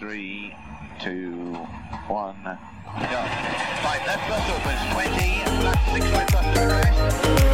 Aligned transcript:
Three, 0.00 0.56
two, 0.98 1.52
one. 2.08 2.42
Go. 2.42 2.50
Right, 2.96 4.00
left 4.06 4.28
bus 4.30 4.48
opens 4.48 4.94
20, 4.94 5.62
left 5.62 5.92
six 5.92 6.06
right 6.10 6.32
bus 6.32 6.54
to. 6.54 7.49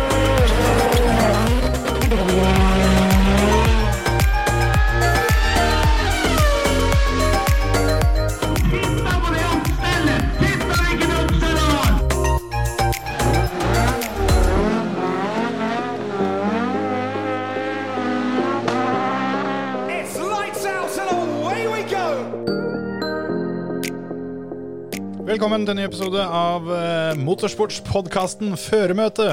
Velkommen 25.37 25.67
til 25.69 25.75
en 25.75 25.77
ny 25.77 25.85
episode 25.85 26.23
av 26.33 26.65
uh, 26.65 27.19
motorsportspodkasten 27.21 28.55
Føremøte. 28.57 29.27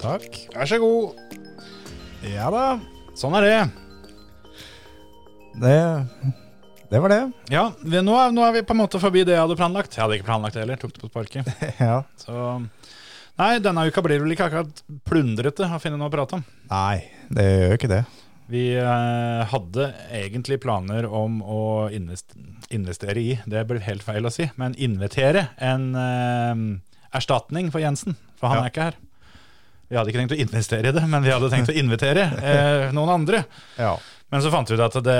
Takk. 0.00 0.38
Vær 0.54 0.70
så 0.70 0.78
god. 0.80 1.18
Ja 2.24 2.46
da, 2.48 2.62
sånn 3.20 3.36
er 3.36 3.44
det. 3.44 3.58
Det, 5.60 5.74
det 6.88 7.02
var 7.04 7.12
det. 7.12 7.20
Ja, 7.52 7.66
vi, 7.84 8.00
nå, 8.00 8.16
er, 8.16 8.32
nå 8.32 8.46
er 8.46 8.56
vi 8.56 8.64
på 8.64 8.72
en 8.72 8.80
måte 8.80 9.02
forbi 9.02 9.26
det 9.28 9.36
jeg 9.36 9.44
hadde 9.44 9.60
planlagt. 9.60 9.92
Jeg 9.92 10.06
hadde 10.06 10.16
ikke 10.16 10.30
planlagt 10.30 10.56
det 10.56 10.64
heller, 10.64 10.80
tok 10.80 10.96
det 10.96 11.04
på 11.04 11.12
sparket. 11.12 11.52
Ja. 11.84 12.00
Så 12.24 12.56
Nei, 13.36 13.52
denne 13.60 13.84
uka 13.92 14.00
blir 14.00 14.16
det 14.16 14.24
vel 14.24 14.38
ikke 14.38 14.48
akkurat 14.48 14.84
plundrete 15.04 15.68
å 15.68 15.84
finne 15.84 16.00
noe 16.00 16.08
å 16.08 16.16
prate 16.16 16.40
om. 16.40 16.48
Nei, 16.72 16.96
det 17.28 17.44
gjør 17.44 17.66
jo 17.66 17.80
ikke 17.82 17.92
det. 17.92 18.04
Vi 18.50 18.64
eh, 18.74 19.42
hadde 19.52 19.84
egentlig 20.10 20.58
planer 20.64 21.06
om 21.06 21.38
å 21.42 21.60
investere 21.94 23.20
i, 23.22 23.36
det 23.46 23.62
blir 23.68 23.82
helt 23.86 24.02
feil 24.02 24.26
å 24.26 24.32
si, 24.34 24.48
men 24.58 24.74
invitere 24.74 25.48
en 25.62 25.84
eh, 25.94 26.64
erstatning 27.18 27.70
for 27.70 27.82
Jensen, 27.82 28.16
for 28.40 28.50
han 28.50 28.58
Ja. 28.60 28.64
er 28.66 28.72
ikke 28.74 28.88
her. 28.90 28.98
Vi 29.90 29.98
hadde 29.98 30.10
ikke 30.12 30.20
tenkt 30.22 30.34
å 30.36 30.42
investere 30.42 30.90
i 30.90 30.94
det, 30.94 31.02
men 31.10 31.22
vi 31.26 31.30
hadde 31.34 31.48
tenkt 31.50 31.70
å 31.72 31.78
invitere 31.78 32.26
eh, 32.50 32.90
noen 32.94 33.10
andre. 33.20 33.44
Ja. 33.78 33.96
Men 34.30 34.42
så 34.44 34.50
fant 34.54 34.70
vi 34.70 34.76
ut 34.78 34.82
at 34.84 34.94
det, 35.02 35.16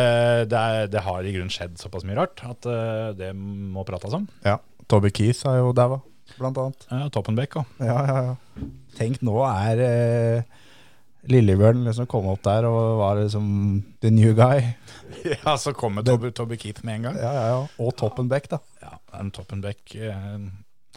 det, 0.51 0.59
er, 0.61 0.85
det 0.91 1.01
har 1.03 1.27
i 1.27 1.33
grunnen 1.35 1.51
skjedd 1.51 1.79
såpass 1.81 2.05
mye 2.07 2.19
rart 2.21 2.43
at 2.47 2.67
eh, 2.71 3.09
det 3.19 3.33
må 3.35 3.83
prates 3.87 4.15
om. 4.15 4.27
ja. 4.47 4.59
Toby 4.91 5.13
Keith 5.15 5.45
er 5.47 5.61
jo 5.61 5.69
daua, 5.71 6.01
blant 6.35 6.57
annet. 6.59 6.85
Ja, 6.91 7.05
Toppenbeck 7.15 7.53
òg. 7.61 7.69
Ja, 7.79 7.99
ja, 8.09 8.15
ja. 8.27 8.65
Tenk, 8.99 9.21
nå 9.23 9.37
er 9.47 9.83
eh, 9.85 10.41
Lillebjørn 11.29 11.83
liksom 11.85 12.07
kom 12.09 12.29
opp 12.31 12.41
der 12.47 12.65
og 12.69 13.01
var 13.03 13.19
liksom 13.21 13.47
the 14.01 14.13
new 14.15 14.33
guy. 14.37 14.63
Ja, 15.27 15.57
så 15.59 15.73
kommer 15.77 16.05
Tobbe, 16.07 16.31
Tobbe 16.33 16.57
Keith 16.57 16.85
med 16.87 17.01
en 17.01 17.09
gang. 17.09 17.17
Ja, 17.19 17.31
ja, 17.35 17.47
ja. 17.51 17.57
Og 17.83 17.91
Toppenbeck, 17.99 18.47
da. 18.49 18.61
Ja, 18.81 18.95
en 19.19 19.33
Toppenbeck 19.35 19.97
eh, 19.99 20.45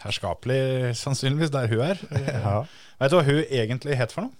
herskapelig 0.04 0.94
sannsynligvis 1.00 1.52
der 1.52 1.68
hun 1.72 1.82
er. 1.90 2.04
Ja. 2.46 2.54
Vet 3.02 3.12
du 3.12 3.18
hva 3.18 3.26
hun 3.28 3.42
egentlig 3.44 3.98
het 4.00 4.14
for 4.16 4.28
noe? 4.28 4.36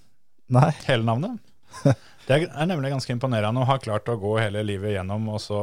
Nei. 0.54 0.70
Hele 0.86 1.04
navnet? 1.08 1.42
Det 2.28 2.38
er 2.46 2.68
nemlig 2.70 2.94
ganske 2.94 3.12
imponerende 3.12 3.60
å 3.60 3.68
ha 3.68 3.76
klart 3.84 4.08
å 4.08 4.16
gå 4.22 4.38
hele 4.40 4.62
livet 4.64 4.94
gjennom 4.94 5.26
og 5.34 5.42
så 5.44 5.58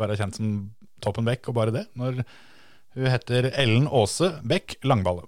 være 0.00 0.16
kjent 0.16 0.38
som 0.38 0.54
Toppen 1.04 1.26
Beck 1.28 1.50
og 1.50 1.58
bare 1.58 1.74
det. 1.74 1.82
Når 2.00 2.22
hun 2.96 3.10
heter 3.12 3.50
Ellen 3.52 3.84
Åse 3.90 4.32
Beck 4.48 4.78
Langballe. 4.88 5.26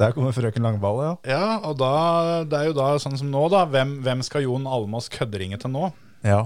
Der 0.00 0.10
kommer 0.16 0.32
frøken 0.34 0.64
Langballe, 0.66 1.04
ja. 1.06 1.14
Ja, 1.36 1.46
og 1.68 1.74
da, 1.78 1.92
det 2.50 2.56
er 2.58 2.66
jo 2.72 2.76
da 2.80 2.86
sånn 2.98 3.14
som 3.20 3.28
nå, 3.30 3.44
da. 3.52 3.60
Hvem, 3.70 3.90
hvem 4.02 4.20
skal 4.26 4.42
Jon 4.46 4.66
Almås 4.66 5.06
kødderinge 5.12 5.58
til 5.62 5.70
nå? 5.70 5.84
Ja, 6.26 6.40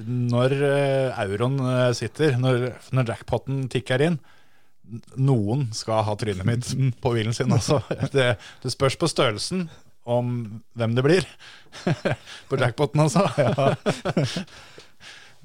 når 0.06 0.56
eh, 0.56 1.20
euroen 1.26 1.60
eh, 1.62 1.90
sitter, 1.96 2.38
når, 2.40 2.70
når 2.96 3.12
jackpoten 3.12 3.66
tikker 3.72 4.06
inn 4.08 4.18
Noen 5.18 5.66
skal 5.74 6.04
ha 6.06 6.14
trynet 6.18 6.46
mitt 6.46 6.70
på 7.02 7.12
bilen 7.16 7.34
sin. 7.36 7.52
Altså. 7.52 7.80
Det, 8.12 8.36
det 8.62 8.72
spørs 8.72 8.98
på 9.00 9.10
størrelsen 9.10 9.66
om 10.06 10.62
hvem 10.78 10.94
det 10.94 11.02
blir 11.06 11.26
på 12.48 12.58
jackpoten, 12.60 13.02
altså. 13.06 13.26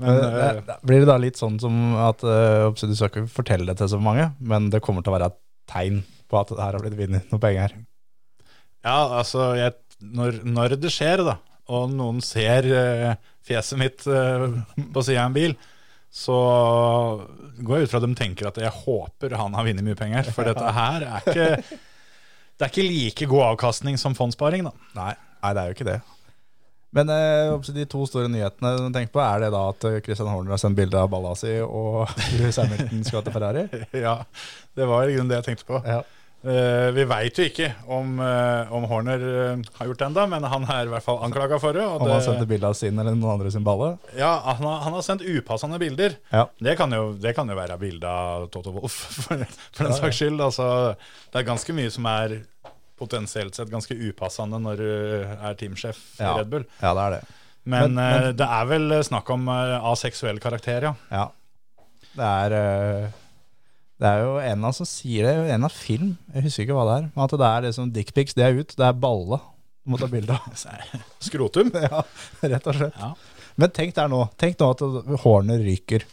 Men 0.02 0.16
men, 0.18 0.34
øh, 0.34 0.78
Blir 0.88 1.04
det 1.04 1.10
da 1.10 1.18
litt 1.20 1.38
sånn 1.38 1.60
som 1.62 1.76
at 2.00 2.24
øh, 2.26 2.72
Du 2.74 2.94
skal 2.96 3.10
ikke 3.12 3.26
fortelle 3.30 3.68
det 3.68 3.76
til 3.78 3.90
så 3.92 4.00
mange, 4.02 4.32
men 4.40 4.70
det 4.74 4.80
kommer 4.82 5.04
til 5.04 5.12
å 5.12 5.18
være 5.18 5.28
et 5.30 5.36
tegn 5.70 6.00
på 6.32 6.40
at 6.40 6.50
det 6.50 6.64
her 6.64 6.78
har 6.78 6.82
blitt 6.82 6.98
vunnet 6.98 7.28
noen 7.30 7.44
penger? 7.44 7.76
ja, 8.82 8.96
altså 9.20 9.52
jeg, 9.60 9.76
når, 10.02 10.40
når 10.48 10.74
det 10.82 10.90
skjer, 10.90 11.22
da, 11.28 11.36
og 11.70 11.92
noen 11.94 12.24
ser 12.26 12.66
øh, 12.66 13.12
fjeset 13.46 13.78
mitt 13.78 14.02
på 14.02 15.04
sida 15.06 15.22
av 15.22 15.28
en 15.28 15.36
bil, 15.36 15.54
så 16.12 16.38
går 17.64 17.78
jeg 17.78 17.88
ut 17.88 17.94
fra 17.94 18.02
at 18.02 18.08
de 18.10 18.16
tenker 18.20 18.50
at 18.50 18.58
jeg 18.60 18.74
håper 18.84 19.38
han 19.40 19.54
har 19.56 19.68
vunnet 19.68 19.86
mye 19.86 19.98
penger. 20.00 20.28
For 20.36 20.48
dette 20.48 20.74
her 20.76 21.06
er 21.08 21.22
ikke 21.24 21.46
Det 21.62 22.68
er 22.68 22.72
ikke 22.74 22.84
like 22.86 23.28
god 23.32 23.46
avkastning 23.54 23.96
som 23.98 24.14
fondssparing, 24.18 24.68
da. 24.68 24.74
Nei, 24.98 25.14
nei, 25.42 25.54
det 25.56 25.62
er 25.62 25.72
jo 25.72 25.78
ikke 25.80 25.88
det. 25.88 26.02
Men 26.92 27.10
eh, 27.10 27.72
de 27.74 27.86
to 27.90 28.04
store 28.06 28.28
nyhetene 28.30 28.74
du 28.76 28.90
tenker 28.92 29.14
på, 29.16 29.22
er 29.24 29.46
det 29.46 29.52
da 29.56 29.62
at 29.72 29.86
eh, 29.88 30.02
Christian 30.04 30.30
Horner 30.30 30.54
har 30.54 30.60
sendt 30.62 30.78
bilde 30.78 31.00
av 31.00 31.08
balla 31.10 31.32
si, 31.40 31.54
og 31.64 32.12
Louis 32.38 32.60
Hamilton 32.60 33.06
skal 33.08 33.24
til 33.26 33.36
Ferrari? 33.38 33.64
Ja, 34.06 34.18
det 34.78 34.90
var 34.92 35.08
i 35.08 35.16
grunnen 35.16 35.32
det 35.32 35.40
jeg 35.40 35.48
tenkte 35.48 35.70
på. 35.72 35.80
Ja. 35.88 36.02
Eh, 36.42 36.88
vi 36.96 37.04
veit 37.06 37.38
jo 37.38 37.44
ikke 37.46 37.68
om, 37.94 38.16
eh, 38.20 38.72
om 38.74 38.86
Horner 38.90 39.22
eh, 39.22 39.60
har 39.78 39.86
gjort 39.92 40.00
det 40.00 40.06
ennå, 40.08 40.24
men 40.32 40.44
han 40.50 40.64
er 40.74 40.88
i 40.88 40.90
hvert 40.90 41.06
fall 41.06 41.20
anklaga 41.22 41.60
for 41.62 41.78
det. 41.78 41.84
Om 41.86 42.02
han 42.02 42.16
har 42.16 42.24
sendt 42.26 42.48
bilde 42.50 42.66
av 42.72 42.74
sin 42.80 42.98
eller 42.98 43.14
noen 43.14 43.36
andre 43.36 43.52
sin 43.54 43.66
balle? 43.68 43.92
ja, 44.18 44.32
han 44.48 44.64
har, 44.66 44.80
han 44.88 44.96
har 44.98 45.06
sendt 45.06 45.22
upassende 45.22 45.78
bilder. 45.82 46.16
Ja. 46.34 46.48
Det 46.58 46.74
kan 46.80 46.92
jo, 46.98 47.12
det 47.14 47.36
kan 47.38 47.48
jo 47.52 47.60
være 47.60 47.78
bilde 47.78 48.10
av 48.10 48.48
Toto 48.50 48.74
Wolff, 48.74 48.98
for, 49.28 49.46
for 49.70 49.86
den 49.86 49.94
saks 50.00 50.18
skyld. 50.24 50.42
Altså, 50.42 50.66
det 51.30 51.44
er 51.44 51.50
ganske 51.52 51.78
mye 51.78 51.94
som 51.94 52.10
er 52.10 52.40
potensielt 53.02 53.56
sett 53.58 53.70
ganske 53.70 53.94
upassende 53.98 54.58
når 54.62 54.82
du 54.82 54.90
er 55.38 55.56
teamsjef 55.62 56.02
i 56.22 56.26
Red 56.26 56.50
Bull. 56.50 56.66
Ja, 56.82 56.96
det 56.98 57.06
er 57.06 57.16
det. 57.20 57.22
Men, 57.70 57.94
Men- 57.94 58.02
men- 58.02 58.36
det 58.42 58.50
er 58.50 58.66
vel 58.66 58.98
snakk 59.06 59.30
om 59.30 59.46
aseksuell 59.54 60.42
karakter, 60.42 60.90
ja. 60.90 60.96
Ja. 61.14 61.28
Det 62.18 62.28
er, 62.28 63.12
Det 64.02 64.10
er 64.10 64.24
jo 64.24 64.38
en 64.42 64.64
av 64.66 64.74
som 64.74 64.88
sier 64.90 65.28
det, 65.28 65.34
en 65.54 65.68
av 65.68 65.74
film, 65.74 66.16
jeg 66.34 66.48
husker 66.48 66.66
ikke 66.66 66.78
hva 66.78 66.86
det 66.88 66.94
er, 66.98 67.10
men 67.14 67.24
at 67.28 67.36
det 67.38 67.50
er 67.52 67.66
liksom 67.68 67.92
dickpics, 67.94 68.34
det 68.34 68.48
er 68.48 68.58
ut, 68.58 68.74
det 68.74 68.88
er 68.88 68.98
balle 68.98 69.38
du 69.82 69.90
må 69.94 69.98
ta 69.98 70.08
bilde 70.10 70.34
av. 70.34 70.54
Skrotum. 71.26 71.72
Ja, 71.86 72.02
rett 72.42 72.68
og 72.70 72.78
slett. 72.78 72.98
Ja. 72.98 73.12
Men 73.62 73.74
tenk 73.76 73.96
der 73.98 74.10
nå, 74.12 74.24
tenk 74.42 74.60
nå 74.62 74.70
at 74.74 74.82
hårene 75.24 75.58
ryker, 75.62 76.06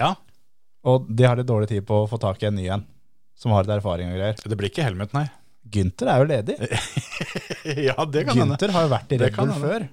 ja. 0.00 0.10
og 0.88 1.06
de 1.08 1.26
har 1.28 1.38
litt 1.38 1.48
dårlig 1.48 1.68
tid 1.70 1.84
på 1.86 2.02
å 2.02 2.08
få 2.10 2.18
tak 2.20 2.42
i 2.42 2.48
en 2.48 2.56
ny 2.58 2.66
en, 2.74 2.84
som 3.38 3.54
har 3.54 3.64
litt 3.64 3.76
erfaring 3.76 4.10
og 4.10 4.18
greier. 4.18 4.40
Det 4.40 4.58
blir 4.58 4.72
ikke 4.72 4.88
Helmet, 4.88 5.12
nei. 5.16 5.28
Gunther 5.74 6.10
er 6.12 6.20
jo 6.20 6.26
ledig. 6.28 6.56
ja, 7.88 7.94
det 8.04 8.24
kan 8.26 8.36
hende. 8.36 8.56
Günther 8.56 8.74
har 8.74 8.84
jo 8.84 8.90
vært 8.92 9.14
i 9.14 9.20
Red 9.22 9.38
Bull 9.38 9.54
før. 9.62 9.86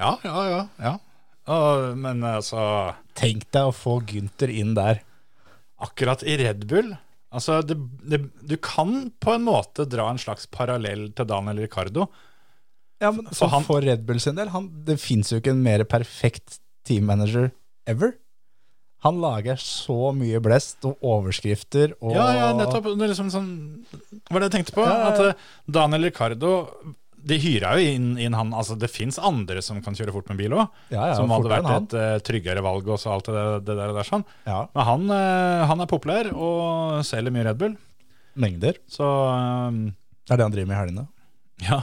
Ja, 0.00 0.10
ja, 0.26 0.42
ja. 0.50 0.64
ja. 0.88 0.96
Og, 1.50 1.86
men 1.98 2.20
altså 2.24 2.60
Tenk 3.16 3.46
deg 3.52 3.70
å 3.70 3.72
få 3.74 4.00
Gunther 4.06 4.52
inn 4.52 4.74
der. 4.76 5.00
Akkurat 5.80 6.22
i 6.26 6.36
Red 6.40 6.66
Bull 6.70 6.92
altså 7.32 7.60
det, 7.62 7.76
det, 8.10 8.18
Du 8.46 8.56
kan 8.58 9.10
på 9.22 9.34
en 9.36 9.44
måte 9.46 9.84
dra 9.88 10.08
en 10.10 10.18
slags 10.18 10.48
parallell 10.50 11.12
til 11.14 11.28
Daniel 11.30 11.60
Ricardo. 11.62 12.08
Ja, 13.00 13.12
men 13.14 13.26
så 13.32 13.48
han- 13.48 13.62
for 13.64 13.80
Red 13.80 14.02
Bull 14.06 14.18
sin 14.20 14.34
del, 14.36 14.48
han, 14.52 14.66
det 14.84 14.98
finnes 15.00 15.30
jo 15.32 15.38
ikke 15.40 15.54
en 15.54 15.62
mer 15.62 15.84
perfekt 15.84 16.58
teammanager 16.84 17.52
ever. 17.86 18.16
Han 19.06 19.16
lager 19.22 19.56
så 19.56 20.10
mye 20.12 20.40
blest 20.44 20.84
og 20.84 20.98
overskrifter 21.00 21.94
og 22.02 22.12
Ja, 22.12 22.26
ja, 22.36 22.48
nettopp. 22.52 22.90
Det 22.98 23.08
liksom 23.08 23.30
sånn 23.32 23.48
var 24.28 24.40
det 24.42 24.50
jeg 24.50 24.56
tenkte 24.58 24.74
på. 24.76 24.84
At 24.84 25.22
eh, 25.24 25.38
Daniel 25.70 26.04
Ricardo 26.10 26.50
De 27.26 27.36
hyra 27.42 27.74
jo 27.76 27.84
inn, 27.94 28.08
inn 28.20 28.34
han 28.36 28.52
Altså, 28.56 28.76
det 28.80 28.88
fins 28.92 29.18
andre 29.20 29.60
som 29.64 29.80
kan 29.84 29.96
kjøre 29.96 30.12
fort 30.14 30.28
med 30.30 30.38
bil 30.40 30.54
òg. 30.56 30.66
Ja, 30.92 31.10
ja, 31.10 31.14
som 31.18 31.30
hadde 31.34 31.50
vært 31.52 31.68
et 31.74 31.94
uh, 31.98 32.16
tryggere 32.24 32.62
valg 32.64 32.88
og 32.88 33.04
alt 33.12 33.28
det, 33.28 33.44
det 33.68 33.76
der. 33.76 33.92
der 33.96 34.08
sånn. 34.08 34.24
Ja, 34.48 34.62
Men 34.74 34.86
han, 34.88 35.06
uh, 35.12 35.64
han 35.70 35.84
er 35.84 35.90
populær 35.90 36.30
og 36.32 37.00
selger 37.08 37.34
mye 37.34 37.44
Red 37.50 37.60
Bull. 37.60 37.74
mengder. 38.40 38.78
Så 38.88 39.04
eh, 39.04 39.80
Det 40.24 40.32
er 40.32 40.38
det 40.40 40.46
han 40.46 40.54
driver 40.54 40.70
med 40.70 40.76
i 40.78 40.80
helgene. 40.84 41.08
ja. 41.68 41.80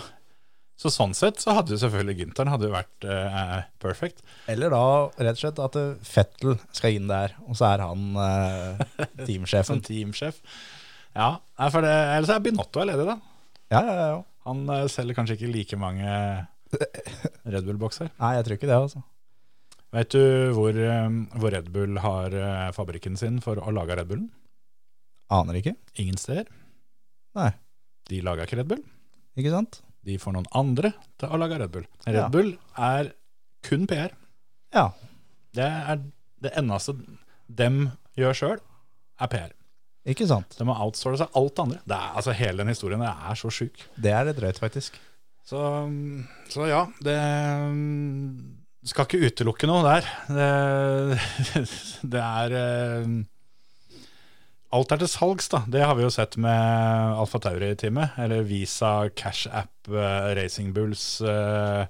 Så 0.78 0.92
sånn 0.94 1.16
sett 1.18 1.40
så 1.42 1.56
hadde 1.58 1.74
jo 1.74 1.80
selvfølgelig 1.82 2.20
Gynteren 2.20 2.52
hadde 2.54 2.68
jo 2.68 2.74
vært 2.76 3.06
uh, 3.10 3.64
perfect. 3.82 4.20
Eller 4.46 4.70
da 4.70 4.82
rett 5.18 5.40
og 5.40 5.40
slett 5.42 5.62
at 5.64 5.78
Fettel 6.06 6.54
skal 6.70 6.94
inn 7.00 7.08
der, 7.10 7.34
og 7.50 7.58
så 7.58 7.72
er 7.72 7.82
han 7.82 8.12
teamsjefen. 9.26 9.80
Som 9.80 9.82
teamsjef. 9.82 10.38
Ja, 11.18 11.32
for 11.74 11.82
det, 11.82 11.96
ellers 12.14 12.30
er 12.30 12.44
Binotto 12.46 12.84
er 12.84 12.92
ledig, 12.92 13.08
da. 13.10 13.16
Ja, 13.74 13.82
ja, 13.82 13.96
ja. 14.14 14.20
Han 14.48 14.64
eh, 14.72 14.86
selger 14.92 15.18
kanskje 15.18 15.38
ikke 15.38 15.52
like 15.54 15.80
mange 15.80 16.08
Red 17.48 17.64
Bull-bokser. 17.68 18.10
Nei, 18.20 18.34
jeg 18.38 18.48
tror 18.48 18.58
ikke 18.58 18.70
det, 18.70 18.78
altså. 18.80 19.04
Vet 19.96 20.12
du 20.12 20.54
hvor, 20.56 20.76
eh, 20.76 21.08
hvor 21.40 21.54
Red 21.56 21.70
Bull 21.76 22.00
har 22.04 22.34
eh, 22.36 22.68
fabrikken 22.76 23.16
sin 23.20 23.40
for 23.44 23.60
å 23.60 23.74
lage 23.76 23.96
Red 24.00 24.10
Bullen? 24.10 24.30
Aner 25.34 25.60
ikke. 25.60 25.76
Ingen 26.00 26.20
steder. 26.20 26.48
Nei. 27.38 27.52
De 28.08 28.22
lager 28.24 28.48
ikke 28.48 28.62
Red 28.62 28.70
Bull. 28.72 28.84
Ikke 29.38 29.52
sant? 29.54 29.82
De 30.08 30.16
får 30.22 30.36
noen 30.38 30.48
andre 30.56 30.94
til 31.20 31.32
å 31.36 31.40
lage 31.40 31.60
Red 31.60 31.74
Bull. 31.74 31.88
Red 32.08 32.16
Ja. 32.22 32.28
Bull 32.32 32.54
er 32.80 33.12
kun 33.68 33.84
PR. 33.90 34.14
Ja. 34.76 34.90
Det 35.56 35.68
er 35.68 36.00
det 36.44 36.54
eneste 36.60 36.96
dem 37.48 37.90
gjør 38.18 38.36
sjøl, 38.38 38.60
er 39.20 39.32
PR. 39.32 39.52
Ikke 40.08 40.28
sant? 40.30 40.56
De 40.56 40.66
må 40.68 40.76
outsource 40.78 41.28
alt 41.36 41.56
det 41.58 41.64
andre. 41.66 41.82
Det 41.84 41.98
er, 41.98 42.12
altså 42.20 42.36
Hele 42.38 42.64
den 42.64 42.72
historien 42.72 43.04
er 43.04 43.40
så 43.40 43.52
sjuk. 43.52 43.82
Det 44.00 44.14
er 44.14 44.30
litt 44.30 44.40
drøyt, 44.40 44.62
faktisk. 44.62 44.96
Så, 45.48 45.60
så 46.52 46.68
ja, 46.68 46.82
det 47.04 47.18
skal 48.88 49.08
ikke 49.08 49.30
utelukke 49.32 49.68
noe 49.70 49.84
der. 49.86 50.08
Det, 50.32 51.64
det 52.14 52.24
er 52.24 52.56
eh, 52.62 53.18
Alt 54.76 54.92
er 54.92 55.00
til 55.00 55.08
salgs, 55.12 55.48
da. 55.52 55.62
Det 55.72 55.84
har 55.84 55.96
vi 55.96 56.04
jo 56.04 56.12
sett 56.12 56.36
med 56.44 57.16
Alfa 57.16 57.40
Tauri-teamet. 57.44 58.18
Eller 58.20 58.44
Visa, 58.48 59.08
Cash 59.16 59.48
App, 59.48 59.88
eh, 59.88 60.32
Racing 60.40 60.74
Bulls 60.76 61.06
eh, 61.24 61.88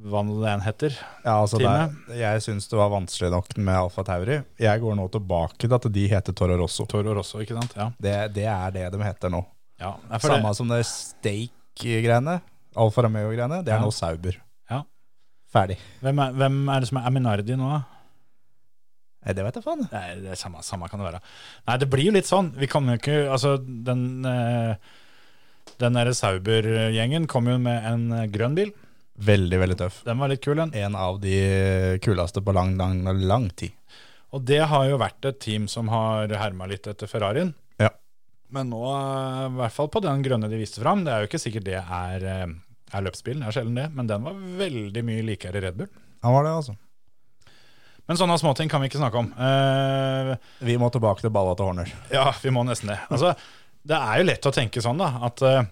Hva 0.00 0.22
nå 0.24 0.38
det 0.40 0.48
enn 0.54 0.62
heter. 0.64 0.94
Ja, 1.24 1.34
altså 1.42 1.58
det, 1.60 2.16
Jeg 2.16 2.40
syns 2.44 2.68
det 2.70 2.78
var 2.78 2.88
vanskelig 2.94 3.28
nok 3.34 3.50
med 3.60 3.74
Alfa 3.76 4.04
Tauri. 4.06 4.38
Jeg 4.60 4.80
går 4.80 4.94
nå 4.96 5.04
tilbake 5.12 5.58
til 5.60 5.74
at 5.76 5.88
de 5.92 6.04
heter 6.08 6.32
Toro 6.36 6.56
Rosso. 6.62 6.86
Toro 6.88 7.12
Rosso, 7.18 7.40
ikke 7.44 7.58
sant? 7.58 7.74
Ja. 7.76 7.90
Det, 8.00 8.14
det 8.38 8.46
er 8.48 8.70
det 8.78 8.86
de 8.94 9.02
heter 9.04 9.32
nå. 9.34 9.42
ja. 9.82 9.92
Samme 10.18 10.48
det, 10.48 10.56
som 10.56 10.68
det 10.72 10.80
Stake-greiene. 10.88 12.38
Alfa 12.80 13.02
Romeo-greiene. 13.04 13.60
Det 13.66 13.74
er 13.74 13.80
Ja. 13.80 13.84
nå 13.84 13.92
Sauber. 13.92 14.40
Ja. 14.70 14.82
Ferdig. 15.52 15.76
hvem, 16.00 16.18
er, 16.24 16.32
hvem 16.32 16.58
er 16.70 16.80
det 16.80 16.88
som 16.88 16.98
er 17.02 17.06
Aminardi 17.10 17.56
nå, 17.58 17.68
da? 17.76 17.82
Nei, 19.26 19.34
det 19.36 19.44
vet 19.44 19.56
jeg 19.58 19.64
faen. 19.66 19.82
Nei, 19.92 20.04
det 20.22 20.30
er 20.32 20.38
samme, 20.40 20.62
samme 20.64 20.88
kan 20.88 21.00
det 21.02 21.10
være. 21.10 21.20
Nei, 21.68 21.76
det 21.82 21.90
blir 21.92 22.06
jo 22.08 22.12
litt 22.16 22.28
sånn. 22.30 22.54
Vi 22.56 22.66
kan 22.70 22.86
jo 22.88 22.94
ikke 22.96 23.18
Altså, 23.28 23.58
den 23.60 24.24
eh, 24.24 24.76
Den 25.80 25.92
derre 25.98 26.14
Sauber-gjengen 26.16 27.26
kom 27.28 27.44
jo 27.52 27.58
med 27.60 27.84
en 27.84 28.06
eh, 28.16 28.26
grønn 28.32 28.56
bil. 28.56 28.72
Veldig, 29.20 29.58
veldig 29.60 29.76
tøff. 29.82 29.98
Den 30.06 30.20
var 30.22 30.30
litt 30.32 30.42
kul, 30.44 30.56
den. 30.56 30.72
En 30.80 30.94
av 30.96 31.18
de 31.20 31.34
kuleste 32.04 32.40
på 32.44 32.54
lang, 32.56 32.74
lang, 32.80 33.02
lang 33.20 33.50
tid. 33.52 33.74
Og 34.32 34.44
det 34.46 34.60
har 34.70 34.86
jo 34.88 34.98
vært 35.00 35.26
et 35.28 35.40
team 35.42 35.66
som 35.68 35.88
har 35.92 36.30
herma 36.40 36.68
litt 36.70 36.86
etter 36.88 37.10
Ferrarien. 37.10 37.52
Ja. 37.82 37.90
Men 38.54 38.70
nå, 38.72 38.80
eh, 38.86 39.46
i 39.50 39.56
hvert 39.58 39.74
fall 39.76 39.88
på 39.92 40.02
den 40.04 40.22
grønne 40.24 40.48
de 40.50 40.60
viste 40.60 40.80
fram, 40.82 41.02
det 41.04 41.12
er 41.12 41.24
jo 41.24 41.30
ikke 41.30 41.42
sikkert 41.42 41.66
det 41.66 41.80
er, 41.82 42.24
eh, 42.24 42.46
er 42.94 43.02
løpsbilen, 43.06 43.42
det 43.42 43.50
er 43.50 43.58
sjelden 43.58 43.74
det, 43.80 43.88
men 43.94 44.06
den 44.06 44.22
var 44.24 44.38
veldig 44.62 45.02
mye 45.04 45.26
likere 45.26 45.60
Red 45.66 45.76
Bull. 45.82 45.90
Han 46.22 46.36
var 46.36 46.46
det, 46.46 46.54
altså. 46.62 46.76
Men 48.08 48.18
sånne 48.18 48.38
småting 48.40 48.70
kan 48.70 48.80
vi 48.82 48.88
ikke 48.90 48.98
snakke 49.02 49.18
om. 49.20 49.28
Eh, 49.38 50.36
Vi 50.66 50.78
må 50.78 50.88
tilbake 50.90 51.20
til 51.22 51.30
balla 51.30 51.54
til 51.54 51.68
Horner. 51.68 51.92
Ja, 52.10 52.32
vi 52.42 52.50
må 52.50 52.64
nesten 52.66 52.90
det. 52.90 52.98
Altså, 53.10 53.34
det 53.86 53.98
er 53.98 54.18
jo 54.18 54.24
lett 54.30 54.46
å 54.48 54.54
tenke 54.54 54.82
sånn, 54.82 54.98
da, 54.98 55.12
at 55.28 55.42
eh, 55.46 55.68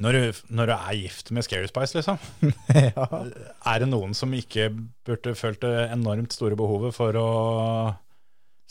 når, 0.00 0.16
du, 0.16 0.44
når 0.56 0.70
du 0.70 0.74
er 0.76 1.00
gift 1.02 1.30
med 1.36 1.44
Scary 1.44 1.68
Spice, 1.68 1.96
liksom, 1.98 2.20
ja. 2.74 3.08
er 3.68 3.82
det 3.82 3.88
noen 3.90 4.14
som 4.16 4.32
ikke 4.36 4.70
burde 5.06 5.34
følt 5.38 5.60
det 5.64 5.90
enormt 5.90 6.36
store 6.36 6.56
behovet 6.58 6.96
for 6.96 7.16
å 7.20 7.30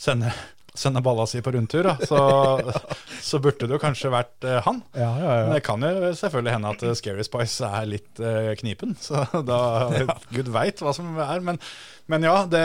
sende, 0.00 0.32
sende 0.74 1.02
balla 1.04 1.26
si 1.30 1.42
på 1.44 1.52
rundtur, 1.54 1.86
da, 1.86 1.94
så, 2.02 2.20
så 3.30 3.40
burde 3.42 3.68
det 3.68 3.76
jo 3.76 3.82
kanskje 3.82 4.12
vært 4.12 4.48
uh, 4.48 4.58
han. 4.66 4.82
Ja, 4.98 5.10
ja, 5.22 5.34
Men 5.46 5.58
det 5.58 5.64
kan 5.66 5.86
jo 5.86 6.12
selvfølgelig 6.18 6.56
hende 6.56 6.72
at 6.74 6.86
eh, 6.86 6.96
Scary 6.98 7.26
Spice 7.26 7.70
er 7.78 7.90
litt 7.90 8.22
uh, 8.24 8.50
knipen, 8.58 8.96
så 9.06 9.26
da 9.46 9.60
Gud 10.34 10.50
veit 10.50 10.82
hva 10.82 10.94
som 10.96 11.14
er. 11.14 11.46
Men, 11.46 11.62
men 12.10 12.26
ja, 12.26 12.40
det 12.50 12.64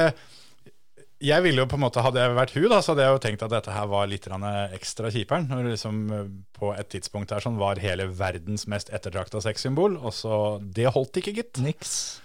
jeg 1.26 1.44
ville 1.46 1.64
jo 1.64 1.68
på 1.70 1.78
en 1.78 1.84
måte, 1.86 2.02
Hadde 2.06 2.22
jeg 2.22 2.36
vært 2.38 2.54
hun, 2.56 2.68
da, 2.72 2.82
så 2.84 2.94
hadde 2.94 3.06
jeg 3.06 3.16
jo 3.16 3.22
tenkt 3.24 3.44
at 3.46 3.54
dette 3.54 3.74
her 3.74 3.88
var 3.92 4.08
litt 4.12 4.28
ekstra 4.30 5.12
kjiperen. 5.14 5.48
Når 5.50 5.64
det 5.64 5.74
liksom 5.76 6.04
eh, 6.14 6.28
på 6.58 6.72
et 6.76 6.90
tidspunkt 6.94 7.34
her 7.34 7.44
sånn 7.44 7.58
var 7.62 7.82
hele 7.84 8.08
verdens 8.08 8.68
mest 8.72 8.92
ettertrakta 8.94 9.42
sexsymbol, 9.44 9.98
og 9.98 10.14
så 10.14 10.60
Det 10.62 10.88
holdt 10.94 11.18
ikke, 11.22 11.34
gitt. 11.40 11.60
Niks. 11.64 12.22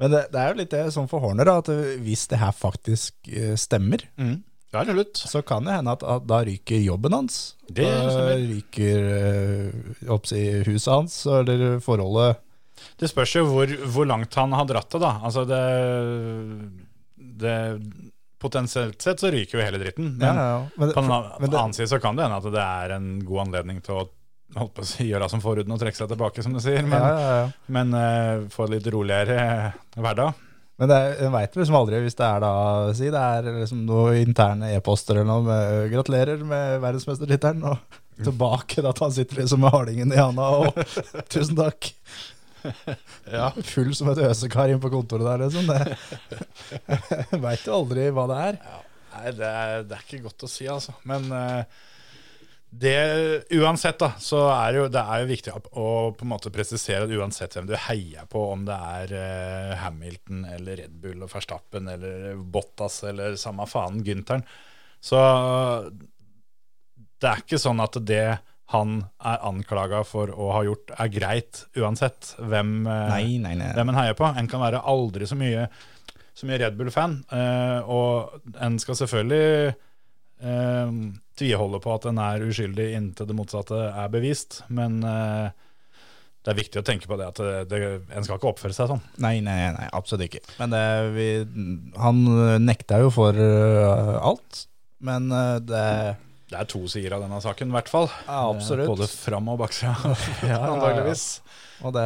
Men 0.00 0.10
det, 0.10 0.22
det 0.32 0.40
er 0.40 0.48
jo 0.52 0.58
litt 0.62 0.72
det 0.72 0.86
som 0.94 1.06
for 1.10 1.22
Horner, 1.22 1.46
da, 1.46 1.58
at 1.62 1.68
hvis 2.02 2.24
det 2.32 2.40
her 2.42 2.54
faktisk 2.56 3.28
eh, 3.30 3.54
stemmer, 3.60 4.02
Mm. 4.18 4.40
ja, 4.72 4.82
så 5.14 5.42
kan 5.44 5.64
det 5.68 5.74
hende 5.76 5.92
at, 5.92 6.02
at 6.02 6.24
da 6.26 6.40
ryker 6.48 6.80
jobben 6.80 7.12
hans. 7.12 7.54
Det 7.68 7.84
da 7.86 8.32
ryker 8.40 9.04
eh, 9.18 10.08
oppsi, 10.10 10.40
huset 10.66 10.92
hans, 10.92 11.18
eller 11.26 11.78
forholdet 11.84 12.40
Det 12.98 13.10
spørs 13.12 13.36
jo 13.36 13.44
hvor, 13.50 13.68
hvor 13.92 14.08
langt 14.08 14.34
han 14.34 14.56
har 14.56 14.66
dratt 14.66 14.90
det, 14.90 15.00
da. 15.04 15.12
Altså 15.22 15.44
det, 15.46 15.60
det 17.38 17.56
Potensielt 18.42 19.02
sett 19.04 19.22
så 19.22 19.30
ryker 19.32 19.58
jo 19.58 19.64
hele 19.64 19.78
dritten. 19.80 20.16
Men 20.18 20.26
ja, 20.28 20.48
ja. 20.50 20.58
Men, 20.76 20.92
på 20.92 21.04
den 21.04 21.46
det, 21.46 21.56
annen 21.56 21.76
side 21.76 21.88
så 21.92 22.00
kan 22.02 22.18
det 22.18 22.26
hende 22.26 22.40
at 22.42 22.50
det 22.52 22.66
er 22.66 22.96
en 22.98 23.08
god 23.26 23.46
anledning 23.46 23.80
til 23.84 24.02
å 24.02 24.06
holdt 24.56 24.74
på 24.76 24.84
å 24.84 24.88
si, 24.88 25.06
gjøre 25.08 25.28
som 25.32 25.40
forhuden 25.40 25.72
og 25.72 25.80
trekke 25.80 25.96
seg 25.96 26.10
tilbake, 26.12 26.44
som 26.44 26.54
du 26.56 26.60
sier. 26.62 26.82
Men, 26.84 26.98
ja, 27.00 27.12
ja, 27.20 27.36
ja. 27.42 27.50
men 27.72 27.94
uh, 27.96 28.48
få 28.52 28.68
litt 28.70 28.88
roligere 28.92 29.72
hverdag. 29.96 30.40
Men 30.80 30.90
det 30.90 30.98
en 31.22 31.34
veit 31.34 31.56
liksom 31.56 31.76
aldri 31.78 31.98
hvis 32.02 32.16
det 32.18 32.24
er 32.26 32.40
da 32.42 32.52
Si 32.96 33.10
det 33.12 33.20
er 33.20 33.48
liksom 33.60 33.84
noen 33.86 34.16
interne 34.22 34.72
e-poster 34.74 35.20
eller 35.20 35.28
noe 35.28 35.44
med 35.46 35.92
'Gratulerer 35.92 36.40
med 36.48 36.80
verdensmestertittelen', 36.82 37.66
og 37.68 38.24
tilbake 38.24 38.82
da 38.82 38.90
at 38.90 39.02
han 39.04 39.12
sitter 39.14 39.42
liksom 39.42 39.62
med 39.62 39.74
hardingen 39.74 40.14
i 40.14 40.18
handa 40.18 40.48
og 40.64 40.80
'Tusen 41.30 41.58
takk'. 41.58 41.92
Ja. 43.32 43.50
Full 43.64 43.92
som 43.96 44.10
et 44.12 44.20
øsekar 44.26 44.72
inn 44.72 44.82
på 44.82 44.90
kontoret 44.92 45.26
der, 45.26 45.44
liksom. 45.46 45.68
Det 45.70 47.40
veit 47.46 47.64
jo 47.66 47.78
aldri 47.78 48.10
hva 48.14 48.26
det 48.30 48.42
er. 48.48 48.60
Nei, 49.12 49.32
det 49.38 49.48
er, 49.48 49.88
det 49.88 49.96
er 49.96 50.04
ikke 50.06 50.26
godt 50.26 50.46
å 50.46 50.50
si, 50.50 50.66
altså. 50.70 50.94
Men 51.08 51.26
eh, 51.36 51.80
det, 52.72 52.94
uansett, 53.58 53.98
da, 54.00 54.14
så 54.22 54.46
er 54.48 54.78
jo, 54.78 54.86
det 54.92 55.00
er 55.02 55.22
jo 55.22 55.28
viktig 55.28 55.52
å, 55.52 55.60
å 55.76 55.88
på 56.16 56.24
en 56.24 56.32
måte 56.32 56.52
presisere 56.54 57.04
at 57.04 57.12
uansett 57.12 57.58
hvem 57.58 57.68
du 57.68 57.74
heier 57.88 58.28
på, 58.32 58.46
om 58.54 58.64
det 58.68 58.78
er 58.96 59.12
eh, 59.18 59.74
Hamilton 59.82 60.46
eller 60.54 60.80
Red 60.84 60.94
Bull 61.02 61.26
og 61.26 61.32
Verstappen 61.34 61.90
eller 61.92 62.32
Bottas 62.40 63.02
eller 63.10 63.36
samme 63.40 63.68
faen 63.68 64.00
Gynteren, 64.06 64.46
så 65.02 65.18
det 67.22 67.28
er 67.28 67.42
ikke 67.42 67.60
sånn 67.60 67.82
at 67.82 67.98
det 68.06 68.24
han 68.72 68.98
er 69.20 69.42
anklaga 69.48 70.02
for 70.08 70.32
å 70.32 70.50
ha 70.56 70.62
gjort, 70.66 70.92
er 70.96 71.10
greit 71.12 71.64
uansett 71.78 72.34
hvem, 72.40 72.82
eh, 72.86 73.08
Nei, 73.12 73.24
nei, 73.42 73.54
nei. 73.60 73.72
hvem 73.76 73.92
en 73.92 73.98
heier 74.00 74.16
på. 74.18 74.28
En 74.28 74.48
kan 74.50 74.62
være 74.64 74.82
aldri 74.88 75.28
så 75.28 75.36
mye, 75.38 75.66
så 76.32 76.48
mye 76.48 76.60
Red 76.62 76.78
Bull-fan, 76.78 77.18
eh, 77.36 77.90
og 77.92 78.56
en 78.64 78.78
skal 78.82 78.98
selvfølgelig 79.02 79.74
eh, 80.42 80.94
tviholde 81.38 81.82
på 81.84 81.92
at 81.96 82.08
en 82.10 82.22
er 82.22 82.46
uskyldig 82.48 82.88
inntil 82.96 83.28
det 83.28 83.36
motsatte 83.36 83.82
er 83.90 84.08
bevist. 84.12 84.62
Men 84.72 85.02
eh, 85.04 85.52
det 86.42 86.50
er 86.50 86.58
viktig 86.58 86.80
å 86.80 86.86
tenke 86.86 87.06
på 87.06 87.16
det 87.20 87.28
at 87.28 87.38
det, 87.38 87.54
det, 87.70 87.80
en 88.10 88.24
skal 88.26 88.40
ikke 88.40 88.50
oppføre 88.50 88.74
seg 88.74 88.90
sånn. 88.90 89.04
Nei, 89.22 89.36
nei, 89.44 89.60
nei, 89.76 89.86
absolutt 89.94 90.26
ikke. 90.26 90.42
Men 90.58 90.72
det, 90.74 90.84
vi, 91.14 91.28
han 92.02 92.24
nekta 92.64 92.98
jo 93.04 93.12
for 93.14 93.36
uh, 93.38 94.16
alt. 94.18 94.64
Men 95.06 95.28
uh, 95.30 95.60
det 95.62 95.86
Det 96.52 96.60
er 96.60 96.68
to 96.68 96.84
sider 96.90 97.16
av 97.16 97.22
denne 97.24 97.40
saken, 97.40 97.70
i 97.72 97.76
hvert 97.78 97.88
fall. 97.88 98.10
Ja, 98.28 98.42
absolutt. 98.52 98.90
Både 98.92 99.08
fram- 99.08 99.48
og 99.48 99.58
baksida, 99.62 99.94
Ja, 100.52 100.60
ja, 100.68 100.92
ja. 101.08 101.14
Og 101.82 101.90
det, 101.96 102.02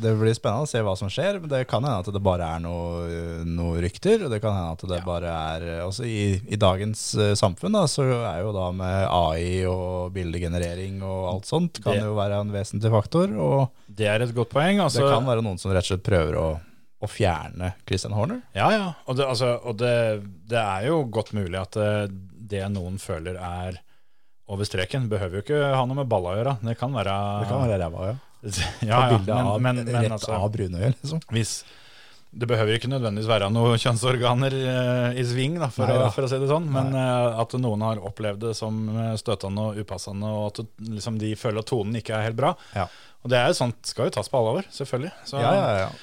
det 0.00 0.12
blir 0.16 0.32
spennende 0.32 0.64
å 0.64 0.68
se 0.70 0.80
hva 0.80 0.94
som 0.96 1.10
skjer. 1.12 1.36
Men 1.42 1.50
det 1.52 1.58
kan 1.68 1.84
hende 1.84 1.98
at 2.00 2.08
det 2.14 2.22
bare 2.24 2.46
er 2.56 2.62
noen 2.64 3.50
noe 3.52 3.82
rykter. 3.84 4.22
Og 4.24 4.32
det 4.32 4.38
kan 4.40 4.54
hende 4.56 4.76
at 4.78 4.84
det 4.94 5.00
bare 5.04 5.28
er 5.28 5.66
Altså 5.84 6.06
i, 6.08 6.38
i 6.48 6.56
dagens 6.60 7.02
uh, 7.20 7.32
samfunn, 7.36 7.74
da, 7.76 7.82
så 7.90 8.06
er 8.16 8.40
jo 8.46 8.54
da 8.56 8.70
med 8.72 9.04
AI 9.10 9.64
og 9.68 10.14
bildegenerering 10.16 11.02
og 11.04 11.26
alt 11.34 11.50
sånt, 11.50 11.82
kan 11.84 11.98
Det- 11.98 12.06
jo 12.06 12.14
være 12.16 12.40
en 12.46 12.54
vesentlig 12.54 12.94
faktor. 12.94 13.34
Og 13.36 13.68
Det 13.88 14.08
er 14.08 14.24
et 14.24 14.34
godt 14.36 14.54
poeng. 14.54 14.78
det 14.80 14.86
Altså, 14.86 15.04
kan 15.10 15.26
være 15.28 15.44
noen 15.44 15.60
som 15.60 15.74
rett 15.74 15.84
og 15.84 15.92
slett 15.92 16.06
prøver 16.06 16.38
å, 16.40 16.48
å 17.04 17.10
fjerne 17.10 17.74
Christian 17.84 18.16
Horner. 18.16 18.40
Ja, 18.56 18.70
ja. 18.72 18.86
Og, 19.06 19.18
det, 19.20 19.26
altså, 19.28 19.58
og 19.68 19.76
det, 19.82 19.94
det 20.48 20.62
er 20.64 20.88
jo 20.88 21.02
godt 21.12 21.34
mulig 21.36 21.60
at 21.60 21.76
eh, 21.76 22.06
det 22.54 22.62
noen 22.72 22.96
føler 23.02 23.36
er 23.36 23.82
over 24.50 24.68
streken, 24.68 25.08
behøver 25.08 25.38
jo 25.40 25.44
ikke 25.46 25.62
ha 25.72 25.84
noe 25.88 26.02
med 26.02 26.10
balla 26.10 26.34
å 26.34 26.38
gjøre. 26.38 26.58
Det 26.64 26.76
kan 26.80 26.92
være 26.94 27.14
Det 27.42 27.48
kan 27.50 27.64
være 27.64 27.80
ræva, 27.80 28.10
ja. 28.12 28.20
Ja, 28.84 28.98
ja, 29.08 29.18
men, 29.24 29.30
av, 29.40 29.56
men, 29.62 29.80
men 29.86 29.96
rett 30.02 30.12
altså, 30.18 30.34
av 30.36 30.50
brunøyet, 30.52 30.98
liksom. 31.00 31.22
hvis 31.32 31.54
Det 32.34 32.48
behøver 32.50 32.76
ikke 32.76 32.90
nødvendigvis 32.92 33.30
være 33.30 33.48
noen 33.54 33.80
kjønnsorganer 33.84 34.56
eh, 34.58 35.20
i 35.22 35.24
sving, 35.24 35.56
da, 35.62 35.70
for, 35.72 35.88
Nei 35.88 35.96
å, 36.02 36.10
for 36.12 36.26
å 36.26 36.30
si 36.30 36.40
det 36.42 36.50
sånn, 36.50 36.68
men 36.74 36.92
uh, 36.98 37.40
at 37.40 37.56
noen 37.62 37.86
har 37.86 38.02
opplevd 38.04 38.50
det 38.50 38.54
som 38.58 38.84
eh, 38.92 39.14
støtende 39.20 39.70
og 39.70 39.80
upassende, 39.80 40.28
og 40.28 40.50
at 40.50 40.60
det, 40.60 40.68
liksom, 40.98 41.20
de 41.22 41.32
føler 41.40 41.64
at 41.64 41.70
tonen 41.72 42.00
ikke 42.02 42.18
er 42.18 42.28
helt 42.28 42.40
bra. 42.42 42.52
Ja. 42.76 42.88
Og 43.24 43.32
det 43.32 43.40
er 43.40 43.48
jo 43.48 43.56
sånt 43.62 43.80
skal 43.88 44.10
jo 44.10 44.18
tas 44.18 44.28
på 44.28 44.42
alvor, 44.42 44.68
selvfølgelig. 44.74 45.14
Så 45.24 45.40
Ja, 45.40 45.54
ja, 45.56 45.86
ja. 45.86 45.94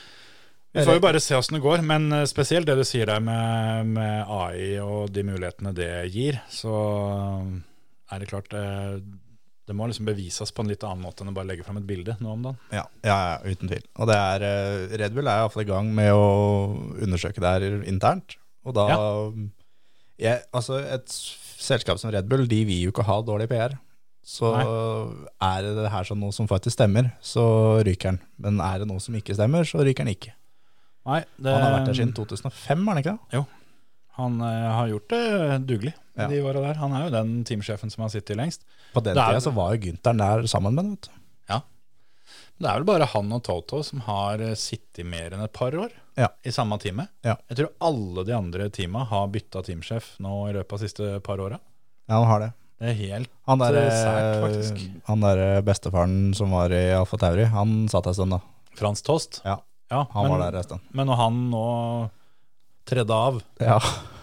Vi 0.71 0.85
får 0.87 0.97
jo 0.97 1.03
bare 1.03 1.19
se 1.23 1.35
åssen 1.35 1.57
det 1.57 1.63
går. 1.65 1.83
Men 1.87 2.11
eh, 2.15 2.27
spesielt 2.29 2.69
det 2.69 2.77
du 2.79 2.85
sier 2.87 3.09
der 3.09 3.23
med, 3.23 3.91
med 3.97 4.29
AI 4.31 4.77
og 4.83 5.11
de 5.13 5.25
mulighetene 5.27 5.73
det 5.75 5.91
gir, 6.13 6.39
så 6.51 6.75
er 8.11 8.21
det 8.23 8.29
klart 8.31 8.55
eh, 8.57 8.97
det 9.67 9.75
må 9.77 9.87
liksom 9.87 10.07
bevises 10.09 10.51
på 10.51 10.63
en 10.65 10.71
litt 10.71 10.83
annen 10.83 11.03
måte 11.05 11.23
enn 11.23 11.31
å 11.31 11.35
bare 11.35 11.47
legge 11.51 11.63
fram 11.63 11.77
et 11.79 11.87
bilde 11.87 12.17
nå 12.19 12.33
om 12.33 12.47
dagen. 12.47 12.57
Ja, 12.73 12.85
ja, 13.05 13.17
ja, 13.29 13.35
uten 13.53 13.71
tvil. 13.71 13.85
Og 14.01 14.09
det 14.09 14.17
er, 14.19 14.47
eh, 14.47 14.97
Red 15.03 15.15
Bull 15.15 15.29
er 15.29 15.43
iallfall 15.43 15.63
i 15.63 15.69
gang 15.69 15.91
med 15.95 16.11
å 16.15 16.25
undersøke 16.99 17.43
det 17.43 17.53
her 17.55 17.67
internt. 17.87 18.35
Og 18.67 18.75
da 18.77 18.87
jeg, 20.21 20.43
Altså, 20.53 20.81
et 20.85 21.07
selskap 21.09 21.97
som 22.01 22.11
Red 22.13 22.27
Bull, 22.29 22.43
de 22.49 22.59
vil 22.67 22.83
jo 22.87 22.91
ikke 22.93 23.07
ha 23.07 23.21
dårlig 23.25 23.47
PR. 23.49 23.77
Så 24.21 24.51
er 24.53 25.65
det 25.65 25.89
her 25.89 26.05
sånn 26.05 26.19
noe 26.21 26.35
som 26.35 26.49
faktisk 26.49 26.75
stemmer, 26.75 27.09
så 27.25 27.81
ryker 27.81 28.11
den. 28.13 28.19
Men 28.37 28.59
er 28.61 28.83
det 28.83 28.87
noe 28.91 29.01
som 29.01 29.15
ikke 29.17 29.33
stemmer, 29.33 29.65
så 29.65 29.81
ryker 29.81 30.05
den 30.05 30.13
ikke. 30.13 30.35
Nei, 31.05 31.23
det, 31.41 31.49
Han 31.53 31.61
har 31.65 31.73
vært 31.79 31.87
der 31.89 31.97
siden 31.97 32.13
2005, 32.13 32.85
har 32.85 32.93
han 32.93 33.01
ikke 33.03 33.13
det? 33.17 33.37
Jo. 33.39 33.45
Han 34.19 34.41
eh, 34.45 34.67
har 34.75 34.87
gjort 34.91 35.07
det 35.09 35.21
dugelig 35.67 35.93
Ja. 36.19 36.27
de 36.27 36.41
åra 36.43 36.61
der. 36.61 36.75
Han 36.81 36.91
er 36.93 37.05
jo 37.07 37.13
den 37.15 37.43
teamsjefen 37.47 37.89
som 37.89 38.03
har 38.03 38.09
sittet 38.13 38.37
lengst. 38.37 38.65
På 38.93 39.01
den 39.01 39.15
Det 39.15 39.21
er- 39.23 39.31
tida 39.31 39.41
så 39.41 39.53
var 39.55 39.73
jo 39.73 39.81
Gynteren 39.87 40.17
der 40.19 40.43
sammen 40.51 40.75
med 40.75 40.83
ham. 40.85 40.97
Ja. 41.49 41.61
Det 42.61 42.69
er 42.69 42.75
vel 42.75 42.85
bare 42.85 43.05
han 43.09 43.31
og 43.33 43.41
Toto 43.43 43.81
som 43.83 44.01
har 44.05 44.41
eh, 44.41 44.53
sittet 44.59 45.05
mer 45.07 45.31
enn 45.33 45.41
et 45.43 45.53
par 45.53 45.71
år 45.71 45.89
Ja. 46.17 46.27
i 46.45 46.49
samme 46.51 46.77
teamet. 46.77 47.07
Ja. 47.23 47.37
Jeg 47.49 47.57
tror 47.57 47.71
alle 47.81 48.25
de 48.27 48.33
andre 48.35 48.69
teama 48.69 49.05
har 49.07 49.27
bytta 49.27 49.63
teamsjef 49.63 50.19
nå 50.19 50.49
i 50.49 50.53
løpet 50.53 50.73
av 50.73 50.79
de 50.79 50.87
siste 50.87 51.21
par 51.23 51.37
åra. 51.39 51.57
Ja, 52.09 52.19
han 52.19 52.27
har 52.27 52.39
det. 52.39 52.53
Det 52.81 52.89
er 52.89 52.93
helt 52.97 53.29
Han 53.47 53.59
der, 53.59 53.71
Det 53.71 53.81
er 53.87 54.05
sært, 54.05 54.41
faktisk. 54.43 55.01
han 55.05 55.19
der 55.21 55.61
bestefaren 55.61 56.35
som 56.35 56.49
var 56.51 56.69
i 56.71 56.91
Alfa 56.93 57.17
Tauri, 57.17 57.45
han 57.45 57.87
satt 57.87 58.07
en 58.07 58.13
stund 58.13 58.31
da. 58.31 58.39
Frans 58.75 59.01
Tost. 59.01 59.41
Ja, 59.45 59.57
Ja, 59.91 60.05
han 60.13 60.25
men, 60.25 60.33
var 60.33 60.45
der 60.45 60.61
en 60.61 60.67
stund. 60.69 60.89
men 60.95 61.09
når 61.11 61.19
han 61.19 61.43
nå 61.51 61.65
tredde 62.87 63.19
av, 63.27 63.43
Ja. 63.61 63.77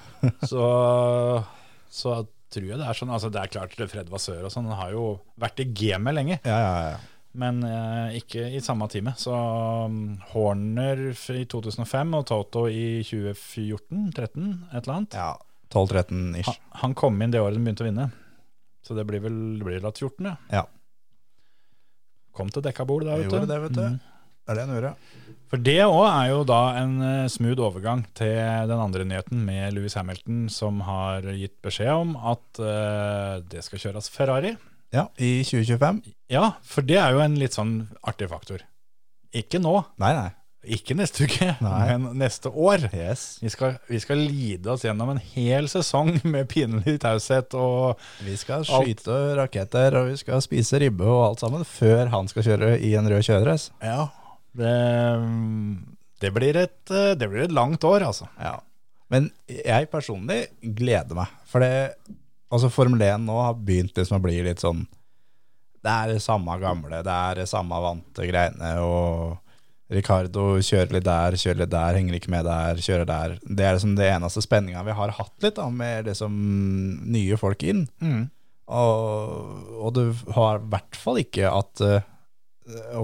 så, 0.50 0.64
så 1.92 2.14
tror 2.50 2.64
jeg 2.72 2.80
det 2.80 2.88
er 2.88 2.96
sånn 2.96 3.12
Altså, 3.14 3.30
det 3.30 3.42
er 3.42 3.52
klart 3.52 3.76
Fred 3.92 4.08
Vasør 4.10 4.48
og 4.48 4.52
sånn, 4.52 4.66
han 4.70 4.80
har 4.80 4.96
jo 4.96 5.04
vært 5.38 5.62
i 5.62 5.68
gamet 5.70 6.16
lenge. 6.16 6.40
Ja, 6.48 6.58
ja, 6.58 6.75
ja. 6.94 6.98
Men 7.38 7.60
eh, 7.62 8.16
ikke 8.18 8.46
i 8.56 8.60
samme 8.64 8.88
time. 8.90 9.12
Så 9.20 9.34
um, 9.37 10.16
Horner 10.32 11.04
i 11.12 11.44
2005 11.46 12.16
og 12.18 12.25
Toto 12.26 12.64
i 12.72 13.04
2014-13, 13.06 14.48
et 14.72 14.80
eller 14.80 14.94
annet. 14.96 15.14
Ja, 15.14 15.37
12-13 15.70 16.40
ish. 16.40 16.48
Han, 16.48 16.72
han 16.82 16.96
kom 16.98 17.20
inn 17.22 17.34
det 17.34 17.44
året 17.44 17.58
de 17.58 17.62
begynte 17.62 17.84
å 17.84 17.90
vinne. 17.90 18.08
Så 18.82 18.96
det 18.96 19.04
blir 19.06 19.22
vel 19.22 19.38
det 19.60 19.68
blir 19.68 19.84
vel 19.84 19.92
14, 19.92 20.30
ja. 20.30 20.34
Ja. 20.50 20.64
Kom 22.34 22.50
til 22.54 22.64
dekka 22.64 22.87
bord 22.88 23.04
der, 23.04 23.20
vet 23.20 23.28
du. 23.28 23.37
gjorde 23.37 23.50
det, 23.50 23.62
vet 23.66 23.76
du. 23.76 23.84
Mm. 23.84 23.98
Det 23.98 24.52
er 24.54 24.58
det 24.58 24.64
han 24.64 24.75
gjorde. 24.78 24.94
For 25.48 25.60
det 25.64 25.78
òg 25.86 26.02
er 26.04 26.26
jo 26.32 26.40
da 26.48 26.58
en 26.82 26.96
eh, 27.00 27.28
smooth 27.32 27.62
overgang 27.64 28.02
til 28.18 28.34
den 28.68 28.80
andre 28.84 29.06
nyheten 29.08 29.40
med 29.46 29.72
Louis 29.76 29.94
Hamilton, 29.96 30.42
som 30.52 30.82
har 30.84 31.24
gitt 31.32 31.54
beskjed 31.64 31.88
om 31.94 32.10
at 32.20 32.60
uh, 32.60 33.38
det 33.48 33.62
skal 33.64 33.80
kjøres 33.86 34.10
Ferrari. 34.12 34.54
Ja, 34.92 35.06
i 35.16 35.38
2025. 35.44 36.02
Ja, 36.32 36.50
for 36.64 36.84
det 36.84 36.98
er 37.00 37.16
jo 37.16 37.22
en 37.24 37.38
litt 37.40 37.56
sånn 37.56 37.78
artig 38.08 38.28
faktor. 38.28 38.66
Ikke 39.36 39.60
nå, 39.60 39.72
Nei, 40.00 40.12
nei. 40.16 40.28
ikke 40.78 40.96
neste 40.96 41.24
uke, 41.28 41.50
Nei. 41.64 41.80
men 41.96 42.20
neste 42.20 42.52
år. 42.52 42.84
Yes. 42.96 43.38
Vi 43.44 43.48
skal, 43.52 43.76
vi 43.88 44.00
skal 44.04 44.20
lide 44.20 44.72
oss 44.72 44.84
gjennom 44.84 45.14
en 45.14 45.20
hel 45.32 45.68
sesong 45.72 46.14
med 46.32 46.48
pinlig 46.52 46.98
taushet 47.04 47.56
og 47.56 48.00
Vi 48.24 48.36
skal 48.40 48.64
skyte 48.68 49.18
raketter, 49.40 49.96
og 50.00 50.12
vi 50.12 50.20
skal 50.20 50.44
spise 50.44 50.80
ribbe 50.84 51.08
og 51.08 51.24
alt 51.30 51.44
sammen, 51.44 51.64
før 51.68 52.08
han 52.12 52.28
skal 52.32 52.48
kjøre 52.52 52.74
i 52.84 52.94
en 53.00 53.08
rød 53.12 53.24
kjøredress. 53.28 53.70
Ja, 53.84 54.08
det, 54.58 54.76
det, 56.22 56.32
blir 56.34 56.58
et, 56.60 56.78
det 56.88 57.28
blir 57.28 57.46
et 57.46 57.54
langt 57.54 57.84
år, 57.86 58.06
altså. 58.10 58.28
Ja. 58.42 58.58
Men 59.12 59.30
jeg 59.48 59.88
personlig 59.92 60.46
gleder 60.60 61.16
meg, 61.16 61.36
for 61.48 61.64
det 61.64 61.90
Altså 62.48 62.70
Formel 62.72 63.02
1 63.04 63.26
nå 63.28 63.34
har 63.42 63.58
begynt 63.60 63.98
liksom 63.98 64.16
å 64.16 64.24
bli 64.24 64.38
litt 64.46 64.62
sånn 64.62 64.86
Det 65.84 65.92
er 65.92 66.14
det 66.14 66.22
samme 66.24 66.54
gamle, 66.62 67.02
det 67.04 67.12
er 67.12 67.42
det 67.42 67.44
samme 67.50 67.76
vante 67.84 68.24
greiene, 68.24 68.70
og 68.80 69.36
Ricardo 69.92 70.58
kjører 70.60 70.98
litt 70.98 71.06
der, 71.06 71.36
kjører 71.40 71.62
litt 71.62 71.72
der, 71.72 71.96
henger 71.96 72.16
ikke 72.18 72.32
med 72.32 72.44
der, 72.44 72.80
kjører 72.84 73.06
der. 73.08 73.36
Det 73.44 73.64
er 73.64 73.76
liksom 73.76 73.94
det 73.96 74.08
eneste 74.10 74.42
spenninga 74.44 74.82
vi 74.84 74.96
har 74.98 75.14
hatt 75.16 75.44
litt, 75.44 75.56
da, 75.56 75.68
med 75.72 76.10
liksom 76.10 76.34
nye 77.08 77.38
folk 77.40 77.64
inn. 77.64 77.86
Og, 78.68 79.62
og 79.80 79.94
du 79.96 80.02
har 80.36 80.58
i 80.58 80.68
hvert 80.74 80.98
fall 81.00 81.22
ikke 81.22 81.48
at 81.48 81.84
uh, 81.84 82.10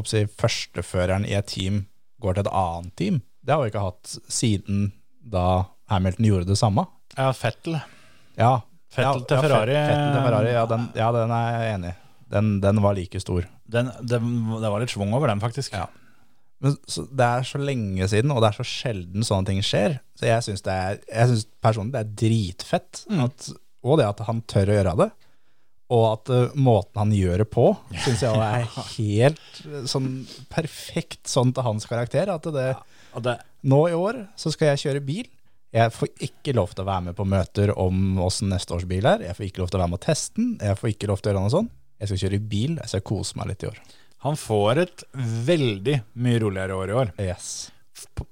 si, 0.09 0.25
førsteføreren 0.41 1.27
i 1.29 1.37
et 1.39 1.49
team 1.51 1.85
går 2.23 2.37
til 2.37 2.47
et 2.47 2.53
annet 2.53 2.95
team. 3.01 3.23
Det 3.45 3.55
har 3.55 3.63
vi 3.63 3.73
ikke 3.73 3.85
hatt 3.85 4.15
siden 4.33 4.87
da 5.21 5.65
Hamilton 5.93 6.29
gjorde 6.29 6.49
det 6.53 6.61
samme. 6.61 6.87
Ja, 7.17 7.33
Fettel. 7.37 7.77
Ja, 8.39 8.63
Fettel 8.93 9.25
ja, 9.25 9.27
til 9.29 9.37
ja, 9.37 9.43
Ferrari. 9.45 9.77
Fettel 9.77 10.15
til 10.15 10.25
Ferrari, 10.29 10.55
ja, 10.55 10.65
den, 10.71 10.87
ja, 10.97 11.11
den 11.15 11.35
er 11.35 11.51
jeg 11.51 11.75
enig 11.75 11.93
i. 11.93 11.99
Den, 12.35 12.55
den 12.63 12.81
var 12.83 12.97
like 12.97 13.21
stor. 13.21 13.45
Den, 13.71 13.91
den, 14.01 14.33
det 14.63 14.71
var 14.73 14.83
litt 14.83 14.93
schwung 14.93 15.13
over 15.15 15.31
den, 15.31 15.43
faktisk. 15.43 15.77
Ja. 15.77 15.87
Men 16.65 16.77
så, 16.89 17.05
det 17.13 17.27
er 17.27 17.45
så 17.47 17.61
lenge 17.61 18.09
siden, 18.09 18.33
og 18.33 18.41
det 18.43 18.51
er 18.51 18.59
så 18.59 18.67
sjelden 18.67 19.27
sånne 19.27 19.51
ting 19.51 19.61
skjer. 19.65 19.99
Så 20.19 20.29
jeg 20.31 20.47
syns 20.47 20.65
er 20.71 21.01
personlig 21.63 21.95
det 21.95 22.01
er 22.01 22.15
dritfett. 22.25 23.05
Mm. 23.11 23.27
At, 23.27 23.51
og 23.85 24.01
det 24.01 24.09
at 24.09 24.25
han 24.29 24.41
tør 24.51 24.73
å 24.73 24.79
gjøre 24.79 24.97
det. 25.03 25.11
Og 25.93 26.05
at 26.09 26.31
uh, 26.33 26.55
måten 26.57 27.03
han 27.03 27.13
gjør 27.13 27.43
det 27.45 27.49
på, 27.53 27.67
syns 28.07 28.25
jeg 28.25 28.41
er 28.41 28.69
helt 28.97 29.63
uh, 29.69 29.83
sånn 29.91 30.11
perfekt 30.53 31.29
sånn 31.29 31.53
til 31.55 31.67
hans 31.67 31.89
karakter. 31.91 32.33
At 32.33 32.49
det, 32.55 32.71
Og 33.13 33.27
det, 33.27 33.39
nå 33.69 33.81
i 33.91 33.97
år 33.99 34.25
så 34.41 34.53
skal 34.55 34.73
jeg 34.73 34.87
kjøre 34.87 35.05
bil. 35.05 35.29
Jeg 35.75 35.91
får 35.91 36.11
ikke 36.23 36.55
lov 36.55 36.71
til 36.71 36.85
å 36.85 36.87
være 36.87 37.09
med 37.09 37.17
på 37.19 37.27
møter 37.27 37.73
om 37.83 38.21
åssen 38.23 38.53
neste 38.53 38.77
års 38.77 38.87
bil 38.87 39.09
er. 39.11 39.25
Jeg 39.27 39.35
får 39.35 39.49
ikke 39.49 39.65
lov 39.65 39.73
til 39.73 39.81
å 39.81 39.83
være 39.83 39.93
med 39.93 40.01
å 40.01 40.07
teste 40.07 40.39
den. 40.39 40.53
Jeg 40.63 40.79
får 40.79 40.93
ikke 40.93 41.11
lov 41.11 41.21
til 41.21 41.29
å 41.29 41.33
gjøre 41.33 41.43
noe 41.43 41.55
sånt. 41.57 41.77
Jeg 41.99 42.11
skal 42.11 42.21
kjøre 42.25 42.41
bil. 42.53 42.77
Jeg 42.79 42.93
skal 42.93 43.07
kose 43.11 43.39
meg 43.41 43.51
litt 43.51 43.65
i 43.65 43.71
år. 43.73 43.79
han 44.25 44.37
får 44.41 44.79
et 44.81 45.03
veldig 45.47 45.97
mye 46.25 46.39
roligere 46.41 46.77
år 46.81 46.91
i 46.91 46.99
år. 47.01 47.11
Yes. 47.21 47.49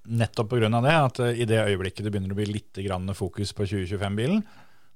Nettopp 0.08 0.54
pga. 0.54 0.70
det, 0.80 0.94
at 0.94 1.18
eh, 1.20 1.40
i 1.42 1.44
det 1.44 1.58
øyeblikket 1.60 2.06
det 2.06 2.12
begynner 2.14 2.32
å 2.32 2.38
bli 2.38 2.46
litt 2.48 2.78
grann 2.86 3.10
fokus 3.14 3.52
på 3.52 3.66
2025-bilen, 3.66 4.40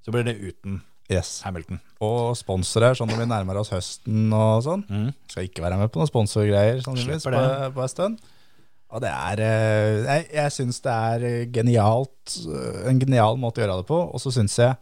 så 0.05 0.15
blir 0.15 0.25
det 0.25 0.39
uten 0.39 0.81
yes. 1.13 1.41
Hamilton. 1.47 1.81
Og 2.05 2.37
sponsorer, 2.39 2.97
sånn 2.99 3.11
når 3.11 3.23
vi 3.23 3.29
nærmer 3.31 3.61
oss 3.61 3.73
høsten 3.75 4.33
og 4.35 4.65
sånn. 4.67 4.83
Mm. 4.89 5.11
Skal 5.33 5.49
ikke 5.49 5.65
være 5.65 5.79
med 5.81 5.93
på 5.93 6.01
noen 6.01 6.11
sponsorgreier 6.11 6.83
sannsynligvis 6.85 7.29
på, 7.29 7.45
på 7.77 7.85
en 7.85 7.93
stund. 7.93 8.33
Og 8.95 9.03
det 9.03 9.11
er 9.11 9.41
eh, 9.43 10.05
Jeg, 10.07 10.27
jeg 10.37 10.53
syns 10.55 10.77
det 10.85 10.93
er 10.95 11.25
genialt, 11.55 12.37
eh, 12.47 12.83
en 12.91 13.01
genial 13.03 13.39
måte 13.43 13.59
å 13.61 13.65
gjøre 13.65 13.81
det 13.83 13.89
på. 13.89 13.99
Og 14.15 14.23
så 14.23 14.31
syns 14.35 14.55
jeg 14.63 14.77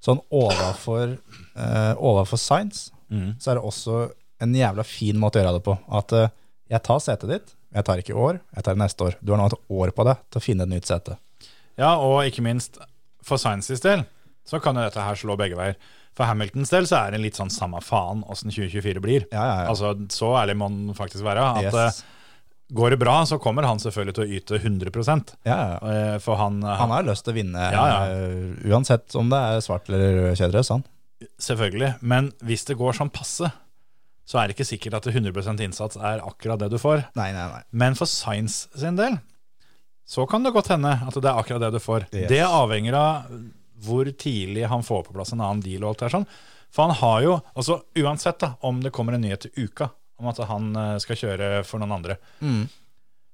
sånn 0.00 0.20
overfor, 0.32 1.16
uh, 1.58 1.92
overfor 1.98 2.40
science, 2.40 2.90
Mm. 3.10 3.32
så 3.42 3.50
er 3.50 3.56
det 3.58 3.64
også 3.66 3.94
en 4.40 4.52
jævla 4.54 4.84
fin 4.86 5.16
måte 5.18 5.40
å 5.40 5.42
gjøre 5.42 5.56
det 5.56 5.64
på. 5.66 5.72
At 5.98 6.12
uh, 6.14 6.28
jeg 6.70 6.78
tar 6.86 7.00
setet 7.02 7.32
ditt, 7.32 7.48
jeg 7.74 7.84
tar 7.88 7.98
ikke 7.98 8.12
i 8.14 8.20
år, 8.22 8.36
jeg 8.54 8.62
tar 8.62 8.76
det 8.76 8.82
neste 8.84 9.02
år. 9.08 9.16
Du 9.18 9.32
har 9.34 9.40
nå 9.40 9.48
et 9.50 9.56
år 9.82 9.90
på 9.96 10.06
deg 10.06 10.20
til 10.30 10.38
å 10.38 10.44
finne 10.44 10.62
et 10.62 10.70
nytt 10.70 10.86
sete. 10.86 11.16
Ja, 11.74 11.96
og 11.98 12.22
ikke 12.22 12.44
minst 12.46 12.78
for 13.26 13.42
Sciences 13.42 13.82
del, 13.82 14.04
så 14.46 14.60
kan 14.62 14.76
jo 14.78 14.82
dette 14.86 15.02
her 15.04 15.14
slå 15.18 15.36
begge 15.38 15.56
veier. 15.58 15.76
For 16.16 16.26
Hamiltons 16.26 16.70
del 16.72 16.88
så 16.90 17.04
er 17.06 17.12
det 17.14 17.20
litt 17.22 17.36
sånn 17.38 17.52
samme 17.54 17.78
faen 17.84 18.24
åssen 18.26 18.50
2024 18.50 19.00
blir. 19.04 19.26
Ja, 19.30 19.44
ja, 19.46 19.58
ja. 19.62 19.68
Altså, 19.70 19.92
Så 20.10 20.32
ærlig 20.40 20.56
må 20.58 20.68
den 20.72 20.94
faktisk 20.98 21.22
være. 21.24 21.44
At 21.60 21.68
Yes. 21.70 21.74
eh, 22.02 22.72
går 22.74 22.90
det 22.90 22.98
bra, 22.98 23.24
så 23.26 23.38
kommer 23.38 23.62
han 23.66 23.78
selvfølgelig 23.78 24.14
til 24.14 24.24
å 24.24 24.36
yte 24.38 24.58
100 24.58 25.36
Ja, 25.46 25.56
ja. 25.56 25.78
eh, 26.14 26.18
For 26.18 26.36
han, 26.36 26.60
Han 26.62 26.90
har 26.90 27.02
lyst 27.06 27.24
til 27.24 27.32
å 27.34 27.36
vinne 27.36 27.70
Ja, 27.72 28.06
eh, 28.06 28.70
uansett 28.70 29.14
om 29.16 29.30
det 29.30 29.38
er 29.38 29.60
svart 29.60 29.88
eller 29.88 30.30
rød 30.30 30.36
kjeledress. 30.38 30.70
Selvfølgelig. 31.38 31.94
Men 32.02 32.32
hvis 32.42 32.64
det 32.66 32.76
går 32.80 32.92
sånn 32.96 33.10
passe, 33.12 33.50
så 34.26 34.38
er 34.38 34.48
det 34.48 34.56
ikke 34.56 34.68
sikkert 34.68 34.94
at 34.94 35.06
100% 35.10 35.60
innsats 35.64 35.96
er 35.96 36.20
akkurat 36.22 36.58
det 36.62 36.70
du 36.70 36.78
får. 36.78 37.04
Nei, 37.18 37.32
nei, 37.32 37.46
nei. 37.50 37.62
Men 37.72 37.94
for 37.98 38.06
Science 38.06 38.68
sin 38.78 38.96
del, 38.96 39.18
så 40.06 40.26
kan 40.28 40.42
det 40.42 40.52
godt 40.54 40.68
hende 40.74 40.90
at 41.06 41.14
det 41.14 41.24
er 41.30 41.38
akkurat 41.38 41.60
det 41.60 41.72
du 41.72 41.78
får. 41.82 42.06
Yes. 42.12 42.28
Det 42.30 42.42
avhenger 42.46 42.94
av 42.98 43.32
hvor 43.84 44.08
tidlig 44.20 44.66
han 44.70 44.82
får 44.86 45.04
på 45.08 45.14
plass 45.16 45.32
en 45.34 45.40
annen 45.44 45.62
deal. 45.64 45.82
og 45.84 45.92
alt 45.94 46.02
det 46.02 46.08
her 46.08 46.16
sånn. 46.18 46.28
For 46.70 46.86
han 46.86 46.96
har 47.00 47.22
jo, 47.24 47.36
altså 47.58 47.80
uansett 47.98 48.38
da, 48.44 48.52
om 48.66 48.80
det 48.84 48.92
kommer 48.94 49.16
en 49.16 49.24
nyhet 49.26 49.46
til 49.48 49.66
uka 49.66 49.90
om 50.20 50.28
at 50.30 50.38
han 50.50 50.70
eh, 50.76 50.96
skal 51.02 51.16
kjøre 51.16 51.48
for 51.66 51.80
noen 51.82 51.96
andre, 51.96 52.18
Mm. 52.44 52.68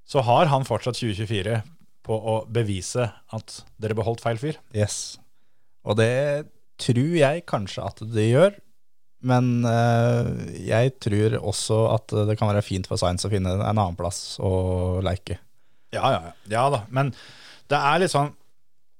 så 0.07 0.23
har 0.23 0.47
han 0.53 0.65
fortsatt 0.65 0.95
2024 1.01 1.63
på 2.07 2.15
å 2.15 2.37
bevise 2.47 3.09
at 3.35 3.57
dere 3.83 3.97
beholdt 3.99 4.23
feil 4.23 4.39
fyr. 4.39 4.57
Yes. 4.73 5.19
Og 5.85 5.97
det 5.99 6.47
tror 6.79 7.17
jeg 7.19 7.43
kanskje 7.51 7.83
at 7.85 7.99
det 8.15 8.29
gjør. 8.31 8.55
Men 9.27 9.65
øh, 9.67 10.29
jeg 10.69 10.93
tror 11.03 11.35
også 11.41 11.79
at 11.97 12.13
det 12.29 12.37
kan 12.39 12.47
være 12.53 12.63
fint 12.63 12.87
for 12.87 13.01
Science 13.01 13.27
å 13.27 13.33
finne 13.33 13.57
en 13.57 13.65
annen 13.73 13.97
plass 13.99 14.37
å 14.39 15.01
leke. 15.03 15.41
Ja, 15.95 16.05
ja, 16.15 16.21
ja. 16.29 16.33
ja 16.53 16.65
da. 16.71 16.83
Men 16.95 17.11
det 17.73 17.79
er 17.81 17.99
litt 18.05 18.13
sånn 18.15 18.31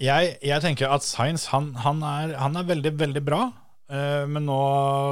Jeg, 0.03 0.37
jeg 0.45 0.63
tenker 0.65 0.93
at 0.93 1.05
Science 1.07 1.49
han, 1.53 1.71
han, 1.81 2.03
er, 2.05 2.35
han 2.41 2.59
er 2.59 2.69
veldig, 2.69 2.93
veldig 3.01 3.23
bra. 3.25 3.47
Uh, 3.87 4.27
men 4.29 4.49
nå 4.49 4.61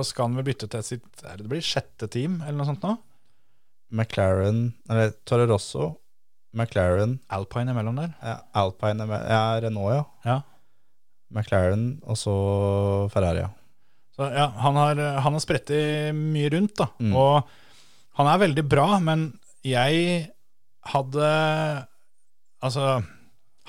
skal 0.06 0.28
han 0.28 0.38
vel 0.38 0.48
bytte 0.48 0.66
til 0.70 0.82
sitt 0.82 1.22
er 1.22 1.36
det, 1.38 1.44
det 1.44 1.52
blir 1.52 1.64
sjette 1.64 2.08
team, 2.10 2.40
eller 2.42 2.58
noe 2.58 2.68
sånt 2.72 2.84
nå? 2.84 2.96
McLaren, 3.94 4.72
eller 4.90 5.12
Torre 5.28 5.46
Rosso, 5.46 5.92
McLaren, 6.54 7.20
Alpine 7.34 7.70
imellom 7.70 8.00
der. 8.00 8.10
ja, 8.18 8.40
Alpine, 8.58 9.06
ja, 9.06 9.44
Renault, 9.62 9.92
ja. 9.94 10.02
Ja. 10.26 10.40
McLaren, 11.34 11.86
og 12.02 12.18
så 12.18 12.34
Ferrari, 13.14 13.44
ja. 13.44 13.52
Så 14.14 14.26
ja, 14.30 14.48
han 14.62 14.76
har, 14.78 14.98
han 15.22 15.34
har 15.34 15.42
sprettet 15.42 16.14
mye 16.14 16.50
rundt, 16.54 16.74
da. 16.78 16.88
Mm. 17.02 17.14
Og 17.18 17.54
han 18.18 18.30
er 18.30 18.42
veldig 18.44 18.64
bra, 18.70 18.88
men 19.02 19.32
jeg 19.66 20.28
hadde 20.92 21.32
Altså, 22.64 23.02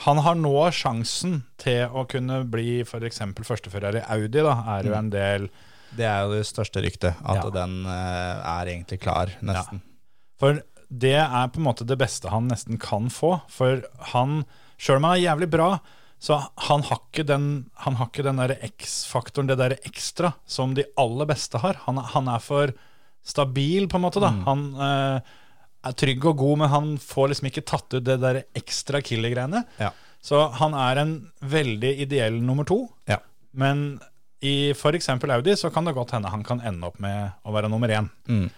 han 0.04 0.18
har 0.26 0.36
nå 0.36 0.52
sjansen 0.76 1.44
til 1.62 1.88
å 1.88 2.04
kunne 2.12 2.42
bli 2.52 2.82
f.eks. 2.84 3.22
førstefører 3.48 4.02
i 4.02 4.06
Audi, 4.18 4.42
da. 4.44 4.56
Er 4.76 4.90
jo 4.90 4.94
en 4.98 5.10
del 5.14 5.50
Det 5.96 6.04
er 6.06 6.26
jo 6.26 6.34
det 6.36 6.46
største 6.50 6.82
ryktet, 6.84 7.16
at 7.24 7.38
Ja. 7.40 7.50
den 7.56 7.86
eh, 7.86 8.42
er 8.52 8.66
egentlig 8.74 9.00
klar, 9.00 9.32
nesten. 9.42 9.80
For 10.40 10.60
det 10.92 11.16
er 11.22 11.48
på 11.48 11.62
en 11.62 11.68
måte 11.70 11.86
det 11.88 11.98
beste 11.98 12.30
han 12.30 12.50
nesten 12.52 12.78
kan 12.78 13.08
få. 13.10 13.38
For 13.48 13.82
han, 14.12 14.42
sjøl 14.78 14.98
om 15.00 15.08
han 15.08 15.16
er 15.18 15.24
jævlig 15.24 15.50
bra, 15.54 15.70
så 16.20 16.42
han 16.68 16.84
har 16.84 17.00
ikke 17.00 17.24
den, 17.28 17.48
han 17.86 17.96
har 17.96 18.08
ikke 18.12 18.24
den 18.28 18.38
der 18.42 18.54
X-faktoren, 18.68 19.48
det 19.48 19.58
der 19.62 19.78
ekstra, 19.88 20.34
som 20.46 20.74
de 20.76 20.84
aller 21.00 21.26
beste 21.32 21.60
har. 21.64 21.80
Han, 21.88 21.98
han 21.98 22.28
er 22.28 22.40
for 22.44 22.74
stabil, 23.24 23.88
på 23.88 23.98
en 24.00 24.06
måte. 24.06 24.20
da. 24.24 24.32
Han 24.46 24.68
eh, 24.76 25.34
er 25.86 25.94
trygg 25.94 26.26
og 26.26 26.38
god, 26.38 26.58
men 26.64 26.70
han 26.70 26.90
får 26.98 27.30
liksom 27.32 27.48
ikke 27.52 27.66
tatt 27.66 27.94
ut 27.98 28.04
det 28.04 28.20
der 28.22 28.42
ekstra 28.58 29.02
killer-greiene. 29.06 29.64
Ja. 29.80 29.92
Så 30.26 30.40
han 30.58 30.74
er 30.74 30.98
en 31.04 31.16
veldig 31.46 31.94
ideell 32.08 32.40
nummer 32.42 32.66
to. 32.66 32.90
Ja. 33.08 33.20
Men 33.54 34.00
i 34.42 34.72
f.eks. 34.74 35.10
Audi 35.10 35.54
så 35.56 35.72
kan 35.74 35.86
det 35.86 35.94
godt 35.96 36.12
hende 36.12 36.30
han 36.34 36.44
kan 36.44 36.60
ende 36.66 36.86
opp 36.90 37.00
med 37.00 37.32
å 37.46 37.54
være 37.56 37.70
nummer 37.70 37.88
én. 37.94 38.10
Mm. 38.28 38.50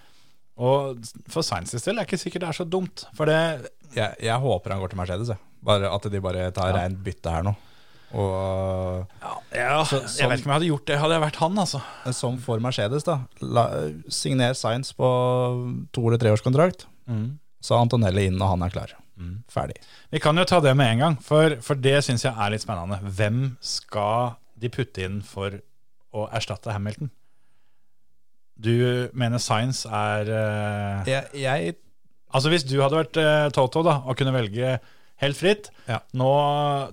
Og 0.57 0.97
for 1.29 1.43
Sciences 1.45 1.83
del 1.85 1.99
er 1.99 2.05
det 2.05 2.09
ikke 2.09 2.21
sikkert 2.23 2.41
det 2.47 2.49
er 2.49 2.57
så 2.63 2.65
dumt. 2.67 3.05
For 3.15 3.25
det 3.29 3.69
Jeg, 3.95 4.15
jeg 4.19 4.39
håper 4.41 4.73
han 4.73 4.79
går 4.81 4.89
til 4.91 4.97
Mercedes, 4.99 5.29
jeg. 5.29 5.37
Bare 5.63 5.87
at 5.93 6.07
de 6.11 6.19
bare 6.21 6.51
tar 6.51 6.71
Ja. 6.73 6.81
reint 6.81 6.97
bytte 7.03 7.31
her 7.31 7.43
nå. 7.43 7.53
Og 8.15 9.05
ja, 9.53 9.83
Så- 9.83 9.99
Jeg 10.01 10.07
sånn- 10.07 10.29
vet 10.29 10.39
ikke 10.39 10.47
om 10.47 10.51
jeg 10.51 10.59
hadde 10.59 10.69
gjort 10.71 10.85
det, 10.85 10.97
hadde 10.99 11.13
jeg 11.13 11.21
vært 11.21 11.35
han, 11.35 11.55
altså. 11.57 11.81
som 12.13 12.37
for 12.37 12.59
Mercedes, 12.59 13.03
da. 13.03 13.19
La, 13.41 13.67
signer 14.09 14.53
Science 14.53 14.93
på 14.93 15.87
to- 15.91 16.07
eller 16.07 16.17
treårskontrakt. 16.17 16.85
Så 17.07 17.75
er 17.75 17.83
Antonelli 17.83 18.27
inn 18.29 18.37
når 18.39 18.53
han 18.55 18.65
er 18.67 18.73
klar. 18.73 18.95
Ferdig. 19.49 19.79
Vi 20.13 20.19
kan 20.21 20.37
jo 20.37 20.45
ta 20.45 20.59
det 20.61 20.75
med 20.77 20.91
en 20.93 20.99
gang, 21.01 21.15
for, 21.23 21.55
for 21.65 21.79
det 21.81 22.03
syns 22.05 22.25
jeg 22.27 22.37
er 22.37 22.53
litt 22.53 22.61
spennende. 22.61 22.99
Hvem 23.01 23.55
skal 23.65 24.35
de 24.61 24.69
putte 24.73 25.05
inn 25.05 25.23
for 25.25 25.57
å 26.13 26.27
erstatte 26.35 26.73
Hamilton? 26.75 27.09
Du 28.57 29.09
mener 29.13 29.41
Science 29.41 29.85
er 29.85 30.29
uh, 30.31 31.03
Jeg, 31.05 31.27
jeg 31.37 31.75
Altså 32.33 32.49
Hvis 32.49 32.65
du 32.65 32.79
hadde 32.81 32.97
vært 32.97 33.19
uh, 33.21 33.49
Toto 33.53 33.83
da 33.85 33.99
og 34.01 34.17
kunne 34.17 34.33
velge 34.33 34.79
helt 35.21 35.37
fritt 35.37 35.69
Ja. 35.85 35.99
Nå, 36.17 36.29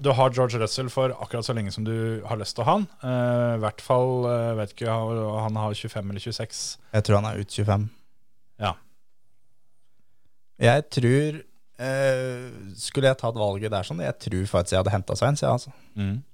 Du 0.05 0.11
har 0.13 0.35
George 0.37 0.61
Russell 0.61 0.91
for 0.93 1.15
akkurat 1.17 1.47
så 1.47 1.57
lenge 1.57 1.73
som 1.73 1.87
du 1.89 2.21
har 2.29 2.37
lyst 2.41 2.59
til 2.59 2.65
å 2.65 2.69
ha 2.69 2.77
han. 2.79 2.87
Uh, 3.01 3.57
I 3.57 3.63
hvert 3.65 3.81
fall 3.85 4.29
vet 4.61 4.77
ikke, 4.77 4.93
han 4.93 5.61
har 5.61 5.73
25 5.73 6.13
eller 6.13 6.27
26. 6.29 6.63
Jeg 6.93 7.07
tror 7.09 7.21
han 7.21 7.31
er 7.33 7.41
ut 7.41 7.59
25. 7.65 7.89
Ja. 8.61 8.75
Jeg 10.63 10.85
tror 10.93 11.41
eh, 11.83 12.45
Skulle 12.79 13.11
jeg 13.11 13.19
tatt 13.19 13.39
valget 13.39 13.73
der 13.75 13.87
sånn, 13.87 14.03
jeg 14.05 14.17
tror 14.23 14.47
faktisk 14.53 14.77
jeg 14.77 14.83
hadde 14.83 14.95
henta 14.95 15.17
Sainz. 15.19 15.43
ja, 15.43 15.55
altså. 15.57 15.75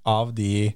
Av 0.05 0.33
de 0.37 0.71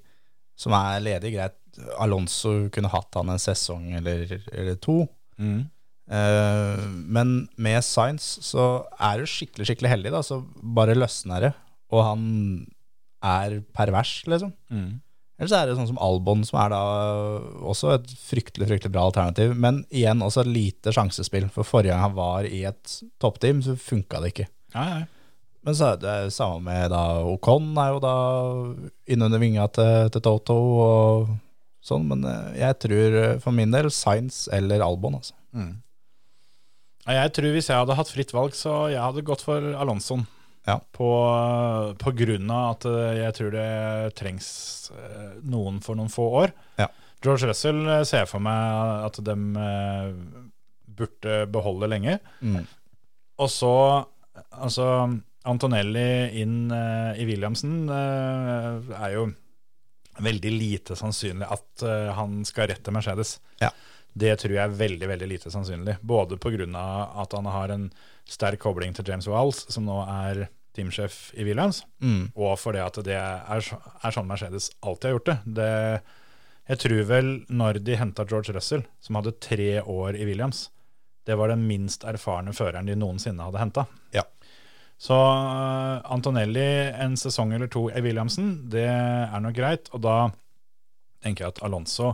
som 0.55 0.75
er 0.77 1.03
ledige, 1.03 1.35
greit. 1.35 1.57
Alonso 1.99 2.69
kunne 2.71 2.87
hatt 2.87 3.17
han 3.19 3.33
en 3.33 3.41
sesong 3.41 3.89
eller, 3.99 4.29
eller 4.53 4.77
to. 4.79 5.01
Mm. 5.35 5.65
Eh, 6.05 6.83
men 6.87 7.33
med 7.59 7.83
Science 7.83 8.39
så 8.45 8.85
er 8.95 9.19
du 9.19 9.27
skikkelig, 9.27 9.67
skikkelig 9.67 9.91
heldig, 9.91 10.13
da. 10.15 10.21
Så 10.23 10.39
bare 10.77 10.95
løsner 10.95 11.49
det. 11.49 11.51
Og 11.91 12.05
han 12.05 12.23
er 13.25 13.59
pervers, 13.75 14.21
liksom. 14.29 14.53
Mm. 14.71 15.01
Eller 15.35 15.51
så 15.51 15.57
er 15.57 15.67
det 15.67 15.75
sånn 15.75 15.89
som 15.89 15.99
Albon, 15.99 16.45
som 16.47 16.61
er 16.61 16.71
da 16.71 16.81
også 17.67 17.91
et 17.97 18.11
fryktelig 18.23 18.69
fryktelig 18.69 18.93
bra 18.93 19.09
alternativ. 19.09 19.51
Men 19.59 19.81
igjen 19.91 20.23
også 20.23 20.45
et 20.45 20.53
lite 20.53 20.93
sjansespill. 20.95 21.49
For 21.51 21.67
forrige 21.67 21.91
gang 21.91 22.05
han 22.05 22.15
var 22.15 22.47
i 22.47 22.63
et 22.69 22.99
toppteam, 23.19 23.59
så 23.65 23.75
funka 23.75 24.21
det 24.23 24.31
ikke. 24.31 24.47
Ja, 24.77 24.85
ja. 24.93 25.01
Men 25.65 25.75
så 25.75 25.91
er 25.91 26.01
det 26.03 26.33
samme 26.35 26.61
med 26.67 26.91
da 26.93 27.23
Ocon 27.25 27.71
er 27.81 27.95
jo 27.95 28.01
da 28.03 28.17
innunder 29.09 29.41
vinga 29.41 29.65
til, 29.73 30.11
til 30.13 30.21
Toto 30.23 30.57
og 30.83 31.31
sånn. 31.83 32.05
Men 32.11 32.21
eh, 32.29 32.59
jeg 32.61 32.77
tror 32.85 33.17
eh, 33.23 33.33
for 33.41 33.55
min 33.57 33.73
del 33.73 33.89
Science 33.93 34.45
eller 34.55 34.85
Albon, 34.85 35.17
altså. 35.19 35.35
Mm. 35.57 35.73
Jeg 37.05 37.33
tror 37.37 37.53
hvis 37.53 37.67
jeg 37.69 37.81
hadde 37.81 37.97
hatt 37.97 38.09
fritt 38.09 38.31
valg, 38.33 38.55
så 38.57 38.85
jeg 38.93 39.01
hadde 39.01 39.25
gått 39.25 39.43
for 39.45 39.73
Alonsoen. 39.77 40.23
Ja. 40.65 40.79
På, 40.91 41.09
på 42.01 42.11
grunn 42.17 42.49
av 42.49 42.71
at 42.73 42.87
eh, 42.89 43.19
jeg 43.21 43.35
tror 43.37 43.53
det 43.53 43.67
trengs 44.17 44.47
eh, 44.95 45.35
noen 45.45 45.77
for 45.85 45.97
noen 45.97 46.09
få 46.11 46.25
år. 46.41 46.55
Ja. 46.81 46.89
George 47.25 47.51
Russell 47.51 47.83
eh, 47.85 48.01
ser 48.07 48.25
for 48.29 48.43
meg 48.43 49.05
at 49.05 49.21
de 49.25 49.37
burde 50.95 51.39
beholde 51.53 51.89
lenge. 51.91 52.17
Mm. 52.41 52.63
Og 53.43 53.49
så 53.51 53.75
altså 54.55 54.87
Antonelli 55.45 56.41
inn 56.41 56.71
i 56.71 57.25
Williamsen 57.27 57.89
er 57.91 59.09
jo 59.13 59.27
veldig 60.23 60.53
lite 60.55 60.95
sannsynlig 60.97 61.45
at 61.51 61.83
han 62.17 62.39
skal 62.47 62.71
rett 62.71 62.81
til 62.81 62.95
Mercedes. 62.95 63.35
Ja. 63.61 63.69
Det 64.15 64.31
tror 64.39 64.55
jeg 64.55 64.63
er 64.63 64.79
veldig 64.79 65.09
veldig 65.11 65.27
lite 65.27 65.51
sannsynlig. 65.51 65.97
Både 66.01 66.39
pga. 66.39 66.65
at 67.21 67.35
han 67.35 67.51
har 67.51 67.75
en 67.75 67.89
sterk 68.25 68.59
kobling 68.63 68.93
til 68.97 69.05
James 69.07 69.27
Walls, 69.29 69.65
som 69.71 69.85
nå 69.87 69.99
er 70.09 70.47
teamsjef 70.75 71.31
i 71.39 71.43
Williams, 71.47 71.83
Mm. 72.01 72.31
og 72.35 72.57
fordi 72.59 72.81
at 72.83 72.97
det 73.05 73.15
er, 73.15 73.43
er 74.03 74.11
sånn 74.11 74.27
Mercedes 74.27 74.71
alltid 74.83 75.07
har 75.09 75.13
gjort 75.19 75.29
det. 75.29 75.37
det. 75.55 76.01
Jeg 76.67 76.77
tror 76.81 77.03
vel 77.07 77.29
når 77.49 77.79
de 77.85 77.95
henta 77.95 78.25
George 78.27 78.51
Russell, 78.53 78.83
som 78.99 79.15
hadde 79.15 79.35
tre 79.39 79.81
år 79.81 80.17
i 80.17 80.25
Williams, 80.25 80.69
det 81.25 81.37
var 81.37 81.47
den 81.53 81.63
minst 81.67 82.03
erfarne 82.03 82.51
føreren 82.53 82.85
de 82.89 82.95
noensinne 82.97 83.41
hadde 83.45 83.61
henta. 83.61 83.85
Ja. 84.13 84.23
Så 84.97 85.13
eh, 85.15 86.01
Antonelli 86.11 86.65
en 86.91 87.15
sesong 87.17 87.53
eller 87.53 87.67
to 87.67 87.87
i 87.89 88.01
Williamsen, 88.01 88.69
det 88.69 88.85
er 88.89 89.39
nok 89.43 89.55
greit. 89.57 89.89
Og 89.93 90.01
da 90.05 90.29
tenker 91.23 91.45
jeg 91.45 91.53
at 91.55 91.63
Alonso 91.65 92.13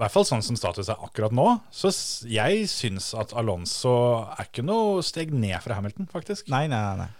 i 0.00 0.02
hvert 0.06 0.14
fall 0.16 0.24
sånn 0.24 0.40
som 0.42 0.56
status 0.56 0.88
er 0.88 1.02
akkurat 1.04 1.34
nå, 1.36 1.44
så 1.70 1.90
jeg 2.24 2.64
syns 2.72 3.10
at 3.20 3.34
Alonso 3.36 3.92
er 4.32 4.48
ikke 4.48 4.64
noe 4.64 5.02
steg 5.04 5.34
ned 5.36 5.60
fra 5.60 5.76
Hamilton, 5.76 6.08
faktisk. 6.08 6.48
Nei, 6.48 6.64
nei, 6.72 6.80
nei. 7.02 7.10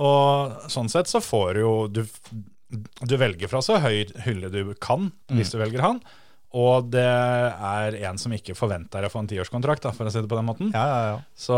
Og 0.00 0.56
sånn 0.72 0.88
sett 0.88 1.10
så 1.12 1.20
får 1.20 1.52
du 1.58 1.60
jo 1.60 1.72
Du, 1.92 2.00
du 3.04 3.14
velger 3.20 3.50
fra 3.52 3.60
så 3.60 3.76
høy 3.84 4.06
hylle 4.24 4.48
du 4.48 4.72
kan, 4.80 5.10
hvis 5.28 5.52
du 5.52 5.58
velger 5.60 5.84
han. 5.84 6.00
og 6.56 6.88
det 6.92 7.04
er 7.04 7.94
en 8.08 8.18
som 8.20 8.32
ikke 8.32 8.52
forventer 8.56 9.04
å 9.04 9.08
få 9.12 9.22
en 9.22 9.28
tiårskontrakt, 9.28 9.86
for 9.96 10.04
å 10.08 10.10
si 10.12 10.20
det 10.20 10.28
på 10.28 10.36
den 10.36 10.44
måten. 10.48 10.68
Ja, 10.72 10.82
ja, 10.88 10.98
ja. 11.12 11.18
Så 11.36 11.56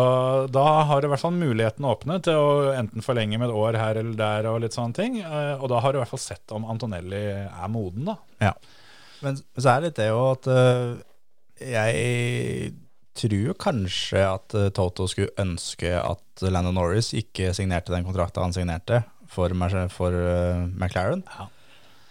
da 0.55 0.67
har 0.87 1.01
du 1.03 1.09
i 1.09 1.11
hvert 1.11 1.23
fall 1.23 1.35
muligheten 1.35 1.87
åpne 1.87 2.21
til 2.23 2.39
å 2.39 2.73
enten 2.79 3.03
forlenge 3.03 3.39
med 3.39 3.49
et 3.51 3.57
år 3.59 3.79
her 3.79 3.99
eller 4.03 4.15
der, 4.19 4.47
og 4.53 4.61
litt 4.63 4.75
sånne 4.77 4.95
ting. 4.95 5.17
Eh, 5.23 5.55
Og 5.59 5.67
da 5.73 5.81
har 5.83 5.93
du 5.95 5.99
i 5.99 6.03
hvert 6.05 6.13
fall 6.15 6.23
sett 6.23 6.55
om 6.55 6.67
Antonelli 6.71 7.25
er 7.47 7.71
moden, 7.75 8.07
da. 8.11 8.17
Ja. 8.43 8.53
Men 9.25 9.39
så 9.41 9.71
er 9.73 9.81
det 9.81 9.91
litt 9.91 10.01
det 10.01 10.09
jo 10.11 10.23
at 10.31 10.49
uh, 10.51 10.95
jeg 11.65 12.73
tror 13.15 13.57
kanskje 13.63 14.23
at 14.27 14.57
uh, 14.59 14.69
Toto 14.75 15.07
skulle 15.11 15.35
ønske 15.41 15.93
at 15.97 16.45
Landon 16.45 16.77
Norris 16.77 17.13
ikke 17.17 17.53
signerte 17.57 17.95
den 17.95 18.07
kontrakten 18.07 18.43
han 18.45 18.55
signerte 18.57 19.03
for, 19.31 19.55
for 19.95 20.15
uh, 20.15 20.67
McLaren. 20.75 21.25
Ja. 21.39 21.49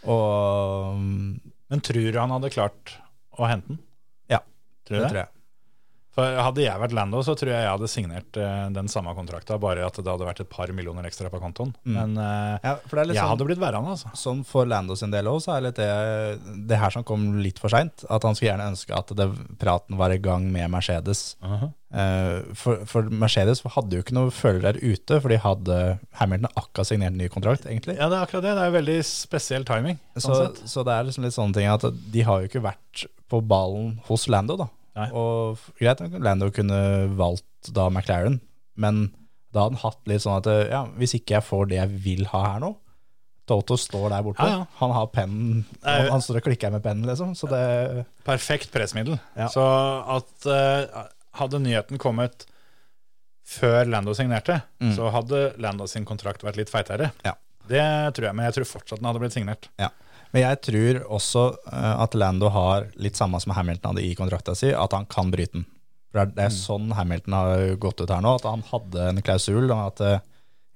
Og 0.09 0.95
um, 0.97 1.39
Men 1.71 1.83
tror 1.83 2.09
du 2.11 2.19
han 2.19 2.33
hadde 2.35 2.51
klart 2.53 2.97
å 3.39 3.47
hente 3.49 3.73
den? 3.73 3.79
ja, 4.31 4.41
Tror 4.87 4.97
det 4.99 5.03
det? 5.05 5.11
tror 5.13 5.21
jeg. 5.23 5.31
For 6.13 6.39
Hadde 6.43 6.61
jeg 6.61 6.81
vært 6.81 6.93
Lando, 6.93 7.23
så 7.25 7.33
tror 7.37 7.49
jeg 7.53 7.65
jeg 7.65 7.71
hadde 7.71 7.89
signert 7.89 8.37
uh, 8.37 8.67
den 8.73 8.89
samme 8.91 9.15
kontrakta, 9.17 9.57
bare 9.61 9.85
at 9.87 9.97
det 9.97 10.09
hadde 10.09 10.27
vært 10.27 10.43
et 10.43 10.51
par 10.51 10.69
millioner 10.75 11.07
ekstra 11.09 11.31
på 11.33 11.41
kontoen. 11.41 11.73
Men 11.87 12.17
uh, 12.19 12.57
Ja, 12.61 12.75
jeg 12.77 13.17
sånn, 13.17 13.31
hadde 13.31 13.47
blitt 13.49 13.61
værende, 13.61 13.95
altså. 13.95 14.11
sånn 14.17 14.43
for 14.47 14.69
Lando 14.69 14.97
sin 14.99 15.13
del 15.13 15.29
òg, 15.31 15.41
så 15.45 15.55
er 15.57 15.67
det 15.67 15.75
det, 15.81 15.89
det 16.69 16.81
her 16.81 16.93
som 16.93 17.05
kom 17.07 17.31
litt 17.41 17.61
for 17.61 17.73
seint. 17.73 18.05
At 18.13 18.27
han 18.27 18.37
skulle 18.37 18.51
gjerne 18.51 18.73
ønske 18.75 18.93
at 18.93 19.15
det, 19.17 19.29
praten 19.61 19.97
var 19.97 20.13
i 20.13 20.21
gang 20.21 20.45
med 20.53 20.69
Mercedes. 20.73 21.31
Eh, 21.93 22.53
for, 22.57 22.85
for 22.89 23.09
Mercedes 23.09 23.61
hadde 23.75 23.97
jo 23.97 24.03
ikke 24.05 24.15
noen 24.17 24.33
følere 24.33 24.81
ute, 24.81 25.17
for 25.17 25.29
de 25.29 25.37
hadde 25.41 25.79
Hamilton 26.21 26.49
akkurat 26.53 26.89
signert 26.89 27.17
ny 27.17 27.29
kontrakt, 27.33 27.67
egentlig. 27.69 27.97
Ja, 27.99 28.09
det 28.09 28.17
er 28.17 28.27
akkurat 28.27 28.45
det. 28.47 28.55
Det 28.57 28.67
er 28.67 28.77
veldig 28.77 28.99
spesiell 29.07 29.67
timing. 29.69 29.99
Sånn 30.17 30.37
Så, 30.39 30.69
så 30.77 30.85
det 30.87 30.95
er 30.95 31.09
liksom 31.09 31.27
litt 31.27 31.37
sånne 31.37 31.57
ting 31.57 31.69
at 31.69 31.85
de 31.89 32.25
har 32.25 32.41
jo 32.41 32.49
ikke 32.49 32.63
vært 32.65 33.05
på 33.29 33.41
ballen 33.45 33.95
hos 34.09 34.25
Lando, 34.29 34.57
da. 34.61 34.69
Nei. 34.95 35.07
Og 35.17 35.57
greit 35.79 35.99
greit, 36.03 36.19
Lando 36.21 36.51
kunne 36.53 36.79
valgt 37.17 37.71
da 37.73 37.87
McLaren, 37.89 38.39
men 38.77 39.07
da 39.53 39.65
hadde 39.65 39.75
han 39.77 39.83
hatt 39.83 40.07
litt 40.09 40.21
sånn 40.23 40.39
at 40.41 40.47
ja, 40.69 40.83
hvis 40.97 41.15
ikke 41.17 41.37
jeg 41.37 41.45
får 41.45 41.67
det 41.71 41.77
jeg 41.79 41.99
vil 42.05 42.25
ha 42.33 42.41
her 42.53 42.63
nå 42.63 42.71
Toto 43.49 43.75
står 43.75 44.05
der 44.13 44.21
borte. 44.23 44.39
Ja, 44.47 44.61
ja. 44.61 44.67
Han 44.79 44.93
har 44.95 45.09
pennen, 45.11 45.65
han, 45.83 46.05
han 46.13 46.21
står 46.23 46.37
og 46.39 46.45
klikker 46.45 46.71
med 46.71 46.79
pennen, 46.85 47.03
liksom. 47.09 47.33
Så 47.35 47.49
det 47.51 48.05
Perfekt 48.23 48.71
pressmiddel. 48.71 49.17
Så 49.51 49.65
at 50.15 50.47
uh, 50.47 51.01
hadde 51.41 51.59
nyheten 51.59 51.99
kommet 51.99 52.45
før 53.43 53.83
Lando 53.91 54.13
signerte, 54.15 54.61
Mm. 54.79 54.93
så 54.95 55.09
hadde 55.11 55.41
Lando 55.59 55.89
sin 55.91 56.05
kontrakt 56.07 56.43
vært 56.47 56.55
litt 56.61 56.71
feitere. 56.71 57.11
Ja. 57.27 57.35
Det 57.67 57.83
tror 58.15 58.29
jeg, 58.29 58.35
men 58.35 58.47
jeg 58.47 58.55
tror 58.61 58.69
fortsatt 58.77 58.99
den 59.03 59.07
hadde 59.11 59.19
blitt 59.25 59.35
signert. 59.35 59.67
Ja. 59.79 59.89
Men 60.33 60.41
jeg 60.47 60.61
tror 60.65 60.99
også 61.13 61.43
eh, 61.71 61.93
at 62.03 62.15
Lando 62.17 62.49
har 62.49 62.87
litt 62.97 63.19
samme 63.19 63.39
som 63.43 63.53
Hamilton 63.53 63.91
hadde 63.93 64.05
i 64.07 64.15
kontrakta 64.17 64.55
si, 64.57 64.71
at 64.73 64.95
han 64.97 65.05
kan 65.05 65.29
bryte 65.33 65.59
den. 65.59 65.67
For 66.11 66.23
det 66.25 66.41
er, 66.41 66.47
er 66.47 66.53
sånn 66.55 66.91
Hamilton 66.97 67.35
har 67.37 67.65
gått 67.81 68.01
ut 68.01 68.09
her 68.13 68.21
nå, 68.25 68.35
at 68.39 68.47
han 68.49 68.63
hadde 68.71 69.09
en 69.11 69.21
klausul 69.25 69.69
om 69.69 69.83
at 69.87 70.01
eh, 70.05 70.19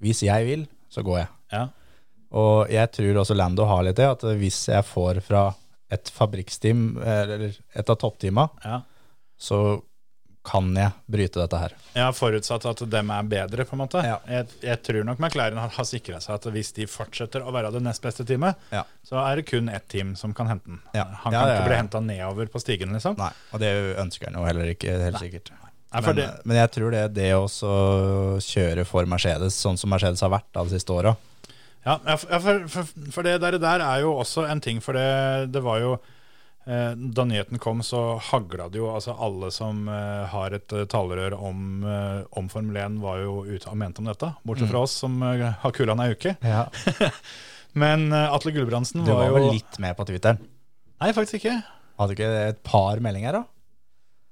hvis 0.06 0.22
jeg 0.28 0.46
vil, 0.46 0.68
så 0.94 1.02
går 1.06 1.20
jeg. 1.24 1.30
Ja. 1.56 1.64
Og 2.38 2.70
jeg 2.74 2.92
tror 2.94 3.22
også 3.24 3.38
Lando 3.38 3.66
har 3.70 3.82
litt 3.88 3.98
det, 3.98 4.06
at 4.14 4.26
hvis 4.38 4.60
jeg 4.70 4.86
får 4.86 5.22
fra 5.26 5.48
et 5.94 6.10
fabrikksteam, 6.12 6.98
eller 7.00 7.48
et 7.74 7.90
av 7.90 7.98
toppteama, 8.02 8.50
Ja. 8.66 8.82
så 9.40 9.62
kan 10.48 10.70
jeg 10.80 10.94
bryte 11.12 11.42
dette 11.42 11.60
her. 11.60 11.74
Har 11.98 12.14
forutsatt 12.16 12.64
at 12.70 12.82
dem 12.88 13.10
er 13.12 13.26
bedre, 13.28 13.66
på 13.68 13.76
en 13.76 13.82
måte. 13.84 14.00
Ja. 14.06 14.18
Jeg, 14.32 14.48
jeg 14.64 14.80
tror 14.88 15.04
nok 15.10 15.20
McLaren 15.20 15.60
har, 15.60 15.74
har 15.76 15.88
sikra 15.90 16.22
seg 16.24 16.38
at 16.38 16.48
hvis 16.56 16.72
de 16.78 16.86
fortsetter 16.88 17.44
å 17.44 17.52
være 17.52 17.74
det 17.76 17.82
nest 17.84 18.02
beste 18.06 18.24
teamet, 18.28 18.56
Ja. 18.72 18.86
så 19.04 19.20
er 19.26 19.42
det 19.42 19.48
kun 19.50 19.68
ett 19.74 19.88
team 19.92 20.16
som 20.16 20.32
kan 20.38 20.48
hente 20.54 20.72
den. 20.72 20.80
Ja. 20.96 21.04
Han 21.26 21.36
Ja, 21.36 21.42
kan 21.42 21.50
ja, 21.52 21.56
ikke 21.58 21.68
bli 21.68 21.80
henta 21.82 22.00
nedover 22.06 22.52
på 22.54 22.62
stigen, 22.64 22.96
liksom. 22.96 23.18
Nei, 23.20 23.32
og 23.52 23.60
det 23.64 23.74
ønsker 24.00 24.32
han 24.32 24.40
jo 24.40 24.48
heller 24.48 24.72
ikke, 24.72 24.96
helt 25.04 25.20
sikkert. 25.20 25.52
Nei, 25.52 26.02
Men, 26.04 26.20
men 26.46 26.58
jeg 26.64 26.72
tror 26.76 26.92
det, 26.92 27.04
det 27.16 27.30
å 27.36 27.46
kjøre 28.44 28.84
for 28.88 29.08
Mercedes, 29.10 29.56
sånn 29.60 29.78
som 29.80 29.92
Mercedes 29.92 30.24
har 30.24 30.32
vært 30.34 30.48
da 30.56 30.64
de 30.68 30.76
siste 30.76 30.94
åra, 30.96 31.16
Ja, 31.88 31.94
ja, 32.04 32.18
for, 32.20 32.66
for, 32.68 32.90
for, 33.16 33.24
det 33.24 33.38
der, 33.40 33.56
der 33.64 33.80
er 33.86 34.02
jo 34.04 34.10
også 34.20 34.44
en 34.52 34.60
ting, 34.64 34.82
for 34.84 34.98
det, 34.98 35.52
det 35.54 35.62
var 35.64 35.80
jo 35.80 35.94
Da 36.68 37.24
nyheten 37.24 37.60
kom, 37.64 37.80
så 37.86 38.18
hagla 38.20 38.66
det 38.68 38.82
jo 38.82 38.90
altså 38.92 39.14
Alle 39.24 39.48
som 39.56 39.86
eh, 39.88 40.26
har 40.34 40.52
et 40.58 40.74
eh, 40.76 40.84
talerør 40.92 41.38
om, 41.40 41.62
eh, 41.88 42.26
om 42.40 42.50
Formel 42.52 42.76
1, 42.82 42.98
var 43.00 43.22
jo 43.24 43.38
ute 43.48 43.70
og 43.72 43.78
mente 43.80 44.04
om 44.04 44.10
dette. 44.10 44.34
Bortsett 44.44 44.68
Mm. 44.68 44.72
fra 44.74 44.82
oss, 44.84 44.92
som 45.00 45.16
eh, 45.24 45.46
har 45.62 45.72
kulan 45.72 46.02
ei 46.04 46.10
uke. 46.12 46.36
Ja. 46.44 46.66
Men 47.78 48.12
eh, 48.12 48.34
Atle 48.36 48.52
Gulbrandsen 48.52 49.06
Du 49.06 49.14
var, 49.14 49.22
var 49.24 49.30
jo 49.32 49.38
vel 49.40 49.50
litt 49.62 49.80
med 49.80 49.96
på 49.96 50.06
Twitteren? 50.10 50.42
Nei, 51.00 51.14
faktisk 51.16 51.40
ikke. 51.40 51.56
Hadde 51.98 52.12
du 52.12 52.18
ikke 52.18 52.32
et 52.50 52.60
par 52.68 53.00
meldinger, 53.00 53.40
da? 53.40 53.44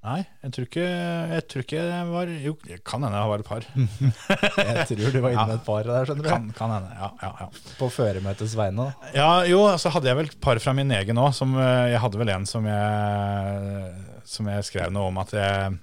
Nei, 0.06 0.20
jeg 0.44 0.54
tror 0.54 0.66
ikke 0.68 0.84
jeg 0.86 1.44
tror 1.50 1.64
ikke 1.64 1.78
jeg 1.80 2.10
var 2.12 2.32
Jo, 2.44 2.52
det 2.62 2.76
kan 2.86 3.02
hende 3.06 3.18
jeg 3.18 3.30
var 3.32 3.42
et 3.42 3.48
par. 3.48 3.64
Jeg 4.66 4.84
tror 4.92 5.16
du 5.16 5.18
var 5.24 5.34
inne 5.34 5.46
med 5.50 5.56
et 5.56 5.66
par 5.66 5.88
der, 5.88 6.06
skjønner 6.06 6.26
du. 6.26 6.30
Kan, 6.30 6.46
kan 6.58 6.74
hende, 6.76 6.92
ja, 7.00 7.10
ja, 7.24 7.32
ja. 7.42 7.74
På 7.80 7.90
føremøtets 7.94 8.54
vegne. 8.60 8.86
Ja, 9.16 9.30
jo, 9.50 9.64
så 9.82 9.90
hadde 9.96 10.12
jeg 10.12 10.20
vel 10.20 10.30
et 10.30 10.38
par 10.44 10.62
fra 10.62 10.76
min 10.78 10.94
egen 10.94 11.22
òg. 11.22 11.42
Jeg 11.90 12.04
hadde 12.04 12.22
vel 12.22 12.34
en 12.36 12.46
som 12.50 12.70
jeg, 12.70 13.90
som 14.30 14.54
jeg 14.54 14.70
skrev 14.70 14.94
noe 14.94 15.10
om 15.10 15.20
at 15.24 15.34
jeg 15.36 15.76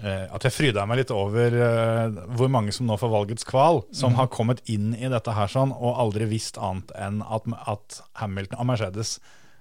eh, 0.00 0.24
at 0.32 0.48
jeg 0.48 0.54
fryda 0.54 0.86
meg 0.88 1.02
litt 1.02 1.12
over 1.12 1.58
uh, 1.58 2.20
hvor 2.38 2.52
mange 2.52 2.72
som 2.72 2.88
nå 2.88 2.96
får 3.00 3.12
valgets 3.12 3.48
kval, 3.48 3.82
som 3.92 4.16
har 4.16 4.32
kommet 4.32 4.62
inn 4.70 4.94
i 4.96 5.12
dette 5.12 5.34
her 5.36 5.50
sånn, 5.52 5.74
og 5.76 5.98
aldri 6.06 6.28
visst 6.30 6.56
annet 6.56 6.94
enn 6.96 7.20
at, 7.26 7.48
at 7.68 8.00
Hamilton 8.22 8.62
og 8.62 8.70
Mercedes 8.72 9.18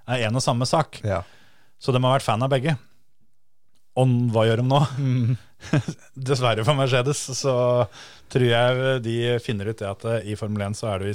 er 0.08 0.30
en 0.30 0.40
og 0.40 0.46
samme 0.46 0.68
sak. 0.70 1.02
Ja. 1.04 1.26
Så 1.82 1.92
de 1.92 2.00
har 2.00 2.20
vært 2.20 2.30
fan 2.30 2.46
av 2.46 2.54
begge. 2.54 2.78
Og 3.98 4.12
hva 4.34 4.44
gjør 4.48 4.62
de 4.62 4.68
nå? 4.70 4.80
Dessverre 6.30 6.66
for 6.68 6.78
Mercedes 6.78 7.22
så 7.40 7.56
tror 8.32 8.46
jeg 8.46 9.02
de 9.06 9.16
finner 9.44 9.72
ut 9.72 9.80
det 9.80 9.88
at 9.90 10.06
eh, 10.12 10.28
i 10.34 10.36
Formel 10.38 10.68
1 10.68 10.78
så 10.78 10.92
er 10.94 11.06
du 11.06 11.08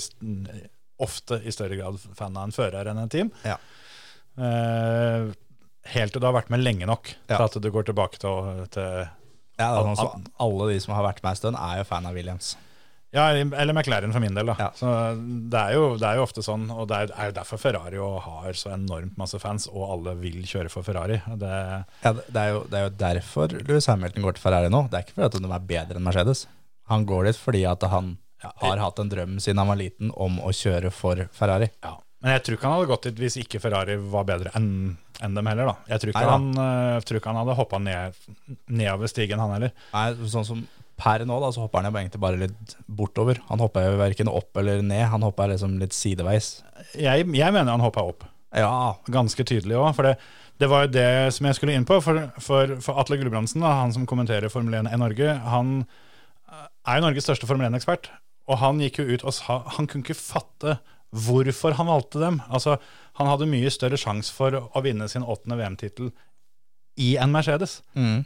ofte 1.03 1.39
i 1.47 1.53
større 1.55 1.79
grad 1.79 1.99
fan 2.19 2.37
av 2.39 2.49
en 2.49 2.55
fører 2.55 2.91
enn 2.91 3.01
en 3.05 3.11
team. 3.13 3.31
Ja. 3.47 3.57
Eh, 4.39 5.31
helt 5.95 6.15
til 6.15 6.23
du 6.23 6.27
har 6.29 6.37
vært 6.37 6.51
med 6.53 6.63
lenge 6.63 6.87
nok 6.89 7.11
Ja. 7.29 7.37
til 7.39 7.45
at 7.49 7.59
du 7.63 7.71
går 7.75 7.89
tilbake 7.91 8.19
til, 8.23 8.67
til 8.75 9.07
Ja, 9.61 9.71
som 9.95 10.25
alle 10.41 10.71
de 10.73 10.81
som 10.81 10.95
har 10.97 11.05
vært 11.07 11.23
med 11.23 11.35
en 11.35 11.41
stund, 11.41 11.59
er 11.61 11.83
jo 11.83 11.89
fan 11.91 12.07
av 12.09 12.15
Williams. 12.17 12.55
Ja, 13.13 13.27
eller 13.29 13.75
McLaren 13.77 14.13
for 14.15 14.25
min 14.25 14.35
del. 14.35 14.49
da 14.49 14.55
Ja. 14.59 14.71
Så 14.77 14.89
det 15.53 15.59
er, 15.61 15.75
jo, 15.77 15.99
det 16.01 16.09
er 16.09 16.17
jo 16.17 16.25
ofte 16.25 16.45
sånn, 16.45 16.65
og 16.73 16.87
det 16.89 17.03
er, 17.11 17.29
jo 17.29 17.35
derfor 17.37 17.61
Ferrari 17.61 17.99
jo 17.99 18.09
har 18.25 18.57
så 18.57 18.73
enormt 18.73 19.19
masse 19.21 19.37
fans, 19.43 19.69
og 19.69 19.85
alle 19.97 20.15
vil 20.23 20.41
kjøre 20.49 20.73
for 20.73 20.87
Ferrari. 20.87 21.21
Det, 21.29 21.53
Ja, 22.07 22.13
det, 22.17 22.41
er 22.41 22.55
jo, 22.55 22.65
det 22.73 22.79
er 22.81 22.87
jo 22.89 22.95
derfor 23.05 23.53
Louis 23.69 23.89
Hamilton 23.93 24.25
går 24.25 24.39
til 24.39 24.47
Ferrari 24.47 24.73
nå. 24.73 24.87
Det 24.89 24.99
er 24.99 25.07
ikke 25.07 25.19
fordi 25.19 25.45
de 25.45 25.53
er 25.53 25.69
bedre 25.75 26.01
enn 26.01 26.09
Mercedes. 26.09 26.47
Han 26.93 27.05
går 27.09 27.29
dit 27.29 27.39
fordi 27.41 27.67
at 27.69 27.85
han 27.93 28.17
har 28.65 28.81
hatt 28.81 28.99
en 28.99 29.13
drøm 29.13 29.37
siden 29.41 29.61
han 29.61 29.71
var 29.71 29.79
liten 29.79 30.11
om 30.17 30.41
å 30.43 30.51
kjøre 30.57 30.91
for 30.91 31.27
Ferrari. 31.37 31.69
Ja, 31.85 31.99
men 32.25 32.37
jeg 32.37 32.47
tror 32.47 32.57
ikke 32.57 32.69
han 32.71 32.77
hadde 32.79 32.91
gått 32.95 33.07
dit 33.11 33.23
hvis 33.23 33.37
ikke 33.45 33.61
Ferrari 33.63 34.01
var 34.01 34.27
bedre 34.29 34.53
enn 34.59 34.97
enn 35.23 35.37
dem 35.37 35.47
heller. 35.47 35.69
da 35.71 35.93
Jeg 35.93 36.03
tror 36.03 36.11
ikke, 36.13 36.23
Nei 36.25 36.33
han, 36.33 36.47
eh, 36.59 37.01
tror 37.07 37.19
ikke 37.21 37.31
han 37.31 37.41
hadde 37.43 37.55
hoppa 37.55 37.79
ned, 37.79 38.17
nedover 38.67 39.11
stigen, 39.11 39.39
han 39.39 39.53
heller. 39.55 39.75
Nei, 39.93 40.07
sånn 40.33 40.47
som 40.49 40.65
per 41.03 41.25
nå, 41.27 41.39
da, 41.43 41.49
så 41.55 41.65
hopper 41.65 41.83
han 41.83 41.91
jo 41.91 41.99
egentlig 41.99 42.21
bare 42.23 42.39
litt 42.45 42.77
bortover. 42.87 43.41
Han 43.49 43.63
hopper 43.63 43.89
jo 43.89 43.99
verken 43.99 44.31
opp 44.31 44.61
eller 44.63 44.85
ned, 44.87 45.09
han 45.11 45.27
hopper 45.27 45.51
liksom 45.51 45.75
litt 45.83 45.97
sideveis. 45.97 46.61
Jeg, 46.95 47.27
jeg 47.27 47.55
mener 47.55 47.75
han 47.75 47.83
hoppa 47.83 48.07
opp, 48.13 48.29
Ja, 48.55 48.95
ganske 49.11 49.45
tydelig 49.49 49.79
òg. 49.81 49.91
For 49.97 50.07
det, 50.07 50.17
det 50.61 50.69
var 50.71 50.87
jo 50.87 50.93
det 50.95 51.09
som 51.35 51.49
jeg 51.49 51.59
skulle 51.59 51.75
inn 51.75 51.87
på. 51.89 51.99
For, 52.05 52.27
for, 52.45 52.77
for 52.85 53.01
Atle 53.03 53.19
Gulbrandsen, 53.19 53.65
da, 53.65 53.75
han 53.81 53.95
som 53.95 54.07
kommenterer 54.07 54.53
Formel 54.53 54.77
1 54.83 54.93
i 54.93 55.01
Norge, 55.01 55.37
han 55.49 55.79
er 56.53 56.99
jo 56.99 57.07
Norges 57.07 57.27
største 57.27 57.49
Formel 57.49 57.71
1-ekspert. 57.71 58.11
Og 58.51 58.59
han 58.61 58.83
gikk 58.83 59.01
jo 59.01 59.07
ut 59.15 59.23
og 59.23 59.35
sa 59.37 59.61
Han 59.77 59.87
kunne 59.87 60.03
ikke 60.03 60.19
fatte 60.19 60.77
hvorfor 61.13 61.77
han 61.79 61.89
valgte 61.91 62.21
dem. 62.23 62.41
Altså, 62.51 62.79
Han 63.21 63.29
hadde 63.31 63.49
mye 63.51 63.71
større 63.71 63.99
sjanse 64.01 64.33
for 64.33 64.57
å 64.57 64.83
vinne 64.85 65.09
sin 65.09 65.25
åttende 65.25 65.59
VM-tittel 65.61 66.13
i 67.01 67.15
en 67.21 67.33
Mercedes. 67.33 67.81
mm. 67.95 68.23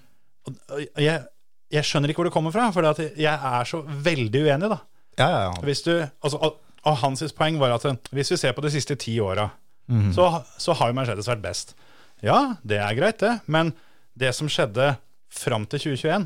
Og 0.47 1.03
jeg, 1.03 1.25
jeg 1.73 1.85
skjønner 1.85 2.11
ikke 2.13 2.23
hvor 2.23 2.29
det 2.31 2.35
kommer 2.37 2.55
fra, 2.55 2.69
for 2.75 2.87
jeg 3.19 3.27
er 3.35 3.65
så 3.69 3.81
veldig 3.83 4.43
uenig. 4.47 4.71
da. 4.71 4.79
ja, 5.19 5.29
ja. 5.31 5.41
ja. 5.49 5.53
Hvis 5.67 5.83
du, 5.83 5.93
altså, 6.23 6.39
og, 6.87 6.97
hans 7.03 7.23
poeng 7.35 7.59
var 7.59 7.75
at 7.75 7.85
eh, 7.85 7.97
hvis 8.15 8.31
vi 8.31 8.37
ser 8.39 8.53
på 8.55 8.63
de 8.63 8.71
siste 8.71 8.95
ti 8.97 9.19
åra, 9.21 9.49
Mhm. 9.89 10.13
så, 10.13 10.43
så 10.59 10.75
har 10.75 10.89
jo 10.91 10.95
Mercedes 10.99 11.29
vært 11.31 11.43
best. 11.45 11.77
Ja, 12.23 12.57
det 12.67 12.81
er 12.83 12.95
greit, 12.99 13.21
det, 13.23 13.37
men 13.47 13.73
det 14.19 14.33
som 14.35 14.49
skjedde 14.51 14.97
fram 15.31 15.67
til 15.71 15.79
2021, 15.79 16.25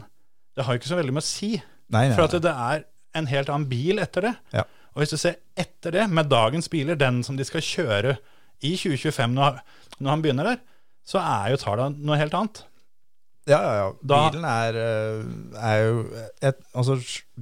det 0.57 0.65
har 0.65 0.73
jo 0.73 0.81
ikke 0.81 0.89
så 0.89 0.97
veldig 0.97 1.13
med 1.13 1.21
å 1.21 1.27
si. 1.27 1.51
Nei, 1.93 2.07
nei, 2.09 2.15
For 2.17 2.25
at 2.25 2.39
det 2.41 2.55
er 2.55 2.85
en 3.21 3.27
helt 3.29 3.51
annen 3.53 3.69
bil 3.69 4.01
etter 4.01 4.23
det. 4.31 4.33
Ja. 4.55 4.65
Og 4.95 5.03
hvis 5.03 5.13
du 5.13 5.19
ser 5.21 5.37
etter 5.61 5.93
det, 5.93 6.07
med 6.09 6.31
dagens 6.33 6.71
biler, 6.73 6.97
den 6.97 7.21
som 7.27 7.37
de 7.37 7.45
skal 7.45 7.61
kjøre 7.61 8.17
i 8.65 8.73
2025 8.81 9.37
når, 9.37 9.61
når 10.01 10.11
han 10.15 10.23
begynner 10.25 10.49
der, 10.55 10.65
så 11.05 11.21
er 11.21 11.53
jo 11.53 11.61
tallene 11.61 12.01
noe 12.01 12.17
helt 12.17 12.35
annet. 12.41 12.63
Ja, 13.49 13.59
ja, 13.63 13.73
ja. 13.81 13.93
Da- 14.03 14.31
Bilen 14.31 14.45
er, 14.45 14.77
øh, 14.77 15.25
er 15.57 15.77
jo 15.87 16.01
et, 16.43 16.59
Altså, 16.77 16.99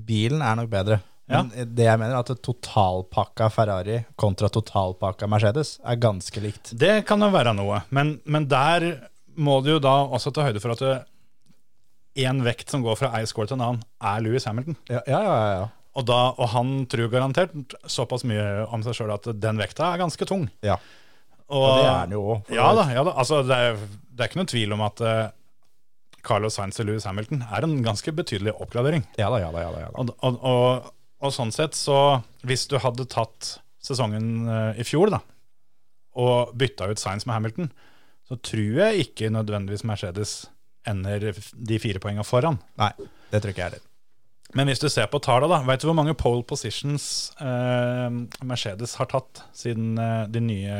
bilen 0.06 0.42
er 0.42 0.56
nok 0.56 0.70
bedre. 0.70 1.00
Ja. 1.28 1.42
Men 1.42 1.74
det 1.76 1.84
jeg 1.84 1.98
mener 2.00 2.14
er 2.14 2.22
at 2.24 2.42
totalpakka 2.42 3.50
Ferrari 3.52 3.98
kontra 4.16 4.48
totalpakka 4.48 5.26
Mercedes 5.28 5.74
er 5.84 5.96
ganske 6.00 6.40
likt. 6.40 6.70
Det 6.78 7.04
kan 7.06 7.20
jo 7.20 7.28
være 7.34 7.52
noe, 7.58 7.82
men, 7.90 8.14
men 8.24 8.46
der 8.48 8.87
må 9.37 9.58
du 9.62 9.74
jo 9.74 9.78
da 9.78 9.96
også 10.08 10.32
ta 10.32 10.46
høyde 10.46 10.62
for 10.64 10.72
at 10.72 11.04
én 12.18 12.40
vekt 12.42 12.70
som 12.72 12.82
går 12.82 12.96
fra 12.98 13.11
ei 13.18 13.26
score 13.28 13.46
til 13.50 13.58
en 13.58 13.66
annen, 13.66 13.82
er 14.02 14.22
Louis 14.24 14.44
Hamilton. 14.48 14.76
Ja, 14.88 15.02
ja, 15.06 15.20
ja. 15.22 15.37
ja. 15.58 15.66
Og, 15.98 16.06
da, 16.06 16.16
og 16.38 16.48
han 16.54 16.72
tror 16.90 17.11
garantert 17.12 17.52
såpass 17.90 18.24
mye 18.26 18.64
om 18.72 18.82
seg 18.87 18.94
sjøl 18.96 19.12
at 19.14 19.28
den 19.42 19.58
vekta 19.61 19.92
er 19.92 20.00
ganske 20.04 20.26
tung. 20.30 20.48
ja. 20.64 20.78
Og, 21.48 21.62
Og 21.64 21.78
det 21.78 21.84
er 21.88 21.94
han 21.96 22.11
jo 22.12 22.22
òg. 22.28 22.50
Ja 22.52 22.64
da, 22.76 22.82
ja 22.92 23.02
da. 23.06 23.12
Altså, 23.16 23.38
det, 23.48 23.56
er, 23.56 23.78
det 24.12 24.20
er 24.20 24.28
ikke 24.28 24.37
noen 24.42 24.50
tvil 24.50 24.74
om 24.76 24.82
at 24.84 25.00
eh, 25.00 25.30
Carlos 26.28 26.58
Sainz 26.58 26.78
og 26.82 26.88
Louis 26.88 27.06
Hamilton 27.08 27.42
er 27.46 27.64
en 27.66 27.78
ganske 27.84 28.12
betydelig 28.14 28.54
oppgradering. 28.54 29.06
Ja 29.20 29.30
da, 29.32 29.40
ja 29.42 29.50
da. 29.54 29.64
ja 29.64 29.72
da, 29.74 29.82
ja 29.86 29.90
da. 29.90 30.02
Og, 30.02 30.12
og, 30.24 30.38
og, 30.44 30.92
og 31.24 31.34
sånn 31.34 31.54
sett, 31.54 31.76
så 31.78 32.20
hvis 32.46 32.68
du 32.70 32.78
hadde 32.82 33.08
tatt 33.10 33.56
sesongen 33.84 34.48
eh, 34.48 34.80
i 34.82 34.86
fjor 34.86 35.12
da, 35.14 35.22
og 36.18 36.54
bytta 36.58 36.90
ut 36.90 37.00
Sainz 37.00 37.26
med 37.28 37.38
Hamilton, 37.38 37.72
så 38.28 38.36
tror 38.44 38.80
jeg 38.82 39.08
ikke 39.08 39.32
nødvendigvis 39.32 39.86
Mercedes 39.88 40.38
ender 40.88 41.30
de 41.32 41.78
fire 41.80 42.00
poengene 42.02 42.26
foran. 42.26 42.58
Nei, 42.80 42.90
det 43.32 43.40
tror 43.40 43.54
ikke 43.54 43.64
jeg 43.64 43.70
heller. 43.72 43.84
Men 44.56 44.70
hvis 44.70 44.80
du 44.80 44.88
ser 44.88 45.08
på 45.12 45.20
tallene, 45.20 45.50
da, 45.52 45.60
vet 45.68 45.82
du 45.82 45.90
hvor 45.90 45.96
mange 45.98 46.16
pole 46.16 46.40
positions 46.48 47.04
eh, 47.44 48.08
Mercedes 48.48 48.94
har 48.96 49.10
tatt 49.10 49.42
siden 49.56 49.98
eh, 50.00 50.24
de 50.32 50.40
nye 50.40 50.78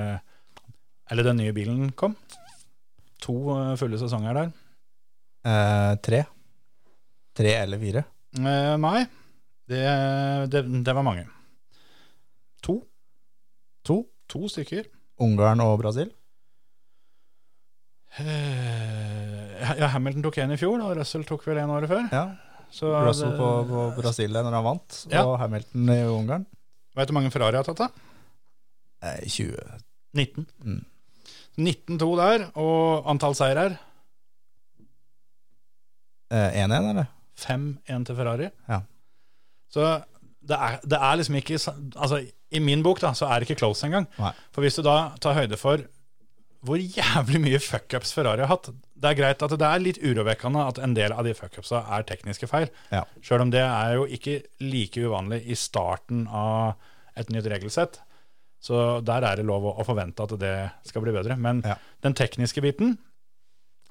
Eller 1.13 1.27
den 1.27 1.41
nye 1.41 1.53
bilen 1.57 1.91
kom? 1.93 2.17
To 3.25 3.37
eh, 3.59 3.75
fulle 3.81 4.01
sesonger 4.01 4.41
der. 4.41 4.55
Eh, 5.47 5.95
tre. 6.03 6.25
Tre 7.39 7.53
eller 7.63 7.79
fire. 7.79 8.05
Eh, 8.39 8.75
nei, 8.83 9.05
det, 9.71 9.83
det, 10.53 10.63
det 10.85 10.95
var 10.97 11.05
mange. 11.07 11.27
To. 12.67 12.81
To. 13.87 14.01
To 14.29 14.49
stykker. 14.51 14.89
Ungarn 15.23 15.61
og 15.65 15.79
Brasil. 15.81 16.11
Eh, 18.19 19.79
ja, 19.79 19.87
Hamilton 19.95 20.25
tok 20.27 20.39
en 20.43 20.53
i 20.55 20.59
fjor, 20.61 20.81
og 20.83 20.97
Russell 20.99 21.25
tok 21.29 21.45
vel 21.49 21.61
en 21.63 21.73
året 21.75 21.91
før. 21.91 22.05
Ja. 22.13 22.25
Så 22.71 22.91
Russell 23.07 23.31
det- 23.33 23.39
på, 23.41 23.49
på 23.71 23.85
Brasil 24.03 24.31
når 24.35 24.53
han 24.53 24.65
vant, 24.65 25.07
Ja. 25.11 25.25
og 25.25 25.39
Hamilton 25.41 25.89
i 25.95 26.03
Ungarn. 26.05 26.47
Vet 26.97 27.09
du 27.09 27.13
hvor 27.13 27.21
mange 27.21 27.31
Ferrari 27.33 27.57
har 27.57 27.65
tatt, 27.65 27.79
da? 27.79 27.89
Eh, 29.03 29.25
20. 29.29 29.57
19. 30.15 30.47
Mm. 30.65 30.85
19-2 31.59 32.17
der, 32.19 32.51
og 32.57 33.07
antall 33.11 33.35
seirer 33.35 33.79
Eh, 33.79 33.88
1-1, 36.31 36.91
eller? 36.91 37.07
5-1 37.39 38.05
til 38.09 38.17
Ferrari. 38.19 38.49
Ja. 38.69 38.81
Så 39.73 39.85
det 40.49 40.57
er, 40.57 40.79
det 40.89 40.99
er 40.99 41.17
liksom 41.21 41.37
ikke 41.39 41.59
Altså, 41.61 42.23
i 42.51 42.61
min 42.65 42.83
bok, 42.83 43.01
da, 43.05 43.11
så 43.17 43.27
er 43.29 43.41
det 43.43 43.49
ikke 43.51 43.61
close 43.61 43.85
engang. 43.87 44.07
Nei. 44.19 44.33
For 44.55 44.65
hvis 44.65 44.79
du 44.79 44.83
da 44.87 45.13
tar 45.21 45.37
høyde 45.37 45.59
for 45.61 45.85
hvor 46.67 46.81
jævlig 46.83 47.39
mye 47.45 47.59
fuckups 47.63 48.11
Ferrari 48.17 48.43
har 48.43 48.49
hatt 48.51 48.73
Det 48.99 49.07
er 49.13 49.15
greit 49.15 49.43
at 49.47 49.53
det 49.55 49.63
er 49.69 49.79
litt 49.79 50.01
urovekkende 50.03 50.65
at 50.67 50.81
en 50.83 50.97
del 50.97 51.13
av 51.15 51.23
de 51.23 51.31
fuckupsa 51.39 51.85
er 51.95 52.03
tekniske 52.09 52.49
feil. 52.51 52.67
Ja. 52.91 53.05
Sjøl 53.23 53.45
om 53.45 53.53
det 53.55 53.63
er 53.63 53.93
jo 53.95 54.09
ikke 54.11 54.41
like 54.65 55.05
uvanlig 55.07 55.45
i 55.47 55.55
starten 55.55 56.25
av 56.27 56.75
et 57.15 57.31
nytt 57.31 57.47
regelsett. 57.53 58.01
Så 58.59 58.99
der 59.07 59.23
er 59.23 59.39
det 59.39 59.47
lov 59.47 59.69
å, 59.71 59.77
å 59.79 59.87
forvente 59.87 60.25
at 60.27 60.35
det 60.43 60.55
skal 60.91 61.05
bli 61.05 61.15
bedre. 61.15 61.37
Men 61.39 61.63
Ja. 61.63 61.77
den 62.03 62.15
tekniske 62.19 62.61
biten, 62.65 62.97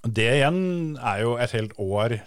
det 0.03 0.27
igjen 0.37 0.97
er 1.01 1.23
jo 1.23 1.35
et 1.41 1.53
helt 1.55 1.73
år 1.81 2.19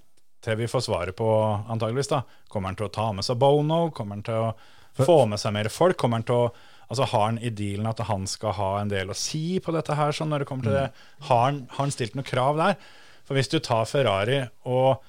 til 0.44 0.56
vi 0.56 0.68
får 0.70 0.87
svaret 0.87 1.16
på, 1.16 1.28
antageligvis. 1.68 2.11
da. 2.11 2.22
Kommer 2.48 2.72
han 2.72 2.78
til 2.80 2.88
å 2.88 2.94
ta 2.94 3.11
med 3.12 3.26
seg 3.26 3.38
Bono? 3.40 3.90
Kommer 3.94 4.16
han 4.18 4.24
til 4.26 4.48
å 4.48 5.04
få 5.04 5.24
med 5.28 5.40
seg 5.40 5.54
mer 5.54 5.68
folk? 5.72 5.98
Kommer 6.00 6.20
han 6.20 6.28
til 6.28 6.46
å 6.46 6.50
Altså 6.90 7.06
Har 7.06 7.28
han 7.28 7.37
i 7.38 7.52
dealen 7.54 7.87
at 7.87 8.00
han 8.09 8.24
skal 8.26 8.56
ha 8.59 8.70
en 8.80 8.88
del 8.90 9.12
å 9.12 9.14
si 9.14 9.61
på 9.62 9.70
dette 9.70 9.94
her? 9.94 10.11
sånn 10.11 10.33
når 10.35 10.42
det 10.42 10.46
kommer 10.48 10.66
til 10.66 10.74
det? 10.74 10.88
Har 11.28 11.44
han, 11.44 11.61
har 11.70 11.85
han 11.85 11.92
stilt 11.94 12.16
noen 12.18 12.26
krav 12.26 12.59
der? 12.59 12.74
For 13.22 13.38
hvis 13.38 13.50
du 13.52 13.61
tar 13.62 13.87
Ferrari 13.87 14.40
og 14.66 15.04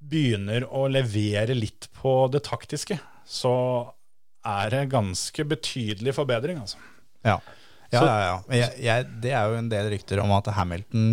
begynner 0.00 0.64
å 0.64 0.86
levere 0.88 1.52
litt 1.52 1.90
på 2.00 2.14
det 2.32 2.40
taktiske, 2.48 2.96
så 3.28 3.52
er 4.48 4.72
det 4.72 4.86
ganske 4.94 5.44
betydelig 5.44 6.16
forbedring, 6.16 6.62
altså. 6.64 6.80
Ja. 7.28 7.36
Ja, 7.90 8.02
ja, 8.06 8.18
ja. 8.22 8.34
Jeg, 8.54 8.74
jeg, 8.86 9.06
det 9.22 9.32
er 9.34 9.50
jo 9.50 9.58
en 9.58 9.70
del 9.72 9.88
rykter 9.90 10.22
om 10.22 10.32
at 10.36 10.50
Hamilton 10.54 11.06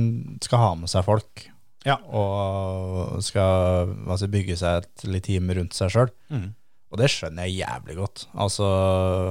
skal 0.46 0.62
ha 0.62 0.74
med 0.78 0.92
seg 0.92 1.06
folk. 1.08 1.48
Ja. 1.88 1.98
Og 2.12 3.18
skal 3.26 3.94
altså, 4.06 4.30
bygge 4.32 4.58
seg 4.60 4.84
et 4.84 5.08
litt 5.08 5.28
team 5.30 5.50
rundt 5.58 5.78
seg 5.78 5.94
sjøl. 5.94 6.12
Mm. 6.34 6.52
Og 6.88 7.02
det 7.02 7.10
skjønner 7.12 7.48
jeg 7.48 7.64
jævlig 7.64 7.98
godt. 7.98 8.28
Altså, 8.40 8.68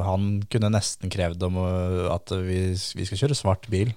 han 0.05 0.41
kunne 0.53 0.73
nesten 0.75 1.13
krevd 1.13 1.47
om 1.47 1.61
uh, 1.63 2.09
at 2.13 2.35
vi, 2.45 2.59
vi 2.75 3.07
skal 3.09 3.23
kjøre 3.23 3.39
svart 3.39 3.71
bil. 3.73 3.95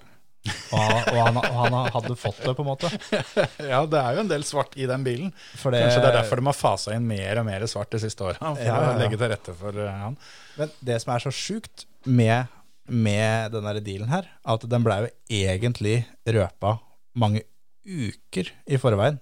Og 0.72 0.78
han, 0.80 1.02
og, 1.12 1.18
han, 1.20 1.36
og 1.36 1.56
han 1.58 1.74
hadde 1.92 2.14
fått 2.16 2.38
det, 2.40 2.54
på 2.56 2.64
en 2.64 2.70
måte. 2.70 2.88
Ja, 3.72 3.82
det 3.84 4.00
er 4.00 4.16
jo 4.16 4.22
en 4.22 4.30
del 4.30 4.44
svart 4.48 4.76
i 4.80 4.86
den 4.88 5.04
bilen. 5.04 5.34
For 5.60 5.74
det, 5.74 5.82
Kanskje 5.84 6.00
det 6.00 6.08
er 6.08 6.16
derfor 6.22 6.40
de 6.40 6.48
har 6.48 6.56
fasa 6.56 6.94
inn 6.96 7.04
mer 7.08 7.42
og 7.42 7.46
mer 7.50 7.66
svart 7.68 7.92
de 7.92 8.00
siste 8.00 8.24
åra. 8.24 8.38
For 8.40 8.62
Ja, 8.62 8.70
ja, 8.70 8.78
ja. 8.86 8.94
å 8.94 9.02
legge 9.02 9.20
til 9.20 9.32
rette 9.34 9.56
for 9.58 9.82
eh, 9.84 10.00
han. 10.06 10.16
Men 10.56 10.72
det 10.88 10.96
som 11.04 11.12
er 11.12 11.26
så 11.26 11.34
sjukt 11.34 11.84
med, 12.08 12.48
med 12.90 13.54
den 13.54 13.68
dealen 13.86 14.12
her, 14.12 14.28
at 14.44 14.66
den 14.68 14.84
blei 14.84 15.00
jo 15.04 15.10
egentlig 15.40 15.96
røpa 16.26 16.76
mange 17.20 17.42
uker 17.86 18.52
i 18.70 18.78
forveien. 18.80 19.18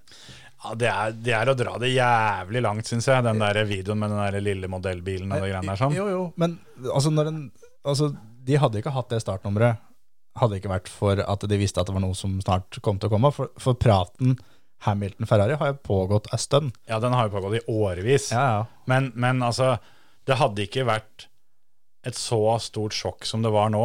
Ja, 0.59 0.74
det 0.74 0.88
er, 0.90 1.12
det 1.14 1.35
er 1.38 1.50
å 1.50 1.57
dra 1.57 1.76
det 1.78 1.92
jævlig 1.92 2.62
langt, 2.64 2.88
syns 2.90 3.07
jeg, 3.07 3.22
den 3.24 3.38
der 3.38 3.61
videoen 3.68 4.00
med 4.00 4.11
den 4.11 4.24
der 4.24 4.42
lille 4.42 4.70
modellbilen 4.70 5.31
og 5.31 5.44
det 5.44 5.52
greiene 5.52 5.70
der. 5.70 5.81
sånn. 5.81 5.94
Jo, 5.94 6.09
jo, 6.11 6.22
men 6.40 6.57
altså, 6.90 7.12
den, 7.14 7.44
altså, 7.87 8.11
de 8.48 8.59
hadde 8.59 8.83
ikke 8.83 8.94
hatt 8.96 9.14
det 9.14 9.22
startnummeret 9.22 9.85
hadde 10.38 10.54
det 10.54 10.62
ikke 10.62 10.72
vært 10.72 10.90
for 10.92 11.20
at 11.22 11.46
de 11.50 11.59
visste 11.61 11.83
at 11.83 11.88
det 11.88 11.94
var 11.96 12.04
noe 12.04 12.16
som 12.18 12.37
snart 12.42 12.78
kom 12.85 12.98
til 13.00 13.11
å 13.11 13.14
komme. 13.14 13.31
For, 13.35 13.52
for 13.61 13.78
praten 13.81 14.37
Hamilton-Ferrari 14.87 15.59
har 15.59 15.72
jo 15.72 15.78
pågått 15.88 16.28
en 16.33 16.42
stund. 16.42 16.76
Ja, 16.90 17.00
den 17.02 17.16
har 17.16 17.28
jo 17.28 17.35
pågått 17.35 17.59
i 17.59 17.64
årevis. 17.72 18.31
Ja, 18.35 18.44
ja. 18.54 18.61
Men, 18.90 19.11
men 19.18 19.42
altså, 19.46 19.76
det 20.28 20.38
hadde 20.38 20.66
ikke 20.68 20.87
vært 20.88 21.26
et 22.06 22.14
så 22.14 22.38
stort 22.62 22.92
sjokk 22.94 23.24
som 23.26 23.42
det 23.42 23.50
var 23.52 23.70
nå, 23.74 23.82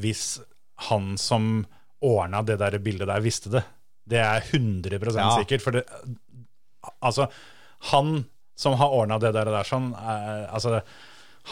hvis 0.00 0.40
han 0.88 1.16
som 1.20 1.66
ordna 2.00 2.40
det 2.42 2.56
der 2.58 2.78
bildet 2.80 3.08
der, 3.10 3.20
visste 3.20 3.50
det. 3.52 3.64
Det 4.08 4.18
er 4.18 4.40
100 4.40 5.16
Ja. 5.16 5.36
sikkert. 5.38 5.60
For 5.62 5.70
det, 5.76 5.84
altså, 7.04 7.28
han 7.92 8.24
som 8.56 8.74
har 8.80 8.92
ordna 8.92 9.18
det 9.20 9.32
der, 9.36 9.44
der 9.48 9.64
sånn, 9.68 9.92
er, 9.96 10.46
altså, 10.52 10.80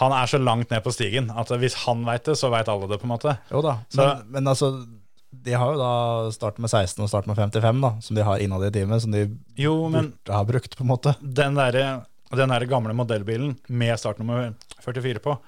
han 0.01 0.13
er 0.13 0.27
så 0.29 0.39
langt 0.41 0.71
ned 0.71 0.83
på 0.85 0.93
stigen 0.93 1.31
at 1.33 1.49
hvis 1.61 1.75
han 1.87 2.05
veit 2.05 2.25
det, 2.29 2.37
så 2.37 2.51
veit 2.53 2.69
alle 2.69 2.89
det, 2.91 2.99
på 3.01 3.09
en 3.09 3.15
måte. 3.15 3.37
Jo 3.51 3.63
da, 3.65 3.79
Så- 3.89 4.03
men, 4.05 4.33
men 4.33 4.45
altså 4.55 4.87
De 5.31 5.53
har 5.53 5.75
jo 5.75 5.79
da 5.79 6.31
start 6.33 6.57
med 6.59 6.71
16 6.71 7.03
og 7.05 7.09
start 7.11 7.27
med 7.29 7.37
55, 7.37 7.81
da, 7.83 7.91
som 8.01 8.17
de 8.17 8.23
har 8.25 8.39
innad 8.41 8.63
i 8.65 8.71
teamet, 8.73 9.03
som 9.03 9.11
de 9.13 9.27
Jo, 9.61 9.89
men 9.93 10.15
burde 10.25 10.33
ha 10.35 10.45
brukt, 10.45 10.75
på 10.75 10.81
en 10.81 10.89
måte. 10.89 11.13
den 11.21 11.55
der, 11.55 12.03
den 12.33 12.49
der 12.49 12.65
gamle 12.67 12.95
modellbilen 12.97 13.59
med 13.69 13.99
startnummer 14.01 14.55
44 14.81 15.19
på, 15.21 15.39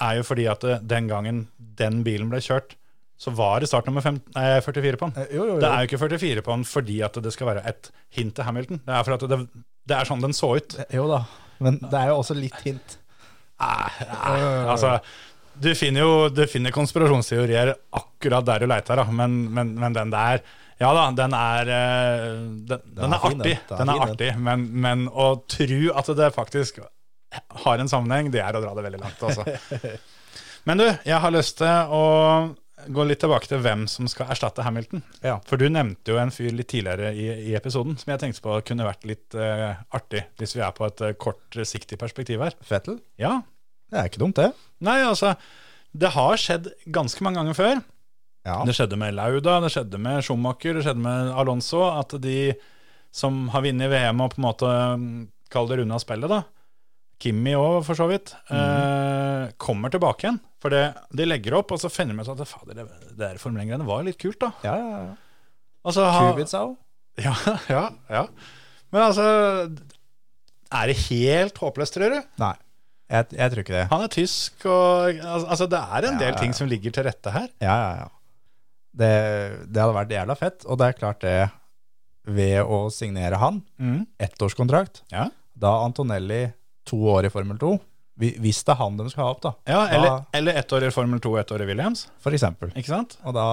er 0.00 0.18
jo 0.20 0.22
fordi 0.26 0.46
at 0.50 0.64
den 0.88 1.08
gangen 1.10 1.48
den 1.80 2.02
bilen 2.06 2.30
ble 2.32 2.40
kjørt, 2.44 2.76
så 3.20 3.32
var 3.36 3.60
det 3.60 3.68
startnummer 3.68 4.00
fem- 4.04 4.22
nei, 4.34 4.60
44 4.64 4.96
på 4.96 5.10
den. 5.10 5.22
Eh, 5.22 5.34
Jo, 5.36 5.44
jo, 5.44 5.54
jo. 5.54 5.60
Det 5.60 5.68
er 5.68 5.82
jo 5.84 5.88
ikke 5.90 5.98
44 6.08 6.42
på 6.46 6.54
den 6.56 6.64
fordi 6.64 7.00
at 7.04 7.18
det 7.20 7.32
skal 7.34 7.50
være 7.50 7.64
et 7.68 7.90
hint 8.16 8.34
til 8.38 8.44
Hamilton. 8.48 8.80
Det 8.86 8.94
er 8.96 9.04
for 9.04 9.16
at 9.18 9.26
det, 9.28 9.40
det 9.90 9.96
er 9.98 10.08
sånn 10.08 10.22
den 10.24 10.32
så 10.36 10.54
ut. 10.56 10.78
Jo 10.94 11.04
da, 11.10 11.18
men 11.60 11.76
det 11.82 11.98
er 12.00 12.08
jo 12.14 12.20
også 12.22 12.36
litt 12.38 12.56
hint. 12.64 12.96
Nei, 13.60 13.90
Altså, 14.72 14.94
du 15.60 15.68
finner 15.76 16.00
jo 16.06 16.12
du 16.32 16.46
finner 16.48 16.72
konspirasjonsteorier 16.72 17.74
akkurat 17.92 18.46
der 18.48 18.62
du 18.64 18.66
leiter. 18.70 19.02
Men, 19.12 19.34
men, 19.52 19.74
men 19.76 19.92
den 19.96 20.10
der 20.14 20.40
Ja 20.80 20.94
da, 20.96 21.10
den 21.12 21.34
er 21.36 21.68
eh, 21.68 22.30
Den, 22.70 22.80
den 22.96 23.12
er 23.12 23.26
artig. 23.28 23.58
Den 23.68 23.90
er 23.92 24.00
artig, 24.06 24.30
men, 24.40 24.64
men 24.80 25.02
å 25.12 25.34
tro 25.44 25.80
at 26.00 26.08
det 26.16 26.30
faktisk 26.32 26.80
har 27.64 27.78
en 27.78 27.90
sammenheng, 27.90 28.30
det 28.34 28.42
er 28.42 28.56
å 28.56 28.62
dra 28.62 28.72
det 28.76 28.86
veldig 28.86 29.02
langt, 29.02 29.22
altså. 29.22 29.44
Men 30.68 30.80
du, 30.80 30.86
jeg 31.06 31.20
har 31.22 31.32
lyst 31.32 31.58
til 31.60 31.94
å 31.94 32.02
gå 32.88 33.04
litt 33.04 33.20
tilbake 33.20 33.48
til 33.48 33.60
hvem 33.64 33.84
som 33.90 34.08
skal 34.08 34.30
erstatte 34.32 34.64
Hamilton. 34.64 35.02
Ja. 35.24 35.38
For 35.48 35.60
du 35.60 35.66
nevnte 35.72 36.14
jo 36.14 36.20
en 36.20 36.32
fyr 36.32 36.52
litt 36.56 36.70
tidligere 36.72 37.12
i, 37.12 37.26
i 37.50 37.54
episoden 37.58 37.98
som 38.00 38.12
jeg 38.12 38.22
tenkte 38.22 38.44
på 38.44 38.56
kunne 38.70 38.86
vært 38.86 39.06
litt 39.08 39.36
uh, 39.36 39.80
artig, 39.96 40.24
hvis 40.40 40.56
vi 40.56 40.64
er 40.64 40.74
på 40.76 40.86
et 40.88 41.02
uh, 41.04 41.12
kortsiktig 41.20 41.98
perspektiv 42.00 42.44
her. 42.44 42.56
Fettel? 42.66 43.00
Ja, 43.20 43.40
Det 43.90 43.98
er 43.98 44.10
ikke 44.10 44.22
dumt, 44.22 44.38
det. 44.38 44.52
Nei, 44.86 45.00
altså 45.02 45.34
Det 45.90 46.12
har 46.14 46.40
skjedd 46.40 46.70
ganske 46.86 47.24
mange 47.26 47.40
ganger 47.42 47.58
før. 47.58 47.82
Ja. 48.48 48.62
Det 48.64 48.76
skjedde 48.76 48.96
med 49.00 49.16
Lauda, 49.18 49.58
det 49.60 49.72
skjedde 49.74 50.00
med 50.00 50.22
Schumacher, 50.24 50.78
det 50.78 50.86
skjedde 50.86 51.04
med 51.04 51.34
Alonso. 51.36 51.82
At 51.90 52.14
de 52.22 52.54
som 53.12 53.48
har 53.52 53.66
vunnet 53.66 53.90
VM 53.92 54.22
og 54.24 54.32
på 54.32 54.40
en 54.40 54.46
måte 54.46 54.72
kaller 55.50 55.80
det 55.80 55.84
unna 55.88 55.98
spillet, 56.00 56.30
da 56.30 56.44
Kimi 57.20 57.52
òg, 57.58 57.82
for 57.84 57.98
så 57.98 58.06
vidt. 58.10 58.32
Eh, 58.50 59.50
kommer 59.60 59.92
tilbake 59.92 60.24
igjen. 60.26 60.38
For 60.60 60.72
det, 60.72 60.82
de 61.16 61.26
legger 61.28 61.56
opp, 61.58 61.72
og 61.72 61.80
så 61.80 61.88
finner 61.92 62.16
de 62.16 62.24
ut 62.24 62.30
at 62.32 62.48
fader, 62.48 62.76
det, 62.76 62.86
det 63.10 63.18
der 63.20 63.38
Formel 63.40 63.62
1-greiene 63.64 63.86
var 63.88 64.02
litt 64.06 64.18
kult, 64.20 64.38
da. 64.42 64.50
Ja, 64.64 64.74
ja, 64.80 65.02
ja. 65.04 65.14
Altså, 65.88 66.04
ha- 66.04 66.32
ja, 67.26 67.34
ja, 67.68 67.84
ja. 68.12 68.24
Men 68.92 69.02
altså 69.06 69.24
er 70.70 70.90
det 70.90 70.96
helt 71.08 71.56
håpløst, 71.60 71.96
tror 71.96 72.12
du? 72.14 72.18
Nei, 72.42 72.52
jeg, 73.10 73.26
jeg 73.36 73.52
tror 73.52 73.62
ikke 73.64 73.74
det. 73.76 73.84
Han 73.90 74.04
er 74.04 74.12
tysk, 74.14 74.66
og 74.70 75.20
altså, 75.24 75.66
det 75.72 75.80
er 75.80 76.06
en 76.10 76.18
Ja, 76.20 76.24
del 76.26 76.36
ting 76.40 76.52
som 76.56 76.68
ligger 76.70 76.92
til 76.94 77.08
rette 77.08 77.32
her. 77.34 77.48
Ja, 77.64 77.76
ja, 77.84 77.90
ja. 78.04 78.08
Det, 79.00 79.10
det 79.70 79.80
hadde 79.82 79.96
vært 79.96 80.14
jævla 80.16 80.36
fett, 80.38 80.64
og 80.66 80.78
det 80.80 80.88
er 80.90 80.96
klart 81.00 81.20
det 81.24 81.34
ved 82.30 82.60
å 82.62 82.82
signere 82.92 83.38
han, 83.40 83.62
ettårskontrakt, 84.20 85.02
Ja. 85.14 85.28
da 85.56 85.72
Antonelli 85.86 86.44
to 86.88 86.96
år 87.12 87.26
i 87.26 87.30
Formel 87.32 87.58
2, 87.60 87.70
hvis 88.20 88.58
det 88.66 88.72
er 88.74 88.76
han 88.76 88.96
de 88.98 89.06
skal 89.08 89.24
ha 89.24 89.30
opp, 89.32 89.40
da, 89.40 89.50
Ja, 89.70 89.80
eller, 89.88 90.08
da, 90.10 90.24
eller 90.36 90.58
ett 90.60 90.72
år 90.76 90.84
i 90.84 90.90
Formel 90.92 91.20
2 91.24 91.30
og 91.32 91.38
ett 91.40 91.52
år 91.56 91.62
i 91.64 91.66
Williams. 91.70 92.02
for 92.20 92.32
eksempel. 92.36 92.68
Ikke 92.76 92.90
sant? 92.92 93.16
Og 93.24 93.32
da, 93.34 93.44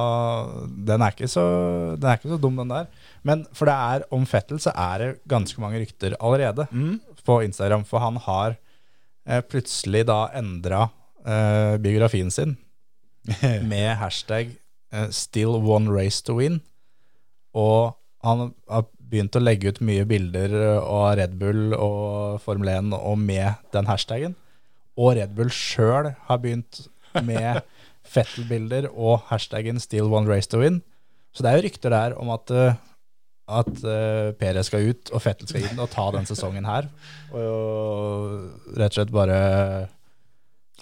den 0.89 1.01
er, 1.05 1.13
ikke 1.15 1.29
så, 1.31 1.43
den 1.95 2.09
er 2.09 2.17
ikke 2.19 2.33
så 2.33 2.39
dum, 2.41 2.57
den 2.59 2.67
der. 2.73 2.87
Men 3.23 3.45
for 3.55 3.65
det 3.69 3.75
er, 3.75 4.03
om 4.11 4.25
Fettel 4.27 4.59
så 4.59 4.73
er 4.75 4.97
det 5.03 5.09
ganske 5.27 5.61
mange 5.63 5.79
rykter 5.79 6.15
allerede 6.19 6.67
Mm. 6.71 6.99
på 7.23 7.41
Instagram. 7.43 7.85
For 7.85 7.99
han 7.99 8.17
har 8.27 8.57
eh, 9.27 9.41
plutselig 9.41 10.05
da 10.07 10.27
endra 10.35 10.89
eh, 11.25 11.77
biografien 11.77 12.29
sin 12.31 12.57
med 13.71 13.95
hashtag 13.99 14.51
eh, 14.91 15.07
'still 15.11 15.55
one 15.63 15.87
race 15.91 16.21
to 16.23 16.33
win'. 16.39 16.59
Og 17.55 17.95
han 18.23 18.51
har 18.69 18.83
begynt 19.11 19.37
å 19.37 19.43
legge 19.43 19.71
ut 19.71 19.79
mye 19.85 20.05
bilder 20.07 20.53
eh, 20.57 20.79
av 20.81 21.15
Red 21.19 21.37
Bull 21.39 21.75
og 21.75 22.41
Formel 22.43 22.73
1 22.73 22.95
og 22.97 23.17
med 23.21 23.69
den 23.75 23.89
hashtagen. 23.89 24.35
Og 24.97 25.15
Red 25.19 25.35
Bull 25.37 25.51
sjøl 25.53 26.13
har 26.27 26.41
begynt 26.43 26.87
med 27.25 27.61
Fettel-bilder 28.13 28.89
og 28.93 29.27
hashtaggen 29.31 29.81
'still 29.83 30.11
one 30.13 30.29
race 30.29 30.49
to 30.49 30.61
win'. 30.61 30.81
Så 31.35 31.43
det 31.43 31.51
er 31.51 31.59
jo 31.59 31.67
rykter 31.67 31.93
der 31.93 32.15
om 32.17 32.31
at, 32.33 32.51
eh, 32.51 32.79
at 33.47 33.73
uh, 33.83 34.31
Perez 34.39 34.71
skal 34.71 34.89
ut 34.89 35.11
og 35.11 35.21
Fettel 35.21 35.49
skal 35.49 35.67
inn 35.67 35.79
og 35.83 35.91
ta 35.91 36.07
den 36.15 36.25
sesongen 36.25 36.65
her. 36.65 36.87
Og 37.35 38.73
rett 38.79 38.95
og 38.95 38.97
slett 38.97 39.13
bare 39.13 39.37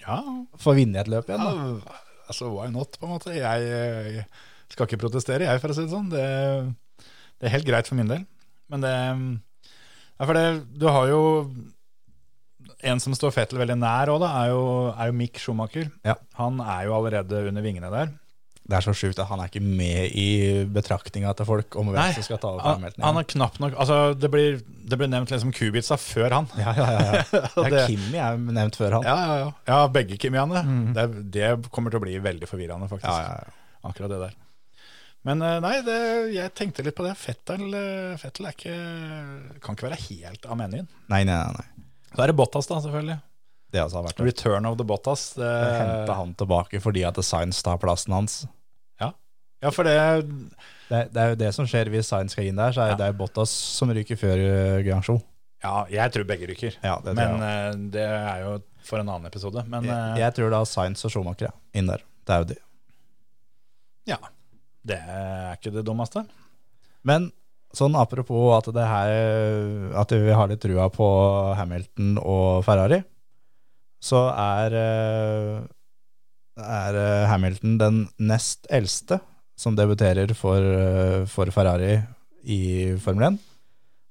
Ja, 0.06 0.20
få 0.62 0.76
vinne 0.78 1.02
et 1.02 1.10
løp 1.10 1.28
igjen. 1.28 1.42
Da. 1.42 1.52
Ja, 1.52 2.00
altså 2.30 2.48
why 2.54 2.70
not, 2.70 2.96
på 2.98 3.08
en 3.08 3.16
måte. 3.16 3.34
Jeg, 3.34 3.66
jeg 3.66 4.24
skal 4.70 4.86
ikke 4.86 5.02
protestere, 5.02 5.48
jeg, 5.50 5.60
for 5.62 5.74
å 5.74 5.76
si 5.76 5.84
det 5.84 5.92
sånn. 5.92 6.10
Det, 6.12 6.26
det 7.40 7.48
er 7.48 7.54
helt 7.56 7.68
greit 7.68 7.88
for 7.90 7.98
min 7.98 8.08
del. 8.10 8.26
Men 8.72 8.84
det 8.84 8.92
Ja, 10.16 10.24
for 10.24 10.32
det, 10.32 10.44
du 10.80 10.86
har 10.88 11.08
jo 11.10 11.22
En 12.86 13.00
som 13.00 13.14
står 13.16 13.32
Fettel 13.34 13.58
veldig 13.60 13.76
nær 13.80 14.10
òg, 14.12 14.22
er 14.26 14.52
er 14.52 15.10
jo 15.10 15.16
Mick 15.16 15.38
Schumacher. 15.40 15.90
Ja. 16.04 16.14
Han 16.38 16.60
er 16.60 16.86
jo 16.86 16.94
allerede 16.96 17.46
under 17.48 17.62
vingene 17.64 17.90
der. 17.90 18.12
Det 18.66 18.74
er 18.74 18.82
så 18.82 18.92
sjukt 18.98 19.18
at 19.22 19.28
han 19.30 19.38
er 19.40 19.46
ikke 19.46 19.62
med 19.62 20.10
i 20.18 20.64
betraktninga 20.74 21.30
til 21.38 21.46
folk 21.46 21.76
om 21.78 21.92
hvem 21.92 22.00
Nei, 22.00 22.08
som 22.16 22.24
skal 22.26 22.40
ta 22.42 22.48
over 22.50 22.64
Hamilton. 22.66 23.04
han 23.06 23.20
er 23.20 23.26
knapt 23.30 23.60
nok 23.62 23.76
Altså, 23.78 23.98
det 24.18 24.30
blir, 24.32 24.56
det 24.90 24.98
blir 24.98 25.10
nevnt 25.12 25.30
liksom 25.30 25.52
Kubica 25.54 25.94
før 26.02 26.34
han. 26.34 26.48
ja, 26.58 26.72
ja, 26.74 26.86
ja, 26.96 27.04
ja. 27.14 27.42
Det- 27.70 27.84
Kimi 27.86 28.18
er 28.18 28.40
nevnt 28.40 28.78
før 28.80 28.98
han. 28.98 29.06
Ja, 29.06 29.14
ja, 29.22 29.36
ja. 29.44 29.52
ja 29.70 29.86
begge 29.94 30.18
Kimiane. 30.18 30.64
Det, 30.96 31.06
det 31.36 31.52
kommer 31.70 31.94
til 31.94 32.02
å 32.02 32.06
bli 32.08 32.18
veldig 32.18 32.50
forvirrende, 32.50 32.90
faktisk. 32.90 33.06
Ja, 33.12 33.22
ja, 33.22 33.46
ja. 33.46 33.78
Akkurat 33.86 34.10
det 34.10 34.18
der. 34.24 34.34
Men 35.26 35.42
eh, 35.42 35.56
nei, 35.64 35.74
det, 35.86 35.96
jeg 36.36 36.52
tenkte 36.54 36.84
litt 36.86 36.94
på 36.96 37.04
det. 37.06 37.14
Fettel, 37.18 37.64
eh, 37.74 38.12
Fettel 38.20 38.46
ikke, 38.52 38.74
kan 39.64 39.74
ikke 39.76 39.88
være 39.88 39.98
helt 40.06 40.46
av 40.46 40.58
menyen. 40.60 40.86
Nei, 41.12 41.24
nei, 41.26 41.38
nei. 41.56 41.66
Så 42.14 42.22
er 42.22 42.30
det 42.30 42.36
Bottas, 42.38 42.68
da, 42.70 42.78
selvfølgelig. 42.84 43.18
Det 43.74 43.82
også 43.82 43.98
har 43.98 44.04
vært 44.06 44.20
det. 44.20 44.26
Return 44.30 44.68
of 44.70 44.76
the 44.78 44.86
Bottas. 44.86 45.24
Det, 45.36 45.48
Hente 45.80 46.14
han 46.20 46.34
tilbake 46.38 46.78
fordi 46.80 47.02
at 47.08 47.18
Science 47.26 47.64
tar 47.66 47.80
plassen 47.82 48.14
hans. 48.14 48.36
Ja. 49.02 49.10
ja, 49.66 49.72
for 49.74 49.84
det 49.88 49.96
Det, 50.86 51.00
det 51.10 51.18
er 51.24 51.32
jo 51.32 51.38
det 51.42 51.50
som 51.56 51.66
skjer 51.66 51.90
hvis 51.90 52.06
Science 52.06 52.36
skal 52.36 52.46
inn 52.46 52.60
der, 52.62 52.70
så 52.76 52.84
er 52.86 52.92
Ja. 52.94 53.00
det 53.02 53.08
er 53.10 53.18
Bottas 53.18 53.50
som 53.50 53.90
ryker 53.90 54.16
før 54.20 54.44
Guangzhou. 54.86 55.18
Ja, 55.64 55.82
jeg 55.90 56.12
tror 56.14 56.24
begge 56.28 56.46
ryker. 56.52 56.76
Ja, 56.84 56.94
det 57.02 57.16
tror 57.16 57.18
Men 57.18 57.42
jeg. 57.42 57.74
eh, 57.74 57.82
det 57.96 58.06
er 58.06 58.40
jo 58.44 58.54
for 58.86 59.02
en 59.02 59.08
annen 59.10 59.26
episode. 59.26 59.64
Men 59.66 59.82
jeg, 59.90 59.98
eh, 60.14 60.20
jeg 60.22 60.36
tror 60.38 60.54
da 60.54 60.62
Science 60.68 61.02
og 61.08 61.10
Schumacher 61.16 61.48
ja, 61.50 61.54
inn 61.74 61.90
der. 61.90 62.06
Det 62.22 62.36
er 62.36 62.44
jo 62.44 62.48
de. 62.54 62.58
ja, 64.14 64.18
det 64.86 64.98
er 65.00 65.56
ikke 65.56 65.74
det 65.74 65.84
dummeste. 65.86 66.22
Men 67.06 67.30
sånn 67.76 67.96
apropos 67.98 68.54
at 68.56 68.70
det 68.72 68.86
her 68.88 69.92
At 70.00 70.12
vi 70.14 70.32
har 70.32 70.48
litt 70.48 70.62
trua 70.62 70.88
på 70.92 71.06
Hamilton 71.58 72.16
og 72.22 72.64
Ferrari, 72.66 73.02
så 74.02 74.26
er, 74.30 74.76
eh, 74.76 75.62
er 76.62 76.98
eh, 77.00 77.28
Hamilton 77.30 77.78
den 77.80 78.02
nest 78.18 78.68
eldste 78.70 79.20
som 79.56 79.76
debuterer 79.76 80.34
for, 80.36 80.60
eh, 80.60 81.24
for 81.26 81.50
Ferrari 81.50 81.96
i 82.44 82.94
Formel 83.02 83.32
1. 83.32 83.38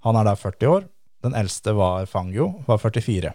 Han 0.06 0.20
er 0.20 0.28
da 0.28 0.36
40 0.36 0.72
år. 0.74 0.90
Den 1.26 1.34
eldste 1.40 1.74
var 1.74 2.06
Fangio, 2.06 2.52
var 2.68 2.78
44. 2.78 3.32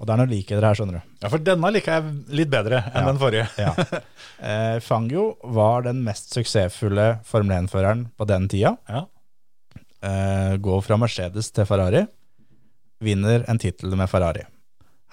Og 0.00 0.02
det 0.02 0.12
er 0.14 0.18
noe 0.18 0.30
likheter 0.30 0.64
her, 0.66 0.74
skjønner 0.74 0.98
du. 0.98 1.12
Ja, 1.22 1.28
for 1.30 1.38
denne 1.46 1.70
liker 1.74 1.98
jeg 2.00 2.14
litt 2.40 2.50
bedre 2.50 2.80
enn 2.90 3.04
Ja. 3.04 3.06
den 3.12 3.20
forrige. 3.22 3.48
Ja. 3.60 3.74
Eh, 4.38 4.76
Fangio 4.86 5.32
var 5.50 5.82
den 5.82 6.04
mest 6.06 6.30
suksessfulle 6.30 7.06
Formel 7.26 7.56
1-føreren 7.64 8.04
på 8.14 8.26
den 8.30 8.44
tida. 8.50 8.76
Ja. 8.86 9.00
Eh, 10.02 10.52
går 10.62 10.84
fra 10.86 10.94
Mercedes 11.00 11.48
til 11.50 11.66
Ferrari. 11.66 12.04
Vinner 13.02 13.42
en 13.50 13.58
tittel 13.58 13.96
med 13.98 14.06
Ferrari. 14.10 14.44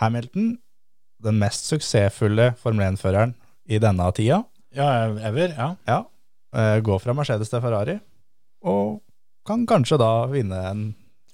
Hamilton, 0.02 0.52
den 1.26 1.40
mest 1.42 1.66
suksessfulle 1.72 2.52
Formel 2.62 2.86
1-føreren 2.92 3.34
i 3.66 3.80
denne 3.82 4.12
tida. 4.14 4.44
ja, 4.78 4.92
ever. 5.26 5.56
Ja. 5.58 5.72
Ja. 5.90 6.00
Eh, 6.56 6.78
går 6.86 7.02
fra 7.02 7.14
Mercedes 7.18 7.50
til 7.50 7.62
Ferrari, 7.66 7.98
og 8.64 9.02
kan 9.46 9.66
kanskje 9.68 9.98
da 10.00 10.12
vinne 10.32 10.62
en 10.70 10.86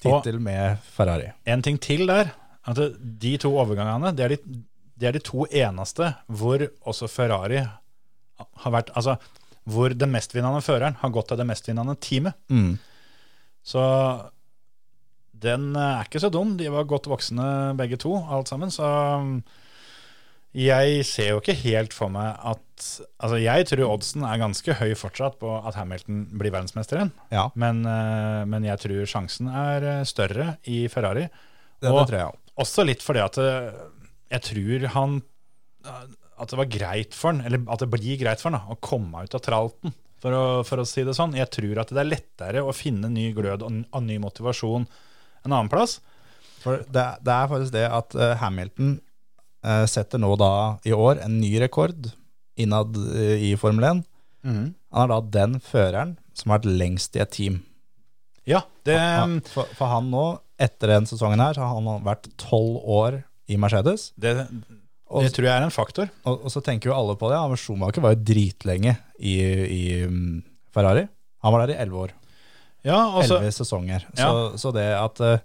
tittel 0.02 0.40
med 0.44 0.82
Ferrari. 0.96 1.32
En 1.50 1.64
ting 1.66 1.80
til 1.82 2.08
der, 2.10 2.34
at 2.68 2.82
de 3.02 3.36
to 3.42 3.54
overgangene, 3.58 4.14
det 4.18 4.26
er 4.26 4.36
de, 4.36 4.60
det 5.02 5.10
er 5.10 5.18
de 5.18 5.24
to 5.26 5.46
eneste 5.48 6.12
hvor 6.30 6.66
også 6.90 7.10
Ferrari 7.10 7.62
har 7.62 8.74
vært 8.74 8.92
Altså, 8.98 9.18
hvor 9.70 9.94
den 9.94 10.12
mestvinnende 10.14 10.62
føreren 10.66 10.98
har 11.02 11.14
gått 11.14 11.30
til 11.30 11.38
det 11.38 11.48
mestvinnende 11.50 11.96
teamet. 12.02 12.38
Mm. 12.50 12.78
Så 13.62 13.82
den 15.42 15.76
er 15.78 16.06
ikke 16.06 16.22
så 16.22 16.32
dum. 16.34 16.56
De 16.58 16.70
var 16.74 16.90
godt 16.90 17.10
voksne 17.10 17.76
begge 17.78 18.00
to, 18.02 18.16
alt 18.18 18.50
sammen. 18.50 18.74
Så 18.74 18.88
jeg 20.58 21.06
ser 21.08 21.30
jo 21.32 21.40
ikke 21.42 21.56
helt 21.64 21.94
for 21.96 22.12
meg 22.14 22.36
at 22.44 22.60
Altså, 23.22 23.38
jeg 23.38 23.68
tror 23.70 23.92
oddsen 23.94 24.24
er 24.26 24.40
ganske 24.42 24.74
høy 24.80 24.96
fortsatt 24.98 25.36
på 25.38 25.52
at 25.70 25.76
Hamilton 25.78 26.24
blir 26.34 26.50
verdensmester 26.50 26.98
igjen. 26.98 27.12
Ja, 27.30 27.44
Men, 27.54 27.84
eh, 27.86 28.40
men 28.50 28.64
jeg 28.66 28.80
tror 28.82 29.06
sjansen 29.06 29.52
er 29.54 29.86
eh, 29.86 30.04
større 30.10 30.56
i 30.66 30.88
Ferrari. 30.90 31.28
det, 31.30 31.86
det 31.86 31.92
Og- 31.92 32.08
tror 32.10 32.18
jeg 32.18 32.26
òg. 32.32 32.40
Også 32.58 32.84
litt 32.86 33.04
fordi 33.06 33.22
at 33.22 33.38
eh, 33.38 33.70
jeg 34.34 34.42
tror 34.50 34.88
han 34.96 35.22
At 36.42 36.50
det 36.50 36.58
var 36.58 36.66
greit 36.74 37.14
for 37.14 37.32
han, 37.32 37.44
eller 37.46 37.62
at 37.70 37.80
det 37.86 37.90
blir 37.94 38.18
greit 38.18 38.42
for 38.42 38.50
han, 38.50 38.58
da, 38.58 38.74
å 38.74 38.80
komme 38.82 39.22
ut 39.24 39.36
av 39.38 39.42
tralten, 39.46 39.94
for 40.22 40.34
å, 40.34 40.42
for 40.66 40.82
å 40.82 40.86
si 40.90 41.04
det 41.06 41.14
sånn. 41.18 41.36
Jeg 41.38 41.52
tror 41.54 41.80
at 41.84 41.94
det 41.94 42.02
er 42.02 42.10
lettere 42.10 42.64
å 42.66 42.74
finne 42.74 43.10
ny 43.14 43.28
glød 43.38 43.62
og, 43.62 43.78
og 43.94 44.04
ny 44.04 44.18
motivasjon 44.22 44.88
en 45.46 45.52
annen 45.54 45.70
plass. 45.70 46.00
For 46.64 46.82
det, 46.90 47.06
det 47.22 47.34
er 47.38 47.48
faktisk 47.54 47.74
det 47.78 47.86
at 47.94 48.18
Hamilton 48.42 49.00
setter 49.86 50.18
nå 50.22 50.34
da 50.42 50.52
i 50.88 50.94
år 50.96 51.20
en 51.26 51.40
ny 51.42 51.52
rekord 51.62 52.10
innad 52.60 52.96
eh, 53.16 53.38
i 53.52 53.56
Formel 53.60 53.84
1. 53.92 54.04
Han 54.44 55.04
er 55.04 55.12
da 55.12 55.20
den 55.38 55.60
føreren 55.62 56.16
som 56.34 56.52
har 56.52 56.60
vært 56.62 56.72
lengst 56.80 57.16
i 57.16 57.22
et 57.24 57.32
team. 57.36 57.60
Ja, 58.50 58.64
det 58.88 58.98
Han- 58.98 59.42
for, 59.46 59.70
for 59.78 59.92
han 59.92 60.10
nå, 60.12 60.24
etter 60.62 60.88
den 60.96 61.06
sesongen 61.10 61.40
her, 61.44 61.54
så 61.54 61.62
har 61.68 61.76
han 61.78 62.06
vært 62.06 62.30
tolv 62.42 62.80
år 62.90 63.20
i 63.52 63.58
Mercedes. 63.62 64.12
det, 64.18 64.34
Og, 65.12 65.22
det 65.26 65.34
tror 65.36 65.46
jeg 65.46 65.54
er 65.60 65.66
en 65.68 65.74
faktor. 65.74 66.10
og, 66.26 66.46
og 66.46 66.52
så 66.54 66.62
tenker 66.64 66.90
jo 66.90 66.96
alle 66.98 67.16
på 67.20 67.30
det. 67.30 67.38
Ja, 67.38 67.48
men 67.52 67.58
Schumacher 67.60 68.02
var 68.02 68.16
jo 68.16 68.24
dritlenge 68.32 68.96
i, 69.20 69.36
i 69.68 69.84
mm, 70.08 70.42
Ferrari. 70.74 71.06
Han 71.44 71.54
var 71.54 71.66
der 71.68 71.76
i 71.76 71.80
elleve 71.84 72.08
år. 72.08 72.12
Ja, 72.84 72.98
Elleve 73.22 73.52
sesonger. 73.54 74.08
Ja. 74.18 74.26
Så, 74.26 74.58
så 74.58 74.72
det 74.74 74.88
at 74.98 75.20
uh, 75.22 75.38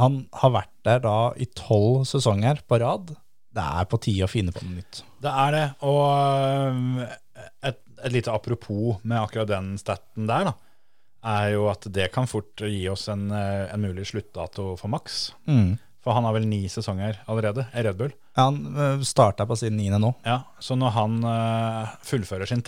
han 0.00 0.22
har 0.40 0.54
vært 0.54 0.70
der 0.88 1.02
da 1.04 1.16
i 1.36 1.44
tolv 1.52 2.06
sesonger 2.08 2.62
på 2.68 2.78
rad, 2.80 3.12
det 3.52 3.64
er 3.64 3.88
på 3.90 4.00
tide 4.00 4.26
å 4.26 4.30
finne 4.30 4.54
på 4.54 4.64
noe 4.64 4.80
nytt. 4.80 5.02
det 5.22 5.32
er 5.44 5.54
det. 5.56 5.64
Og 5.88 6.02
øh, 6.08 7.14
et, 7.68 7.80
et 8.02 8.14
lite 8.14 8.32
apropos 8.32 9.00
med 9.02 9.20
akkurat 9.20 9.50
den 9.50 9.74
staten 9.80 10.28
der, 10.30 10.50
da, 10.50 10.54
er 11.32 11.52
jo 11.54 11.68
at 11.70 11.86
det 11.94 12.08
kan 12.14 12.26
fort 12.26 12.64
gi 12.66 12.82
oss 12.90 13.06
en, 13.12 13.28
øh, 13.30 13.66
en 13.70 13.84
mulig 13.84 14.08
sluttdato 14.10 14.72
for 14.80 14.90
Max. 14.90 15.32
For 16.02 16.16
han 16.16 16.26
har 16.26 16.34
vel 16.34 16.48
ni 16.50 16.64
sesonger 16.66 17.20
allerede 17.30 17.68
i 17.70 17.82
Red 17.86 17.94
Bull. 18.00 18.10
Ja, 18.34 18.48
Han 18.48 18.64
uh, 18.74 19.02
starta 19.06 19.44
på 19.46 19.54
sin 19.60 19.76
niende 19.78 20.00
nå. 20.02 20.08
Ja, 20.26 20.40
Så 20.58 20.74
når 20.74 20.96
han 20.96 21.18
fullfører 22.02 22.48
sin 22.50 22.64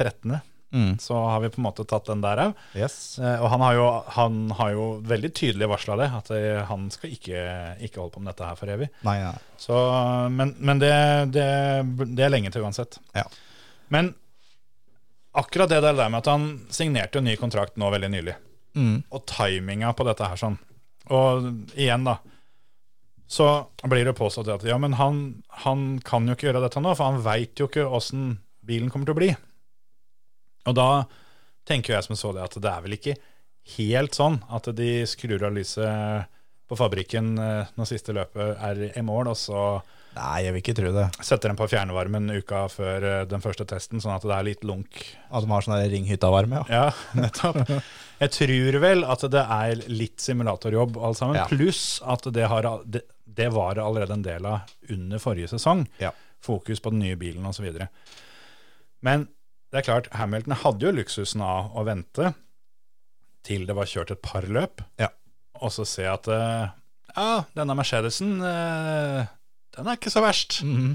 13., 0.73 0.99
så 0.99 1.15
har 1.29 1.41
vi 1.45 1.49
på 1.55 1.61
en 1.61 1.67
måte 1.69 1.85
tatt 1.87 2.07
den 2.11 2.23
der 2.25 2.41
òg. 2.49 2.55
Yes. 2.75 3.19
og 3.21 3.47
han 3.53 3.61
har, 3.62 3.75
jo, 3.79 3.85
han 4.17 4.39
har 4.59 4.71
jo 4.75 4.87
veldig 5.07 5.31
tydelig 5.37 5.69
varsla 5.71 5.97
det, 6.01 6.09
at 6.17 6.31
eh, 6.35 6.65
han 6.67 6.89
skal 6.91 7.12
ikke, 7.15 7.45
ikke 7.87 8.01
holde 8.03 8.15
på 8.17 8.21
med 8.25 8.33
dette 8.33 8.49
her 8.49 8.59
for 8.59 8.73
evig. 8.75 8.89
Nei, 9.07 9.19
nei. 9.23 9.37
Så, 9.61 9.77
men 10.35 10.55
men 10.59 10.83
det, 10.83 10.93
det, 11.37 11.47
det 12.17 12.25
er 12.27 12.33
lenge 12.35 12.51
til 12.51 12.65
uansett. 12.67 12.99
Ja. 13.15 13.23
Men 13.95 14.15
akkurat 15.35 15.71
det 15.71 15.81
der 15.83 15.95
med 16.09 16.19
at 16.23 16.27
han 16.31 16.49
signerte 16.75 17.19
en 17.19 17.25
ny 17.29 17.37
kontrakt 17.41 17.77
nå 17.81 17.91
veldig 17.95 18.11
nylig, 18.17 18.35
Mm. 18.75 19.05
og 19.15 19.23
timinga 19.31 19.93
på 19.95 20.03
dette 20.03 20.27
her 20.27 20.35
sånn 20.35 20.57
Og 21.15 21.45
igjen, 21.79 22.03
da. 22.09 22.17
så 23.31 23.69
blir 23.87 24.05
det 24.09 24.17
påstått 24.19 24.49
at 24.51 24.65
ja, 24.67 24.75
men 24.83 24.97
han, 24.99 25.43
han 25.62 26.01
kan 26.03 26.27
jo 26.27 26.35
ikke 26.35 26.49
gjøre 26.49 26.62
dette 26.65 26.83
nå, 26.83 26.91
for 26.99 27.12
han 27.12 27.21
veit 27.23 27.55
jo 27.62 27.69
ikke 27.69 27.85
åssen 27.87 28.41
bilen 28.67 28.91
kommer 28.91 29.07
til 29.07 29.15
å 29.15 29.21
bli. 29.21 29.29
Og 30.67 30.77
da 30.79 30.89
tenker 31.69 31.95
jeg 31.97 32.05
som 32.07 32.17
så 32.19 32.33
det 32.37 32.45
at 32.45 32.59
det 32.61 32.71
er 32.71 32.85
vel 32.85 32.97
ikke 32.99 33.17
helt 33.79 34.17
sånn 34.17 34.39
at 34.53 34.67
de 34.77 34.91
skrur 35.09 35.43
av 35.47 35.55
lyset 35.57 36.31
på 36.69 36.77
fabrikken 36.77 37.35
eh, 37.41 37.71
når 37.77 37.89
siste 37.89 38.12
løpet 38.17 38.61
er 38.65 38.81
i 38.97 39.03
mål, 39.05 39.31
og 39.33 39.37
så 39.41 39.65
Nei, 40.15 40.45
jeg 40.45 40.53
vil 40.55 40.61
ikke 40.62 40.75
tro 40.79 40.91
det. 40.95 41.05
setter 41.27 41.51
den 41.51 41.59
på 41.59 41.67
fjernvarmen 41.73 42.29
uka 42.37 42.61
før 42.71 43.03
eh, 43.09 43.23
den 43.27 43.43
første 43.43 43.65
testen, 43.67 43.99
sånn 44.01 44.15
at 44.15 44.23
det 44.23 44.37
er 44.37 44.47
litt 44.47 44.62
lunk. 44.69 45.01
At 45.35 45.43
de 45.43 45.51
har 45.51 45.65
sånn 45.67 45.81
ringhytta-varme, 45.91 46.61
ja. 46.71 46.85
Ja, 46.87 47.19
nettopp. 47.19 47.59
Jeg 48.23 48.31
tror 48.37 48.79
vel 48.85 49.03
at 49.11 49.25
det 49.35 49.43
er 49.57 49.83
litt 49.91 50.23
simulatorjobb 50.23 51.01
alt 51.03 51.19
sammen, 51.19 51.41
Ja. 51.41 51.49
pluss 51.51 51.99
at 52.07 52.29
det, 52.33 52.47
har, 52.53 52.69
det, 52.87 53.03
det 53.27 53.49
var 53.57 53.81
allerede 53.83 54.15
en 54.15 54.23
del 54.25 54.47
av 54.47 54.71
under 54.95 55.19
forrige 55.25 55.51
sesong. 55.57 55.83
Ja. 55.99 56.12
Fokus 56.47 56.79
på 56.85 56.93
den 56.95 57.03
nye 57.03 57.19
bilen 57.19 57.45
osv. 57.51 57.67
Men 59.05 59.27
det 59.75 59.81
er 59.83 59.87
klart, 59.89 60.07
Hamilton 60.14 60.55
hadde 60.62 60.87
jo 60.87 60.93
luksusen 60.95 61.43
av 61.43 61.72
å 61.75 61.83
vente 61.89 62.29
til 63.45 63.64
det 63.66 63.75
var 63.77 63.89
kjørt 63.91 64.12
et 64.14 64.22
par 64.25 64.47
løp, 64.47 64.85
Ja. 65.03 65.09
og 65.61 65.72
så 65.75 65.83
se 65.89 66.07
at 66.09 66.29
eh, 66.31 66.70
ja, 67.14 67.45
denne 67.59 67.75
Mercedesen, 67.77 68.37
eh, 68.39 69.27
den 69.75 69.91
er 69.91 69.99
ikke 69.99 70.12
så 70.14 70.22
verst. 70.25 70.61
Jeg 70.62 70.95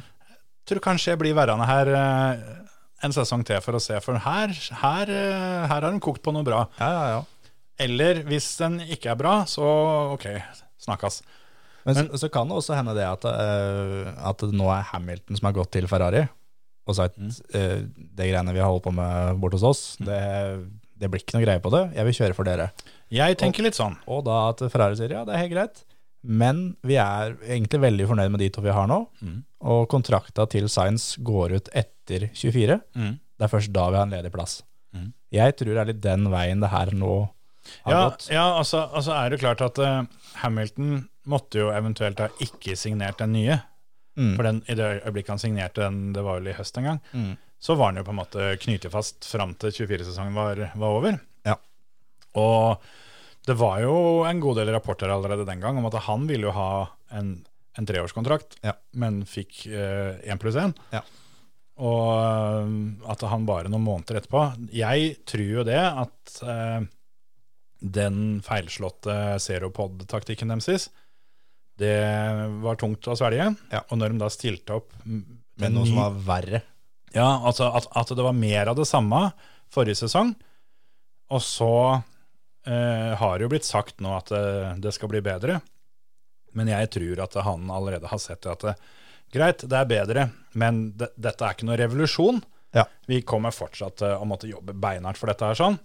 Tror 0.70 0.82
kanskje 0.86 1.12
jeg 1.12 1.20
blir 1.22 1.36
værende 1.36 1.68
her 1.68 1.92
eh, 1.92 2.42
en 3.04 3.14
sesong 3.16 3.44
til 3.48 3.60
for 3.66 3.76
å 3.78 3.84
se, 3.84 4.00
for 4.06 4.18
her, 4.24 4.56
her, 4.82 5.12
her 5.12 5.68
har 5.76 5.86
de 5.90 6.00
kokt 6.04 6.24
på 6.24 6.34
noe 6.36 6.48
bra. 6.48 6.64
Ja, 6.80 6.90
ja, 6.96 7.06
ja. 7.18 7.52
Eller 7.80 8.24
hvis 8.28 8.48
den 8.60 8.80
ikke 8.88 9.12
er 9.14 9.20
bra, 9.20 9.36
så 9.48 9.64
ok, 10.16 10.26
snakkes. 10.84 11.22
Men, 11.88 11.96
så, 11.96 12.20
så 12.24 12.32
kan 12.32 12.50
det 12.50 12.58
også 12.60 12.76
hende 12.76 12.96
det 12.98 13.06
at, 13.08 13.24
uh, 13.24 14.10
at 14.30 14.42
det 14.44 14.52
nå 14.56 14.68
er 14.74 14.84
Hamilton 14.92 15.40
som 15.40 15.48
har 15.48 15.56
gått 15.56 15.72
til 15.78 15.88
Ferrari 15.92 16.26
og 16.90 16.98
sagt 16.98 17.20
eh, 17.56 17.84
det 17.88 18.28
greiene 18.32 18.54
vi 18.56 18.62
har 18.64 18.70
holdt 18.72 18.88
på 18.88 18.94
med 18.98 19.38
bort 19.42 19.56
hos 19.58 19.66
oss, 19.70 19.84
det, 20.02 20.20
det 21.00 21.10
blir 21.12 21.22
ikke 21.24 21.38
noe 21.38 21.46
greie 21.46 21.62
på 21.64 21.72
det. 21.74 21.84
Jeg 21.96 22.08
vil 22.10 22.18
kjøre 22.20 22.38
for 22.38 22.50
dere. 22.50 22.72
Jeg 23.14 23.38
tenker 23.42 23.66
litt 23.66 23.78
sånn. 23.78 23.96
Og 24.10 24.26
da 24.28 24.42
at 24.52 24.66
Ferrari 24.74 24.98
sier 25.00 25.14
ja, 25.16 25.24
det 25.28 25.34
er 25.38 25.44
helt 25.46 25.54
greit, 25.56 25.84
men 26.22 26.64
vi 26.84 26.98
er 27.00 27.38
egentlig 27.48 27.80
veldig 27.86 28.10
fornøyd 28.10 28.34
med 28.34 28.42
de 28.44 28.50
to 28.52 28.62
vi 28.66 28.74
har 28.76 28.90
nå. 28.92 28.98
Og 29.70 29.86
kontrakta 29.92 30.46
til 30.52 30.68
Science 30.72 31.20
går 31.24 31.56
ut 31.60 31.70
etter 31.78 32.28
24. 32.34 32.80
Mm. 33.00 33.14
Det 33.40 33.48
er 33.48 33.52
først 33.54 33.72
da 33.76 33.86
vi 33.94 34.00
har 34.02 34.08
en 34.10 34.16
ledig 34.18 34.32
plass. 34.36 34.60
Mm. 34.96 35.12
Jeg 35.32 35.56
tror 35.60 35.72
det 35.76 35.82
er 35.86 35.90
litt 35.94 36.02
den 36.04 36.28
veien 36.34 36.60
det 36.64 36.72
her 36.74 36.92
nå 36.98 37.14
har 37.86 37.94
Ja, 37.94 38.04
gått. 38.10 38.28
ja 38.34 38.46
altså, 38.58 38.84
altså 38.98 39.14
er 39.16 39.30
det 39.32 39.40
klart 39.44 39.62
at 39.62 39.80
uh, 39.84 40.04
Hamilton 40.42 41.04
måtte 41.30 41.60
jo 41.62 41.68
eventuelt 41.76 42.20
ha 42.24 42.28
ikke 42.42 42.74
signert 42.80 43.20
den 43.22 43.36
nye. 43.36 43.60
Mm. 44.18 44.34
For 44.36 44.44
den, 44.44 44.64
i 44.68 44.76
det 44.76 44.88
øyeblikket 45.06 45.30
han 45.36 45.40
signerte 45.40 45.82
den, 45.86 46.00
det 46.14 46.24
var 46.26 46.40
vel 46.40 46.48
i 46.52 46.56
høst 46.58 46.78
en 46.78 46.84
gang, 46.90 47.00
Mm. 47.14 47.38
så 47.60 47.76
var 47.78 47.92
han 47.92 47.98
jo 48.02 48.04
på 48.08 48.12
en 48.16 48.20
måte 48.22 48.48
knyttet 48.64 48.92
fast 48.92 49.26
fram 49.30 49.54
til 49.60 49.72
24-sesongen 49.72 50.34
var, 50.34 50.56
var 50.76 50.88
over. 50.98 51.20
Ja. 51.46 51.56
Og 52.40 52.82
det 53.48 53.56
var 53.58 53.80
jo 53.82 53.94
en 54.28 54.40
god 54.44 54.58
del 54.60 54.72
rapporter 54.76 55.10
allerede 55.12 55.46
den 55.48 55.60
gang 55.64 55.78
om 55.80 55.86
at 55.90 55.96
han 56.06 56.28
ville 56.28 56.48
jo 56.50 56.52
ha 56.56 56.88
en, 57.18 57.46
en 57.78 57.86
treårskontrakt, 57.88 58.60
Ja. 58.64 58.74
men 58.94 59.24
fikk 59.26 59.66
én 59.70 60.40
pluss 60.42 60.56
én. 60.60 60.74
Ja. 60.92 61.02
Og 61.80 62.10
øh, 62.20 62.72
at 63.12 63.22
han 63.32 63.46
bare 63.48 63.70
noen 63.72 63.86
måneder 63.86 64.18
etterpå 64.20 64.42
Jeg 64.76 65.14
tror 65.26 65.46
jo 65.48 65.64
det 65.64 65.80
at 65.80 66.40
eh, 66.44 66.82
den 67.80 68.42
feilslåtte 68.44 69.14
Zeropod-taktikken 69.40 70.52
deres 70.52 70.90
det 71.80 71.96
var 72.64 72.78
tungt 72.80 73.08
å 73.10 73.16
svelge. 73.18 73.50
Ja. 73.72 73.82
Og 73.88 74.00
når 74.02 74.14
de 74.14 74.22
da 74.22 74.30
stilte 74.34 74.78
opp 74.82 74.94
med 75.06 75.74
noe 75.74 75.88
som 75.88 75.98
var 76.02 76.20
verre. 76.28 76.62
ja, 77.16 77.28
altså 77.48 77.72
at, 77.76 77.88
at 77.98 78.14
det 78.16 78.26
var 78.26 78.36
mer 78.38 78.72
av 78.72 78.78
det 78.80 78.88
samme 78.90 79.30
forrige 79.74 80.00
sesong. 80.04 80.34
Og 81.30 81.42
så 81.46 81.72
eh, 82.66 83.12
har 83.20 83.36
det 83.38 83.46
jo 83.46 83.52
blitt 83.52 83.68
sagt 83.68 84.00
nå 84.02 84.14
at 84.18 84.32
det, 84.34 84.46
det 84.86 84.94
skal 84.96 85.12
bli 85.12 85.22
bedre. 85.26 85.60
Men 86.58 86.72
jeg 86.72 86.90
tror 86.96 87.20
at 87.28 87.36
han 87.46 87.68
allerede 87.70 88.10
har 88.10 88.22
sett 88.22 88.48
at 88.50 88.64
det, 88.66 88.74
greit, 89.36 89.62
det 89.70 89.78
er 89.78 89.90
bedre, 89.90 90.24
men 90.58 90.88
det, 90.98 91.12
dette 91.14 91.46
er 91.46 91.54
ikke 91.54 91.68
noe 91.70 91.78
revolusjon. 91.78 92.40
Ja. 92.74 92.88
Vi 93.10 93.22
kommer 93.26 93.54
fortsatt 93.54 94.00
til 94.02 94.16
å 94.18 94.26
måtte 94.30 94.50
jobbe 94.50 94.74
beinhardt 94.78 95.18
for 95.22 95.30
dette 95.30 95.46
her 95.52 95.58
sånn. 95.58 95.78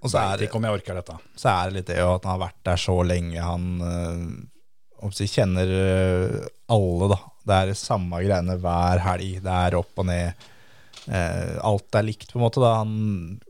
Og 0.00 0.08
så 0.12 0.16
er, 0.22 0.38
Vet 0.38 0.46
ikke 0.48 0.56
om 0.60 0.64
jeg 0.68 0.78
orker 0.78 0.96
dette. 0.96 1.16
så 1.36 1.50
er 1.52 1.66
det 1.68 1.76
litt 1.80 1.90
det 1.90 1.98
at 2.00 2.24
han 2.24 2.32
har 2.32 2.40
vært 2.46 2.60
der 2.70 2.78
så 2.80 2.94
lenge. 3.04 3.42
Han 3.44 3.66
si, 5.16 5.26
kjenner 5.30 5.70
øh, 5.72 6.38
alle, 6.70 7.08
da. 7.14 7.18
Det 7.48 7.58
er 7.58 7.78
samme 7.78 8.20
greiene 8.22 8.56
hver 8.60 9.00
helg. 9.06 9.38
Det 9.44 9.54
er 9.66 9.76
opp 9.78 10.00
og 10.02 10.06
ned. 10.10 10.48
Eh, 11.10 11.54
alt 11.64 11.96
er 11.96 12.04
likt, 12.06 12.28
på 12.32 12.38
en 12.38 12.44
måte. 12.44 12.60
da 12.62 12.74
Han 12.82 13.40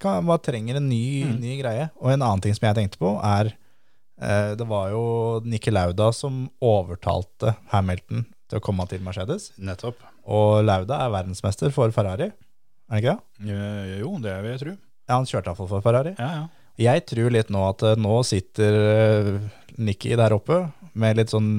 kan, 0.00 0.26
bare 0.28 0.44
trenger 0.46 0.78
en 0.78 0.86
ny, 0.88 1.24
ny 1.40 1.56
greie. 1.60 1.88
Og 2.00 2.12
en 2.14 2.22
annen 2.22 2.44
ting 2.44 2.54
som 2.56 2.68
jeg 2.68 2.78
tenkte 2.78 3.00
på, 3.02 3.16
er 3.26 3.50
eh, 4.22 4.52
Det 4.58 4.68
var 4.70 4.92
jo 4.94 5.02
Nikki 5.44 5.74
Lauda 5.74 6.12
som 6.16 6.44
overtalte 6.62 7.56
Hamilton 7.74 8.24
til 8.50 8.60
å 8.60 8.64
komme 8.64 8.86
til 8.90 9.02
Mercedes. 9.06 9.50
Nettopp. 9.58 9.98
Og 10.30 10.62
Lauda 10.66 11.02
er 11.04 11.12
verdensmester 11.16 11.74
for 11.74 11.90
Ferrari. 11.94 12.30
Er 12.30 12.94
han 12.94 13.02
ikke 13.02 13.18
det? 13.18 13.50
Eh, 13.50 13.98
Jo, 14.04 14.14
det 14.22 14.38
vil 14.44 14.54
jeg 14.54 14.62
tro. 14.64 14.76
Ja, 15.10 15.16
han 15.18 15.26
kjørte 15.26 15.50
iallfall 15.50 15.70
for 15.74 15.84
Ferrari. 15.84 16.14
Ja, 16.18 16.30
ja. 16.38 16.48
Jeg 16.80 17.02
tror 17.10 17.32
litt 17.34 17.50
nå 17.52 17.60
at 17.68 17.82
eh, 17.84 17.98
nå 18.00 18.20
sitter 18.24 18.76
eh, 18.80 19.32
Nikki 19.80 20.14
der 20.16 20.32
oppe 20.36 20.62
med 20.98 21.16
litt 21.20 21.30
sånn 21.32 21.50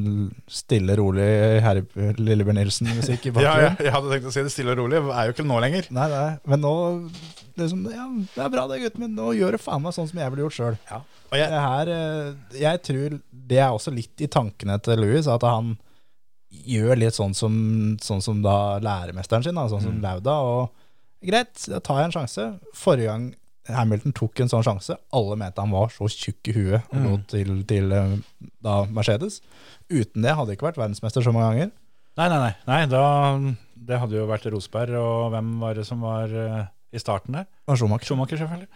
stille, 0.51 0.95
rolig 0.99 1.27
Herre 1.63 1.83
Lillebjørn 2.17 2.57
Nilsen-musikk 2.59 3.27
i 3.29 3.31
Ja, 3.31 3.35
bakgrunnen. 3.37 3.77
jeg, 3.77 3.85
jeg 3.87 3.93
hadde 3.95 4.11
tenkt 4.15 4.27
å 4.27 4.33
si 4.35 4.43
det 4.45 4.51
stille 4.53 4.73
og 4.75 4.81
rolig. 4.81 4.99
Det 5.05 5.15
er 5.19 5.29
jo 5.29 5.35
ikke 5.35 5.45
nå 5.47 5.59
lenger. 5.63 5.87
Nei, 5.95 6.07
nei, 6.11 6.27
men 6.51 6.63
nå 6.65 6.73
liksom, 7.61 7.85
Ja, 7.93 8.07
det 8.35 8.43
er 8.45 8.51
bra 8.57 8.65
det, 8.71 8.81
gutten 8.83 9.05
min. 9.05 9.15
Nå 9.17 9.31
gjør 9.37 9.55
det 9.57 9.61
faen 9.63 9.85
meg 9.85 9.95
sånn 9.95 10.09
som 10.11 10.19
jeg 10.23 10.33
ville 10.33 10.45
gjort 10.47 10.57
sjøl. 10.57 10.77
Og 11.31 11.37
jeg, 11.39 11.47
Det 11.53 11.61
her 11.63 11.93
eh, 11.95 12.59
Jeg 12.59 12.81
tror 12.89 13.17
det 13.51 13.59
er 13.63 13.71
også 13.71 13.93
litt 13.95 14.21
i 14.23 14.29
tankene 14.31 14.77
til 14.83 14.99
Louis, 15.01 15.27
at 15.31 15.43
han 15.47 15.73
gjør 16.51 16.99
litt 16.99 17.15
sånn 17.15 17.33
som, 17.35 17.53
sånn 18.03 18.21
som 18.23 18.41
da 18.43 18.77
læremesteren 18.83 19.43
sin, 19.45 19.55
da, 19.55 19.65
sånn 19.71 19.85
som 19.85 20.01
Lauda. 20.03 20.35
Og 20.43 21.27
greit, 21.27 21.55
da 21.71 21.79
tar 21.83 22.01
jeg 22.01 22.09
en 22.09 22.15
sjanse. 22.19 22.47
Forrige 22.75 23.07
gang 23.13 23.29
Hamilton 23.69 24.13
tok 24.17 24.39
en 24.41 24.49
sånn 24.49 24.63
sjanse, 24.65 24.95
alle 25.13 25.35
mente 25.37 25.61
han 25.61 25.73
var 25.73 25.91
så 25.93 26.07
tjukk 26.09 26.49
i 26.49 26.55
huet 26.55 26.87
og 26.89 27.03
lå 27.03 27.11
til, 27.29 27.51
til 27.69 27.91
eh, 27.93 28.15
da 28.65 28.79
Mercedes. 28.89 29.41
Uten 29.91 30.25
det 30.25 30.33
hadde 30.33 30.49
det 30.49 30.57
ikke 30.57 30.71
vært 30.71 30.79
verdensmester 30.81 31.21
så 31.25 31.33
mange 31.35 31.51
ganger. 31.51 31.71
Nei, 32.17 32.27
nei, 32.27 32.39
nei. 32.41 32.51
nei 32.67 32.79
da, 32.91 33.03
det 33.87 33.99
hadde 34.01 34.17
jo 34.17 34.25
vært 34.29 34.49
Rosberg, 34.51 34.97
og 34.99 35.29
hvem 35.35 35.53
var 35.61 35.77
det 35.77 35.85
som 35.87 36.01
var 36.03 36.33
uh, 36.33 36.63
i 36.91 36.99
starten 36.99 37.37
der? 37.37 37.45
Og 37.69 37.77
Schumacher. 37.79 38.09
Schumacher, 38.09 38.41
selvfølgelig. 38.41 38.67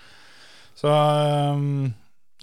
Så 0.79 0.91
um, 0.91 1.89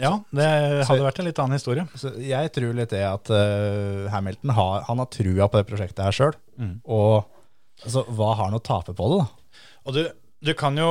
ja, 0.00 0.12
det 0.34 0.48
Så- 0.82 0.90
hadde 0.90 1.06
vært 1.06 1.22
en 1.22 1.28
litt 1.30 1.40
annen 1.40 1.56
historie. 1.56 1.86
Så 1.96 2.12
jeg 2.20 2.52
tror 2.56 2.76
litt 2.76 2.92
det 2.92 3.04
at 3.08 3.32
uh, 3.32 4.10
Hamilton 4.12 4.54
har, 4.58 4.84
han 4.90 5.00
har 5.04 5.10
trua 5.14 5.48
på 5.48 5.60
det 5.62 5.68
prosjektet 5.70 6.04
her 6.04 6.16
sjøl. 6.18 6.36
Mm. 6.60 6.74
Og 6.90 7.22
altså, 7.86 8.04
hva 8.10 8.34
har 8.34 8.50
han 8.50 8.58
å 8.58 8.62
tape 8.64 8.94
på 8.98 9.10
det, 9.14 9.22
da? 9.22 9.60
Og 9.86 9.96
du, 9.96 10.02
du 10.48 10.52
kan 10.58 10.76
jo, 10.78 10.90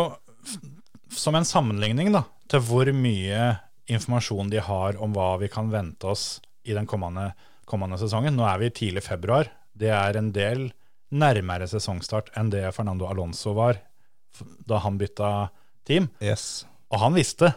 som 1.12 1.36
en 1.36 1.48
sammenligning 1.48 2.12
da, 2.16 2.26
til 2.52 2.64
hvor 2.68 2.90
mye 2.96 3.56
informasjon 3.92 4.52
de 4.52 4.62
har 4.64 5.00
om 5.02 5.14
hva 5.16 5.36
vi 5.42 5.50
kan 5.52 5.72
vente 5.72 6.08
oss 6.08 6.40
i 6.64 6.76
den 6.78 6.88
kommende, 6.88 7.32
kommende 7.68 8.00
sesongen. 8.00 8.38
Nå 8.38 8.46
er 8.48 8.62
vi 8.62 8.70
i 8.70 8.76
tidlig 8.82 9.04
februar. 9.06 9.50
Det 9.74 9.92
er 9.92 10.20
en 10.20 10.32
del 10.36 10.70
nærmere 11.12 11.68
sesongstart 11.68 12.32
enn 12.40 12.52
det 12.54 12.64
Fernando 12.76 13.10
Alonso 13.10 13.56
var 13.58 13.82
da 14.68 14.80
han 14.86 15.00
bytta 15.00 15.50
team. 15.88 16.08
Yes. 16.24 16.64
Og 16.92 17.02
han 17.04 17.18
visste 17.18 17.54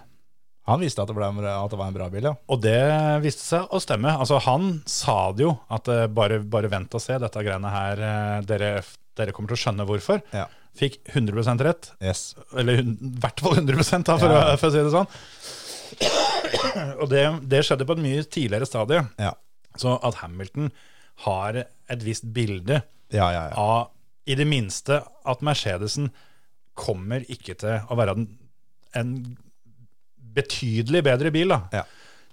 Han 0.65 0.81
visste 0.81 1.03
at 1.03 1.11
det, 1.11 1.13
ble, 1.13 1.27
at 1.29 1.69
det 1.69 1.77
var 1.77 1.91
en 1.91 1.97
bra 1.97 2.07
bil, 2.09 2.25
ja. 2.25 2.31
Og 2.49 2.63
det 2.65 2.79
viste 3.21 3.45
seg 3.45 3.69
å 3.69 3.77
stemme. 3.85 4.15
Altså, 4.17 4.39
han 4.47 4.79
sa 4.89 5.29
det 5.37 5.45
jo, 5.45 5.51
at 5.69 5.91
eh, 5.93 6.07
bare, 6.09 6.39
bare 6.41 6.71
vent 6.73 6.97
og 6.97 7.03
se, 7.05 7.19
dette 7.21 7.43
greiene 7.45 7.69
her, 7.69 8.01
eh, 8.01 8.39
dere, 8.49 8.71
dere 9.13 9.35
kommer 9.37 9.53
til 9.53 9.59
å 9.59 9.61
skjønne 9.61 9.85
hvorfor. 9.85 10.23
Ja. 10.33 10.47
Fikk 10.75 10.97
100 11.14 11.62
rett, 11.62 11.93
Yes. 12.03 12.35
eller 12.59 12.81
i 12.83 12.85
hvert 13.22 13.41
fall 13.45 13.55
100 13.61 14.03
da, 14.03 14.16
for, 14.18 14.27
Ja. 14.33 14.55
å, 14.55 14.59
for 14.59 14.68
å 14.68 14.72
si 14.75 14.83
det 14.83 14.95
sånn. 14.95 15.09
Og 16.99 17.09
det, 17.12 17.22
det 17.51 17.61
skjedde 17.66 17.87
på 17.87 17.95
et 17.95 18.03
mye 18.03 18.25
tidligere 18.27 18.66
stadie. 18.66 19.05
Ja. 19.22 19.33
Så 19.79 19.95
at 20.03 20.18
Hamilton 20.22 20.70
har 21.27 21.61
et 21.64 22.03
visst 22.03 22.27
bilde 22.35 22.81
Ja, 23.14 23.29
ja, 23.31 23.45
ja. 23.51 23.55
av 23.55 23.91
i 24.27 24.35
det 24.39 24.47
minste 24.49 25.03
at 25.29 25.43
Mercedesen 25.45 26.09
kommer 26.75 27.22
ikke 27.31 27.55
til 27.61 27.83
å 27.93 27.97
være 27.99 28.14
en, 28.16 28.25
en 28.99 29.11
betydelig 30.35 31.03
bedre 31.07 31.31
bil. 31.35 31.53
da. 31.55 31.61
Ja. 31.72 31.85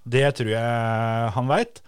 Det 0.02 0.26
tror 0.40 0.50
jeg 0.56 1.34
han 1.36 1.50
veit. 1.52 1.82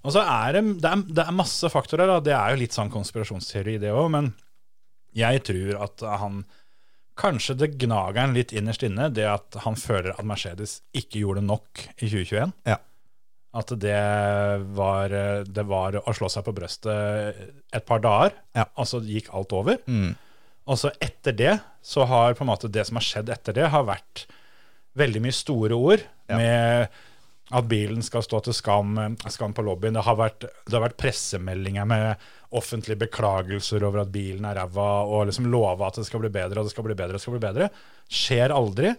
Og 0.00 0.14
så 0.14 0.22
er 0.24 0.54
det, 0.56 0.62
det, 0.80 0.88
er, 0.94 1.02
det 1.18 1.24
er 1.26 1.36
masse 1.36 1.68
faktorer. 1.68 2.08
da. 2.08 2.20
Det 2.24 2.32
er 2.36 2.54
jo 2.54 2.60
litt 2.62 2.76
sånn 2.76 2.92
konspirasjonsteori, 2.94 3.74
det 3.82 3.90
òg. 3.92 4.06
Men 4.14 4.30
jeg 5.16 5.42
tror 5.46 5.76
at 5.88 6.06
han 6.22 6.42
Kanskje 7.20 7.52
det 7.58 7.66
gnager 7.82 8.16
han 8.22 8.32
litt 8.32 8.52
innerst 8.56 8.80
inne, 8.86 9.10
det 9.12 9.26
at 9.28 9.56
han 9.66 9.74
føler 9.76 10.14
at 10.14 10.24
Mercedes 10.24 10.78
ikke 10.96 11.20
gjorde 11.20 11.42
nok 11.44 11.82
i 11.98 12.06
2021. 12.08 12.54
Ja. 12.70 12.78
At 13.60 13.74
det 13.82 13.98
var, 14.78 15.12
det 15.44 15.64
var 15.68 15.98
å 16.00 16.14
slå 16.16 16.30
seg 16.32 16.46
på 16.46 16.54
brøstet 16.56 17.42
et 17.76 17.84
par 17.84 18.00
dager, 18.00 18.32
Ja. 18.56 18.64
og 18.72 18.88
så 18.88 19.02
gikk 19.04 19.28
alt 19.36 19.52
over. 19.52 19.82
Og 20.70 20.78
så 20.80 20.94
etter 21.02 21.36
det, 21.36 21.52
så 21.84 22.06
har 22.08 22.38
på 22.38 22.46
en 22.46 22.52
måte 22.54 22.70
det 22.72 22.86
som 22.88 22.96
har 22.96 23.04
skjedd 23.04 23.28
etter 23.36 23.58
det, 23.58 23.68
har 23.74 23.84
vært 23.90 24.24
veldig 24.96 25.20
mye 25.26 25.36
store 25.36 25.76
ord 25.76 26.06
med 26.30 26.88
at 27.50 27.68
bilen 27.68 28.00
skal 28.06 28.22
stå 28.24 28.40
til 28.46 28.54
skam, 28.56 28.96
skam 29.28 29.52
på 29.52 29.66
lobbyen. 29.66 29.98
Det 29.98 30.06
har, 30.06 30.16
vært, 30.16 30.46
det 30.46 30.72
har 30.78 30.86
vært 30.86 30.96
pressemeldinger 31.02 31.84
med 31.90 32.28
offentlige 32.52 32.98
beklagelser 32.98 33.84
over 33.86 34.00
at 34.02 34.10
bilen 34.10 34.44
er 34.48 34.56
ræva, 34.58 34.86
og 35.06 35.28
liksom 35.28 35.46
love 35.52 35.86
at 35.86 35.94
det 36.00 36.06
skal 36.08 36.20
bli 36.24 36.30
bedre, 36.34 36.58
og 36.58 36.66
det 36.66 36.72
skal 36.72 36.84
bli 36.88 36.94
bedre, 36.98 37.14
og 37.14 37.18
det 37.20 37.22
skal 37.22 37.36
bli 37.36 37.42
bedre. 37.44 37.68
Skjer 38.10 38.50
aldri. 38.56 38.90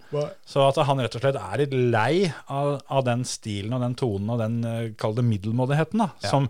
Så 0.47 0.64
at 0.70 0.80
han 0.88 1.02
rett 1.04 1.18
og 1.20 1.24
slett 1.26 1.36
er 1.41 1.58
litt 1.66 1.74
lei 1.91 2.14
av, 2.47 2.78
av 2.88 3.04
den 3.10 3.26
stilen 3.28 3.74
og 3.76 3.82
den 3.84 3.97
tonen 3.99 4.30
og 4.32 4.39
den, 4.39 4.62
eh, 4.64 4.86
kall 4.95 5.16
det 5.18 5.26
middelmådigheten, 5.28 5.99
da. 6.06 6.10
Som 6.30 6.47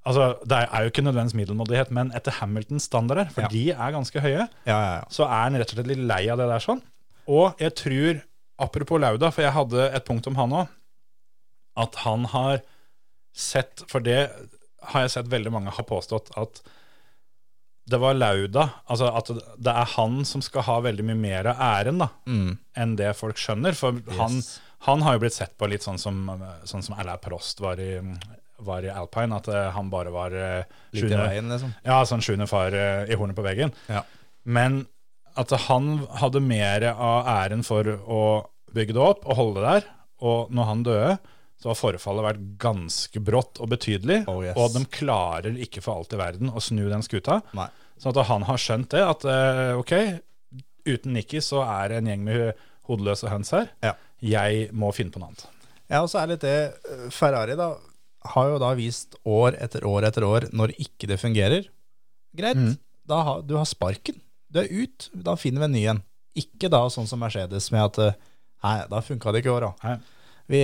Altså, 0.00 0.30
det 0.48 0.56
er 0.56 0.80
jo 0.86 0.88
ikke 0.88 1.02
nødvendigvis 1.04 1.36
middelmådighet, 1.36 1.90
men 1.92 2.08
etter 2.16 2.32
Hamiltons 2.38 2.86
standarder, 2.88 3.28
for 3.28 3.42
Ja. 3.42 3.48
de 3.52 3.64
er 3.70 3.92
ganske 3.92 4.18
høye, 4.24 4.48
Ja, 4.64 4.78
ja, 4.80 4.94
ja. 4.96 5.04
så 5.12 5.24
er 5.26 5.42
han 5.44 5.52
rett 5.60 5.74
og 5.74 5.76
slett 5.76 5.86
litt 5.92 5.98
lei 6.08 6.22
av 6.32 6.38
det 6.40 6.46
der 6.48 6.58
sånn. 6.64 6.80
Og 7.28 7.58
jeg 7.60 7.74
tror, 7.76 8.22
apropos 8.58 8.98
Lauda, 8.98 9.28
for 9.30 9.42
jeg 9.42 9.52
hadde 9.52 9.90
et 9.94 10.06
punkt 10.08 10.26
om 10.26 10.34
han 10.40 10.50
òg, 10.62 10.68
at 11.76 11.94
han 11.96 12.24
har 12.24 12.62
sett 13.34 13.84
For 13.86 14.00
det 14.00 14.30
har 14.82 15.02
jeg 15.06 15.10
sett 15.16 15.28
veldig 15.32 15.52
mange 15.52 15.70
har 15.76 15.84
påstått 15.88 16.30
at 16.40 16.62
det 17.90 17.98
var 17.98 18.14
Lauda, 18.14 18.68
altså 18.86 19.08
at 19.18 19.30
det 19.58 19.72
er 19.72 19.88
han 19.96 20.20
som 20.28 20.42
skal 20.44 20.62
ha 20.68 20.76
veldig 20.84 21.04
mye 21.08 21.18
mer 21.18 21.48
av 21.50 21.62
æren 21.64 21.98
da, 21.98 22.06
enn 22.78 22.92
det 22.98 23.08
folk 23.18 23.40
skjønner. 23.40 23.74
For 23.74 23.96
han, 24.18 24.36
han 24.86 25.02
har 25.02 25.16
jo 25.16 25.22
blitt 25.24 25.34
sett 25.34 25.56
på 25.58 25.66
litt 25.72 25.82
sånn 25.82 25.98
som, 25.98 26.20
sånn 26.68 26.84
som 26.86 26.94
Alain 27.00 27.18
Prost 27.24 27.58
var 27.64 27.80
i, 27.82 27.96
var 28.62 28.86
i 28.86 28.92
Alpine, 28.94 29.40
at 29.40 29.48
eh, 29.50 29.70
han 29.74 29.90
bare 29.90 30.12
var 30.14 30.36
eh, 30.36 30.62
Litt 30.92 31.02
i 31.02 31.08
sjuende- 31.08 31.24
veien, 31.24 31.50
liksom. 31.50 31.72
ja, 31.88 31.98
sånn 32.06 32.22
sjuende 32.22 32.46
far 32.50 32.76
eh, 32.78 33.10
i 33.10 33.18
hornet 33.18 33.38
på 33.40 33.46
veggen. 33.48 33.74
Ja. 33.90 34.04
Men 34.44 34.84
at 35.40 35.50
han 35.66 36.04
hadde 36.20 36.44
mer 36.44 36.86
av 36.92 37.26
æren 37.32 37.64
for 37.66 37.90
å 38.06 38.22
bygge 38.76 38.94
det 38.94 39.02
opp 39.02 39.26
og 39.26 39.38
holde 39.40 39.64
det 39.64 39.74
der. 39.80 39.90
Og 40.30 40.52
når 40.54 40.68
han 40.70 40.86
døde, 40.86 41.18
så 41.60 41.68
har 41.70 41.76
forfallet 41.76 42.24
vært 42.24 42.42
ganske 42.62 43.20
brått 43.20 43.60
og 43.60 43.68
betydelig. 43.74 44.22
Oh, 44.32 44.40
yes. 44.44 44.56
Og 44.56 44.72
de 44.74 44.80
klarer 44.88 45.58
ikke 45.60 45.82
for 45.84 46.00
alt 46.00 46.14
i 46.16 46.20
verden 46.20 46.48
å 46.56 46.62
snu 46.64 46.86
den 46.88 47.04
skuta. 47.04 47.40
Nei. 47.56 47.66
Sånn 48.00 48.14
at 48.16 48.26
han 48.30 48.46
har 48.48 48.56
skjønt 48.62 48.88
det, 48.94 49.02
at 49.04 49.26
eh, 49.28 49.74
ok, 49.76 49.92
uten 50.88 51.12
Nikki 51.18 51.42
så 51.44 51.60
er 51.66 51.92
det 51.92 51.98
en 52.00 52.08
gjeng 52.14 52.22
med 52.24 52.62
hodeløse 52.88 53.28
høns 53.28 53.52
her. 53.52 53.68
Ja. 53.84 53.92
Jeg 54.24 54.70
må 54.76 54.88
finne 54.96 55.12
på 55.12 55.20
noe 55.20 55.28
annet. 55.34 55.44
Ja, 55.90 56.00
og 56.04 56.08
så 56.12 56.20
er 56.22 56.30
det 56.30 56.38
litt 56.38 56.46
det 56.46 56.56
eh, 56.96 57.06
Ferrari 57.12 57.56
da 57.60 57.70
har 58.34 58.50
jo 58.52 58.58
da 58.60 58.70
vist 58.76 59.14
år 59.24 59.54
etter 59.64 59.84
år 59.88 60.04
etter 60.08 60.24
år 60.28 60.48
når 60.52 60.74
ikke 60.80 61.08
det 61.12 61.20
fungerer. 61.22 61.68
Greit, 62.36 62.56
Mm. 62.56 62.74
da 63.08 63.20
har, 63.26 63.42
du 63.42 63.54
har 63.56 63.64
sparken. 63.68 64.16
Du 64.52 64.60
er 64.60 64.68
ut, 64.70 65.10
da 65.14 65.36
finner 65.40 65.62
vi 65.62 65.68
en 65.68 65.72
ny 65.76 65.84
en. 65.92 66.02
Ikke 66.40 66.68
da 66.72 66.82
sånn 66.92 67.08
som 67.10 67.20
Mercedes 67.20 67.68
med 67.74 67.84
at 67.84 67.98
eh, 68.08 68.18
Nei, 68.60 68.74
da 68.92 68.98
funka 69.00 69.32
det 69.32 69.40
ikke 69.40 69.48
i 69.48 69.54
år, 69.54 69.64
da. 69.64 69.88
Nei. 69.88 69.94
Vi, 70.52 70.58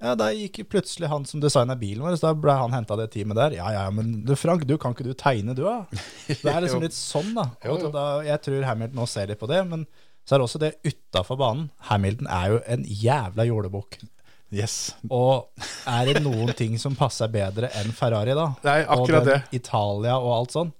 ja, 0.00 0.14
da 0.16 0.30
gikk 0.32 0.62
plutselig 0.72 1.10
han 1.12 1.26
som 1.28 1.42
designa 1.42 1.76
bilen 1.76 2.04
vår, 2.06 2.14
så 2.16 2.30
da 2.30 2.36
ble 2.40 2.54
han 2.56 2.72
henta 2.72 2.96
det 2.96 3.10
teamet 3.12 3.36
der. 3.36 3.56
Ja, 3.58 3.72
ja, 3.76 3.82
men 3.92 4.22
du 4.24 4.32
Frank, 4.38 4.64
du 4.64 4.78
kan 4.80 4.94
ikke 4.96 5.04
du 5.04 5.12
tegne, 5.12 5.52
du, 5.56 5.66
da? 5.66 5.82
Det 6.30 6.48
er 6.48 6.62
liksom 6.64 6.80
litt 6.84 6.96
sånn, 6.96 7.34
da. 7.36 7.50
Jo, 7.66 7.76
da 7.92 8.06
jeg 8.24 8.40
tror 8.46 8.64
Hamilton 8.70 9.02
nå 9.02 9.08
ser 9.10 9.28
litt 9.28 9.42
på 9.42 9.50
det, 9.50 9.60
men 9.68 9.84
så 10.24 10.36
er 10.36 10.40
det 10.40 10.46
også 10.46 10.62
det 10.62 10.72
utafor 10.86 11.36
banen. 11.40 11.68
Hamilton 11.90 12.30
er 12.32 12.54
jo 12.54 12.64
en 12.72 12.88
jævla 12.88 13.46
jålebukk. 13.48 14.00
Yes. 14.50 14.76
Og 15.12 15.50
er 15.88 16.08
det 16.10 16.24
noen 16.24 16.50
ting 16.58 16.74
som 16.80 16.96
passer 16.98 17.30
bedre 17.30 17.70
enn 17.78 17.92
Ferrari, 17.94 18.34
da? 18.34 18.48
Nei, 18.66 18.80
akkurat 18.82 19.20
og 19.20 19.28
den 19.28 19.30
det. 19.30 19.60
Italia 19.60 20.16
og 20.18 20.32
alt 20.40 20.56
sånn. 20.56 20.72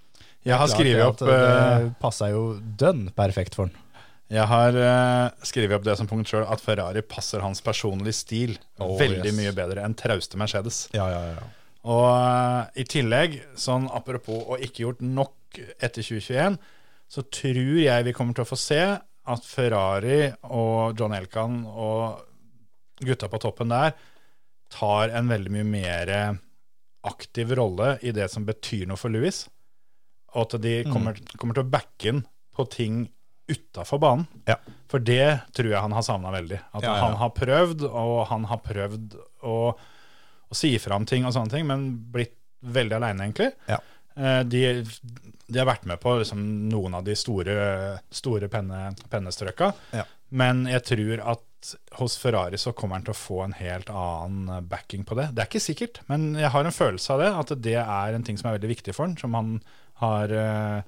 Jeg 0.49 0.57
har 0.57 0.71
skrevet 0.73 1.05
opp 1.05 1.21
eh, 1.29 1.83
Det 1.85 1.91
passer 2.01 2.33
jo 2.33 2.45
dønn 2.81 3.11
perfekt 3.17 3.59
for 3.59 3.69
han. 3.69 3.77
Jeg 4.31 4.47
har 4.47 4.77
uh, 4.79 5.47
skrevet 5.47 5.75
opp 5.75 5.87
det 5.87 5.97
som 5.99 6.07
punkt 6.11 6.31
sjøl, 6.31 6.45
at 6.47 6.63
Ferrari 6.63 7.03
passer 7.03 7.43
hans 7.43 7.63
personlige 7.67 8.15
stil 8.21 8.53
Oh, 8.81 8.95
veldig 8.97 9.33
yes. 9.33 9.37
mye 9.37 9.55
bedre 9.57 9.83
enn 9.85 9.97
trauste 9.99 10.39
Mercedes. 10.41 10.85
Ja, 10.95 11.09
ja, 11.11 11.23
ja. 11.35 11.49
Og 11.91 12.05
uh, 12.07 12.69
i 12.79 12.87
tillegg, 12.87 13.41
sånn 13.59 13.89
apropos 13.91 14.47
å 14.47 14.59
ikke 14.63 14.85
gjort 14.85 15.03
nok 15.03 15.59
etter 15.83 15.99
2021, 15.99 16.61
så 17.11 17.27
tror 17.27 17.81
jeg 17.83 18.07
vi 18.07 18.15
kommer 18.15 18.39
til 18.39 18.47
å 18.47 18.49
få 18.49 18.59
se 18.61 18.81
at 19.31 19.47
Ferrari 19.47 20.31
og 20.55 20.99
John 20.99 21.17
Elkan 21.17 21.65
og 21.67 22.23
gutta 23.03 23.27
på 23.33 23.41
toppen 23.43 23.73
der 23.73 23.97
tar 24.71 25.11
en 25.19 25.31
veldig 25.31 25.51
mye 25.51 25.67
mer 25.67 26.13
aktiv 27.11 27.51
rolle 27.59 27.97
i 28.07 28.13
det 28.15 28.29
som 28.31 28.47
betyr 28.47 28.87
noe 28.87 29.01
for 29.01 29.11
Louis. 29.11 29.43
Og 30.37 30.45
at 30.45 30.61
de 30.63 30.75
kommer, 30.87 31.19
kommer 31.35 31.59
til 31.59 31.67
å 31.67 31.73
backe 31.73 32.13
inn 32.13 32.23
på 32.55 32.67
ting 32.71 33.01
utafor 33.51 34.01
banen. 34.03 34.27
Ja. 34.49 34.57
For 34.91 35.03
det 35.03 35.41
tror 35.57 35.71
jeg 35.73 35.81
han 35.85 35.93
har 35.97 36.03
savna 36.07 36.33
veldig. 36.35 36.59
At 36.73 36.83
Ja, 36.87 36.97
ja. 36.97 37.05
han 37.05 37.17
har 37.21 37.31
prøvd, 37.37 37.85
og 37.91 38.27
han 38.31 38.45
har 38.51 38.61
prøvd 38.65 39.17
å, 39.47 39.57
å 40.51 40.55
si 40.57 40.73
fra 40.83 40.97
om 40.99 41.07
ting 41.07 41.27
og 41.29 41.35
sånne 41.37 41.51
ting, 41.55 41.67
men 41.69 41.89
blitt 42.15 42.37
veldig 42.61 42.97
aleine, 42.99 43.25
egentlig. 43.29 43.53
Ja. 43.71 43.79
Eh, 44.17 44.43
De, 44.45 44.65
de 45.51 45.59
har 45.59 45.67
vært 45.71 45.87
med 45.89 46.01
på 46.03 46.17
liksom, 46.21 46.43
noen 46.71 46.95
av 46.99 47.05
de 47.07 47.15
store, 47.19 47.55
store 48.15 48.49
penne, 48.53 48.91
pennestrøka, 49.11 49.73
Ja. 49.97 50.05
men 50.31 50.67
jeg 50.71 50.85
tror 50.91 51.23
at 51.37 51.47
hos 51.99 52.15
Ferrari 52.17 52.57
så 52.57 52.73
kommer 52.73 52.97
han 52.97 53.03
til 53.05 53.13
å 53.13 53.19
få 53.21 53.43
en 53.45 53.53
helt 53.59 53.91
annen 53.93 54.65
backing 54.71 55.03
på 55.05 55.15
det. 55.19 55.27
Det 55.37 55.43
er 55.43 55.49
ikke 55.51 55.61
sikkert, 55.65 55.99
men 56.09 56.31
jeg 56.41 56.49
har 56.55 56.65
en 56.65 56.73
følelse 56.73 57.13
av 57.13 57.21
det, 57.21 57.31
at 57.43 57.53
det 57.67 57.75
er 57.83 58.15
en 58.17 58.25
ting 58.25 58.39
som 58.41 58.49
er 58.49 58.57
veldig 58.59 58.71
viktig 58.71 58.95
for 58.97 59.05
han, 59.07 59.17
som 59.21 59.35
han 59.37 59.51
har, 60.01 60.33
uh, 60.33 60.81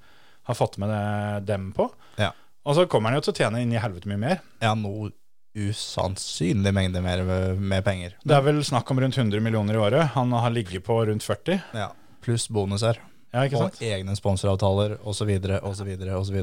har 0.48 0.56
fått 0.56 0.78
med 0.80 1.44
dem 1.44 1.66
på. 1.76 1.90
Ja. 2.16 2.30
Og 2.64 2.76
så 2.78 2.84
kommer 2.86 3.10
han 3.10 3.18
jo 3.18 3.24
til 3.26 3.32
å 3.34 3.38
tjene 3.40 3.62
inn 3.64 3.72
i 3.74 3.80
helvete 3.82 4.06
mye 4.10 4.20
mer. 4.22 4.40
ja, 4.62 4.74
noe 4.78 5.10
usannsynlig 5.76 6.70
mengde 6.72 7.02
mer 7.04 7.22
med, 7.28 7.58
med 7.60 7.84
penger. 7.84 8.14
Det 8.24 8.36
er 8.36 8.44
vel 8.46 8.60
snakk 8.64 8.88
om 8.92 9.00
rundt 9.02 9.18
100 9.18 9.42
millioner 9.44 9.76
i 9.76 9.80
året. 9.82 10.12
Han 10.14 10.32
har 10.32 10.52
ligget 10.54 10.84
på 10.86 10.96
rundt 11.08 11.24
40. 11.26 11.58
Ja. 11.76 11.90
Pluss 12.24 12.46
bonuser. 12.52 13.00
Ja, 13.32 13.44
ikke 13.48 13.58
Og 13.58 13.66
sant? 13.66 13.82
egne 13.84 14.14
sponsoravtaler 14.16 14.94
osv. 15.08 15.28
osv. 15.60 15.90
osv. 16.16 16.38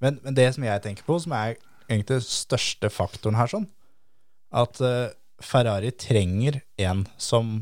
Men, 0.00 0.18
men 0.24 0.36
det 0.36 0.46
som 0.56 0.64
jeg 0.64 0.82
tenker 0.84 1.04
på, 1.06 1.18
som 1.24 1.34
er 1.36 1.56
egentlig 1.88 2.18
den 2.18 2.24
største 2.28 2.90
faktoren 2.92 3.36
her, 3.38 3.48
sånn, 3.52 3.66
at 4.56 4.80
uh, 4.80 5.08
Ferrari 5.44 5.90
trenger 5.96 6.60
en 6.80 7.04
som 7.20 7.58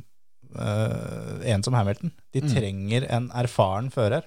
uh, 0.58 1.42
en 1.46 1.62
som 1.66 1.74
Hamilton. 1.78 2.12
De 2.34 2.42
Mm. 2.44 2.50
trenger 2.52 3.06
en 3.10 3.30
erfaren 3.34 3.90
fører. 3.90 4.26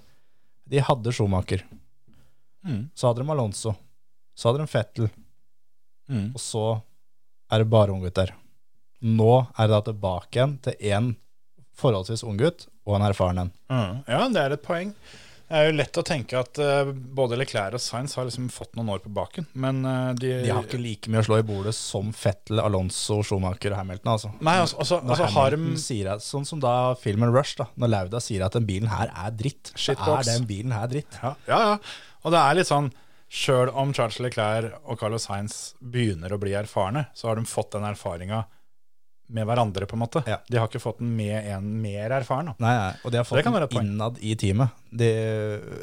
De 0.70 0.82
hadde 0.84 1.12
Schumacher. 1.14 1.62
Mm. 2.66 2.90
Så 2.96 3.08
hadde 3.08 3.24
de 3.24 3.32
Alonso. 3.36 3.76
Så 4.36 4.50
hadde 4.50 4.64
de 4.64 4.72
Fettel. 4.72 5.10
Mm. 6.10 6.32
Og 6.34 6.42
så 6.42 6.66
er 7.52 7.64
det 7.64 7.72
bare 7.72 7.96
unggutter. 7.96 8.34
Nå 9.06 9.34
er 9.56 9.68
det 9.68 9.74
da 9.74 9.82
tilbake 9.88 10.38
igjen 10.38 10.60
til 10.66 10.92
en 10.92 11.16
forholdsvis 11.80 12.26
unggutt 12.28 12.68
og 12.86 12.98
en 12.98 13.08
erfaren 13.08 13.46
en. 13.46 13.56
Mm. 13.72 13.98
Ja, 14.10 14.22
det 14.28 14.44
er 14.44 14.56
et 14.58 14.66
poeng. 14.66 14.94
Det 15.50 15.58
er 15.58 15.66
jo 15.66 15.78
lett 15.80 15.98
å 15.98 16.04
tenke 16.06 16.38
at 16.38 16.60
uh, 16.62 16.92
både 16.94 17.40
Leclerc 17.40 17.74
og 17.74 17.82
Sainz 17.82 18.14
har 18.20 18.28
liksom 18.28 18.52
fått 18.54 18.76
noen 18.78 18.92
år 18.94 19.00
på 19.02 19.10
baken, 19.10 19.48
men 19.58 19.80
uh, 19.82 20.12
de, 20.14 20.30
De 20.44 20.52
har 20.54 20.68
ikke 20.68 20.78
like 20.78 21.10
mye 21.10 21.24
å 21.24 21.26
slå 21.26 21.40
i 21.42 21.46
bordet 21.48 21.74
som 21.74 22.12
Fettel, 22.14 22.62
Alonso, 22.62 23.18
Schumacher 23.26 23.74
og 23.74 23.80
Hamilton. 23.80 24.12
altså. 24.14 24.30
Nei, 24.46 24.60
altså, 24.62 24.78
altså, 24.84 25.00
altså 25.02 25.26
har 25.26 25.56
Hamilton 25.56 25.80
de 25.80 25.82
sier 25.82 26.12
at, 26.14 26.22
Sånn 26.22 26.46
som 26.46 26.62
da 26.62 26.76
filmen 27.02 27.34
Rush, 27.34 27.56
da, 27.58 27.66
når 27.82 27.94
Lauda 27.96 28.22
sier 28.22 28.46
at 28.46 28.60
den 28.60 28.70
bilen 28.70 28.94
her 28.94 29.10
er 29.10 29.34
dritt, 29.40 29.74
så 29.74 29.98
er 29.98 30.30
den 30.30 30.46
bilen 30.50 30.76
her 30.76 30.86
dritt. 30.92 31.18
ja, 31.24 31.34
ja, 31.50 31.60
ja. 31.72 31.82
Og 32.26 32.34
det 32.34 32.42
er 32.42 32.60
litt 32.60 32.70
sånn 32.70 32.92
Sjøl 33.30 33.70
om 33.78 33.92
Charles 33.94 34.18
Leclerc 34.24 34.80
og 34.90 34.98
Carlos 34.98 35.28
Sainz 35.28 35.58
begynner 35.80 36.34
å 36.34 36.40
bli 36.42 36.56
erfarne, 36.58 37.06
så 37.14 37.30
har 37.30 37.38
de 37.38 37.46
fått 37.46 37.76
den 37.76 37.86
erfaringa 37.86 38.42
med 39.30 39.46
hverandre, 39.46 39.86
på 39.86 39.94
en 39.94 40.02
måte. 40.02 40.24
Ja. 40.26 40.40
De 40.50 40.58
har 40.58 40.66
ikke 40.66 40.82
fått 40.82 40.98
den 40.98 41.12
med 41.14 41.46
en 41.54 41.68
mer 41.84 42.16
erfaren. 42.18 42.50
Nei, 42.58 42.72
nei, 42.74 42.94
og 43.06 43.14
de 43.14 43.20
har 43.20 43.28
fått 43.30 43.46
den 43.46 43.86
innad 43.86 44.18
i 44.26 44.34
teamet. 44.40 44.74
De, 44.90 45.10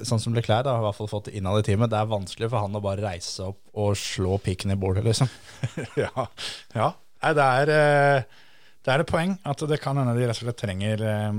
sånn 0.07 0.19
som 0.23 0.35
Leclerc 0.35 0.67
da, 0.67 0.75
har 0.75 0.83
i 0.83 0.87
hvert 0.89 0.99
fall 0.99 1.11
fått 1.13 1.29
det 1.31 1.37
innad 1.39 1.61
i 1.61 1.67
teamet. 1.69 1.93
Det 1.93 2.01
er 2.01 2.11
vanskelig 2.11 2.51
for 2.51 2.65
han 2.65 2.75
å 2.75 2.83
bare 2.83 3.05
reise 3.05 3.47
opp 3.53 3.61
og 3.79 3.95
slå 4.01 4.41
pikken 4.43 4.75
i 4.75 4.79
bordet, 4.81 5.07
liksom. 5.07 5.31
ja. 6.03 6.27
ja. 6.75 6.91
Nei, 7.23 7.33
det 7.39 7.47
er, 7.61 7.73
eh, 7.77 8.43
det 8.83 8.95
er 8.97 9.05
et 9.05 9.15
poeng 9.15 9.39
at 9.47 9.63
det 9.71 9.79
kan 9.85 10.03
hende 10.03 10.17
de 10.19 10.27
rett 10.27 10.43
og 10.43 10.49
slett 10.49 10.59
trenger, 10.65 11.07
eh, 11.07 11.31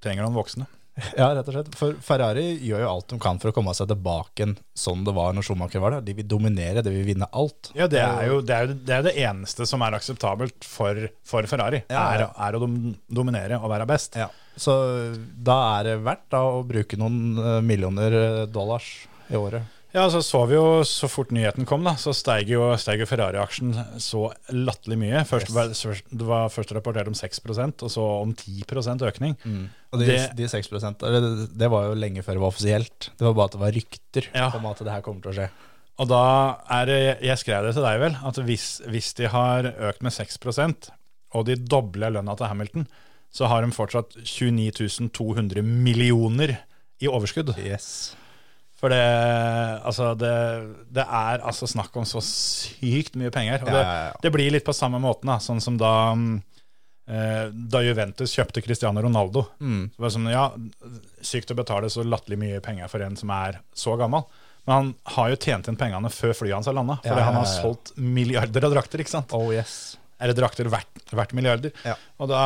trenger 0.00 0.24
noen 0.24 0.40
voksne. 0.40 0.68
Ja, 1.18 1.28
rett 1.34 1.48
og 1.50 1.56
slett. 1.56 1.72
For 1.78 1.96
Ferrari 2.04 2.44
gjør 2.62 2.84
jo 2.84 2.90
alt 2.90 3.08
de 3.10 3.18
kan 3.22 3.40
for 3.42 3.50
å 3.50 3.54
komme 3.56 3.74
seg 3.76 3.88
tilbake 3.90 4.46
sånn 4.78 5.02
det 5.06 5.14
var 5.16 5.34
når 5.34 5.46
Schumacher 5.46 5.82
var 5.82 5.96
der. 5.96 6.06
De 6.06 6.14
vil 6.20 6.28
dominere, 6.30 6.84
de 6.86 6.92
vil 6.94 7.06
vinne 7.08 7.28
alt. 7.34 7.72
Ja, 7.74 7.88
det 7.90 8.02
er 8.02 8.28
jo 8.30 8.40
det, 8.44 8.54
er, 8.54 8.70
jo- 8.70 8.78
det, 8.78 8.96
er 8.98 9.06
det 9.08 9.14
eneste 9.26 9.66
som 9.68 9.82
er 9.86 9.98
akseptabelt 9.98 10.66
for, 10.68 11.08
for 11.26 11.50
Ferrari. 11.50 11.82
Ja, 11.90 12.06
er, 12.14 12.26
ja. 12.26 12.32
er 12.46 12.58
å 12.58 12.62
dom, 12.62 12.78
dominere 13.10 13.58
og 13.60 13.72
være 13.74 13.88
best. 13.90 14.18
Ja. 14.20 14.30
Så 14.54 14.74
da 15.18 15.58
er 15.80 15.88
det 15.88 15.96
verdt 16.06 16.28
da 16.30 16.44
å 16.46 16.62
bruke 16.66 16.98
noen 17.00 17.38
eh, 17.42 17.58
millioner 17.66 18.18
eh, 18.20 18.42
dollars 18.50 18.92
i 19.32 19.38
året 19.40 19.70
Ja, 19.94 20.08
så 20.10 20.18
så 20.26 20.40
vi 20.50 20.56
jo 20.56 20.80
så 20.82 21.06
fort 21.06 21.30
nyheten 21.30 21.66
kom, 21.70 21.84
da, 21.86 21.92
så 21.94 22.10
steig 22.16 22.48
jo, 22.50 22.64
jo 22.74 23.06
Ferrari-aksjen 23.06 23.70
så 24.02 24.24
latterlig 24.50 24.96
mye. 24.98 25.20
Først, 25.28 25.52
yes. 25.54 26.02
Det 26.10 26.26
var 26.26 26.48
først 26.50 26.72
rapportert 26.74 27.06
om 27.06 27.14
6% 27.14 27.84
og 27.86 27.92
så 27.94 28.06
om 28.24 28.32
10% 28.34 29.04
økning. 29.06 29.36
Og 29.92 30.00
de, 30.02 30.06
Det- 30.08 30.34
de 30.34 30.48
6 30.50 30.72
eller 30.74 31.20
det, 31.20 31.58
det 31.58 31.70
var 31.70 31.86
jo 31.86 31.94
lenge 31.94 32.24
før 32.26 32.34
det 32.34 32.42
var 32.42 32.50
offisielt. 32.50 33.10
Det 33.16 33.22
var 33.28 33.34
bare 33.38 33.44
at 33.44 33.52
det 33.52 33.60
var 33.60 33.72
rykter 33.78 34.28
Ja. 34.34 34.50
om 34.58 34.66
at 34.66 34.78
det 34.82 34.90
her 34.90 35.00
kommer 35.00 35.22
til 35.22 35.30
å 35.30 35.34
skje. 35.38 35.48
Og 36.02 36.08
da 36.10 36.58
er 36.74 36.86
det, 36.86 37.18
jeg 37.22 37.38
skrev 37.38 37.62
det 37.62 37.74
til 37.74 37.82
deg 37.86 38.00
vel, 38.00 38.16
at 38.26 38.34
hvis, 38.34 38.80
hvis 38.90 39.14
de 39.14 39.28
har 39.30 39.62
økt 39.62 40.02
med 40.02 40.10
6% 40.12 40.90
og 41.34 41.46
de 41.46 41.54
dobler 41.54 42.10
lønna 42.10 42.34
til 42.36 42.46
Hamilton, 42.50 42.88
så 43.32 43.46
har 43.46 43.62
de 43.62 43.70
fortsatt 43.70 44.16
29 44.26 45.10
200 45.14 45.62
millioner 45.62 46.58
i 47.00 47.06
overskudd. 47.06 47.54
Yes. 47.62 48.16
For 48.80 48.90
det, 48.92 49.00
altså 49.86 50.10
det, 50.18 50.32
det 50.92 51.04
er 51.06 51.44
altså 51.46 51.68
snakk 51.70 51.94
om 51.96 52.06
så 52.08 52.20
sykt 52.24 53.14
mye 53.20 53.30
penger. 53.32 53.62
Og 53.64 53.70
det, 53.70 53.82
ja, 53.84 53.94
ja. 54.08 54.16
det 54.24 54.32
blir 54.34 54.50
litt 54.52 54.66
på 54.66 54.74
samme 54.76 54.98
måten, 55.02 55.30
da, 55.30 55.38
sånn 55.40 55.62
som 55.62 55.78
da, 55.80 55.92
mm, 56.18 56.34
eh, 57.08 57.44
da 57.72 57.80
Juventus 57.86 58.34
kjøpte 58.34 58.64
Cristiano 58.66 59.00
Ronaldo. 59.04 59.46
Mm. 59.62 59.86
Det 59.94 60.04
var 60.04 60.12
sånn, 60.12 60.26
ja, 60.32 60.48
Sykt 61.24 61.54
å 61.54 61.56
betale 61.56 61.88
så 61.92 62.04
latterlig 62.04 62.40
mye 62.42 62.60
penger 62.64 62.90
for 62.92 63.04
en 63.06 63.16
som 63.16 63.30
er 63.32 63.62
så 63.72 63.94
gammel. 64.00 64.26
Men 64.66 64.74
han 64.74 64.92
har 65.16 65.32
jo 65.32 65.40
tjent 65.40 65.66
inn 65.70 65.78
pengene 65.80 66.10
før 66.12 66.34
flyet 66.36 66.56
hans 66.58 66.68
har 66.68 66.76
landa. 66.76 66.98
Fordi 67.04 67.14
Ja, 67.14 67.22
ja, 67.22 67.30
han 67.30 67.38
har 67.40 67.48
ja, 67.48 67.54
ja. 67.54 67.62
solgt 67.64 67.94
milliarder 68.00 68.66
av 68.68 68.74
drakter. 68.76 69.00
ikke 69.04 69.12
sant? 69.12 69.32
Oh 69.36 69.48
yes. 69.54 69.96
Eller 70.20 70.36
drakter 70.36 70.68
verdt, 70.72 71.02
verdt 71.12 71.34
milliarder. 71.36 71.72
Ja. 71.84 71.96
Og 72.18 72.30
da, 72.32 72.44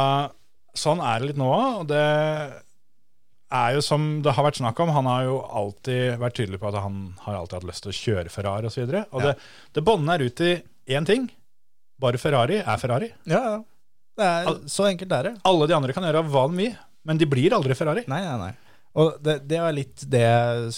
Sånn 0.79 1.01
er 1.03 1.19
det 1.19 1.33
litt 1.33 1.39
nå 1.41 1.47
òg. 1.51 1.81
Og 1.83 1.87
det 1.91 2.03
er 3.51 3.75
jo 3.79 3.81
som 3.85 4.03
det 4.23 4.33
har 4.37 4.45
vært 4.45 4.59
snakk 4.61 4.81
om, 4.85 4.91
han 4.93 5.07
har 5.09 5.25
jo 5.25 5.39
alltid 5.61 6.19
vært 6.21 6.37
tydelig 6.37 6.59
på 6.61 6.69
at 6.69 6.83
han 6.83 6.99
har 7.25 7.39
alltid 7.39 7.59
hatt 7.61 7.69
lyst 7.71 7.83
til 7.87 7.93
å 7.93 7.99
kjøre 7.99 8.33
Ferrari 8.33 8.69
osv. 8.69 8.83
Og, 8.85 8.91
så 8.93 9.05
og 9.13 9.23
Ja. 9.23 9.33
det, 9.33 9.39
det 9.79 9.85
bånder 9.87 10.25
ut 10.27 10.41
i 10.45 10.53
én 10.99 11.07
ting. 11.09 11.29
Bare 11.99 12.19
Ferrari 12.21 12.59
er 12.61 12.77
Ferrari. 12.79 13.09
Ja, 13.27 13.41
ja. 13.55 13.59
Det 14.19 14.27
er, 14.27 14.47
Al- 14.51 14.61
så 14.69 14.85
enkelt 14.91 15.13
er 15.15 15.23
det. 15.29 15.35
Alle 15.47 15.67
de 15.71 15.75
andre 15.77 15.93
kan 15.95 16.03
gjøre 16.05 16.25
hva 16.29 16.45
de 16.51 16.57
vil, 16.61 16.77
men 17.07 17.19
de 17.21 17.27
blir 17.31 17.55
aldri 17.55 17.75
Ferrari. 17.79 18.03
Nei, 18.11 18.21
nei, 18.27 18.37
nei. 18.39 18.53
Og 18.99 19.19
det, 19.23 19.39
det 19.49 19.61
var 19.63 19.73
litt 19.77 20.03
det 20.11 20.23
jeg 20.25 20.73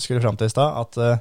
skulle 0.00 0.22
fram 0.24 0.36
til 0.40 0.48
i 0.48 0.52
stad, 0.54 0.76
at, 0.80 0.96
eh, 0.96 1.18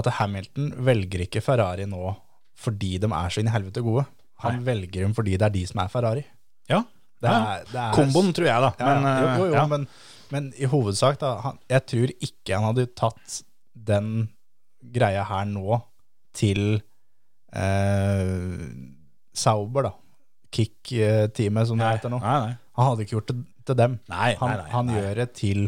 at 0.00 0.06
Hamilton 0.18 0.70
velger 0.86 1.26
ikke 1.26 1.42
Ferrari 1.44 1.84
nå 1.86 2.14
fordi 2.56 2.94
de 3.02 3.10
er 3.12 3.28
så 3.34 3.42
inn 3.42 3.50
i 3.50 3.52
helvete 3.52 3.82
gode. 3.84 4.06
Han 4.44 4.62
velger 4.64 5.04
dem 5.04 5.12
fordi 5.16 5.36
det 5.36 5.44
er 5.50 5.52
de 5.52 5.64
som 5.68 5.80
er 5.84 5.90
Ferrari. 5.92 6.24
Ja, 6.72 6.82
Det 7.20 7.28
Ja. 7.30 7.36
er, 7.56 7.64
det 7.70 7.80
er, 7.80 7.92
Komboen, 7.96 8.32
tror 8.36 8.46
jeg, 8.48 8.60
da. 8.60 8.70
Ja, 8.80 8.86
Men, 8.94 9.04
ja. 9.04 9.16
jo, 9.20 9.26
jo, 9.26 9.44
jo, 9.46 9.52
eh, 9.52 9.56
ja. 9.56 9.66
men, 9.66 9.86
men 10.34 10.50
i 10.58 10.68
hovedsak, 10.70 11.18
da. 11.22 11.34
Han, 11.44 11.58
jeg 11.70 11.84
tror 11.92 12.12
ikke 12.18 12.56
han 12.56 12.66
hadde 12.70 12.86
tatt 12.98 13.40
den 13.88 14.10
greia 14.96 15.24
her 15.28 15.44
nå 15.50 15.80
til 16.36 16.80
eh, 17.56 18.66
Sauber, 19.36 19.88
da. 19.90 19.92
Kick-teamet, 20.56 21.68
som 21.68 21.76
det 21.80 21.84
Nei, 21.84 21.96
heter 21.98 22.12
nå. 22.12 22.20
nei, 22.22 22.36
nei. 22.46 22.54
Han 22.78 22.90
hadde 22.90 23.04
ikke 23.06 23.16
gjort 23.18 23.32
det 23.32 23.36
til 23.66 23.78
dem. 23.80 23.98
Han, 24.12 24.62
han 24.72 24.92
gjør 24.94 25.18
det 25.22 25.26
til 25.36 25.66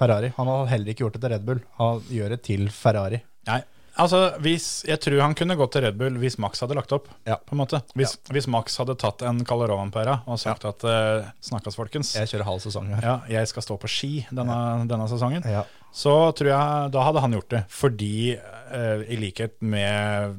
Ferrari. 0.00 0.30
Han 0.36 0.48
hadde 0.48 0.70
heller 0.70 0.92
ikke 0.92 1.04
gjort 1.04 1.16
det 1.18 1.22
til 1.24 1.32
Red 1.34 1.44
Bull. 1.48 1.60
Han 1.80 2.00
gjør 2.12 2.34
det 2.36 2.40
til 2.46 2.68
Ferrari. 2.72 3.20
Nei. 3.48 3.60
Altså, 3.98 4.20
hvis, 4.44 4.66
jeg 4.88 5.00
tror 5.02 5.20
han 5.24 5.34
kunne 5.38 5.56
gått 5.58 5.72
til 5.74 5.84
Red 5.84 5.96
Bull 5.98 6.18
hvis 6.22 6.38
Max 6.42 6.62
hadde 6.62 6.76
lagt 6.78 6.92
opp. 6.94 7.08
Ja. 7.28 7.36
på 7.42 7.56
en 7.56 7.62
måte. 7.62 7.80
Hvis, 7.98 8.16
hvis 8.30 8.46
Max 8.50 8.76
hadde 8.80 8.96
tatt 9.00 9.24
en 9.26 9.42
Calderón-pæra 9.46 10.20
og 10.30 10.38
sagt 10.40 10.66
at 10.68 10.86
uh, 10.86 11.30
Snakkes, 11.44 11.78
folkens. 11.78 12.14
Jeg 12.18 12.30
kjører 12.30 12.48
halv 12.48 12.62
sesong 12.64 12.92
her. 12.94 13.06
Ja, 13.06 13.16
jeg 13.40 13.50
skal 13.50 13.66
stå 13.66 13.78
på 13.80 13.90
ski 13.90 14.12
denne, 14.30 14.56
denne 14.90 15.08
sesongen. 15.10 15.44
Ja. 15.48 15.64
Så 15.94 16.14
tror 16.38 16.52
jeg 16.52 16.94
da 16.94 17.04
hadde 17.08 17.24
han 17.24 17.34
gjort 17.38 17.50
det. 17.56 17.64
Fordi, 17.72 18.14
uh, 18.38 19.02
i 19.10 19.18
likhet 19.20 19.58
med 19.64 20.38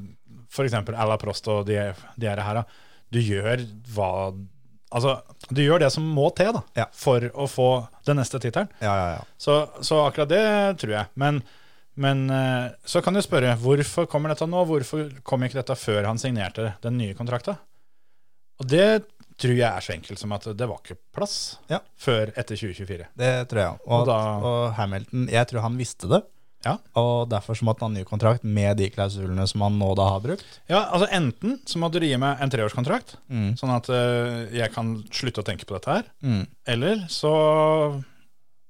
f.eks. 0.51 0.79
Ala 0.95 1.19
Prost 1.19 1.47
og 1.51 1.67
de, 1.67 1.79
de 2.19 2.31
her, 2.31 2.63
du 3.11 3.19
gjør 3.19 3.67
hva 3.95 4.09
Altså, 4.91 5.21
du 5.47 5.61
gjør 5.63 5.79
det 5.79 5.87
som 5.93 6.03
må 6.03 6.25
til 6.35 6.49
da, 6.51 6.61
Ja. 6.75 6.85
for 6.91 7.23
å 7.31 7.45
få 7.47 7.69
den 8.03 8.17
neste 8.19 8.41
tittelen. 8.43 8.67
Ja, 8.83 8.91
ja, 8.91 9.05
ja. 9.15 9.21
Så, 9.39 9.53
så 9.79 10.01
akkurat 10.03 10.27
det 10.27 10.41
tror 10.81 10.91
jeg. 10.97 11.07
Men, 11.15 11.39
men 12.01 12.25
eh, 12.33 12.71
så 12.87 13.01
kan 13.05 13.13
du 13.15 13.21
spørre 13.23 13.53
hvorfor 13.61 14.07
kommer 14.09 14.33
dette 14.33 14.47
nå? 14.49 14.63
Hvorfor 14.69 15.09
kom 15.27 15.45
ikke 15.47 15.59
dette 15.61 15.77
før 15.79 16.07
han 16.09 16.19
signerte 16.21 16.73
den 16.83 16.97
nye 17.01 17.13
kontrakta? 17.17 17.57
Og 18.61 18.67
det 18.69 19.03
tror 19.41 19.55
jeg 19.57 19.65
er 19.69 19.81
så 19.81 19.93
enkelt 19.95 20.19
som 20.21 20.33
at 20.35 20.43
det 20.53 20.67
var 20.69 20.81
ikke 20.83 20.99
plass 21.15 21.37
Ja. 21.71 21.79
før 21.97 22.29
etter 22.37 22.53
2024. 22.59 23.07
Det 23.17 23.31
tror 23.49 23.61
jeg. 23.63 23.79
Og, 23.87 23.95
Og 24.01 24.05
da- 24.05 24.19
og 24.45 24.73
Hamilton, 24.77 25.23
jeg 25.33 25.47
tror 25.49 25.61
han 25.65 25.77
visste 25.79 26.09
det. 26.11 26.21
Ja. 26.61 26.75
Og 27.01 27.27
derfor 27.31 27.57
så 27.57 27.65
måtte 27.65 27.81
han 27.87 27.95
ha 27.95 27.99
ny 28.03 28.05
kontrakt 28.05 28.43
med 28.45 28.77
de 28.77 28.91
klausulene 28.93 29.47
som 29.49 29.63
han 29.65 29.79
nå 29.81 29.95
da 29.97 30.05
har 30.11 30.19
brukt. 30.21 30.45
Ja, 30.69 30.83
altså 30.93 31.07
Enten 31.09 31.55
så 31.65 31.79
må 31.81 31.89
du 31.89 31.97
gi 32.03 32.13
meg 32.21 32.37
en 32.39 32.51
treårskontrakt, 32.53 33.15
Mm. 33.31 33.55
sånn 33.57 33.73
at 33.75 33.89
eh, 33.89 34.53
jeg 34.59 34.69
kan 34.75 34.91
slutte 35.09 35.41
å 35.41 35.47
tenke 35.47 35.65
på 35.65 35.73
dette 35.79 35.89
her. 35.89 36.03
Mm. 36.21 36.45
Eller 36.67 37.01
så 37.09 37.33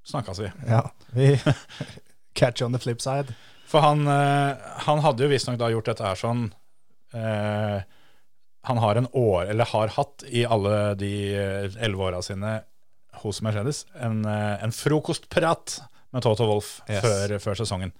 snakkes 0.07 0.39
vi. 0.39 0.51
Ja, 0.71 0.85
vi 1.13 1.35
catch 2.33 2.61
on 2.61 2.71
the 2.75 2.79
flip 2.79 3.01
side. 3.01 3.33
For 3.71 3.81
han, 3.83 4.05
eh, 4.07 4.55
han 4.87 4.99
hadde 5.03 5.23
jo 5.23 5.29
visstnok 5.31 5.57
da 5.61 5.69
gjort 5.71 5.87
dette 5.91 6.03
her 6.03 6.17
sånn 6.19 6.49
eh, 7.15 7.81
Han 8.67 8.77
har 8.83 8.95
en 8.99 9.07
år, 9.17 9.45
eller 9.49 9.65
har 9.71 9.87
hatt 9.95 10.23
i 10.27 10.43
alle 10.45 10.93
de 10.99 11.11
eh, 11.33 11.69
elleve 11.81 12.09
åra 12.11 12.19
sine 12.21 12.59
hos 13.23 13.39
Mercedes, 13.41 13.85
en, 13.99 14.19
eh, 14.25 14.63
en 14.63 14.71
frokostprat 14.75 15.79
med 16.11 16.21
Toto 16.25 16.45
Wolff 16.49 16.81
Yes. 16.89 17.01
før, 17.01 17.33
før 17.39 17.57
sesongen. 17.61 17.91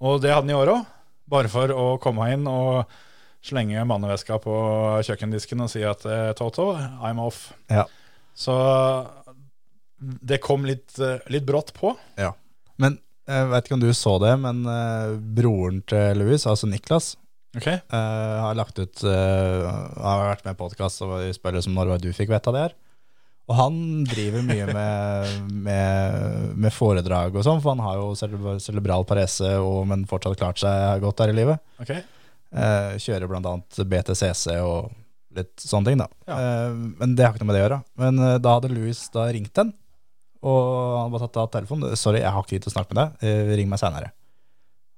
Og 0.00 0.20
det 0.22 0.30
hadde 0.34 0.46
han 0.46 0.52
i 0.54 0.58
år 0.60 0.70
òg, 0.74 0.86
bare 1.28 1.48
for 1.50 1.72
å 1.72 1.86
komme 2.02 2.28
inn 2.34 2.46
og 2.46 2.84
slenge 3.46 3.82
manneveska 3.88 4.38
på 4.42 4.54
kjøkkendisken 5.06 5.62
og 5.64 5.70
si 5.72 5.82
at 5.86 6.02
Toto, 6.38 6.72
I'm 6.76 7.18
off. 7.22 7.52
Ja. 7.70 7.84
Så 8.36 8.54
det 9.98 10.42
kom 10.44 10.66
litt, 10.68 10.98
litt 11.32 11.46
brått 11.48 11.72
på. 11.76 11.96
ja. 12.20 12.34
Jeg 13.26 13.48
vet 13.50 13.66
ikke 13.66 13.74
om 13.76 13.82
du 13.82 13.88
så 13.96 14.12
det, 14.22 14.32
men 14.38 14.60
eh, 14.70 15.14
broren 15.38 15.80
til 15.90 16.20
Louis, 16.20 16.44
altså 16.46 16.68
Niklas, 16.70 17.14
Ok? 17.56 17.66
eh, 17.72 18.36
har 18.44 18.54
lagt 18.58 18.76
ut 18.78 19.00
eh, 19.08 19.62
Har 19.96 20.20
vært 20.28 20.44
med 20.44 20.54
i 20.54 20.58
podkast 20.60 21.00
og 21.02 21.14
spør 21.18 21.32
spiller 21.34 21.64
som 21.64 21.74
når 21.74 21.96
du 22.04 22.10
fikk 22.14 22.30
vite 22.30 22.52
av 22.52 22.54
det 22.58 22.64
her. 22.68 22.74
Og 23.46 23.54
han 23.58 23.76
driver 24.10 24.42
mye 24.46 24.66
med, 24.78 25.32
med, 25.66 26.56
med 26.66 26.74
foredrag 26.74 27.34
og 27.38 27.44
sånn, 27.46 27.60
for 27.64 27.74
han 27.74 27.82
har 27.86 27.98
jo 28.00 28.12
cere- 28.18 28.58
cerebral 28.62 29.06
parese, 29.08 29.52
og, 29.62 29.82
men 29.90 30.04
fortsatt 30.10 30.38
klart 30.40 30.62
seg 30.62 31.02
godt 31.04 31.24
her 31.24 31.34
i 31.34 31.38
livet. 31.40 31.62
ok. 31.82 31.96
Eh, 32.56 32.92
kjører 33.02 33.32
annet 33.40 33.80
BTCC 33.90 34.54
og 34.62 34.92
litt 35.36 35.60
sånne 35.60 35.90
ting, 35.90 35.98
da. 36.00 36.06
Ja. 36.30 36.36
Eh, 36.38 36.76
men 37.02 37.16
det 37.18 37.26
har 37.26 37.34
ikke 37.34 37.42
noe 37.42 37.50
med 37.50 37.58
det 37.58 37.64
å 37.64 37.66
gjøre. 37.66 37.80
Men 38.00 38.22
eh, 38.22 38.36
da 38.40 38.54
hadde 38.56 38.70
Louis 38.72 39.00
da 39.12 39.26
ringt 39.34 39.52
den, 39.58 39.74
og 40.42 41.00
han 41.00 41.10
bare 41.12 41.26
tatt 41.26 41.36
av 41.42 41.50
telefonen. 41.54 41.96
'Sorry, 41.96 42.20
jeg 42.20 42.30
har 42.32 42.42
ikke 42.42 42.54
tid 42.56 42.62
til 42.66 42.72
å 42.72 42.76
snakke 42.76 42.94
med 42.94 43.02
deg. 43.20 43.28
Eh, 43.28 43.56
ring 43.56 43.68
meg 43.68 43.78
seinere'. 43.80 44.12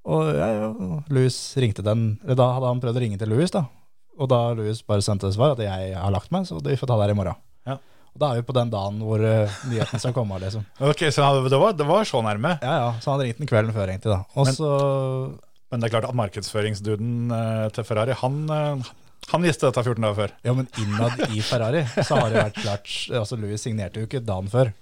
Og 0.09 0.31
ja, 0.35 0.73
Louis 1.13 1.37
ringte 1.61 1.83
den 1.85 2.19
Da 2.25 2.47
hadde 2.55 2.67
han 2.71 2.81
prøvd 2.81 2.97
å 2.97 3.01
ringe 3.03 3.19
til 3.21 3.29
Louis, 3.29 3.51
da. 3.53 3.67
Og 4.19 4.29
da 4.31 4.55
Louis 4.57 4.81
bare 4.83 5.05
sendte 5.05 5.31
svar 5.35 5.53
at 5.53 5.59
'jeg 5.63 5.95
har 5.95 6.11
lagt 6.11 6.31
meg, 6.33 6.47
så 6.47 6.63
vi 6.63 6.77
får 6.77 6.87
ta 6.89 6.97
det 6.97 7.07
her 7.09 7.15
i 7.15 7.19
morgen'. 7.19 7.37
Ja. 7.67 7.73
Og 8.15 8.19
da 8.19 8.31
er 8.33 8.41
vi 8.41 8.47
på 8.49 8.55
den 8.55 8.71
dagen 8.71 8.99
hvor 9.01 9.21
uh, 9.21 9.49
nyheten 9.69 10.01
skal 10.01 10.13
komme, 10.13 10.41
liksom. 10.41 10.65
Ok, 10.81 11.11
Så 11.13 11.23
det 11.49 11.59
var, 11.61 11.73
det 11.73 11.87
var 11.87 12.05
så 12.05 12.23
nærme. 12.23 12.59
Ja, 12.63 12.79
ja, 12.79 12.93
Så 13.01 13.13
han 13.13 13.21
ringte 13.21 13.39
den 13.39 13.47
kvelden 13.49 13.73
før, 13.75 13.87
egentlig, 13.89 14.11
da. 14.11 14.25
Og 14.35 14.47
Men- 14.47 14.55
så 14.55 15.39
Men 15.71 15.81
det 15.81 15.93
er 15.93 16.01
klart 16.01 16.09
at 16.09 16.15
markedsføringsduden 16.17 17.31
uh, 17.31 17.69
til 17.69 17.85
Ferrari, 17.85 18.15
han, 18.17 18.49
uh, 18.51 18.83
han 19.29 19.43
visste 19.43 19.69
dette 19.69 19.85
14 19.85 20.01
dager 20.01 20.17
før. 20.17 20.31
Ja, 20.43 20.55
men 20.55 20.67
innad 20.79 21.21
i 21.29 21.43
Ferrari 21.45 21.85
så 22.03 22.17
har 22.17 22.31
det 22.31 22.41
vært 22.41 22.63
klart 22.63 22.89
Altså, 23.21 23.37
Louis 23.37 23.61
signerte 23.61 24.01
jo 24.01 24.07
ikke 24.07 24.25
dagen 24.25 24.49
før. 24.49 24.73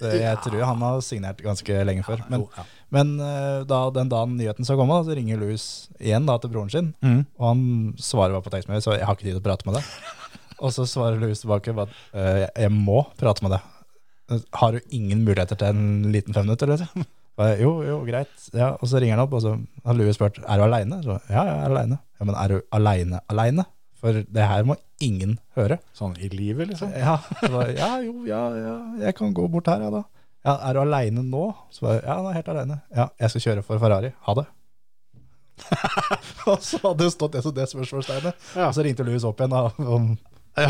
Jeg 0.00 0.40
tror 0.44 0.64
han 0.68 0.82
har 0.84 1.00
signert 1.04 1.40
ganske 1.44 1.78
lenge 1.88 2.04
før. 2.06 2.20
Men, 2.32 2.44
men 2.92 3.14
eh, 3.22 3.62
da, 3.68 3.78
den 3.94 4.10
dagen 4.12 4.36
nyheten 4.36 4.66
skal 4.68 4.78
komme, 4.80 4.98
så 5.06 5.16
ringer 5.16 5.40
Louis 5.40 5.64
igjen 5.96 6.28
da 6.28 6.36
til 6.42 6.52
broren 6.52 6.72
sin. 6.72 6.92
Mm. 7.00 7.22
Og 7.38 7.46
han 7.48 7.62
svarer 7.96 8.36
bare 8.36 8.44
på 8.44 8.52
tekstmelding, 8.52 8.84
så 8.84 8.96
jeg 8.98 9.08
har 9.08 9.16
ikke 9.16 9.28
tid 9.28 9.36
til 9.38 9.42
å 9.42 9.46
prate 9.46 9.68
med 9.68 9.78
deg. 9.78 9.90
Og 10.64 10.72
så 10.72 10.86
svarer 10.88 11.20
Louis 11.20 11.40
tilbake 11.40 11.74
at 11.84 11.96
«Eh, 12.16 12.44
jeg 12.48 12.72
må 12.72 13.02
prate 13.20 13.44
med 13.44 13.56
deg. 13.56 14.40
Har 14.56 14.74
du 14.74 14.94
ingen 14.96 15.22
muligheter 15.24 15.58
til 15.60 15.70
en 15.70 16.10
liten 16.12 16.34
fem 16.34 16.48
minutter? 16.48 16.70
Liksom? 16.72 17.04
Jo, 17.60 17.70
jo, 17.84 17.98
greit. 18.08 18.32
Ja, 18.56 18.72
og 18.80 18.88
så 18.88 19.00
ringer 19.00 19.18
han 19.18 19.26
opp, 19.26 19.34
og 19.36 19.42
så 19.44 19.52
har 19.84 19.96
Louis 19.98 20.16
spurt 20.16 20.40
er 20.40 20.56
du 20.56 20.64
aleine. 20.64 21.02
Ja, 21.04 21.18
ja, 21.28 21.42
jeg 21.44 21.58
er 21.60 21.74
aleine. 21.74 21.98
Ja, 22.16 22.28
men 22.28 22.38
er 22.40 22.54
du 22.54 22.56
aleine 22.74 23.20
aleine? 23.32 23.66
For 24.06 24.22
det 24.38 24.44
her 24.46 24.66
må 24.68 24.76
ingen 25.02 25.32
høre. 25.58 25.80
Sånn 25.98 26.14
i 26.22 26.28
livet, 26.30 26.70
liksom. 26.70 26.92
Ja, 26.94 27.16
så 27.40 27.50
bare, 27.50 27.72
ja 27.74 27.88
jo, 28.04 28.20
ja, 28.28 28.42
ja, 28.54 28.74
jeg 29.02 29.16
kan 29.18 29.34
gå 29.34 29.48
bort 29.50 29.66
her, 29.72 29.82
ja 29.82 29.90
da. 29.90 30.04
Ja, 30.46 30.52
er 30.68 30.76
du 30.78 30.80
aleine 30.84 31.24
nå? 31.26 31.48
Så 31.74 31.88
bare, 31.88 32.04
ja, 32.06 32.20
er 32.30 32.36
helt 32.38 32.50
aleine. 32.52 32.76
Ja, 32.94 33.08
jeg 33.18 33.32
skal 33.34 33.42
kjøre 33.48 33.64
for 33.66 33.82
Ferrari. 33.82 34.12
Ha 34.28 34.34
det. 34.38 34.46
og 36.50 36.60
så 36.62 36.78
hadde 36.84 37.02
det 37.02 37.12
stått 37.14 37.34
det 37.34 37.42
som 37.42 37.54
det 37.56 37.66
spørsmålstegnet. 37.72 38.48
Ja. 38.54 38.68
Og 38.68 38.74
så 38.76 38.84
ringte 38.86 39.06
Louis 39.08 39.24
opp 39.26 39.40
igjen 39.42 39.54
da, 39.56 39.62
og, 39.66 40.10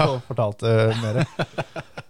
og 0.07 0.15
fortalte 0.31 0.73
mer. 1.03 1.21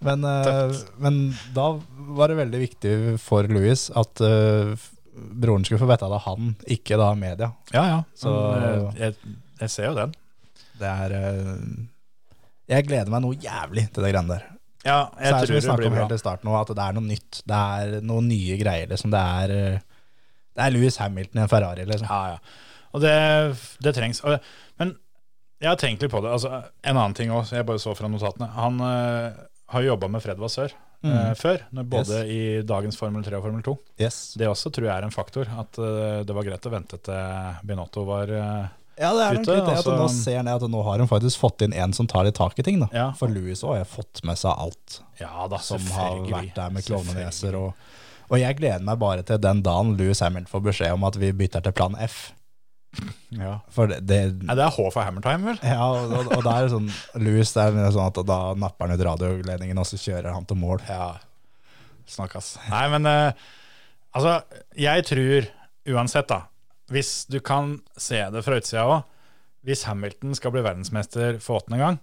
Men, 0.07 0.23
uh, 0.29 0.77
men 1.03 1.19
da 1.57 1.71
var 2.17 2.31
det 2.31 2.39
veldig 2.45 2.61
viktig 2.63 2.93
for 3.23 3.49
Louis 3.51 3.89
at 3.99 4.23
uh, 4.23 4.77
broren 5.17 5.65
skulle 5.67 5.81
få 5.83 5.89
vite 5.91 6.07
det 6.07 6.21
av 6.21 6.25
han, 6.29 6.55
ikke 6.77 7.01
da 7.01 7.11
media. 7.19 7.51
Ja, 7.75 7.85
ja. 7.97 7.99
Så- 8.15 8.37
eh, 8.61 9.01
jeg, 9.01 9.37
jeg 9.65 9.73
ser 9.73 9.91
jo 9.91 9.97
den. 9.99 10.15
Det 10.81 10.91
er 10.91 11.17
eh, 11.17 11.65
Jeg 12.73 12.87
gleder 12.89 13.13
meg 13.13 13.25
noe 13.25 13.39
jævlig 13.41 13.89
til 13.93 14.05
det 14.07 14.13
greiene 14.13 14.37
der. 14.37 14.47
Ja, 14.87 14.99
Så 15.11 15.23
jeg 15.23 15.27
er 15.27 15.33
det 15.33 15.39
som 15.39 15.47
tror 15.47 15.57
vi 15.57 15.65
snakka 15.65 15.89
om 15.91 15.99
helt 15.99 16.15
i 16.15 16.21
starten 16.21 16.53
at 16.55 16.71
det 16.79 16.85
er 16.85 16.95
noe 16.95 17.07
nytt. 17.07 17.41
Det 17.43 17.63
er 17.81 17.97
noen 18.07 18.29
nye 18.31 18.59
greier, 18.61 18.87
liksom. 18.93 19.11
Det 19.15 19.23
er, 19.41 19.57
eh, 19.57 19.81
det 20.57 20.67
er 20.67 20.77
Louis 20.77 21.01
Hamilton 21.03 21.41
i 21.41 21.45
en 21.45 21.51
Ferrari, 21.51 21.89
liksom. 21.89 22.07
Ja, 22.11 22.37
ja. 22.37 22.87
Og 22.95 23.03
det, 23.03 23.17
det 23.83 23.93
trengs. 23.97 24.23
Men 24.81 24.95
jeg 25.61 25.71
har 25.73 25.79
tenkt 25.81 26.05
litt 26.05 26.13
på 26.13 26.23
det. 26.25 26.33
Altså, 26.37 26.63
en 26.85 26.97
annen 26.97 27.17
ting 27.17 27.33
også, 27.33 27.59
jeg 27.59 27.67
bare 27.69 27.83
så 27.83 27.95
fra 27.97 28.09
notatene. 28.13 28.49
Han 28.57 28.83
eh, 28.85 29.39
har 29.73 29.85
jo 29.85 29.95
jobba 29.95 30.11
med 30.13 30.25
Fred 30.25 30.41
Vassør 30.41 30.71
eh, 30.71 31.33
før, 31.39 31.63
både 31.73 31.87
både 31.93 32.23
i 32.33 32.41
dagens 32.67 32.99
Formel 33.01 33.25
3 33.25 33.39
og 33.41 33.47
Formel 33.49 33.65
2. 33.67 33.77
Yes. 34.05 34.21
Det 34.39 34.49
også 34.51 34.73
tror 34.75 34.91
jeg 34.91 34.95
er 34.95 35.09
en 35.09 35.15
faktor. 35.15 35.51
At 35.65 35.81
eh, 35.81 36.21
det 36.29 36.37
var 36.37 36.47
greit 36.47 36.69
å 36.69 36.75
vente 36.77 37.01
til 37.09 37.63
Binotto 37.67 38.05
var 38.09 38.33
Ja, 38.97 39.11
det 39.13 39.25
er 39.25 39.37
nok 39.37 39.45
litt 39.45 39.47
det 39.47 39.63
at 39.63 39.83
altså- 39.83 39.97
nå 39.99 40.09
ser 40.09 40.37
han 40.41 40.49
at 40.49 40.63
nå 40.63 40.83
har 40.85 40.99
han 40.99 41.09
faktisk 41.09 41.39
fått 41.43 41.63
inn 41.67 41.75
en 41.77 41.93
som 41.93 42.07
tar 42.07 42.25
litt 42.25 42.35
tak 42.35 42.59
i 42.59 42.63
ting, 42.63 42.81
da. 42.81 42.89
Ja. 42.93 43.13
For 43.13 43.29
Louis 43.29 43.61
òg 43.63 43.77
har 43.77 43.85
fått 43.85 44.25
med 44.25 44.39
seg 44.41 44.57
alt 44.57 45.01
Ja 45.21 45.47
da, 45.49 45.59
som 45.59 45.85
har 45.93 46.25
vært 46.25 46.55
der 46.55 46.71
med 46.71 46.85
klovneneser 46.85 47.55
og 47.57 47.75
Og 48.29 48.41
jeg 48.41 48.57
gleder 48.59 48.83
meg 48.83 48.99
bare 48.99 49.23
til 49.23 49.39
den 49.39 49.63
dagen 49.63 49.97
Louis 49.97 50.19
Hamilton 50.19 50.51
får 50.51 50.63
beskjed 50.65 50.93
om 50.97 51.05
at 51.05 51.15
vi 51.15 51.31
bytter 51.31 51.63
til 51.63 51.73
plan 51.73 51.95
F. 51.95 52.33
Ja. 53.31 53.61
For 53.71 53.87
det, 53.87 54.01
det 54.07 54.43
Nei, 54.43 54.55
det 54.57 54.65
er 54.65 54.73
H 54.73 54.89
for 54.91 55.03
Hammertime, 55.05 55.53
vel? 55.53 55.61
Ja, 55.63 55.85
og, 55.85 56.33
og, 56.33 56.47
er 56.47 56.65
det 56.65 56.73
sånn 56.73 56.89
Louis 57.23 57.53
det 57.53 57.63
er 57.63 57.93
sånn 57.93 58.09
at 58.09 58.21
da 58.27 58.41
napper 58.59 58.89
han 58.89 58.97
ut 58.97 59.05
radioledningen, 59.05 59.79
og 59.79 59.87
så 59.87 59.99
kjører 60.01 60.33
han 60.33 60.47
til 60.49 60.59
mål. 60.59 60.81
Ja, 60.89 61.19
snakkas. 62.09 62.55
Nei, 62.71 62.87
men 62.95 63.07
uh, 63.07 63.47
altså, 64.17 64.41
jeg 64.79 65.05
tror 65.07 65.51
uansett, 65.87 66.31
da, 66.33 66.47
hvis 66.93 67.27
du 67.31 67.41
kan 67.45 67.81
se 67.99 68.21
det 68.33 68.45
fra 68.47 68.59
utsida 68.61 68.85
òg, 68.87 69.03
hvis 69.67 69.83
Hamilton 69.89 70.37
skal 70.39 70.53
bli 70.55 70.63
verdensmester 70.63 71.41
for 71.43 71.59
åttende 71.61 71.81
gang, 71.81 71.97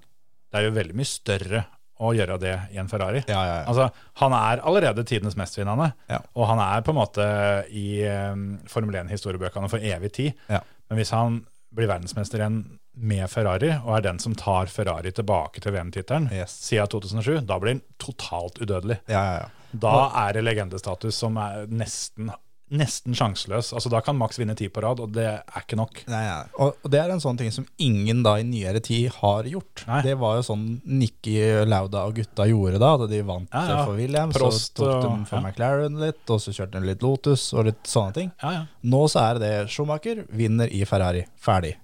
det 0.52 0.60
er 0.60 0.68
jo 0.68 0.76
veldig 0.76 0.98
mye 1.00 1.08
større 1.08 1.64
å 2.04 2.10
gjøre 2.18 2.36
det 2.42 2.54
i 2.76 2.80
en 2.82 2.90
Ferrari. 2.92 3.22
Ja, 3.30 3.40
ja, 3.48 3.56
ja. 3.62 3.66
Altså, 3.72 3.86
Han 4.20 4.34
er 4.36 4.60
allerede 4.68 5.06
tidenes 5.08 5.38
mestvinnende, 5.40 5.94
og 6.36 6.48
han 6.50 6.60
er 6.60 6.82
på 6.84 6.92
en 6.92 6.98
måte 7.00 7.26
i 7.72 8.04
um, 8.34 8.58
Formel 8.68 8.98
1-historiebøkene 9.06 9.70
for 9.72 9.80
evig 9.80 10.12
tid. 10.18 10.34
Ja. 10.52 10.60
Men 10.90 11.00
hvis 11.00 11.14
han 11.16 11.44
blir 11.74 11.88
verdensmester 11.90 12.42
igjen 12.44 12.60
med 12.94 13.24
Ferrari, 13.32 13.72
og 13.86 13.96
er 13.98 14.04
den 14.10 14.20
som 14.22 14.36
tar 14.38 14.68
Ferrari 14.70 15.14
tilbake 15.16 15.64
til 15.64 15.74
VM-tittelen 15.74 16.28
Yes. 16.36 16.52
siden 16.68 16.92
2007, 16.92 17.40
da 17.50 17.56
blir 17.62 17.78
han 17.78 17.84
totalt 18.02 18.60
udødelig. 18.62 19.00
ja, 19.08 19.24
ja, 19.32 19.36
ja. 19.46 19.52
Da 19.74 19.94
er 20.28 20.36
det 20.36 20.44
legendestatus 20.46 21.18
som 21.18 21.38
er 21.42 21.64
nesten, 21.74 22.28
nesten 22.74 23.16
sjanseløs. 23.18 23.72
Altså 23.76 23.92
Da 23.94 24.02
kan 24.04 24.18
Max 24.18 24.40
vinne 24.42 24.56
ti 24.58 24.68
på 24.74 24.82
rad, 24.84 25.02
og 25.04 25.14
det 25.16 25.26
er 25.30 25.62
ikke 25.62 25.78
nok. 25.80 26.02
Nei, 26.12 26.22
ja. 26.26 26.38
Og, 26.58 26.80
og 26.82 26.92
det 26.94 27.00
er 27.04 27.14
en 27.14 27.22
sånn 27.24 27.38
ting 27.40 27.52
som 27.54 27.68
ingen 27.82 28.24
da 28.26 28.36
i 28.42 28.46
nyere 28.48 28.82
tid 28.84 29.12
har 29.20 29.48
gjort. 29.50 29.86
Nei. 29.90 30.02
Det 30.08 30.16
var 30.22 30.40
jo 30.40 30.46
sånn 30.50 30.66
Nikki 30.90 31.38
Lauda 31.70 32.06
og 32.10 32.18
gutta 32.20 32.48
gjorde 32.50 32.82
da, 32.82 32.92
da 33.04 33.10
de 33.12 33.22
vant 33.28 33.48
Ja, 33.54 33.64
ja. 33.70 33.80
for 33.86 34.00
Williams, 34.00 34.36
Prost 34.38 34.74
så 34.82 34.90
tok 34.90 35.06
de 35.06 35.30
for. 35.30 35.46
McLaren 35.46 36.02
litt, 36.02 36.24
og 36.34 36.42
så 36.44 36.54
kjørte 36.56 36.80
de 36.82 36.92
litt 36.92 37.06
Lotus 37.06 37.48
og 37.54 37.70
litt 37.70 37.82
sånne 37.90 38.18
ting. 38.18 38.34
Ja, 38.44 38.54
ja. 38.58 38.66
Nå 38.94 39.06
så 39.12 39.24
er 39.28 39.42
det 39.44 39.54
Schumacher 39.74 40.26
vinner 40.34 40.72
i 40.74 40.84
Ferrari. 40.90 41.26
Ferdig. 41.40 41.76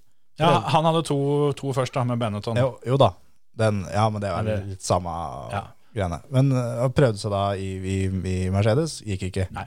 ja 0.42 0.54
Han 0.74 0.88
hadde 0.90 1.04
to, 1.08 1.20
to 1.60 1.74
først, 1.76 1.94
da, 1.96 2.04
med 2.08 2.20
Benetton. 2.22 2.58
Jo, 2.60 2.78
jo 2.86 3.00
da. 3.00 3.14
Den, 3.60 3.84
ja, 3.92 4.06
men 4.10 4.24
det 4.24 4.30
er 4.32 4.40
vel 4.40 4.70
litt 4.72 4.86
samme 4.86 5.12
greiene. 5.96 6.22
Men 6.32 6.54
uh, 6.54 6.86
prøvde 6.96 7.20
seg 7.20 7.34
da 7.34 7.44
i, 7.60 7.74
i, 7.78 7.98
i 8.08 8.38
Mercedes, 8.54 9.00
gikk 9.06 9.30
ikke. 9.30 9.50
Nei. 9.56 9.66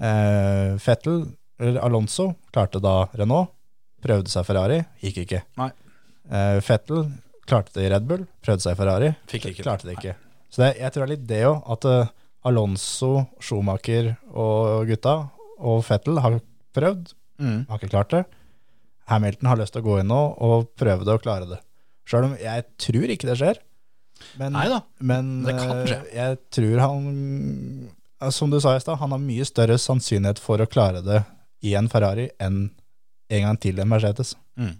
Eh, 0.00 0.76
Fettel, 0.82 1.22
eller 1.60 1.80
Alonso, 1.80 2.34
klarte 2.52 2.80
da 2.84 3.06
Renault. 3.16 3.52
Prøvde 4.04 4.28
seg 4.30 4.44
Ferrari, 4.46 4.82
gikk 5.02 5.22
ikke. 5.24 5.40
Nei. 5.58 5.70
Eh, 6.30 6.58
Fettel 6.62 7.06
klarte 7.48 7.72
det 7.74 7.86
i 7.86 7.90
Red 7.94 8.06
Bull, 8.06 8.26
prøvde 8.44 8.62
seg 8.66 8.76
Ferrari, 8.78 9.12
Fikk 9.30 9.46
ikke 9.52 9.64
klarte 9.64 9.86
det 9.88 9.96
ikke. 9.96 10.14
Så 10.50 10.62
det, 10.62 10.72
jeg 10.80 10.92
tror 10.92 11.02
det 11.02 11.06
er 11.06 11.14
litt 11.16 11.26
det 11.30 11.40
òg, 11.48 11.62
at 11.74 11.86
eh, 11.90 12.10
Alonso, 12.46 13.12
Schumacher 13.42 14.12
og 14.30 14.86
gutta, 14.90 15.14
og 15.58 15.80
Fettel 15.86 16.20
har 16.24 16.40
prøvd, 16.76 17.14
Mm. 17.36 17.66
har 17.68 17.76
ikke 17.76 17.90
klart 17.92 18.08
det. 18.14 18.22
Hamilton 19.10 19.48
har 19.50 19.58
lyst 19.60 19.74
til 19.74 19.82
å 19.82 19.84
gå 19.84 19.96
inn 20.00 20.08
nå 20.08 20.20
og 20.40 20.70
prøve 20.80 21.04
det 21.04 21.12
og 21.12 21.20
klare 21.20 21.44
det. 21.50 21.58
Sjøl 22.08 22.24
om 22.30 22.36
jeg 22.40 22.64
tror 22.80 23.10
ikke 23.12 23.28
det 23.28 23.34
skjer. 23.36 23.58
Men, 24.40 24.54
Neida, 24.54 24.78
men 25.04 25.28
Det 25.44 25.52
kan 25.58 25.72
eh, 25.82 25.84
skje. 25.90 25.98
jeg 26.16 26.38
tror 26.56 26.80
han 26.80 27.10
eh, 27.84 27.90
Som 28.32 28.50
du 28.50 28.60
sa 28.60 28.76
i 28.76 28.80
stad, 28.80 28.98
han 29.00 29.12
har 29.12 29.20
mye 29.20 29.44
større 29.44 29.76
sannsynlighet 29.80 30.40
for 30.40 30.62
å 30.62 30.68
klare 30.70 31.02
det 31.04 31.22
i 31.66 31.74
en 31.76 31.88
Ferrari 31.92 32.30
enn 32.42 32.68
en 33.28 33.42
gang 33.42 33.58
til 33.60 33.80
en 33.82 33.90
Mercedes. 33.90 34.34
Mm. 34.56 34.76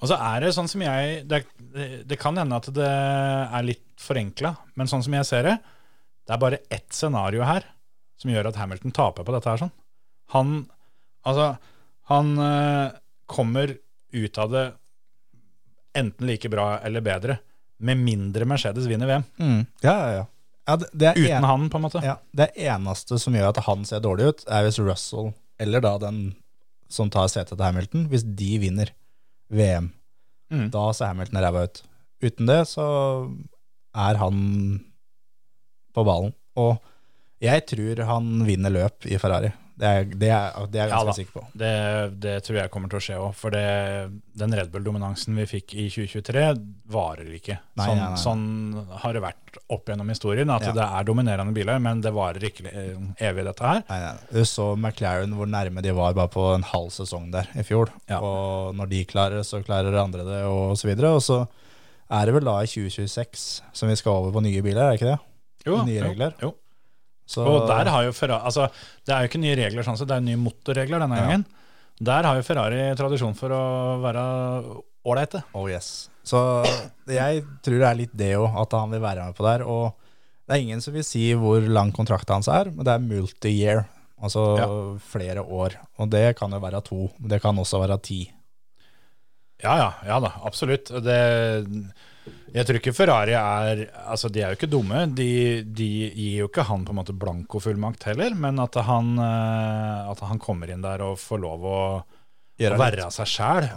Og 0.00 0.10
så 0.10 0.18
er 0.18 0.42
det 0.42 0.54
sånn 0.56 0.68
som 0.68 0.82
jeg 0.82 1.22
Det, 1.28 1.44
det, 2.08 2.16
kan 2.20 2.36
hende 2.40 2.56
at 2.56 2.68
det 2.74 2.88
er 2.88 3.66
litt 3.66 3.86
forenkla, 4.00 4.54
men 4.74 4.90
sånn 4.90 5.04
som 5.06 5.16
jeg 5.16 5.28
ser 5.28 5.48
det, 5.48 5.54
det 6.24 6.34
er 6.34 6.42
bare 6.42 6.62
ett 6.72 6.92
scenario 6.92 7.44
her 7.46 7.66
som 8.20 8.32
gjør 8.32 8.50
at 8.50 8.58
Hamilton 8.60 8.94
taper 8.94 9.26
på 9.26 9.34
dette 9.34 9.50
her. 9.50 9.64
sånn. 9.64 9.74
Han 10.36 10.54
Altså, 11.24 11.54
han 12.10 12.38
øh, 12.38 12.90
kommer 13.26 13.76
ut 14.12 14.38
av 14.38 14.50
det 14.52 14.64
enten 15.96 16.26
like 16.26 16.50
bra 16.52 16.78
eller 16.84 17.00
bedre, 17.00 17.38
med 17.78 17.96
mindre 17.96 18.44
Mercedes 18.44 18.86
vinner 18.90 19.08
VM. 19.08 19.24
Ja, 19.80 19.94
ja, 19.94 20.10
ja. 20.18 20.24
Ja 20.64 20.76
det, 20.80 20.88
det 20.92 21.12
Uten 21.18 21.38
en, 21.38 21.48
han, 21.48 21.66
på 21.70 21.78
en 21.80 21.84
måte. 21.86 22.02
ja, 22.04 22.16
det 22.36 22.50
eneste 22.56 23.18
som 23.20 23.36
gjør 23.36 23.50
at 23.52 23.64
han 23.66 23.84
ser 23.88 24.02
dårlig 24.04 24.30
ut, 24.30 24.46
er 24.48 24.66
hvis 24.66 24.80
Russell, 24.80 25.32
eller 25.60 25.84
da 25.84 25.96
den 26.02 26.22
som 26.92 27.10
tar 27.12 27.28
setet 27.32 27.56
til 27.56 27.64
Hamilton, 27.64 28.06
hvis 28.12 28.24
de 28.38 28.50
vinner 28.62 28.92
VM. 29.52 29.90
Mm. 30.52 30.68
Da 30.74 30.86
ser 30.94 31.12
Hamilton 31.12 31.42
ræva 31.42 31.66
ut. 31.66 31.82
Uten 32.24 32.48
det 32.48 32.62
så 32.70 32.86
er 33.94 34.20
han 34.20 34.38
på 35.94 36.04
ballen. 36.06 36.34
Og 36.58 36.78
jeg 37.42 37.66
tror 37.68 38.04
han 38.08 38.44
vinner 38.46 38.72
løp 38.72 39.06
i 39.10 39.18
Ferrari. 39.20 39.50
Det 39.74 39.88
er, 39.90 40.04
det 40.06 40.28
er, 40.30 40.66
det 40.70 40.78
er 40.78 40.84
jeg 40.86 40.92
ganske 40.92 41.10
ja, 41.10 41.14
sikker 41.16 41.34
på. 41.34 41.40
Det, 41.58 41.70
det 42.22 42.34
tror 42.46 42.58
jeg 42.60 42.70
kommer 42.70 42.92
til 42.92 43.00
å 43.00 43.02
skje 43.02 43.16
òg. 43.18 43.32
For 43.34 43.54
det, 43.54 43.64
den 44.38 44.54
Red 44.54 44.70
Bull-dominansen 44.70 45.34
vi 45.40 45.46
fikk 45.50 45.74
i 45.74 45.88
2023, 45.90 46.44
varer 46.94 47.32
ikke. 47.34 47.56
Nei, 47.80 47.88
sånn, 47.88 47.98
nei, 47.98 48.12
nei. 48.12 48.20
sånn 48.22 49.00
har 49.02 49.16
det 49.16 49.24
vært 49.24 49.58
opp 49.74 49.90
gjennom 49.90 50.12
historien. 50.14 50.52
At 50.54 50.68
Ja. 50.68 50.76
det 50.78 50.86
er 50.86 51.08
dominerende 51.10 51.56
biler, 51.56 51.82
men 51.82 52.04
det 52.06 52.14
varer 52.14 52.46
ikke 52.46 52.70
eh, 52.70 53.26
evig, 53.26 53.48
dette 53.50 53.66
her. 53.66 53.82
Nei, 53.90 54.00
nei. 54.04 54.14
Du 54.30 54.40
så 54.46 54.70
McLaren 54.78 55.34
hvor 55.34 55.50
nærme 55.50 55.82
de 55.82 55.96
var 55.98 56.14
bare 56.14 56.30
på 56.30 56.46
en 56.54 56.66
halv 56.70 56.94
sesong 56.94 57.32
der 57.34 57.50
i 57.58 57.66
fjor. 57.66 57.90
Ja. 58.06 58.22
Og 58.22 58.78
når 58.78 58.94
de 58.94 59.04
klarer 59.10 59.42
det, 59.42 59.46
så 59.50 59.64
klarer 59.66 59.98
andre 59.98 60.22
det, 60.22 60.42
og 60.46 60.78
så 60.78 60.90
videre. 60.92 61.16
Og 61.18 61.22
så 61.26 61.42
er 62.14 62.26
det 62.28 62.38
vel 62.38 62.46
da 62.46 62.60
i 62.62 62.70
2026 62.70 63.62
som 63.74 63.90
vi 63.90 63.98
skal 63.98 64.22
over 64.22 64.38
på 64.38 64.44
nye 64.46 64.62
biler, 64.62 64.86
er 64.86 64.94
det 64.94 65.02
ikke 65.02 65.16
det? 65.16 65.22
Nye 65.64 66.12
jo. 66.12 66.30
Jo. 66.44 66.58
Så, 67.26 67.40
Og 67.48 67.66
der 67.68 67.88
har 67.88 68.02
jo 68.04 68.12
Ferrari 68.12 68.44
altså, 68.44 68.66
Det 69.06 69.14
er 69.14 69.22
jo 69.24 69.28
ikke 69.30 69.40
nye 69.40 69.56
regler, 69.56 69.82
sånn 69.86 69.96
så 69.96 70.04
det 70.06 70.16
er 70.18 70.20
nye 70.26 70.36
motorregler 70.36 71.00
denne 71.00 71.16
Ja. 71.16 71.22
gangen. 71.24 71.44
Der 72.04 72.22
har 72.26 72.36
jo 72.36 72.42
Ferrari 72.42 72.94
tradisjon 72.98 73.34
for 73.38 73.48
å 73.54 73.62
være 74.02 74.24
ålreite. 75.06 75.42
Oh 75.54 75.68
yes. 75.70 76.08
Så 76.24 76.64
jeg 77.06 77.44
tror 77.62 77.78
det 77.78 77.88
er 77.88 77.94
litt 78.00 78.14
det 78.16 78.32
òg, 78.36 78.54
at 78.60 78.72
han 78.72 78.90
vil 78.90 79.00
være 79.00 79.24
med 79.28 79.34
på 79.36 79.44
der. 79.46 79.64
Og 79.64 79.94
det 80.48 80.56
er 80.56 80.62
ingen 80.64 80.80
som 80.84 80.92
vil 80.92 81.04
si 81.04 81.32
hvor 81.38 81.60
lang 81.64 81.92
kontrakten 81.92 82.34
hans 82.34 82.48
er, 82.48 82.70
men 82.72 82.84
det 82.84 82.92
er 82.92 83.04
multi-year. 83.08 83.84
Altså 84.22 84.44
Ja. 84.58 84.68
flere 84.98 85.44
år. 85.44 85.76
Og 85.98 86.10
det 86.10 86.36
kan 86.36 86.50
jo 86.50 86.58
være 86.60 86.82
to, 86.84 87.10
det 87.20 87.40
kan 87.42 87.56
også 87.56 87.80
være 87.86 88.00
ti. 88.02 88.30
Ja, 89.62 89.76
ja, 89.76 89.90
ja 90.04 90.18
da, 90.20 90.32
absolutt. 90.44 90.90
Det, 90.90 91.18
jeg 92.54 92.66
tror 92.66 92.78
ikke 92.78 92.94
Ferrari 92.94 93.34
er 93.34 93.84
Altså, 94.06 94.30
de 94.32 94.42
er 94.42 94.52
jo 94.52 94.58
ikke 94.58 94.70
dumme. 94.70 95.04
De, 95.10 95.62
de 95.66 95.88
gir 96.06 96.42
jo 96.44 96.48
ikke 96.50 96.66
han 96.68 96.84
på 96.86 96.94
en 96.94 97.00
måte 97.00 97.16
blankofullmakt 97.18 98.06
heller, 98.10 98.36
men 98.38 98.60
at 98.62 98.78
han, 98.86 99.14
eh, 99.18 100.10
at 100.12 100.22
han 100.28 100.42
kommer 100.42 100.70
inn 100.70 100.84
der 100.84 101.02
og 101.04 101.18
får 101.20 101.42
lov 101.42 101.66
å, 101.66 101.80
å 101.98 102.78
være 102.78 103.10
seg 103.14 103.30
sjæl. 103.32 103.68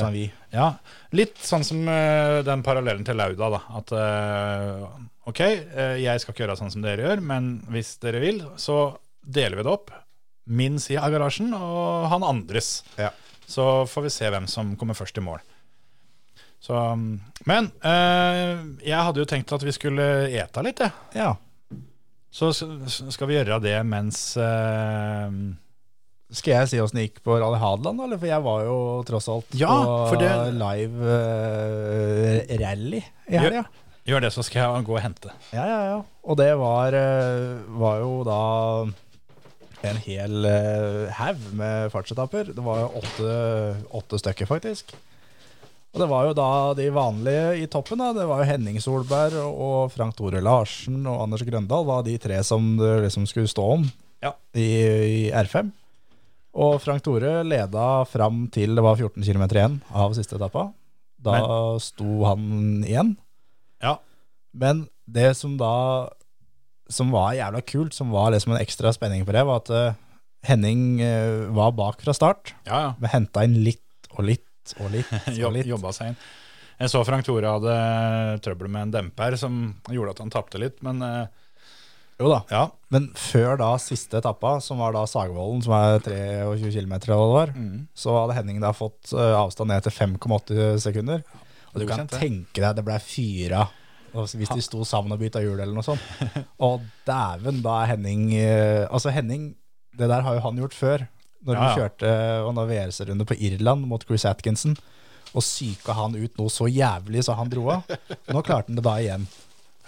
Sånn. 0.00 0.18
Ja, 0.54 0.70
litt 1.18 1.40
sånn 1.44 1.66
som 1.68 1.84
eh, 1.92 2.40
den 2.46 2.64
parallellen 2.64 3.04
til 3.08 3.20
Lauda, 3.20 3.52
da. 3.58 3.62
At 3.82 3.94
eh, 3.98 4.86
ok, 5.28 5.44
jeg 6.00 6.22
skal 6.24 6.34
ikke 6.34 6.46
gjøre 6.46 6.58
sånn 6.64 6.72
som 6.72 6.86
dere 6.86 7.04
gjør, 7.10 7.24
men 7.28 7.54
hvis 7.72 7.98
dere 8.02 8.24
vil, 8.24 8.40
så 8.56 8.86
deler 9.22 9.60
vi 9.60 9.68
det 9.68 9.76
opp. 9.76 9.92
Min 10.48 10.80
side 10.82 11.04
av 11.04 11.12
garasjen 11.14 11.52
og 11.54 12.08
han 12.10 12.24
andres. 12.26 12.80
Ja. 12.98 13.12
Så 13.46 13.84
får 13.86 14.08
vi 14.08 14.16
se 14.16 14.32
hvem 14.32 14.48
som 14.50 14.72
kommer 14.80 14.96
først 14.96 15.20
i 15.20 15.22
mål. 15.22 15.44
Så, 16.62 16.78
men 17.48 17.70
eh, 17.82 18.52
jeg 18.86 18.98
hadde 19.02 19.18
jo 19.18 19.26
tenkt 19.26 19.50
at 19.56 19.64
vi 19.66 19.72
skulle 19.74 20.04
ete 20.30 20.62
litt, 20.62 20.78
jeg. 20.84 20.92
Ja. 21.18 21.32
Så 22.32 22.52
skal 22.54 23.28
vi 23.28 23.34
gjøre 23.36 23.58
det 23.60 23.74
mens 23.84 24.20
eh, 24.40 25.26
Skal 26.32 26.54
jeg 26.54 26.70
si 26.70 26.78
åssen 26.80 26.96
det 26.96 27.08
gikk 27.10 27.18
på 27.26 27.34
Rally 27.42 27.58
Hadeland, 27.60 28.00
eller? 28.06 28.16
For 28.22 28.30
jeg 28.30 28.44
var 28.46 28.62
jo 28.64 28.76
tross 29.10 29.26
alt 29.28 29.52
Ja, 29.58 29.74
på 30.08 30.16
det- 30.22 30.54
live 30.56 31.10
eh, 31.18 32.56
rally 32.62 33.02
i 33.28 33.36
helga. 33.42 33.66
Gjør 34.08 34.24
det, 34.24 34.32
så 34.34 34.42
skal 34.42 34.62
jeg 34.64 34.86
gå 34.88 34.96
og 34.96 35.02
hente. 35.04 35.30
Ja, 35.54 35.62
ja, 35.68 35.80
ja. 35.92 35.98
Og 36.26 36.38
det 36.40 36.48
var, 36.58 36.94
eh, 36.96 37.60
var 37.78 38.00
jo 38.02 38.14
da 38.26 38.38
en 39.90 40.00
hel 40.06 40.44
eh, 40.48 41.12
haug 41.20 41.44
med 41.58 41.90
fartsetapper. 41.92 42.50
Det 42.54 42.64
var 42.64 42.80
jo 42.86 42.88
åtte, 43.02 43.36
åtte 44.00 44.18
stykker, 44.24 44.48
faktisk. 44.50 44.94
Og 45.92 46.00
det 46.00 46.08
var 46.08 46.24
jo 46.24 46.32
da 46.36 46.46
de 46.78 46.86
vanlige 46.94 47.48
i 47.60 47.66
toppen. 47.68 48.00
da 48.00 48.12
Det 48.16 48.24
var 48.28 48.40
jo 48.40 48.48
Henning 48.48 48.78
Solberg 48.80 49.34
og 49.44 49.90
Frank 49.92 50.16
Tore 50.16 50.40
Larsen 50.40 51.02
og 51.06 51.18
Anders 51.26 51.42
Grøndal 51.44 51.84
var 51.84 52.02
de 52.06 52.14
tre 52.18 52.38
som 52.48 52.76
det 52.80 52.94
liksom 53.04 53.26
skulle 53.28 53.50
stå 53.50 53.66
om 53.74 53.84
Ja. 54.24 54.32
i, 54.56 55.28
i 55.28 55.30
R5. 55.30 55.70
Og 56.54 56.78
Frank 56.84 57.02
Tore 57.04 57.42
leda 57.44 58.04
fram 58.08 58.46
til 58.52 58.74
det 58.76 58.82
var 58.84 58.96
14 58.96 59.20
km 59.24 59.44
igjen 59.50 59.76
av 59.92 60.14
siste 60.16 60.36
etappa. 60.36 60.70
Da 61.22 61.36
sto 61.80 62.24
han 62.24 62.82
igjen. 62.88 63.12
Ja. 63.82 63.98
Men 64.52 64.86
det 65.06 65.34
som 65.36 65.56
da 65.60 66.08
Som 66.92 67.10
var 67.14 67.32
jævla 67.32 67.60
kult, 67.64 67.94
som 67.94 68.10
var 68.12 68.32
liksom 68.34 68.52
en 68.52 68.60
ekstra 68.60 68.90
spenning 68.92 69.24
på 69.24 69.32
det, 69.32 69.44
var 69.48 69.62
at 69.62 69.70
eh, 69.72 69.94
Henning 70.44 71.00
eh, 71.00 71.46
var 71.54 71.70
bak 71.72 72.02
fra 72.02 72.12
start, 72.12 72.52
Ja, 72.66 72.80
ja. 72.82 72.90
men 73.00 73.08
henta 73.12 73.44
inn 73.46 73.54
litt 73.64 73.80
og 74.12 74.26
litt 74.28 74.44
og 74.80 74.90
litt 74.94 75.12
og 75.12 75.52
litt. 75.56 75.66
jobba 75.74 75.92
seg 75.96 76.12
inn. 76.12 76.18
Jeg 76.82 76.90
så 76.90 77.02
Frank 77.06 77.26
Tore 77.26 77.50
hadde 77.52 77.74
trøbbel 78.42 78.70
med 78.72 78.88
en 78.88 78.94
demper 78.96 79.36
som 79.38 79.58
gjorde 79.92 80.14
at 80.16 80.22
han 80.24 80.32
tapte 80.34 80.58
litt, 80.58 80.80
men 80.82 81.02
eh, 81.06 81.26
Jo 82.22 82.30
da. 82.32 82.40
ja. 82.50 82.62
Men 82.94 83.10
før 83.18 83.56
da 83.60 83.68
siste 83.82 84.18
etappa, 84.20 84.56
som 84.64 84.80
var 84.82 84.94
da 84.96 85.02
Sagvollen, 85.08 85.62
som 85.64 85.74
er 85.76 86.00
23 86.02 86.72
km, 86.74 86.96
Mm. 87.52 87.86
så 87.94 88.14
hadde 88.20 88.34
Henning 88.38 88.60
da 88.62 88.72
fått 88.76 89.12
eh, 89.14 89.34
avstand 89.38 89.70
ned 89.72 89.82
til 89.86 89.94
5,8 89.94 90.78
sekunder. 90.82 91.22
Og 91.72 91.80
du 91.80 91.86
kan 91.88 92.06
tenke 92.10 92.60
deg 92.60 92.76
det 92.76 92.84
ble 92.84 92.98
fyra 93.00 93.68
hvis 94.12 94.50
de 94.52 94.60
sto 94.60 94.82
sammen 94.84 95.14
og 95.14 95.22
bytta 95.22 95.40
hjul 95.40 95.56
eller 95.56 95.72
noe 95.72 95.86
sånt. 95.86 96.02
Og 96.66 96.82
dæven, 97.08 97.62
da 97.64 97.78
er 97.80 97.94
Henning 97.94 98.26
eh, 98.36 98.82
Altså, 98.92 99.08
Henning, 99.14 99.54
det 99.96 100.08
der 100.10 100.20
har 100.26 100.36
jo 100.36 100.42
han 100.44 100.58
gjort 100.60 100.74
før. 100.76 101.06
Når 101.46 101.56
Ja, 101.56 101.62
ja. 101.62 101.68
ja. 101.68 101.76
kjørte 101.76 102.12
og 102.46 102.50
en 102.52 102.60
VRC-runde 102.70 103.26
på 103.28 103.36
Irland 103.48 103.86
mot 103.90 104.04
Chris 104.06 104.24
Atkinson. 104.28 104.76
Og 105.32 105.42
psyka 105.42 105.94
han 105.96 106.14
ut 106.18 106.36
noe 106.38 106.52
så 106.52 106.68
jævlig 106.68 107.24
så 107.24 107.34
han 107.38 107.50
dro 107.50 107.68
av. 107.72 107.86
Nå 108.28 108.42
klarte 108.44 108.68
han 108.70 108.78
det 108.78 108.84
da 108.86 108.96
igjen. 109.00 109.26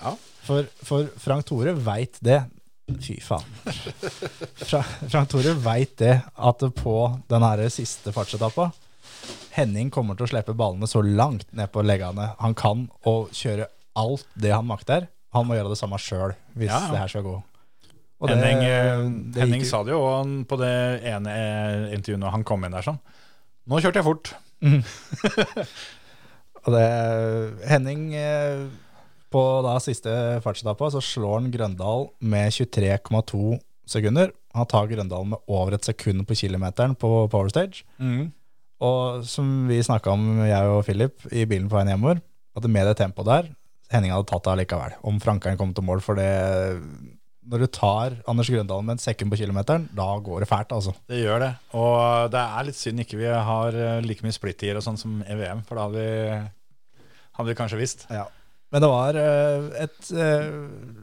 Ja. 0.01 0.15
For, 0.45 0.67
for 0.85 1.11
Frank 1.21 1.47
Tore 1.49 1.75
veit 1.87 2.19
det. 2.25 2.43
Fy 3.01 3.17
faen. 3.25 3.47
Fra, 4.61 4.83
Frank 5.09 5.31
Tore 5.33 5.55
veit 5.65 5.95
det 6.01 6.19
at 6.37 6.65
på 6.77 6.97
den 7.33 7.47
her 7.47 7.63
siste 7.73 8.13
fartsetappa 8.13 8.71
Henning 9.55 9.89
kommer 9.95 10.19
til 10.19 10.27
å 10.27 10.31
slippe 10.33 10.53
ballene 10.59 10.89
så 10.91 11.01
langt 11.05 11.47
ned 11.55 11.71
på 11.73 11.85
leggene 11.87 12.33
han 12.41 12.57
kan, 12.59 12.89
og 13.07 13.31
kjøre 13.33 13.69
alt 13.97 14.27
det 14.35 14.51
han 14.53 14.67
makter. 14.67 15.07
Han 15.37 15.47
må 15.47 15.55
gjøre 15.57 15.71
det 15.73 15.79
samme 15.79 15.99
sjøl 16.03 16.35
hvis 16.59 16.73
det 16.91 16.99
her 16.99 17.11
skal 17.13 17.25
gå. 17.27 17.37
Det- 18.29 18.37
Henning, 18.39 18.63
eh, 18.65 19.03
det 19.35 19.43
Henning 19.45 19.65
sa 19.69 19.83
det 19.85 19.93
jo 19.95 20.01
på 20.49 20.59
det 20.61 20.73
ene 21.11 21.31
eh, 21.35 21.95
intervjuet 21.97 22.21
når 22.23 22.31
han 22.39 22.45
kom 22.45 22.65
inn 22.65 22.73
der 22.77 22.85
sånn. 22.87 23.01
Nå 23.69 23.81
kjørte 23.81 24.01
jeg 24.01 24.07
fort. 24.07 24.35
Og 26.65 26.73
det, 26.73 26.85
Henning 27.69 28.15
eh, 28.17 28.63
På 29.35 29.43
da 29.67 29.75
siste 29.83 30.13
fartsetappe 30.45 30.89
så 30.95 31.01
slår 31.03 31.41
han 31.43 31.51
Grøndal 31.53 32.07
med 32.25 32.53
23,2 32.55 33.59
sekunder. 33.91 34.31
Han 34.55 34.67
tar 34.71 34.87
Grøndal 34.89 35.27
med 35.33 35.39
over 35.51 35.75
et 35.77 35.85
sekund 35.85 36.23
på 36.29 36.37
kilometeren 36.39 36.95
på 36.97 37.11
Power 37.33 37.51
Stage. 37.53 37.83
Og 38.85 39.25
som 39.27 39.67
vi 39.69 39.81
snakka 39.83 40.13
om, 40.15 40.25
jeg 40.47 40.71
og 40.71 40.85
Philip, 40.87 41.17
i 41.33 41.45
bilen 41.51 41.69
på 41.71 41.77
veien 41.79 41.91
hjemover, 41.95 42.21
at 42.57 42.65
med 42.71 42.87
det 42.87 42.97
tempoet 43.01 43.27
der, 43.29 43.51
Henning 43.93 44.13
hadde 44.15 44.27
tatt 44.31 44.45
det 44.47 44.53
allikevel. 44.55 44.93
Om 45.07 45.19
Frankeren 45.23 45.59
kom 45.61 45.75
til 45.77 45.85
mål, 45.87 46.01
for 46.03 46.15
det 46.19 46.31
Når 47.45 47.65
du 47.65 47.67
tar 47.69 48.15
Anders 48.31 48.49
Grøndalen 48.49 48.87
med 48.89 48.97
en 48.97 49.03
sekund 49.03 49.33
på 49.33 49.39
kilometeren, 49.41 49.87
da 49.97 50.07
går 50.25 50.45
det 50.45 50.49
fælt, 50.49 50.73
altså. 50.73 50.95
Det 51.11 51.21
gjør 51.21 51.43
det. 51.43 51.51
Og 51.77 52.31
det 52.33 52.41
er 52.41 52.67
litt 52.69 52.79
synd 52.79 53.03
ikke 53.05 53.21
vi 53.21 53.29
har 53.29 53.77
eh, 53.77 54.01
like 54.05 54.25
mye 54.25 54.37
splitt-tier 54.37 54.79
og 54.81 54.85
sånn 54.87 55.01
som 55.01 55.19
EVM, 55.29 55.61
for 55.69 55.77
da 55.77 55.87
hadde 55.89 56.05
vi, 56.05 57.05
hadde 57.37 57.51
vi 57.51 57.57
kanskje 57.59 57.81
visst. 57.81 58.07
Men 58.73 58.83
det 58.83 58.91
var 58.91 59.19
eh, 59.21 59.67
et 59.85 60.13
eh, 60.17 60.47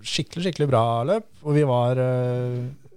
skikkelig, 0.01 0.47
skikkelig 0.47 0.69
bra 0.71 0.85
løp, 1.07 1.27
og 1.45 1.57
vi 1.59 1.67
var 1.69 2.01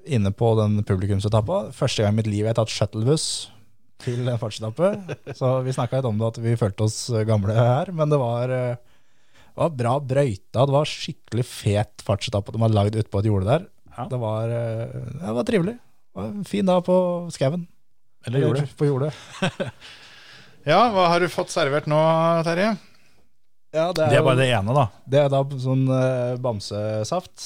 inne 0.05 0.33
på 0.37 0.55
den 0.61 0.81
publikumsetappa. 0.85 1.67
Første 1.77 2.05
gang 2.05 2.17
i 2.17 2.21
mitt 2.23 2.31
liv 2.31 2.43
jeg 2.43 2.53
har 2.53 2.63
tatt 2.63 2.73
shuttlebuss 2.73 3.29
til 4.05 4.25
en 4.29 4.41
fartsetappe. 4.41 4.95
Så 5.39 5.53
vi 5.65 5.77
snakka 5.77 6.01
litt 6.01 6.09
om 6.09 6.17
det, 6.21 6.33
at 6.33 6.43
vi 6.45 6.57
følte 6.61 6.89
oss 6.89 6.99
gamle 7.29 7.57
her, 7.57 7.93
men 7.93 8.13
det 8.13 8.21
var, 8.21 8.57
det 9.55 9.63
var 9.63 9.75
bra 9.79 9.95
brøyta. 10.03 10.65
Det 10.67 10.75
var 10.75 10.89
skikkelig 10.91 11.45
fet 11.47 12.03
fartsetappe 12.03 12.53
de 12.55 12.63
hadde 12.63 12.75
lagd 12.75 12.97
utpå 12.99 13.21
et 13.23 13.29
jorde 13.31 13.47
der. 13.47 13.69
Ja. 13.95 14.09
Det, 14.11 14.19
var, 14.19 14.51
eh, 14.51 14.97
det 15.21 15.35
var 15.37 15.47
trivelig. 15.47 15.77
Det 15.79 16.19
var 16.19 16.33
en 16.33 16.49
fin 16.49 16.67
dag 16.67 16.83
på 16.87 16.97
skauen. 17.35 17.69
Eller 18.27 18.49
jordet. 18.49 18.67
På 18.79 18.89
jordet. 18.89 19.13
Ja, 20.65 20.79
hva 20.95 21.11
har 21.13 21.21
du 21.21 21.29
fått 21.29 21.51
servert 21.53 21.85
nå, 21.93 21.97
Terje? 22.47 22.71
Ja, 23.75 23.91
det 23.93 24.07
Det 24.09 24.17
er 24.17 24.23
bare 24.25 24.39
det 24.39 24.47
ene, 24.49 24.73
da. 24.73 24.85
Det 25.05 25.19
er 25.21 25.27
da 25.29 25.43
sånn 25.61 25.83
eh, 25.93 26.37
bamsesaft. 26.41 27.45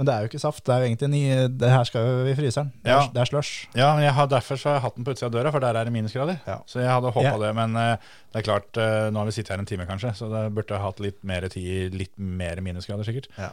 Men 0.00 0.08
det 0.08 0.12
er 0.14 0.22
jo 0.24 0.28
ikke 0.30 0.38
saft, 0.40 0.62
det 0.64 0.72
er 0.72 0.80
jo 0.80 0.86
egentlig 0.88 1.08
ni, 1.12 1.18
det 1.60 1.68
her 1.68 1.82
skal 1.84 2.06
jo 2.08 2.20
i 2.30 2.32
fryseren. 2.38 2.70
Det 2.80 2.88
er, 2.88 2.94
Ja. 3.02 3.08
det 3.12 3.20
er 3.20 3.28
slush. 3.28 3.66
Ja, 3.76 3.88
jeg 4.00 4.14
har, 4.16 4.28
Derfor 4.32 4.56
så 4.56 4.70
har 4.70 4.78
jeg 4.78 4.84
hatt 4.86 4.94
den 4.96 5.04
på 5.04 5.12
utsida 5.12 5.28
av 5.28 5.34
døra, 5.34 5.50
for 5.52 5.60
der 5.60 5.76
er 5.76 5.84
det 5.84 5.92
minusgrader. 5.92 6.38
Ja. 6.46 6.54
Så 6.64 6.80
jeg 6.80 6.88
hadde 6.88 7.10
håpa 7.12 7.26
Ja. 7.26 7.34
det, 7.42 7.50
men 7.58 7.76
uh, 7.76 7.96
det 8.32 8.40
er 8.40 8.46
klart, 8.46 8.70
uh, 8.80 9.10
nå 9.12 9.20
har 9.20 9.28
vi 9.28 9.34
sittet 9.36 9.52
her 9.52 9.60
en 9.60 9.68
time 9.68 9.84
kanskje, 9.84 10.14
så 10.16 10.30
det 10.32 10.54
burde 10.56 10.72
jeg 10.72 10.80
hatt 10.80 11.00
litt 11.04 11.20
mer 11.22 11.44
tid, 11.52 11.92
litt 12.00 12.16
mer 12.16 12.62
minusgrader 12.64 13.04
sikkert. 13.04 13.28
Ja. 13.36 13.50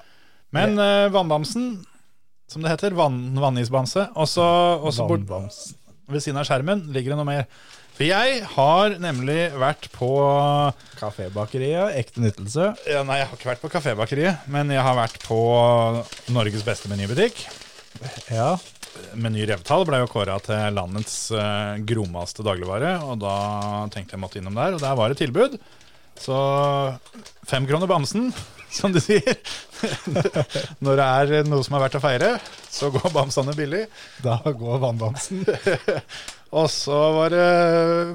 Men 0.56 0.80
uh, 0.80 1.10
vannbamsen, 1.12 1.84
som 2.48 2.64
det 2.64 2.72
heter, 2.72 2.96
vann, 2.96 3.36
vannisbamse, 3.36 4.08
og 4.16 4.32
så 4.32 4.48
bort 5.04 5.28
ved 6.08 6.24
siden 6.24 6.40
av 6.40 6.48
skjermen 6.48 6.86
ligger 6.96 7.12
det 7.12 7.20
noe 7.20 7.28
mer. 7.28 7.50
For 7.98 8.06
jeg 8.06 8.44
har 8.54 8.94
nemlig 9.02 9.40
vært 9.58 9.88
på 9.90 10.08
Kafébakeriet, 11.00 11.96
ekte 11.98 12.22
nyttelse. 12.22 12.68
ja, 12.86 13.00
Nei, 13.02 13.16
jeg 13.24 13.30
har 13.32 13.40
ikke 13.40 13.50
vært 13.50 13.64
på 13.64 13.72
Kafébakeriet, 13.74 14.44
men 14.54 14.70
jeg 14.70 14.84
har 14.86 14.94
vært 15.00 15.18
på 15.26 15.40
Norges 16.36 16.66
beste 16.68 16.92
menybutikk. 16.92 17.42
Ja. 18.30 18.52
Meny 19.18 19.48
Revtall 19.50 19.88
ble 19.90 20.04
jo 20.04 20.12
kåra 20.14 20.38
til 20.46 20.78
landets 20.78 21.18
uh, 21.34 21.74
grommeste 21.90 22.46
dagligvare, 22.46 23.00
og 23.02 23.18
da 23.26 23.34
tenkte 23.94 24.14
jeg 24.14 24.22
måtte 24.22 24.42
innom 24.42 24.58
der, 24.58 24.78
og 24.78 24.86
der 24.86 24.98
var 24.98 25.10
det 25.10 25.18
tilbud. 25.24 25.58
Så 26.22 26.38
fem 27.50 27.66
kroner 27.66 27.90
bamsen, 27.90 28.30
som 28.78 28.94
de 28.94 29.02
sier. 29.02 29.42
Når 30.86 31.02
det 31.02 31.10
er 31.10 31.50
noe 31.50 31.66
som 31.66 31.78
er 31.78 31.88
verdt 31.88 31.98
å 31.98 32.06
feire, 32.06 32.34
så 32.70 32.94
går 32.94 33.10
bamsene 33.14 33.58
billig. 33.58 33.88
Da 34.22 34.38
går 34.46 34.82
vannbamsen. 34.86 35.46
Og 36.56 36.70
så 36.72 36.96
var 37.12 37.34
det, 37.34 37.48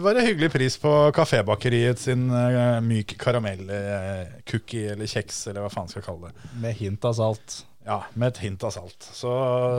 var 0.01 0.15
det 0.17 0.23
hyggelig 0.25 0.49
pris 0.55 0.77
på 0.81 0.91
Kafébakeriet 1.13 2.01
sin 2.01 2.29
uh, 2.33 2.79
myk 2.81 3.13
karamell-cookie 3.21 4.93
eller 4.95 5.11
kjeks, 5.11 5.43
eller 5.51 5.65
hva 5.67 5.73
faen 5.73 5.91
skal 5.91 6.01
jeg 6.01 6.07
kalle 6.09 6.31
det. 6.31 6.49
Med 6.63 6.79
hint 6.79 7.05
av 7.09 7.17
salt. 7.19 7.59
Ja, 7.85 7.99
med 8.15 8.33
et 8.33 8.41
hint 8.47 8.65
av 8.65 8.73
salt. 8.73 9.09
Så 9.13 9.29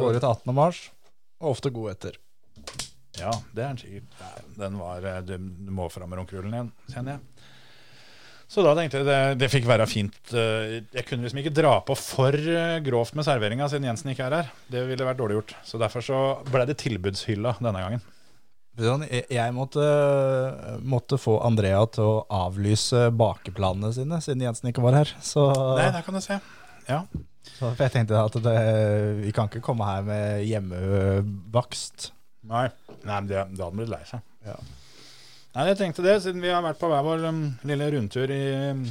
Går 0.04 0.20
ut 0.20 0.28
18. 0.28 0.54
mars, 0.54 0.84
og 1.41 1.56
ofte 1.56 1.72
god 1.74 1.95
etter. 1.95 2.20
Ja, 3.18 3.32
det 3.54 3.64
er 3.64 3.74
den 3.74 3.82
sikkert. 3.82 4.22
Den 4.58 4.78
var 4.82 5.04
eh, 5.06 5.20
Du, 5.26 5.36
du 5.38 5.70
må 5.74 5.86
fram 5.93 6.10
med 6.10 6.18
runkerullen 6.22 6.54
igjen, 6.56 6.72
kjenner 6.93 7.16
jeg. 7.18 7.49
Så 8.54 8.62
da 8.66 8.74
tenkte 8.78 8.99
jeg 9.01 9.08
det, 9.08 9.20
det 9.41 9.49
fikk 9.49 9.66
være 9.70 9.86
fint. 9.89 10.18
eh, 10.38 10.80
Jeg 10.93 11.06
kunne 11.08 11.26
liksom 11.26 11.39
ikke 11.41 11.54
dra 11.58 11.76
på 11.86 11.95
for 11.97 12.38
eh, 12.38 12.80
grovt 12.86 13.16
med 13.18 13.26
serveringa 13.26 13.70
siden 13.72 13.88
Jensen 13.89 14.12
ikke 14.14 14.28
er 14.30 14.38
her. 14.41 14.49
Det 14.70 14.84
ville 14.89 15.08
vært 15.08 15.22
dårlig 15.22 15.39
gjort. 15.39 15.56
Så 15.66 15.80
derfor 15.82 16.06
så 16.06 16.20
ble 16.49 16.66
det 16.70 16.78
tilbudshylla 16.84 17.56
denne 17.62 17.82
gangen. 17.86 18.04
Jeg 18.74 19.53
måtte, 19.53 19.84
måtte 20.82 21.19
få 21.21 21.36
Andrea 21.45 21.84
til 21.93 22.07
å 22.07 22.24
avlyse 22.34 23.11
bakeplanene 23.13 23.91
sine, 23.93 24.17
siden 24.24 24.41
Jensen 24.47 24.71
ikke 24.71 24.82
var 24.82 24.97
her. 24.97 25.11
Så, 25.21 25.45
Nei, 25.78 25.91
der 25.93 26.05
kan 26.05 26.17
du 26.17 26.21
se. 26.26 26.39
Ja. 26.88 27.03
så 27.53 27.69
for 27.69 27.84
jeg 27.86 27.93
tenkte 27.93 28.17
at 28.17 28.38
det, 28.43 28.55
vi 29.21 29.34
kan 29.36 29.51
ikke 29.51 29.61
komme 29.63 29.86
her 29.86 30.07
med 30.07 30.41
hjemmebakst. 30.49 32.09
Nei, 32.49 32.65
Nei 33.05 33.19
men 33.19 33.30
det, 33.30 33.43
da 33.53 33.67
hadde 33.67 33.78
blitt 33.78 33.93
lei 33.93 34.01
seg. 34.09 34.26
Ja. 34.47 34.57
Nei, 35.53 35.67
jeg 35.69 35.78
tenkte 35.84 36.05
det, 36.05 36.17
siden 36.24 36.41
vi 36.41 36.49
har 36.49 36.65
vært 36.65 36.82
på 36.82 36.89
hver 36.89 37.05
vår 37.05 37.28
um, 37.30 37.43
lille 37.69 37.91
rundtur 37.93 38.32
i 38.34 38.41
um, 38.74 38.88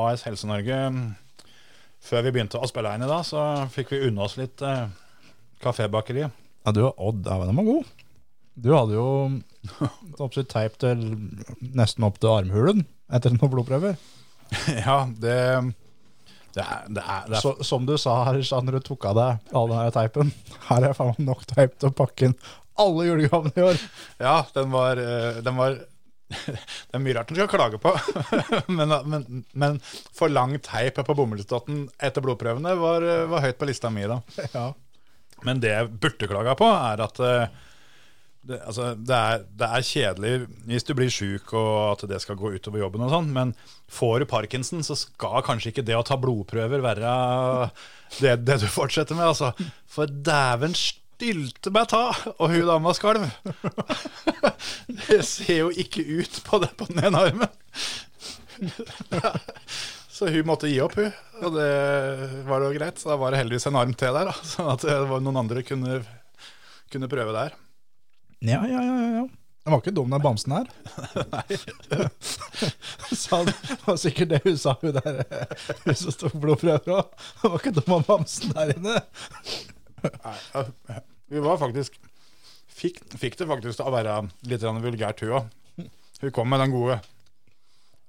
AS 0.00 0.24
Helse-Norge 0.24 0.78
um, 0.88 1.02
før 2.04 2.24
vi 2.24 2.32
begynte 2.38 2.56
å 2.56 2.68
spille 2.68 2.94
inn 2.96 3.04
i 3.04 3.10
dag, 3.10 3.20
så 3.28 3.44
fikk 3.72 3.92
vi 3.92 4.06
unne 4.08 4.24
oss 4.24 4.38
litt 4.40 4.64
uh, 4.64 4.88
kafébakeri. 5.60 6.24
Ja, 6.24 6.72
du 6.72 6.86
og 6.86 6.96
Odd, 6.96 7.28
ja, 7.28 7.36
den 7.44 7.60
var 7.60 7.68
god. 7.68 7.92
Du 8.54 8.70
hadde 8.74 8.94
jo 8.96 9.06
absolutt 10.24 10.52
teip 10.52 10.76
til 10.82 11.00
nesten 11.74 12.06
opp 12.06 12.20
til 12.22 12.32
armhulen 12.32 12.84
etter 13.14 13.34
noen 13.34 13.52
blodprøver. 13.52 13.96
ja, 14.86 14.98
det, 15.20 15.38
det 16.54 16.62
er, 16.62 16.84
det 16.88 17.02
er, 17.02 17.24
det 17.30 17.38
er 17.38 17.40
Så, 17.42 17.56
som 17.66 17.86
du 17.88 17.96
sa 18.00 18.20
her, 18.28 18.38
når 18.38 18.78
du 18.78 18.84
tok 18.90 19.08
av 19.10 19.18
deg 19.18 19.56
all 19.58 19.72
den 19.72 19.96
teipen, 19.96 20.30
her 20.68 20.90
er 20.90 20.94
faen 20.96 21.26
nok 21.26 21.42
teip 21.50 21.74
til 21.78 21.90
å 21.90 21.96
pakke 21.96 22.30
inn 22.30 22.38
alle 22.80 23.08
julegavene 23.08 23.54
i 23.54 23.66
år. 23.68 23.82
Ja, 24.22 24.38
den 24.54 24.72
var, 24.74 24.98
eh, 24.98 25.42
den 25.46 25.58
var 25.58 25.76
Det 26.48 26.96
er 26.96 27.02
mye 27.04 27.14
rart 27.14 27.30
en 27.30 27.36
skal 27.36 27.50
klage 27.52 27.78
på, 27.78 27.90
men, 28.72 28.90
men, 29.10 29.44
men 29.52 29.76
for 30.16 30.32
lang 30.32 30.56
teip 30.64 30.96
på 30.96 31.14
bomullsdotten 31.14 31.84
etter 32.02 32.24
blodprøvene 32.24 32.72
var, 32.80 33.04
var 33.30 33.44
høyt 33.44 33.60
på 33.60 33.68
lista 33.68 33.90
mi 33.92 34.06
da. 34.10 34.18
Ja. 34.54 34.70
Men 35.44 35.60
det 35.62 35.74
jeg 35.74 35.92
burde 36.00 36.30
klaga 36.30 36.56
på, 36.58 36.66
er 36.72 37.02
at 37.04 37.20
eh, 37.22 37.62
det, 38.44 38.58
altså, 38.68 38.90
det, 38.96 39.16
er, 39.16 39.44
det 39.56 39.68
er 39.68 39.86
kjedelig 39.88 40.32
hvis 40.68 40.86
du 40.86 40.92
blir 40.96 41.12
sjuk 41.12 41.54
og 41.56 41.94
at 41.94 42.04
det 42.10 42.20
skal 42.22 42.36
gå 42.38 42.52
utover 42.56 42.82
jobben 42.84 43.06
og 43.06 43.12
sånn, 43.12 43.30
men 43.32 43.54
får 43.92 44.22
du 44.22 44.28
parkinson, 44.30 44.84
så 44.84 44.96
skal 44.98 45.44
kanskje 45.46 45.72
ikke 45.72 45.86
det 45.86 45.96
å 45.96 46.04
ta 46.06 46.18
blodprøver 46.20 46.84
være 46.84 47.14
det, 48.20 48.36
det 48.44 48.58
du 48.62 48.68
fortsetter 48.70 49.16
med, 49.16 49.32
altså. 49.32 49.52
For 49.90 50.10
dæven 50.10 50.76
stilte 50.76 51.72
meg 51.74 51.88
ta, 51.92 52.08
og 52.36 52.52
hun 52.52 52.68
dama 52.68 52.94
skalv. 52.96 53.26
Det 55.08 55.20
ser 55.26 55.64
jo 55.64 55.70
ikke 55.70 56.04
ut 56.04 56.40
på 56.46 56.60
det 56.62 56.70
på 56.78 56.88
den 56.90 57.04
ene 57.08 57.22
armen. 57.28 57.50
Så 60.14 60.28
hun 60.30 60.46
måtte 60.46 60.70
gi 60.70 60.78
opp, 60.84 60.94
hun. 61.00 61.10
Og 61.42 61.56
det 61.56 61.70
var 62.46 62.62
jo 62.62 62.74
greit. 62.76 63.00
Så 63.00 63.10
da 63.10 63.18
var 63.18 63.34
det 63.34 63.40
heldigvis 63.42 63.66
en 63.66 63.80
arm 63.80 63.94
til 63.98 64.14
der, 64.14 64.30
da. 64.30 64.34
sånn 64.46 64.70
at 64.76 64.86
noen 65.10 65.40
andre 65.42 65.64
kunne, 65.66 65.98
kunne 66.92 67.10
prøve 67.10 67.34
der. 67.34 67.56
Ja, 68.44 68.60
ja, 68.68 68.82
ja, 68.84 69.08
ja. 69.18 69.24
Den 69.64 69.72
var 69.72 69.80
ikke 69.80 69.94
dum, 69.96 70.10
den 70.12 70.20
bamsen 70.20 70.52
her. 70.52 70.66
Sa 73.16 73.38
det 73.46 73.54
det 73.64 73.78
var 73.86 73.96
sikkert 74.02 74.34
det 74.34 74.40
hun 74.44 74.58
sa, 74.60 74.74
hun 74.82 74.92
der 74.98 75.22
hun 75.86 75.96
som 75.96 76.18
tok 76.20 76.34
blodprøver 76.42 76.92
òg. 76.98 77.14
Den 77.40 77.54
var 77.54 77.62
ikke 77.62 77.72
dum 77.78 77.94
av 77.96 78.04
bamsen 78.10 78.52
der 78.52 78.74
inne. 78.74 78.98
Nei, 80.04 80.98
vi 81.32 81.40
var 81.46 81.56
faktisk 81.62 81.96
fikk, 82.68 83.00
fikk 83.16 83.40
det 83.40 83.48
faktisk 83.48 83.80
til 83.80 83.88
å 83.88 83.94
være 83.94 84.18
litt 84.50 84.68
vulgært, 84.84 85.24
hun 85.24 85.38
òg. 85.40 85.88
Hun 86.20 86.34
kom 86.36 86.52
med 86.52 86.60
den 86.60 86.74
gode. 86.76 87.00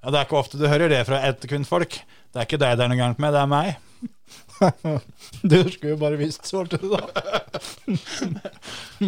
Ja, 0.04 0.12
Det 0.12 0.20
er 0.20 0.28
ikke 0.28 0.42
ofte 0.44 0.60
du 0.60 0.68
hører 0.68 0.92
det 0.92 1.06
fra 1.08 1.24
et 1.30 1.48
kvinnfolk. 1.48 2.02
Det 2.36 2.42
er 2.42 2.50
ikke 2.50 2.60
deg 2.62 2.76
det 2.76 2.84
er 2.84 2.92
noe 2.92 3.00
gærent 3.00 3.24
med, 3.24 3.32
det 3.32 3.42
er 3.42 3.52
meg. 3.56 3.76
Du 5.50 5.58
skulle 5.72 5.96
jo 5.96 5.98
bare 6.04 6.20
visst, 6.20 6.46
svarte 6.48 6.78
du 6.82 6.92
da. 6.92 7.00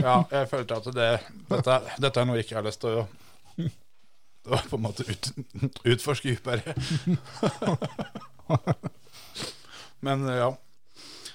Ja, 0.07 0.15
jeg 0.31 0.49
følte 0.51 0.77
at 0.81 0.87
det, 0.95 1.07
dette, 1.49 1.77
dette 2.03 2.21
er 2.21 2.25
noe 2.29 2.37
jeg 2.39 2.45
ikke 2.47 2.57
har 2.59 2.67
lyst 2.67 2.81
til 2.83 2.91
å 3.01 3.03
Det 3.57 4.53
var 4.53 4.63
på 4.69 4.75
en 4.77 4.83
måte 4.85 5.03
ut, 5.07 5.23
utforske 5.91 6.27
dypere. 6.35 6.71
Men 10.05 10.17
ja. 10.29 10.51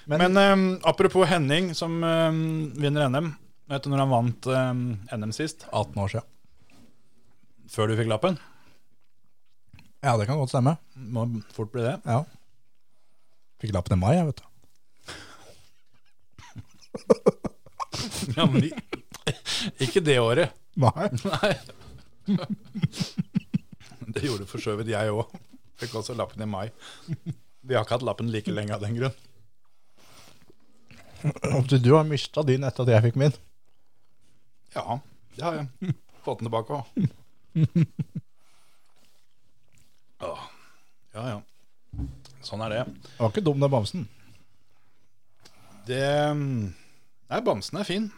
Men- 0.05 0.33
Men, 0.33 0.37
um, 0.53 0.79
apropos 0.83 1.25
Henning, 1.29 1.73
som 1.75 2.03
um, 2.03 2.71
vinner 2.75 3.07
NM. 3.09 3.33
Vet 3.69 3.83
du 3.85 3.89
når 3.93 3.99
han 4.03 4.11
vant 4.11 4.47
um, 4.51 4.81
NM 5.15 5.31
sist? 5.35 5.63
18 5.71 6.01
år 6.03 6.09
siden. 6.15 6.27
Før 7.71 7.87
du 7.87 7.95
fikk 7.97 8.09
lappen? 8.11 8.35
Ja, 10.03 10.17
det 10.19 10.25
kan 10.27 10.37
godt 10.41 10.51
stemme. 10.51 10.73
Må 10.95 11.23
fort 11.55 11.71
bli 11.71 11.81
det. 11.85 11.95
Ja. 12.03 12.23
Fikk 13.63 13.71
lappen 13.77 13.95
i 13.95 13.99
mai, 14.01 14.15
jeg, 14.17 14.25
vet 14.33 14.39
du. 14.41 14.45
Ja, 18.37 18.45
men 18.45 18.63
i- 18.63 18.73
ikke 19.85 20.01
det 20.03 20.17
året. 20.19 20.53
Nei. 20.75 21.07
Nei. 21.23 21.53
Det 24.13 24.23
gjorde 24.25 24.45
for 24.49 24.59
så 24.63 24.75
vidt 24.79 24.89
jeg 24.93 25.11
òg. 25.13 25.29
Fikk 25.81 25.93
også 25.99 26.15
lappen 26.17 26.41
i 26.43 26.47
mai. 26.49 26.67
Vi 27.63 27.75
har 27.75 27.83
ikke 27.85 27.95
hatt 27.97 28.05
lappen 28.07 28.29
like 28.33 28.51
lenge 28.53 28.73
av 28.75 28.81
den 28.83 28.95
grunn. 28.99 29.15
Du 31.83 31.91
har 31.95 32.03
mista 32.03 32.43
din 32.43 32.63
etter 32.67 32.83
at 32.83 32.89
jeg 32.97 33.03
fikk 33.07 33.15
min. 33.21 33.35
Ja, 34.75 34.97
det 35.37 35.43
har 35.45 35.53
jeg. 35.61 35.93
Fått 36.25 36.39
den 36.41 36.49
tilbake 36.49 36.81
òg. 36.81 36.85
Ja, 40.23 41.23
ja. 41.29 41.39
Sånn 42.43 42.63
er 42.65 42.73
det. 42.73 42.83
Det 43.05 43.19
var 43.21 43.31
ikke 43.31 43.43
dum, 43.45 43.59
den 43.61 43.71
bamsen. 43.71 44.05
Det 45.87 46.03
Nei, 47.31 47.39
bamsen 47.45 47.79
er 47.79 47.87
fin. 47.87 48.09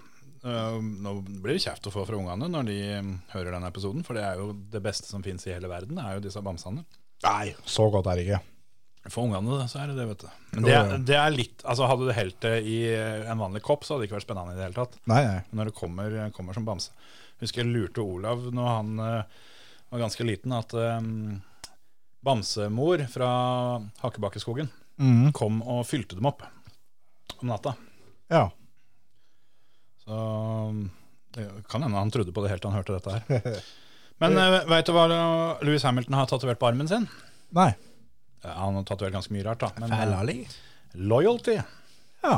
Uh, 0.45 0.77
Nå 0.81 1.17
blir 1.25 1.55
det 1.55 1.63
kjeft 1.63 1.87
å 1.89 1.93
få 1.93 2.03
fra 2.05 2.17
ungene 2.19 2.49
når 2.51 2.67
de 2.67 2.79
um, 3.01 3.13
hører 3.33 3.55
denne 3.55 3.69
episoden, 3.71 4.03
for 4.05 4.17
det 4.17 4.25
er 4.27 4.41
jo 4.41 4.51
det 4.73 4.81
beste 4.85 5.09
som 5.09 5.23
fins 5.25 5.47
i 5.47 5.55
hele 5.55 5.71
verden, 5.71 6.01
er 6.01 6.17
jo 6.17 6.25
disse 6.27 6.43
bamsene. 6.45 6.85
Nei, 7.25 7.55
så 7.65 7.87
godt 7.93 8.11
er 8.11 8.19
det 8.19 8.27
ikke. 8.27 8.43
For 9.05 9.27
ungene 9.27 9.67
så 9.69 9.83
er 9.83 9.91
det 9.91 9.99
det, 9.99 10.05
vet 10.09 10.23
du. 10.25 10.29
Men 10.55 10.65
det, 10.65 10.77
det 11.11 11.17
er 11.19 11.33
litt 11.33 11.61
Altså 11.61 11.85
Hadde 11.85 12.07
du 12.07 12.13
helt 12.17 12.39
det 12.41 12.55
i 12.65 12.77
en 12.89 13.37
vanlig 13.37 13.61
kopp, 13.65 13.85
så 13.85 13.93
hadde 13.93 14.03
det 14.03 14.09
ikke 14.09 14.17
vært 14.17 14.25
spennende 14.25 14.55
i 14.55 14.57
det 14.57 14.65
hele 14.65 14.79
tatt. 14.79 14.97
Nei, 15.11 15.19
nei. 15.27 15.41
Men 15.49 15.61
Når 15.61 15.69
det 15.69 15.75
kommer, 15.77 16.15
kommer 16.33 16.57
som 16.57 16.65
bamse. 16.65 16.95
Husker 17.43 17.61
jeg 17.61 17.69
lurte 17.69 18.01
Olav 18.01 18.47
når 18.55 18.69
han 18.71 19.03
eh, 19.03 19.43
var 19.91 20.01
ganske 20.05 20.25
liten, 20.25 20.55
at 20.55 20.73
um, 20.73 21.35
bamsemor 22.25 23.03
fra 23.11 23.29
Hakkebakkeskogen 24.01 24.71
mm. 24.97 25.33
kom 25.37 25.59
og 25.61 25.83
fylte 25.85 26.17
dem 26.17 26.29
opp 26.31 26.45
om 27.37 27.51
natta. 27.51 27.75
Ja. 28.31 28.47
Så 30.05 30.19
det 31.35 31.47
kan 31.69 31.83
hende 31.83 31.97
han 31.97 32.13
trodde 32.13 32.31
på 32.31 32.43
det 32.45 32.53
helt 32.53 32.63
til 32.63 32.71
han 32.71 32.79
hørte 32.79 32.95
dette 32.95 33.15
her. 33.17 33.59
Men 34.23 34.37
uh, 34.39 34.61
veit 34.69 34.87
du 34.87 34.93
hva 34.95 35.07
Louis 35.65 35.83
Hamilton 35.83 36.15
har 36.15 36.29
tatovert 36.31 36.61
på 36.61 36.69
armen 36.69 36.87
sin? 36.87 37.07
Nei. 37.55 37.73
Han 38.45 38.77
har 38.77 38.85
tatovert 38.87 39.17
ganske 39.17 39.33
mye 39.35 39.43
rart, 39.47 39.65
da. 39.65 39.71
Men, 39.81 39.91
eh, 39.91 40.59
loyalty. 40.95 41.57
Ja. 42.23 42.37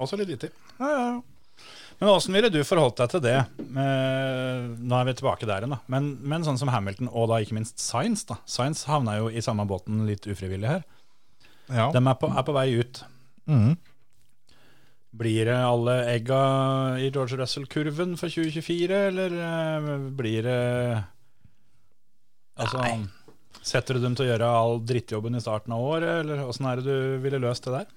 Også 0.00 0.18
litt 0.18 0.32
vittig. 0.32 0.50
Ja, 0.80 0.88
ja, 0.88 1.04
ja. 1.12 1.66
Men 2.00 2.08
åssen 2.08 2.32
ville 2.32 2.48
du 2.48 2.62
forholdt 2.64 2.96
deg 3.02 3.10
til 3.12 3.20
det? 3.26 3.36
Eh, 3.60 4.60
nå 4.80 4.96
er 4.96 5.08
vi 5.10 5.14
tilbake 5.18 5.44
der 5.44 5.60
igjen, 5.66 5.74
da. 5.76 5.82
Men, 5.92 6.14
men 6.24 6.46
sånn 6.46 6.56
som 6.58 6.70
Hamilton, 6.72 7.10
og 7.12 7.28
da 7.28 7.42
ikke 7.44 7.58
minst 7.58 7.76
Science. 7.82 8.24
da. 8.30 8.38
Science 8.48 8.88
havna 8.88 9.18
jo 9.18 9.28
i 9.28 9.42
samme 9.44 9.66
båten 9.68 10.06
litt 10.08 10.24
ufrivillig 10.24 10.70
her. 10.70 10.86
ja. 11.68 11.90
De 11.92 12.00
er 12.00 12.16
på, 12.16 12.32
er 12.32 12.46
på 12.48 12.56
vei 12.56 12.66
ut. 12.80 13.02
Mhm. 13.50 13.76
Blir 15.10 15.48
det 15.48 15.56
alle 15.58 15.96
egga 16.12 16.42
i 17.02 17.08
George 17.10 17.38
Russell-kurven 17.40 18.14
for 18.18 18.30
2024, 18.30 19.00
eller 19.10 19.34
eh, 19.34 19.88
blir 20.14 20.46
det 20.46 20.60
Altså 22.60 22.84
Setter 23.64 23.96
du 23.96 24.04
dem 24.04 24.14
til 24.16 24.24
å 24.24 24.30
gjøre 24.30 24.50
all 24.56 24.78
drittjobben 24.88 25.36
i 25.36 25.42
starten 25.42 25.74
av 25.76 25.84
året, 25.84 26.22
eller 26.22 26.46
åssen 26.46 26.68
er 26.68 26.80
det 26.80 26.86
du 26.86 27.24
ville 27.24 27.40
løst 27.42 27.66
det 27.66 27.74
der? 27.74 27.90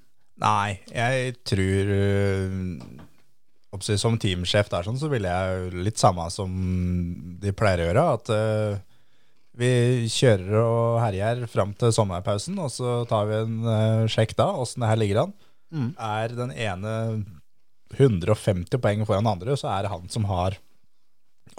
Nei, 0.44 0.80
jeg 0.90 1.36
tror 1.46 1.92
øh, 1.94 2.58
Som 4.02 4.18
teamsjef 4.20 4.72
der 4.74 4.88
sånn, 4.88 4.98
så 5.00 5.12
ville 5.12 5.30
jeg 5.30 5.84
litt 5.86 6.02
samme 6.02 6.26
som 6.34 6.52
de 7.40 7.54
pleier 7.56 7.84
å 7.84 7.88
gjøre. 7.88 8.04
At 8.18 8.34
uh, 8.34 8.82
vi 9.58 9.72
kjører 10.12 10.60
og 10.60 11.00
herjer 11.02 11.46
fram 11.50 11.74
til 11.78 11.94
sommerpausen, 11.96 12.60
og 12.62 12.74
så 12.74 13.00
tar 13.10 13.30
vi 13.30 13.40
en 13.40 13.56
uh, 13.66 14.04
sjekk 14.12 14.36
da, 14.40 14.52
åssen 14.62 14.84
det 14.84 14.92
her 14.92 15.02
ligger 15.02 15.24
an. 15.24 15.34
Er 15.98 16.28
den 16.38 16.52
ene 16.54 17.26
150 17.98 18.78
poeng 18.82 19.04
foran 19.06 19.24
den 19.26 19.32
andre, 19.34 19.56
så 19.60 19.70
er 19.74 19.84
det 19.86 19.92
han 19.94 20.08
som 20.10 20.26
har 20.30 20.56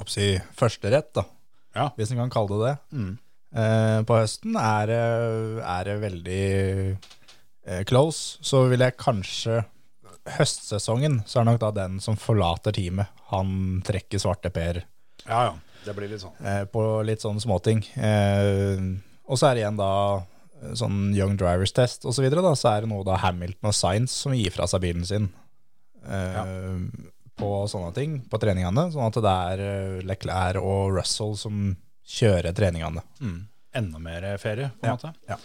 oppsi, 0.00 0.40
førsterett, 0.58 1.12
da. 1.14 1.24
Ja. 1.74 1.88
Hvis 1.98 2.10
en 2.14 2.18
kan 2.22 2.30
kalle 2.32 2.58
det 2.58 2.72
det. 2.94 3.18
Eh, 3.54 4.00
på 4.06 4.16
høsten 4.18 4.56
er, 4.58 4.86
det- 4.90 5.62
er 5.62 5.84
det 5.84 6.00
veldig 6.02 6.96
eh, 7.66 7.84
close, 7.84 8.38
så 8.42 8.68
vil 8.68 8.80
jeg 8.80 8.96
kanskje 8.98 9.64
Høstsesongen 10.24 11.18
så 11.28 11.40
er 11.40 11.44
det 11.44 11.50
nok 11.52 11.60
da 11.60 11.70
den 11.84 11.98
som 12.00 12.16
forlater 12.16 12.72
teamet. 12.72 13.10
Han 13.28 13.82
trekker 13.84 14.16
svarte 14.22 14.48
Per 14.50 14.78
Ja, 15.28 15.50
ja. 15.50 15.54
Det 15.84 15.92
blir 15.94 16.08
litt 16.08 16.22
sånn. 16.22 16.32
eh, 16.40 16.64
på 16.64 17.04
litt 17.04 17.20
sånne 17.20 17.42
småting. 17.44 17.82
Eh, 18.00 18.80
og 19.28 19.36
så 19.36 19.50
er 19.50 19.54
det 19.54 19.60
igjen 19.66 19.76
da 19.76 20.24
sånn 20.78 21.12
Young 21.16 21.36
Drivers 21.40 21.72
Test 21.76 22.04
og 22.08 22.14
så 22.16 22.22
videre, 22.24 22.42
da, 22.44 22.54
så 22.56 22.70
er 22.72 22.84
det 22.84 22.90
nå 22.92 23.02
da 23.06 23.16
Hamilton 23.22 23.70
og 23.70 23.74
Science 23.76 24.14
som 24.24 24.32
gir 24.36 24.50
fra 24.54 24.66
seg 24.70 24.80
bilen 24.84 25.04
sin 25.08 25.28
eh, 26.08 26.76
på 27.36 27.50
sånne 27.70 27.92
ting, 27.96 28.18
på 28.30 28.38
treningene. 28.42 28.86
Sånn 28.94 29.08
at 29.10 29.18
det 29.24 29.34
er 29.50 29.62
eh, 29.64 30.02
Leclerc 30.06 30.60
og 30.62 30.92
Russell 30.98 31.34
som 31.40 31.72
kjører 32.06 32.54
treningene. 32.54 33.02
Mm. 33.20 33.40
Enda 33.74 33.98
mer 34.02 34.26
ferie, 34.38 34.70
på 34.78 34.86
en 34.86 34.92
Ja, 34.92 34.94
måte. 34.98 35.14
ja. 35.28 35.38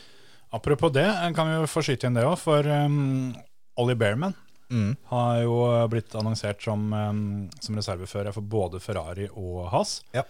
Apropos 0.51 0.91
det, 0.93 1.07
kan 1.35 1.47
vi 1.49 1.55
jo 1.59 1.65
få 1.69 1.81
skyte 1.85 2.07
inn 2.09 2.15
det 2.17 2.23
òg, 2.25 2.37
for 2.41 2.65
um, 2.65 3.33
Ollie 3.77 3.95
Bearman 3.99 4.35
Mm. 4.69 4.91
har 5.09 5.39
jo 5.41 5.53
blitt 5.89 6.13
annonsert 6.13 6.61
som, 6.61 6.83
um, 6.93 7.49
som 7.59 7.73
reservefører 7.79 8.29
for 8.35 8.45
både 8.45 8.77
Ferrari 8.79 9.25
og 9.33 9.63
Haas. 9.71 10.03
Ja. 10.13 10.21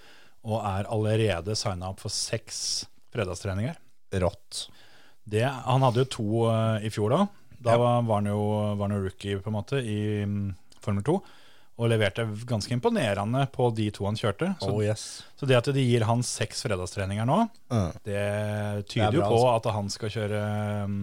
Og 0.48 0.62
er 0.64 0.88
allerede 0.88 1.58
signa 1.60 1.90
opp 1.92 2.00
for 2.00 2.08
seks 2.08 2.86
fredagstreninger. 3.12 3.76
Rått. 4.12 4.70
Det, 5.30 5.44
han 5.46 5.84
hadde 5.86 6.02
jo 6.06 6.10
to 6.10 6.28
uh, 6.50 6.80
i 6.82 6.90
fjor, 6.90 7.10
da. 7.14 7.28
Da 7.60 7.76
Ja. 7.76 7.78
var, 7.78 8.16
han 8.16 8.26
jo 8.32 8.40
var 8.80 8.88
han 8.88 8.96
jo 8.98 9.04
rookie 9.04 9.38
på 9.44 9.52
en 9.52 9.58
måte 9.60 9.82
i 9.84 10.24
um, 10.24 10.56
Formel 10.82 11.04
2. 11.04 11.18
Og 11.80 11.88
leverte 11.88 12.26
ganske 12.48 12.74
imponerende 12.76 13.46
på 13.54 13.70
de 13.76 13.86
to 13.96 14.04
han 14.04 14.18
kjørte. 14.20 14.50
Så, 14.60 14.72
Oh 14.74 14.82
yes. 14.84 15.04
så 15.40 15.48
det 15.48 15.56
at 15.62 15.70
de 15.72 15.80
gir 15.86 16.04
han 16.04 16.24
seks 16.28 16.64
fredagstreninger 16.66 17.24
nå, 17.30 17.38
Mm. 17.72 17.92
det 18.04 18.24
tyder 18.90 19.12
Det 19.12 19.20
bra, 19.20 19.30
jo 19.30 19.30
på 19.30 19.38
altså. 19.38 19.54
at 19.70 19.74
han 19.78 19.90
skal 19.94 20.10
kjøre 20.10 20.42
um, 20.84 20.98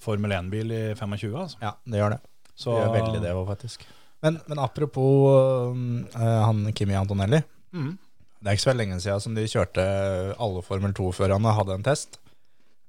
Formel 0.00 0.30
1-bil 0.32 0.72
i 0.72 0.82
25. 0.94 1.32
Altså. 1.36 1.56
Ja, 1.62 1.72
det 1.86 2.00
gjør 2.02 2.10
det. 2.16 2.20
Så, 2.56 2.74
Det 2.74 2.82
gjør 2.84 2.94
veldig 2.98 3.22
det 3.22 3.32
òg, 3.32 3.46
faktisk. 3.48 3.86
Men, 4.22 4.40
men 4.48 4.58
apropos 4.60 5.72
uh, 5.72 6.44
han 6.44 6.72
Kimi 6.76 6.94
Antonelli. 6.98 7.40
Mm. 7.72 7.94
Det 8.40 8.48
er 8.48 8.56
ikke 8.56 8.66
så 8.68 8.74
lenge 8.76 9.00
siden 9.00 9.20
som 9.20 9.34
de 9.36 9.44
kjørte 9.48 9.84
alle 10.40 10.62
Formel 10.64 10.92
2-førerne 10.96 11.52
hadde 11.56 11.76
en 11.78 11.84
test 11.86 12.18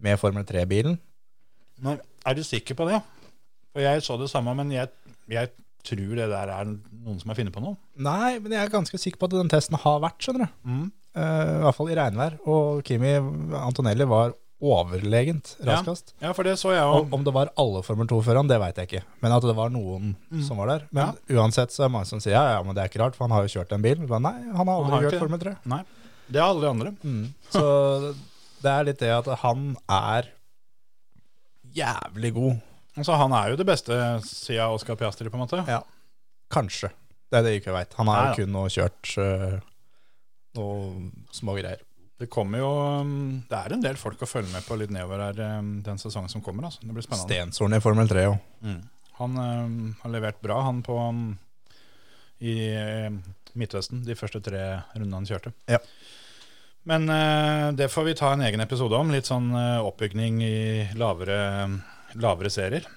med 0.01 0.19
Formel 0.21 0.45
3-bilen. 0.47 0.97
Men 1.81 1.99
er 2.25 2.37
du 2.37 2.43
sikker 2.45 2.77
på 2.77 2.87
det? 2.89 2.99
For 3.71 3.83
jeg 3.85 4.03
så 4.05 4.17
det 4.19 4.29
samme, 4.31 4.53
men 4.57 4.71
jeg, 4.73 4.89
jeg 5.31 5.49
tror 5.87 6.15
det 6.19 6.27
der 6.29 6.51
er 6.53 6.67
noen 6.67 7.17
som 7.21 7.31
har 7.31 7.37
funnet 7.39 7.55
på 7.55 7.63
noe. 7.63 7.77
Nei, 7.97 8.35
men 8.43 8.53
jeg 8.53 8.65
er 8.67 8.73
ganske 8.73 8.99
sikker 9.01 9.17
på 9.21 9.29
at 9.31 9.37
den 9.39 9.49
testen 9.49 9.79
har 9.81 10.01
vært, 10.03 10.19
skjønner 10.21 10.45
du. 10.49 10.59
Mm. 10.69 10.87
Uh, 11.11 11.21
I 11.21 11.63
hvert 11.65 11.77
fall 11.79 11.89
i 11.91 11.97
regnvær. 11.97 12.35
Og 12.47 12.83
Kimi 12.87 13.15
Antonelli 13.61 14.05
var 14.07 14.35
overlegent 14.61 15.55
raskest. 15.65 16.11
Ja, 16.21 16.35
for 16.37 16.45
det 16.45 16.53
så 16.61 16.69
jeg 16.75 16.85
Om, 16.85 17.15
om 17.17 17.23
det 17.25 17.31
var 17.33 17.49
alle 17.57 17.81
Formel 17.81 18.05
2-førerne, 18.11 18.45
det 18.51 18.59
veit 18.61 18.77
jeg 18.77 18.89
ikke. 18.91 19.01
Men 19.23 19.33
at 19.33 19.47
det 19.49 19.55
var 19.57 19.71
noen 19.73 20.11
Mm. 20.29 20.43
som 20.45 20.59
var 20.61 20.69
der. 20.69 20.83
Men 20.93 21.15
uansett 21.33 21.73
så 21.73 21.81
er 21.83 21.89
det 21.89 21.95
mange 21.95 22.07
som 22.11 22.21
sier 22.21 22.35
ja, 22.37 22.43
ja, 22.53 22.59
men 22.63 22.75
det 22.77 22.83
er 22.83 22.91
ikke 22.91 23.01
rart, 23.01 23.17
for 23.17 23.25
han 23.25 23.33
har 23.35 23.47
jo 23.47 23.55
kjørt 23.57 23.73
en 23.75 23.81
bil. 23.83 23.97
Men 24.05 24.21
nei, 24.27 24.35
han 24.53 24.67
har 24.69 24.75
aldri 24.77 24.91
har 24.93 25.01
kjørt 25.07 25.15
ikke. 25.17 25.23
Formel 25.25 25.41
3. 25.41 25.55
Nei, 25.73 25.81
det 26.29 26.39
er 26.39 26.45
alle 26.45 26.61
de 26.61 26.69
andre. 26.69 26.93
Så 27.51 27.63
det 28.61 28.71
er 28.71 28.87
litt 28.87 29.01
det 29.01 29.11
at 29.13 29.29
han 29.43 29.73
er 29.89 30.29
jævlig 31.75 32.33
god. 32.35 32.59
Altså, 32.97 33.15
han 33.19 33.33
er 33.35 33.51
jo 33.51 33.59
det 33.61 33.67
beste 33.67 33.97
siden 34.27 34.75
Oscar 34.75 34.97
Piastri, 34.99 35.29
på 35.31 35.39
en 35.39 35.45
måte. 35.45 35.61
Ja, 35.67 35.81
kanskje. 36.51 36.91
Det 37.31 37.39
er 37.39 37.45
det 37.45 37.53
jeg 37.55 37.63
ikke 37.63 37.75
veit. 37.75 37.93
Han 37.99 38.11
har 38.11 38.31
jo 38.31 38.41
kun 38.41 38.51
nå 38.51 38.65
kjørt 38.73 39.13
uh, 39.23 39.61
noe 40.59 41.11
små 41.31 41.55
greier. 41.55 41.83
Det 42.21 42.27
kommer 42.29 42.61
jo 42.61 42.71
um, 43.01 43.13
Det 43.49 43.57
er 43.57 43.73
en 43.73 43.81
del 43.81 43.97
folk 43.97 44.19
å 44.21 44.29
følge 44.29 44.51
med 44.53 44.65
på 44.67 44.75
litt 44.77 44.91
nedover 44.93 45.23
her 45.23 45.39
um, 45.57 45.77
den 45.85 46.01
sesongen 46.01 46.29
som 46.29 46.43
kommer. 46.45 46.67
Altså. 46.67 46.83
Det 46.83 46.93
blir 46.93 47.05
spennende. 47.05 47.29
Stensoren 47.29 47.77
i 47.77 47.81
Formel 47.81 48.11
3 48.11 48.25
òg. 48.29 48.35
Mm. 48.67 48.81
Han 49.21 49.39
um, 49.39 49.79
har 50.03 50.13
levert 50.13 50.41
bra, 50.43 50.59
han 50.67 50.83
på 50.85 50.97
um, 50.99 51.23
i 52.41 52.57
Midtvesten 52.61 53.59
Midtøsten, 53.59 54.03
de 54.07 54.15
første 54.15 54.39
tre 54.43 54.61
rundene 54.93 55.17
han 55.19 55.27
kjørte. 55.27 55.51
Ja. 55.69 55.79
Men 56.89 57.05
uh, 57.09 57.71
det 57.77 57.91
får 57.93 58.03
vi 58.07 58.15
ta 58.17 58.31
en 58.33 58.41
egen 58.41 58.61
episode 58.63 58.97
om. 58.97 59.11
Litt 59.13 59.27
sånn 59.29 59.51
uh, 59.53 59.83
oppbygning 59.85 60.39
i 60.45 60.55
lavere, 60.97 61.37
lavere 62.17 62.49
serier. 62.53 62.87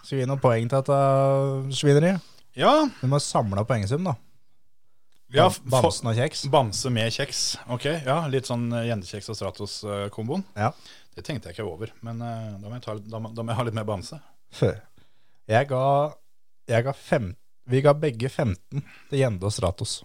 Skal 0.00 0.16
vi 0.16 0.22
gi 0.22 0.28
noen 0.30 0.40
poeng 0.40 0.64
til 0.70 0.80
dette 0.80 1.76
svineriet? 1.76 2.24
Ja, 2.56 2.72
Vi 3.02 3.08
må 3.12 3.18
samle 3.22 3.62
poengsum, 3.68 4.06
da. 4.08 4.14
ja 5.30 5.44
Bam- 5.50 5.84
Bamsen 5.84 6.08
og 6.10 6.16
kjeks. 6.16 6.46
Bamse 6.50 6.90
med 6.90 7.12
kjeks. 7.14 7.42
Ok, 7.70 7.84
ja, 8.06 8.16
Litt 8.32 8.48
sånn 8.48 8.64
Gjendekjeks 8.72 8.88
Jendekjeks 8.88 9.28
og 9.30 9.38
Stratos-komboen. 9.38 10.46
Ja. 10.56 10.72
Det 11.14 11.26
tenkte 11.26 11.50
jeg 11.50 11.58
ikke 11.58 11.68
over, 11.68 11.92
men 12.06 12.18
da, 12.22 12.32
må 12.64 12.72
jeg 12.78 12.84
ta, 12.86 12.96
da, 12.96 13.20
må, 13.20 13.30
da 13.36 13.44
må 13.44 13.52
jeg 13.52 13.60
ha 13.60 13.66
litt 13.68 13.76
mer 13.76 13.86
bamse. 13.92 14.16
Jeg 15.50 15.68
ga, 15.70 15.84
jeg 16.70 16.86
ga 16.88 16.92
fem, 16.96 17.32
Vi 17.70 17.82
ga 17.84 17.92
begge 17.94 18.28
15 18.32 18.80
til 19.10 19.20
Gjende 19.20 19.46
og 19.46 19.52
Stratos. 19.54 20.00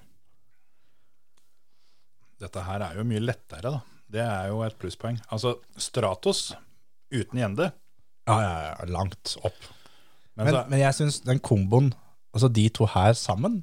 Dette 2.42 2.64
her 2.68 2.84
er 2.84 3.00
jo 3.00 3.06
mye 3.08 3.24
lettere, 3.24 3.72
da. 3.72 4.02
Det 4.12 4.22
er 4.22 4.50
jo 4.52 4.62
et 4.66 4.76
plusspoeng. 4.80 5.18
Altså, 5.34 5.56
Stratos 5.82 6.50
uten 7.14 7.40
Gjende. 7.40 7.72
Ja, 8.26 8.36
ja, 8.42 8.56
ja, 8.70 8.90
langt 8.90 9.38
opp. 9.46 9.72
Men, 10.36 10.48
Men, 10.48 10.54
så, 10.54 10.66
men 10.72 10.82
jeg 10.82 10.98
syns 10.98 11.22
den 11.24 11.40
komboen, 11.40 11.94
altså 12.36 12.50
de 12.52 12.68
to 12.76 12.88
her 12.92 13.14
sammen 13.16 13.62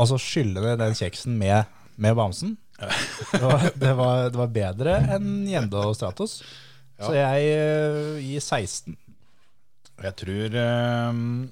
Altså 0.00 0.16
skylle 0.18 0.58
ned 0.64 0.80
den 0.80 0.96
kjeksen 0.98 1.36
med, 1.38 1.68
med 2.00 2.16
bamsen 2.18 2.56
det, 3.32 3.42
var, 3.42 3.70
det, 3.74 3.92
var, 3.92 4.30
det 4.30 4.38
var 4.38 4.52
bedre 4.52 4.98
enn 5.14 5.46
Gjende 5.46 5.82
og 5.86 5.96
Stratos. 5.96 6.40
Så 7.02 7.14
jeg 7.16 7.48
øh, 7.58 8.18
gir 8.22 8.40
16. 8.40 8.96
jeg 10.02 10.14
tror 10.18 10.56
um, 11.10 11.50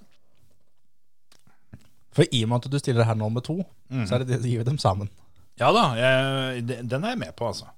For 2.15 2.27
i 2.31 2.43
og 2.45 2.51
med 2.51 2.65
at 2.65 2.71
du 2.73 2.79
stiller 2.79 3.07
her 3.07 3.19
nå 3.19 3.29
med 3.29 3.47
to, 3.47 3.61
mm. 3.91 4.07
så 4.07 4.17
er 4.17 4.25
det 4.25 4.33
det, 4.33 4.51
gir 4.51 4.63
vi 4.63 4.69
dem 4.69 4.79
sammen. 4.79 5.11
Ja 5.61 5.69
da, 5.77 5.85
jeg, 5.99 6.65
den 6.89 7.05
er 7.05 7.15
jeg 7.15 7.21
med 7.21 7.37
på, 7.37 7.51
altså. 7.51 7.69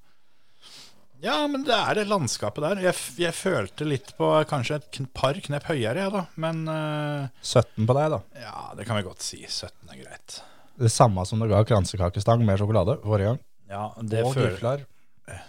Ja, 1.23 1.37
men 1.47 1.63
det 1.67 1.75
er 1.75 1.99
det 1.99 2.09
landskapet 2.11 2.65
der. 2.65 2.81
Jeg, 2.83 2.99
jeg 3.23 3.35
følte 3.35 3.87
litt 3.87 4.09
på 4.19 4.29
kanskje 4.51 4.81
et 4.81 4.97
par 5.15 5.39
knep 5.39 5.69
høyere, 5.71 6.03
jeg, 6.03 6.11
da. 6.15 6.23
Men 6.43 6.65
uh, 6.67 7.29
17 7.43 7.87
på 7.87 7.95
deg, 7.99 8.15
da. 8.17 8.19
ja, 8.43 8.55
det 8.79 8.87
kan 8.89 8.99
vi 8.99 9.05
godt 9.07 9.23
si. 9.23 9.43
17 9.47 9.93
er 9.95 10.01
greit. 10.01 10.39
Det 10.83 10.91
samme 10.91 11.23
som 11.29 11.43
du 11.43 11.47
ga 11.51 11.61
kransekakestang 11.67 12.43
med 12.47 12.59
sjokolade 12.59 12.97
forrige 13.05 13.33
gang. 13.33 13.43
Ja, 13.71 13.85
det, 14.03 14.25
og 14.27 14.35
føl 14.35 14.49
gifler. 14.51 14.83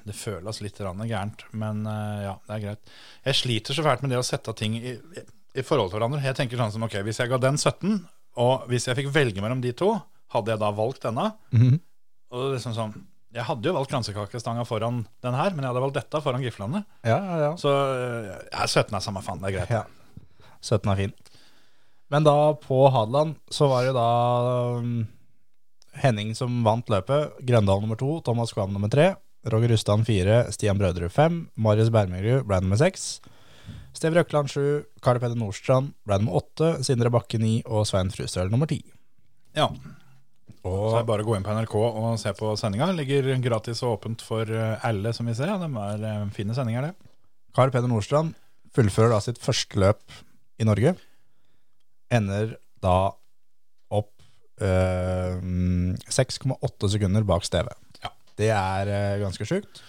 det 0.05 0.15
føles 0.15 0.61
litt 0.61 0.77
gærent, 0.77 1.41
men 1.57 1.81
uh, 1.89 2.19
ja, 2.21 2.35
det 2.49 2.57
er 2.57 2.65
greit. 2.67 2.93
Jeg 3.25 3.39
sliter 3.41 3.77
så 3.77 3.85
fælt 3.85 4.05
med 4.05 4.13
det 4.13 4.21
å 4.21 4.27
sette 4.27 4.53
ting 4.57 4.77
i, 4.77 4.93
i, 4.93 5.25
i 5.57 5.65
forhold 5.65 5.89
til 5.89 5.97
hverandre. 5.97 6.21
Jeg 6.21 6.37
tenker 6.37 6.61
sånn 6.61 6.75
som, 6.75 6.85
ok, 6.85 6.99
Hvis 7.05 7.21
jeg 7.21 7.33
ga 7.33 7.41
den 7.41 7.57
17, 7.57 7.97
og 8.45 8.69
hvis 8.69 8.89
jeg 8.89 9.01
fikk 9.01 9.09
velge 9.15 9.41
mellom 9.41 9.61
de 9.63 9.73
to, 9.77 9.95
hadde 10.37 10.53
jeg 10.53 10.61
da 10.61 10.69
valgt 10.73 11.09
denne? 11.09 11.31
Mhm. 11.53 11.81
Og 12.33 12.47
det 12.47 12.57
liksom 12.57 12.73
sånn, 12.75 12.93
Jeg 13.33 13.47
hadde 13.47 13.65
jo 13.65 13.73
valgt 13.73 13.89
kransekakestanga 13.89 14.61
foran 14.69 15.07
den 15.25 15.33
her, 15.33 15.53
men 15.55 15.65
jeg 15.65 15.71
hadde 15.71 15.81
valgt 15.81 15.95
dette 15.97 16.19
foran 16.21 16.43
giflene. 16.45 16.83
Ja, 17.01 17.17
ja, 17.17 17.37
ja. 17.47 17.51
Så 17.57 17.71
ja, 18.29 18.65
17 18.67 18.93
er 18.93 19.01
samme 19.01 19.23
faen, 19.25 19.41
det 19.41 19.49
er 19.49 19.55
greit. 19.55 19.71
Ja. 19.73 20.51
17 20.61 20.91
er 20.93 20.99
fin. 20.99 21.15
Men 22.13 22.27
da 22.27 22.35
på 22.61 22.83
Hadeland 22.93 23.39
så 23.49 23.65
var 23.71 23.87
det 23.87 23.95
da 23.97 24.09
um, 24.77 25.07
Henning 25.97 26.35
som 26.37 26.61
vant 26.65 26.89
løpet. 26.93 27.39
Grøndal 27.41 27.81
nummer 27.81 27.97
to, 27.97 28.19
Thomas 28.25 28.53
Kvam 28.53 28.73
nummer 28.75 28.91
tre. 28.93 29.15
Roger 29.49 29.73
Rustan 29.73 30.05
fire, 30.05 30.43
Stian 30.53 30.77
Brødrud 30.77 31.09
fem. 31.11 31.47
Marius 31.57 31.89
Bermerud 31.93 32.45
ble 32.45 32.61
nummer 32.61 32.77
seks. 32.79 33.17
Steve 33.97 34.17
Røkland 34.17 34.49
sju, 34.53 34.83
Karl 35.01 35.19
Peder 35.21 35.37
Nordstrand 35.37 35.95
ble 36.05 36.21
nummer 36.21 36.37
åtte. 36.43 36.75
Sindre 36.85 37.09
Bakke 37.13 37.41
ni 37.41 37.57
og 37.65 37.87
Svein 37.89 38.13
Frustøl 38.13 38.53
nummer 38.53 38.69
ti. 38.69 38.79
Ja, 39.57 39.71
Og 40.63 40.95
bare 41.07 41.25
gå 41.27 41.35
inn 41.35 41.43
på 41.43 41.53
NRK 41.57 41.73
og 41.75 42.13
se 42.21 42.31
på 42.37 42.53
sendinga. 42.59 42.87
Ligger 42.95 43.33
gratis 43.43 43.81
og 43.83 43.97
åpent 43.97 44.23
for 44.23 44.47
eh, 44.47 44.85
alle, 44.87 45.11
som 45.15 45.27
vi 45.27 45.35
ser. 45.35 45.51
Ja, 45.51 45.57
de 45.59 45.67
er 45.67 46.05
eh, 46.07 46.21
fine 46.35 46.55
sendinger, 46.55 46.87
det. 46.87 47.09
Karl 47.53 47.73
Peder 47.73 47.91
Nordstrand 47.91 48.31
fullfører 48.73 49.11
da 49.13 49.19
sitt 49.21 49.41
første 49.43 49.81
løp 49.83 50.21
i 50.61 50.67
Norge. 50.67 50.95
Ender 52.13 52.55
da 52.83 52.95
opp 53.93 54.13
eh, 54.63 55.35
6,8 56.07 56.93
sekunder 56.95 57.27
bak 57.27 57.45
Steve. 57.47 57.75
Ja. 58.03 58.13
Det 58.39 58.49
er 58.55 58.93
eh, 58.95 59.19
ganske 59.21 59.47
sjukt. 59.49 59.83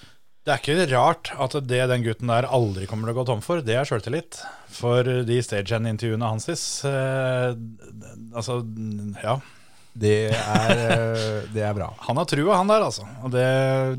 Det 0.44 0.52
er 0.52 0.60
ikke 0.60 0.90
rart 0.90 1.30
at 1.40 1.54
det 1.64 1.86
den 1.88 2.02
gutten 2.04 2.28
der 2.28 2.44
aldri 2.52 2.84
kommer 2.90 3.08
til 3.08 3.14
å 3.14 3.22
gå 3.22 3.30
tom 3.30 3.40
for, 3.44 3.62
det 3.64 3.78
er 3.80 3.88
sjøltillit. 3.88 4.42
For 4.74 5.06
de 5.24 5.38
stagehand-intervjuene 5.40 6.28
hans 6.34 6.50
eh, 6.84 7.54
Altså, 8.34 8.58
ja. 9.22 9.38
Det 9.94 10.14
er, 10.34 10.80
eh, 10.90 11.42
det 11.54 11.62
er 11.62 11.74
bra. 11.76 11.92
Han 12.08 12.18
har 12.18 12.26
trua, 12.26 12.56
han 12.58 12.70
der, 12.70 12.82
altså. 12.82 13.06
Og 13.22 13.30
det, 13.30 13.46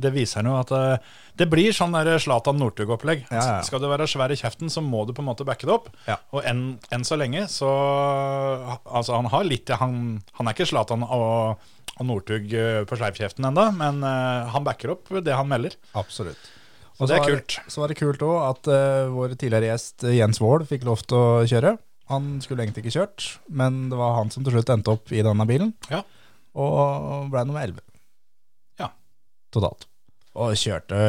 det 0.04 0.12
viser 0.16 0.42
han 0.42 0.52
jo 0.52 0.58
at 0.60 0.74
eh, 0.76 1.14
det 1.40 1.48
blir 1.52 1.76
sånn 1.76 1.96
der 1.96 2.20
Zlatan 2.20 2.60
Northug-opplegg. 2.60 3.26
Ja, 3.32 3.40
ja. 3.40 3.56
Skal 3.68 3.82
du 3.84 3.88
være 3.92 4.08
svær 4.08 4.32
i 4.32 4.38
kjeften, 4.40 4.72
så 4.72 4.84
må 4.84 5.06
du 5.08 5.14
på 5.16 5.24
en 5.24 5.30
måte 5.30 5.48
backe 5.48 5.68
det 5.68 5.74
opp. 5.74 5.88
Ja. 6.08 6.18
Og 6.36 6.44
enn 6.48 6.66
en 6.96 7.08
så 7.08 7.20
lenge, 7.20 7.46
så 7.52 7.72
Altså, 8.86 9.16
han 9.16 9.28
har 9.32 9.44
litt 9.48 9.70
Han, 9.80 10.20
han 10.38 10.48
er 10.48 10.56
ikke 10.56 10.68
Zlatan 10.70 11.04
og, 11.04 11.64
og 11.96 12.06
Northug 12.08 12.52
eh, 12.56 12.82
på 12.88 13.00
sleivkjeften 13.00 13.48
ennå, 13.52 13.70
men 13.80 14.04
uh, 14.04 14.52
han 14.52 14.68
backer 14.68 14.96
opp 14.96 15.12
det 15.24 15.36
han 15.36 15.50
melder. 15.50 15.76
Absolutt. 15.96 16.52
Så 16.96 17.08
det 17.10 17.18
er 17.18 17.24
var 17.24 17.34
kult. 17.34 17.58
Så 17.68 17.84
var 17.84 17.92
det 17.92 18.00
kult 18.00 18.24
òg 18.24 18.38
at 18.46 18.72
uh, 18.72 19.12
vår 19.16 19.36
tidligere 19.36 19.74
gjest 19.74 20.08
Jens 20.16 20.40
Wold 20.44 20.68
fikk 20.72 20.88
lov 20.88 21.04
til 21.04 21.20
å 21.20 21.44
kjøre. 21.52 21.76
Han 22.12 22.36
skulle 22.44 22.66
egentlig 22.66 22.86
ikke 22.86 22.96
kjørt, 23.00 23.26
men 23.50 23.88
det 23.90 23.98
var 23.98 24.20
han 24.20 24.30
som 24.34 24.46
til 24.46 24.54
slutt 24.54 24.70
endte 24.74 24.94
opp 24.94 25.12
i 25.16 25.24
denne 25.26 25.48
bilen. 25.50 25.74
Ja. 25.90 26.04
Og 26.56 27.32
ble 27.34 27.44
nummer 27.48 27.66
11. 27.66 27.82
Ja. 28.82 28.92
Totalt. 29.54 29.88
Og 30.36 30.54
kjørte 30.60 31.00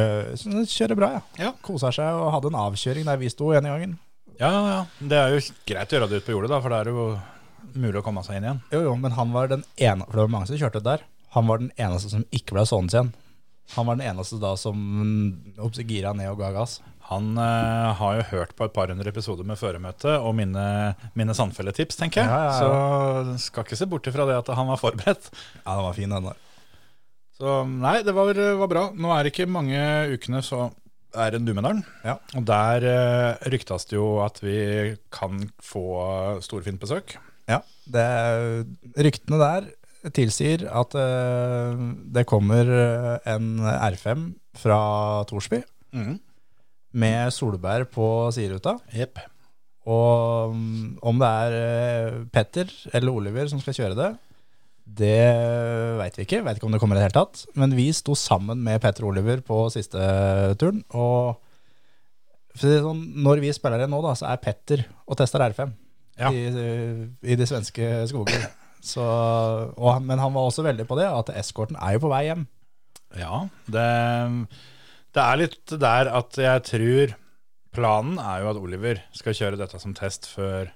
kjører 0.71 0.97
bra, 0.97 1.09
ja. 1.17 1.21
Ja. 1.47 1.53
Kosa 1.61 1.91
seg 1.93 2.15
og 2.15 2.31
hadde 2.33 2.51
en 2.53 2.59
avkjøring 2.63 3.07
der 3.07 3.19
vi 3.21 3.29
sto 3.31 3.51
i 3.51 3.59
gangen. 3.59 3.97
Ja, 4.39 4.49
ja. 4.49 4.79
Det 4.99 5.19
er 5.19 5.33
jo 5.35 5.41
greit 5.67 5.91
å 5.91 5.97
gjøre 5.97 6.09
det 6.09 6.21
ute 6.21 6.27
på 6.29 6.35
jordet, 6.35 6.51
da, 6.53 6.61
for 6.63 6.73
det 6.73 6.79
er 6.79 6.91
jo 6.93 7.07
mulig 7.77 7.99
å 8.01 8.05
komme 8.05 8.23
seg 8.25 8.39
inn 8.39 8.47
igjen. 8.47 8.63
Jo, 8.73 8.83
jo, 8.87 8.95
men 9.01 9.15
han 9.17 9.33
var 9.35 9.49
den 9.51 9.63
ene 9.75 10.05
For 10.07 10.15
det 10.15 10.25
var 10.25 10.33
mange 10.33 10.49
som 10.49 10.59
kjørte 10.61 10.83
der. 10.85 11.03
Han 11.35 11.49
var 11.49 11.61
den 11.61 11.73
eneste 11.75 12.13
som 12.13 12.25
ikke 12.33 12.55
ble 12.55 12.65
sånn 12.69 12.89
igjen. 12.89 13.11
Han 13.75 13.87
var 13.87 13.97
den 13.97 14.07
eneste 14.07 14.39
da 14.41 14.53
som 14.59 14.77
gira 15.75 16.13
ned 16.15 16.31
og 16.31 16.39
ga 16.39 16.53
gass. 16.55 16.79
Han 17.07 17.37
uh, 17.39 17.93
har 17.95 18.17
jo 18.17 18.25
hørt 18.33 18.55
på 18.57 18.65
et 18.67 18.73
par 18.75 18.91
hundre 18.91 19.11
episoder 19.11 19.47
med 19.47 19.59
føremøte 19.59 20.17
og 20.19 20.33
mine, 20.35 20.63
mine 21.15 21.35
Sandfelle-tips, 21.35 21.99
tenker 21.99 22.23
jeg. 22.23 22.31
Ja, 22.31 22.49
ja, 22.49 22.57
Så 22.59 23.37
skal 23.45 23.63
ikke 23.63 23.79
se 23.79 23.87
bort 23.87 24.09
ifra 24.11 24.25
det 24.27 24.35
at 24.41 24.51
han 24.55 24.67
var 24.67 24.81
forberedt. 24.81 25.29
Ja, 25.61 25.77
den 25.77 25.85
var 25.87 25.95
fin, 25.95 26.11
den 26.11 26.27
der. 26.27 26.43
Så 27.37 27.61
nei, 27.69 28.01
det 28.03 28.15
var, 28.17 28.33
var 28.59 28.71
bra. 28.71 28.83
Nå 28.97 29.13
er 29.13 29.23
det 29.23 29.31
ikke 29.35 29.47
mange 29.51 29.79
ukene 30.17 30.41
så 30.43 30.67
er 31.15 31.31
det 31.33 31.41
Numedalen. 31.45 31.83
Ja. 32.03 32.17
Og 32.35 32.43
der 32.49 32.87
uh, 32.91 33.47
ryktes 33.53 33.87
det 33.87 33.99
jo 33.99 34.17
at 34.25 34.41
vi 34.43 34.59
kan 35.13 35.47
få 35.63 35.87
storfint 36.43 36.81
besøk. 36.81 37.15
Ja, 37.47 37.61
det, 37.87 38.07
ryktene 38.99 39.39
der 39.39 39.71
tilsier 40.13 40.65
at 40.69 40.93
uh, 40.95 41.73
det 42.13 42.25
kommer 42.29 42.69
eh, 42.69 43.33
en 43.33 43.57
R5 43.63 44.27
fra 44.57 44.77
Torsby 45.29 45.63
med 46.97 47.33
solbær 47.33 47.83
på 47.93 48.05
sideruta. 48.33 48.77
Yep. 48.95 49.19
Og 49.87 50.53
mm, 50.55 50.97
om 51.07 51.19
det 51.21 51.27
er 51.41 51.57
eh, 51.57 52.15
Petter 52.33 52.71
eller 52.93 53.11
Oliver 53.13 53.47
som 53.51 53.61
skal 53.63 53.75
kjøre 53.77 53.97
det, 53.97 54.09
det 54.97 55.17
veit 55.99 56.15
vi 56.17 56.23
ikke. 56.25 56.41
Veit 56.45 56.57
ikke 56.59 56.67
om 56.69 56.75
det 56.75 56.79
kommer 56.81 56.95
i 56.95 57.01
det 57.01 57.09
hele 57.09 57.17
tatt. 57.19 57.43
Men 57.59 57.73
vi 57.75 57.89
sto 57.95 58.15
sammen 58.17 58.61
med 58.63 58.79
Petter 58.83 59.03
og 59.05 59.11
Oliver 59.13 59.41
på 59.45 59.65
siste 59.73 59.99
turen. 60.59 60.79
Og 60.95 61.35
sånn, 62.57 63.03
når 63.23 63.43
vi 63.43 63.51
spiller 63.53 63.83
det 63.83 63.89
nå, 63.91 63.99
da, 64.05 64.15
så 64.17 64.29
er 64.31 64.39
Petter 64.41 64.85
og 65.05 65.19
tester 65.19 65.43
R5 65.49 65.75
Ja. 66.17 66.31
i, 66.33 66.47
i 67.29 67.35
de 67.37 67.45
svenske 67.45 67.91
skoger. 68.09 68.47
Så, 68.83 69.03
og, 69.03 70.01
men 70.05 70.21
han 70.21 70.33
var 70.35 70.47
også 70.47 70.65
veldig 70.65 70.85
på 70.87 70.97
det, 70.99 71.07
at 71.09 71.31
eskorten 71.35 71.79
er 71.81 71.97
jo 71.97 72.05
på 72.05 72.11
vei 72.11 72.23
hjem. 72.29 72.45
Ja, 73.17 73.45
det, 73.71 73.87
det 75.15 75.23
er 75.23 75.39
litt 75.41 75.77
der 75.79 76.11
at 76.19 76.37
jeg 76.41 76.65
tror 76.67 77.15
Planen 77.77 78.17
er 78.17 78.41
jo 78.41 78.49
at 78.49 78.57
Oliver 78.57 78.99
skal 79.13 79.35
kjøre 79.37 79.59
dette 79.59 79.77
som 79.77 79.93
test 79.97 80.25
før 80.31 80.71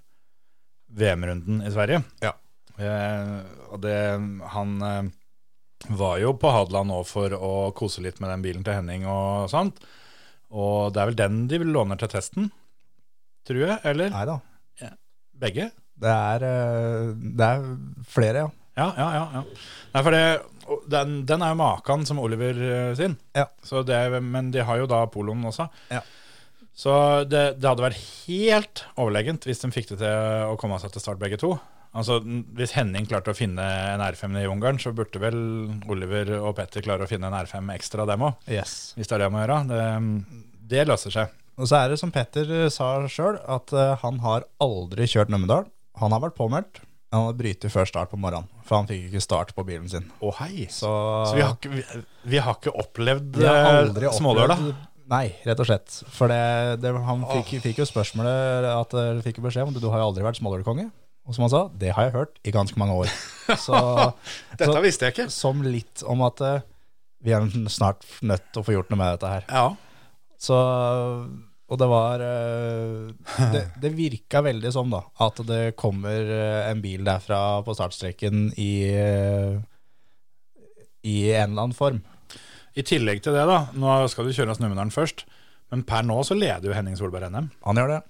VM-runden 0.93 1.63
i 1.65 1.71
Sverige. 1.73 2.03
Ja. 2.21 2.35
Eh, 2.77 3.31
og 3.71 3.81
det, 3.81 3.95
han 4.53 4.75
eh, 4.85 5.09
var 5.97 6.19
jo 6.21 6.35
på 6.37 6.51
Hadeland 6.53 6.91
nå 6.91 6.99
for 7.07 7.33
å 7.33 7.71
kose 7.77 8.03
litt 8.05 8.21
med 8.21 8.29
den 8.33 8.45
bilen 8.45 8.67
til 8.67 8.77
Henning 8.77 9.07
og 9.09 9.49
sånt. 9.49 9.81
Og 10.51 10.91
det 10.93 11.01
er 11.01 11.09
vel 11.09 11.19
den 11.23 11.41
de 11.49 11.61
låner 11.63 11.97
til 11.97 12.11
testen, 12.11 12.51
tror 13.47 13.63
jeg? 13.63 13.79
Eller 13.87 14.11
Nei 14.13 14.25
da. 14.29 14.37
begge? 15.41 15.71
Det 16.01 16.09
er, 16.11 16.47
eh, 16.47 17.11
det 17.37 17.51
er 17.51 17.69
flere, 18.09 18.47
ja. 18.47 18.49
Ja, 18.77 18.87
ja, 18.95 19.09
ja. 19.13 19.25
ja. 19.35 19.41
Nei, 19.91 20.01
for 20.05 20.15
det, 20.15 20.23
den, 20.89 21.17
den 21.27 21.43
er 21.43 21.51
jo 21.51 21.59
maken 21.59 22.05
som 22.07 22.21
Oliver 22.23 22.57
eh, 22.65 22.93
sin. 22.97 23.17
Ja. 23.37 23.49
Så 23.67 23.83
det, 23.87 23.99
men 24.23 24.51
de 24.53 24.63
har 24.65 24.79
jo 24.79 24.87
da 24.89 25.03
poloen 25.11 25.43
også. 25.49 25.67
Ja. 25.91 26.01
Så 26.81 26.93
det, 27.27 27.59
det 27.59 27.67
hadde 27.67 27.83
vært 27.83 27.99
helt 28.25 28.85
overlegent 28.95 29.45
hvis 29.45 29.59
de 29.61 29.69
fikk 29.75 29.91
det 29.91 29.99
til 30.01 30.47
å 30.47 30.55
komme 30.59 30.79
seg 30.81 30.93
til 30.95 31.03
start 31.03 31.19
begge 31.21 31.39
to. 31.41 31.57
Altså, 31.91 32.21
Hvis 32.55 32.71
Henning 32.77 33.03
klarte 33.03 33.33
å 33.33 33.35
finne 33.35 33.65
en 33.91 34.01
R5 34.05 34.37
i 34.39 34.45
Ungarn, 34.47 34.79
så 34.79 34.93
burde 34.95 35.19
vel 35.19 35.35
Oliver 35.91 36.31
og 36.37 36.55
Petter 36.55 36.85
klare 36.85 37.03
å 37.03 37.09
finne 37.09 37.27
en 37.27 37.35
R5 37.35 37.67
ekstra 37.75 38.05
dem 38.07 38.23
òg. 38.29 38.39
Yes. 38.47 38.93
Hvis 38.95 39.11
det 39.11 39.17
er 39.17 39.25
det 39.25 39.27
de 39.27 39.35
må 39.35 39.43
gjøre. 39.43 39.59
Det, 39.67 39.83
det 40.71 40.87
løser 40.87 41.17
seg. 41.17 41.35
Og 41.59 41.67
så 41.67 41.81
er 41.81 41.91
det 41.91 41.99
som 41.99 42.15
Petter 42.15 42.47
eh, 42.61 42.71
sa 42.71 42.93
sjøl, 43.11 43.41
at 43.43 43.75
han 44.05 44.23
har 44.23 44.47
aldri 44.63 45.09
kjørt 45.11 45.35
Numedal. 45.35 45.67
Han 46.01 46.15
har 46.15 46.23
vært 46.23 46.37
påmeldt. 46.39 46.81
Han 47.11 47.25
hadde 47.27 47.41
brytet 47.41 47.73
før 47.73 47.87
start 47.89 48.11
på 48.13 48.17
morgenen, 48.23 48.47
for 48.63 48.79
han 48.79 48.87
fikk 48.87 49.09
ikke 49.09 49.21
start 49.23 49.49
på 49.55 49.65
bilen 49.67 49.89
sin. 49.91 50.05
Å 50.23 50.31
hei! 50.37 50.63
Så, 50.71 50.87
Så, 51.27 51.35
vi, 51.35 51.43
har 51.43 51.57
ikke, 51.57 51.71
vi, 51.73 51.83
vi 52.31 52.39
har 52.39 52.55
ikke 52.55 52.71
opplevd 52.79 53.41
har 53.43 53.89
eh, 53.91 54.07
smålørdag? 54.15 54.63
Nei, 55.11 55.25
rett 55.43 55.59
og 55.59 55.67
slett. 55.67 55.97
For 56.15 56.31
det, 56.31 56.79
det, 56.79 56.93
han 57.03 57.25
fikk, 57.27 57.57
fikk 57.65 57.81
jo 57.83 57.87
spørsmålet 57.89 58.69
at 58.71 58.95
eh, 58.95 59.19
fikk 59.27 59.41
beskjed 59.43 59.67
om 59.67 59.75
du 59.75 59.89
har 59.91 59.99
jo 59.99 60.07
aldri 60.07 60.23
vært 60.23 60.39
smålørdagskonge. 60.39 60.87
Og 61.27 61.35
som 61.35 61.45
han 61.45 61.51
sa, 61.51 61.61
det 61.83 61.91
har 61.97 62.07
jeg 62.07 62.15
hørt 62.15 62.39
i 62.47 62.55
ganske 62.55 62.79
mange 62.79 62.95
år. 63.03 63.11
Så, 63.65 63.75
Dette 64.55 64.71
så 64.71 64.81
visste 64.83 65.09
jeg 65.09 65.17
ikke. 65.17 65.27
som 65.35 65.59
litt 65.67 66.05
om 66.07 66.23
at 66.25 66.39
eh, 66.47 66.63
vi 67.21 67.35
er 67.35 67.43
snart 67.69 68.07
nødt 68.23 68.47
til 68.53 68.63
å 68.63 68.65
få 68.65 68.77
gjort 68.77 68.93
noe 68.93 69.01
med 69.03 69.17
dette 69.17 69.35
her. 69.35 69.45
Ja. 69.51 69.67
Så, 70.41 70.57
og 71.71 71.79
det 71.79 71.87
var 71.87 72.19
eh, 72.25 73.47
Det, 73.53 73.63
det 73.79 73.93
virka 73.95 74.41
veldig 74.43 74.71
som, 74.75 74.91
da, 74.91 75.05
at 75.23 75.39
det 75.47 75.61
kommer 75.79 76.19
eh, 76.35 76.69
en 76.69 76.81
bil 76.83 77.05
derfra 77.07 77.61
på 77.63 77.75
startstreken 77.77 78.49
i 78.59 78.71
eh, 78.91 79.59
i 81.01 81.31
en 81.33 81.51
eller 81.51 81.67
annen 81.67 81.73
form. 81.73 82.01
I 82.77 82.83
tillegg 82.85 83.23
til 83.23 83.35
det, 83.35 83.43
da, 83.49 83.63
nå 83.73 83.95
skal 84.11 84.27
du 84.27 84.35
kjøre 84.35 84.53
Numedalen 84.61 84.93
først, 84.93 85.25
men 85.73 85.83
per 85.87 86.05
nå 86.05 86.19
så 86.27 86.37
leder 86.37 86.69
jo 86.69 86.75
Henning 86.75 86.97
Solberg 86.99 87.31
NM. 87.31 87.49
Han 87.65 87.79
gjør 87.79 87.95
det. 87.95 88.01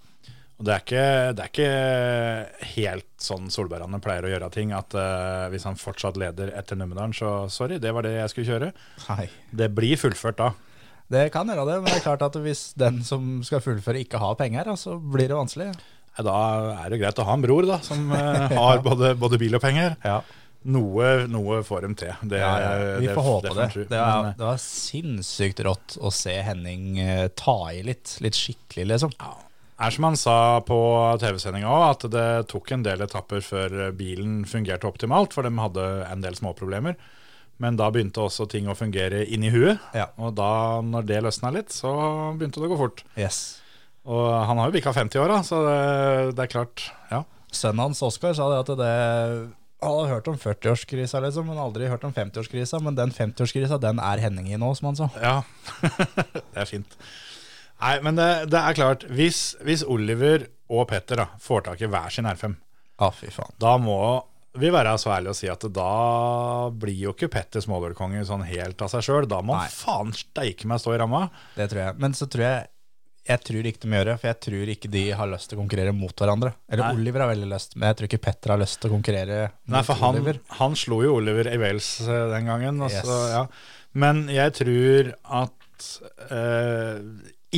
Og 0.61 0.67
det 0.67 0.73
er 0.75 0.83
ikke, 0.83 1.05
det 1.33 1.43
er 1.43 1.49
ikke 1.49 2.65
helt 2.75 3.07
sånn 3.21 3.47
Solbergane 3.49 3.97
pleier 4.03 4.27
å 4.27 4.29
gjøre 4.29 4.51
ting, 4.53 4.73
at 4.77 4.93
uh, 4.93 5.47
hvis 5.49 5.65
han 5.65 5.79
fortsatt 5.79 6.19
leder 6.21 6.51
etter 6.53 6.77
Numedalen, 6.77 7.15
så 7.17 7.47
sorry, 7.49 7.79
det 7.81 7.93
var 7.95 8.05
det 8.05 8.11
jeg 8.19 8.33
skulle 8.33 8.51
kjøre. 8.51 8.69
Hei. 9.07 9.25
Det 9.57 9.71
blir 9.73 9.97
fullført 9.97 10.37
da. 10.37 10.51
Det 11.11 11.25
kan 11.33 11.49
gjøre 11.51 11.65
det, 11.67 11.79
men 11.81 11.89
det 11.91 11.97
er 11.99 12.05
klart 12.05 12.21
at 12.23 12.37
hvis 12.39 12.69
den 12.79 13.01
som 13.07 13.41
skal 13.43 13.63
fullføre, 13.63 14.03
ikke 14.05 14.21
har 14.21 14.37
penger, 14.39 14.69
så 14.79 14.95
blir 14.95 15.27
det 15.31 15.35
vanskelig. 15.35 15.71
Da 16.21 16.37
er 16.83 16.91
det 16.91 16.99
greit 17.01 17.19
å 17.19 17.25
ha 17.27 17.35
en 17.37 17.43
bror 17.43 17.67
da, 17.67 17.79
som 17.83 18.09
eh, 18.15 18.53
har 18.59 18.81
både, 18.85 19.13
både 19.19 19.39
bil 19.41 19.57
og 19.57 19.63
penger. 19.63 19.97
Ja. 20.07 20.21
Noe, 20.71 21.25
noe 21.31 21.61
får 21.65 21.85
dem 21.87 21.93
til. 21.97 22.11
Det, 22.29 22.39
Vi 23.01 23.07
får 23.09 23.23
håpe 23.25 23.49
får 23.49 23.55
det. 23.57 23.67
håpe 23.71 23.79
det. 23.79 23.87
Det 23.89 24.01
var, 24.01 24.27
eh, 24.29 24.35
det 24.37 24.45
var 24.45 24.59
sinnssykt 24.61 25.63
rått 25.65 25.95
å 25.99 26.11
se 26.13 26.35
Henning 26.45 26.99
eh, 27.01 27.29
ta 27.35 27.55
i 27.73 27.81
litt. 27.87 28.17
Litt 28.23 28.37
skikkelig, 28.37 28.85
liksom. 28.93 29.15
er 29.81 29.95
som 29.95 30.05
han 30.05 30.19
sa 30.19 30.35
på 30.67 30.77
TV-sendinga 31.23 31.71
òg, 31.71 31.85
at 31.95 32.05
det 32.13 32.27
tok 32.51 32.75
en 32.75 32.85
del 32.85 33.01
etapper 33.07 33.41
før 33.41 33.79
bilen 33.97 34.43
fungerte 34.45 34.87
optimalt, 34.87 35.33
for 35.33 35.47
de 35.47 35.51
hadde 35.57 35.87
en 36.11 36.21
del 36.23 36.37
småproblemer. 36.37 36.99
Men 37.61 37.77
da 37.77 37.91
begynte 37.93 38.23
også 38.25 38.47
ting 38.49 38.65
å 38.71 38.75
fungere 38.77 39.21
inni 39.29 39.51
huet, 39.53 39.77
Ja. 39.93 40.07
og 40.17 40.33
da 40.39 40.81
når 40.81 41.05
det 41.05 41.19
løsna 41.27 41.51
litt, 41.53 41.69
så 41.75 41.91
begynte 42.39 42.57
det 42.61 42.69
å 42.69 42.73
gå 42.73 42.79
fort. 42.79 43.03
Yes. 43.19 43.59
Og 44.09 44.25
han 44.49 44.57
har 44.57 44.69
jo 44.71 44.73
bikka 44.79 44.93
50 44.97 45.21
år, 45.21 45.29
da, 45.29 45.41
så 45.45 45.59
det, 45.67 46.35
det 46.39 46.47
er 46.47 46.53
klart. 46.55 46.87
Ja. 47.11 47.23
Sønnen 47.53 47.83
hans, 47.85 48.01
Oskar, 48.07 48.33
sa 48.33 48.47
det 48.49 48.61
at 48.63 48.71
det 48.79 48.93
han 49.81 49.95
hadde 49.97 50.09
hørt 50.13 50.27
om 50.29 50.37
40-årskrisa, 50.37 51.21
liksom, 51.25 51.47
men 51.49 51.57
aldri 51.61 51.87
hørt 51.89 52.03
om 52.05 52.13
50-årskrisa. 52.13 52.77
Men 52.85 52.97
den 52.97 53.13
50-årskrisa, 53.13 53.79
den 53.81 53.97
er 54.01 54.21
Henning 54.21 54.49
i 54.53 54.57
nå, 54.61 54.69
som 54.77 54.91
han 54.91 54.97
sa. 54.99 55.07
ja. 55.21 55.39
det 56.53 56.61
er 56.61 56.69
fint. 56.69 56.97
Nei, 57.81 57.95
men 58.05 58.17
det, 58.19 58.27
det 58.53 58.59
er 58.61 58.77
klart, 58.77 59.05
hvis, 59.09 59.55
hvis 59.65 59.81
Oliver 59.89 60.45
og 60.69 60.85
Petter 60.91 61.17
da, 61.23 61.27
får 61.41 61.65
tak 61.65 61.81
i 61.81 61.89
hver 61.89 62.13
sin 62.13 62.29
R5, 62.29 62.53
ah, 63.01 63.09
fy 63.13 63.31
faen. 63.33 63.53
da 63.61 63.73
må 63.81 63.97
vi 64.59 64.69
være 64.73 64.97
så 64.99 65.13
ærlig 65.15 65.31
å 65.31 65.37
si 65.37 65.47
at 65.51 65.63
da 65.71 66.69
blir 66.75 66.97
jo 67.05 67.13
ikke 67.15 67.29
Petter 67.31 67.63
småbølkonge 67.63 68.25
sånn 68.27 68.43
helt 68.49 68.81
av 68.83 68.89
seg 68.91 69.05
sjøl. 69.07 69.27
Da 69.31 69.39
må 69.45 69.55
han 69.55 69.71
faen 69.71 70.11
steike 70.15 70.67
meg 70.67 70.81
stå 70.83 70.95
i 70.95 70.99
ramma. 70.99 71.27
Det 71.55 71.69
tror 71.71 71.85
jeg. 71.85 71.99
Men 72.03 72.13
så 72.17 72.27
tror 72.27 72.47
jeg 72.49 72.67
Jeg 73.31 73.37
tror 73.45 73.67
ikke 73.69 73.83
de 73.85 73.91
gjør 73.93 74.07
det, 74.09 74.13
for 74.19 74.27
jeg 74.31 74.39
tror 74.41 74.69
ikke 74.73 74.89
de 74.91 75.01
har 75.13 75.27
lyst 75.29 75.47
til 75.51 75.57
å 75.59 75.61
konkurrere 75.61 75.91
mot 75.93 76.15
hverandre. 76.23 76.55
Eller 76.73 76.87
Nei. 76.87 76.93
Oliver 76.97 77.21
har 77.21 77.29
veldig 77.29 77.49
lyst, 77.51 77.75
men 77.77 77.85
jeg 77.91 77.97
tror 77.99 78.07
ikke 78.09 78.21
Petter 78.25 78.49
har 78.55 78.57
lyst 78.63 78.79
til 78.81 78.89
å 78.89 78.95
konkurrere 78.95 79.37
mot 79.51 79.75
Nei, 79.75 79.83
for 79.85 79.99
han, 80.01 80.15
Oliver. 80.17 80.39
han 80.57 80.75
slo 80.75 80.97
jo 81.05 81.11
Oliver 81.19 81.51
i 81.53 81.59
Wales 81.61 81.89
eh, 82.01 82.23
den 82.33 82.49
gangen. 82.49 82.81
og 82.81 82.89
så, 82.89 83.03
Yes. 83.05 83.35
ja. 83.35 83.43
Men 83.93 84.23
jeg 84.33 84.55
tror 84.57 85.11
at 85.43 85.85
eh, 86.33 86.97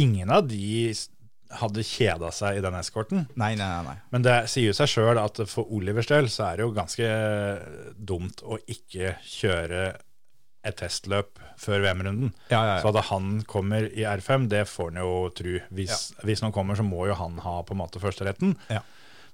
ingen 0.04 0.30
av 0.36 0.48
de 0.52 0.92
hadde 1.60 1.84
kjeda 1.88 2.32
seg 2.36 2.60
i 2.60 2.64
den 2.64 2.78
eskorten. 2.80 3.26
Nei, 3.40 3.54
nei, 3.60 3.68
nei. 3.86 3.98
Men 4.14 4.26
det 4.26 4.38
sier 4.52 4.72
jo 4.72 4.78
seg 4.78 4.92
sjøl 4.92 5.20
at 5.22 5.44
for 5.50 5.70
Olivers 5.74 6.10
del 6.12 6.30
så 6.34 6.50
er 6.50 6.60
det 6.60 6.68
jo 6.68 6.74
ganske 6.76 7.10
dumt 7.98 8.44
å 8.46 8.60
ikke 8.70 9.16
kjøre 9.28 9.86
et 10.64 10.78
testløp 10.80 11.42
før 11.60 11.84
VM-runden. 11.84 12.32
Ja, 12.52 12.62
ja, 12.70 12.76
Så 12.82 12.94
at 12.94 13.10
han 13.10 13.42
kommer 13.48 13.84
i 13.92 14.06
R5, 14.08 14.48
det 14.52 14.64
får 14.72 14.94
han 14.94 15.02
jo 15.04 15.14
tru. 15.36 15.58
Hvis, 15.76 16.14
hvis 16.24 16.44
noen 16.44 16.56
kommer, 16.56 16.80
så 16.80 16.86
må 16.88 17.06
jo 17.10 17.18
han 17.20 17.40
ha 17.44 17.58
på 17.68 17.76
en 17.76 17.82
måte 17.84 18.02
førsteretten. 18.04 18.56
Ja. 18.72 18.80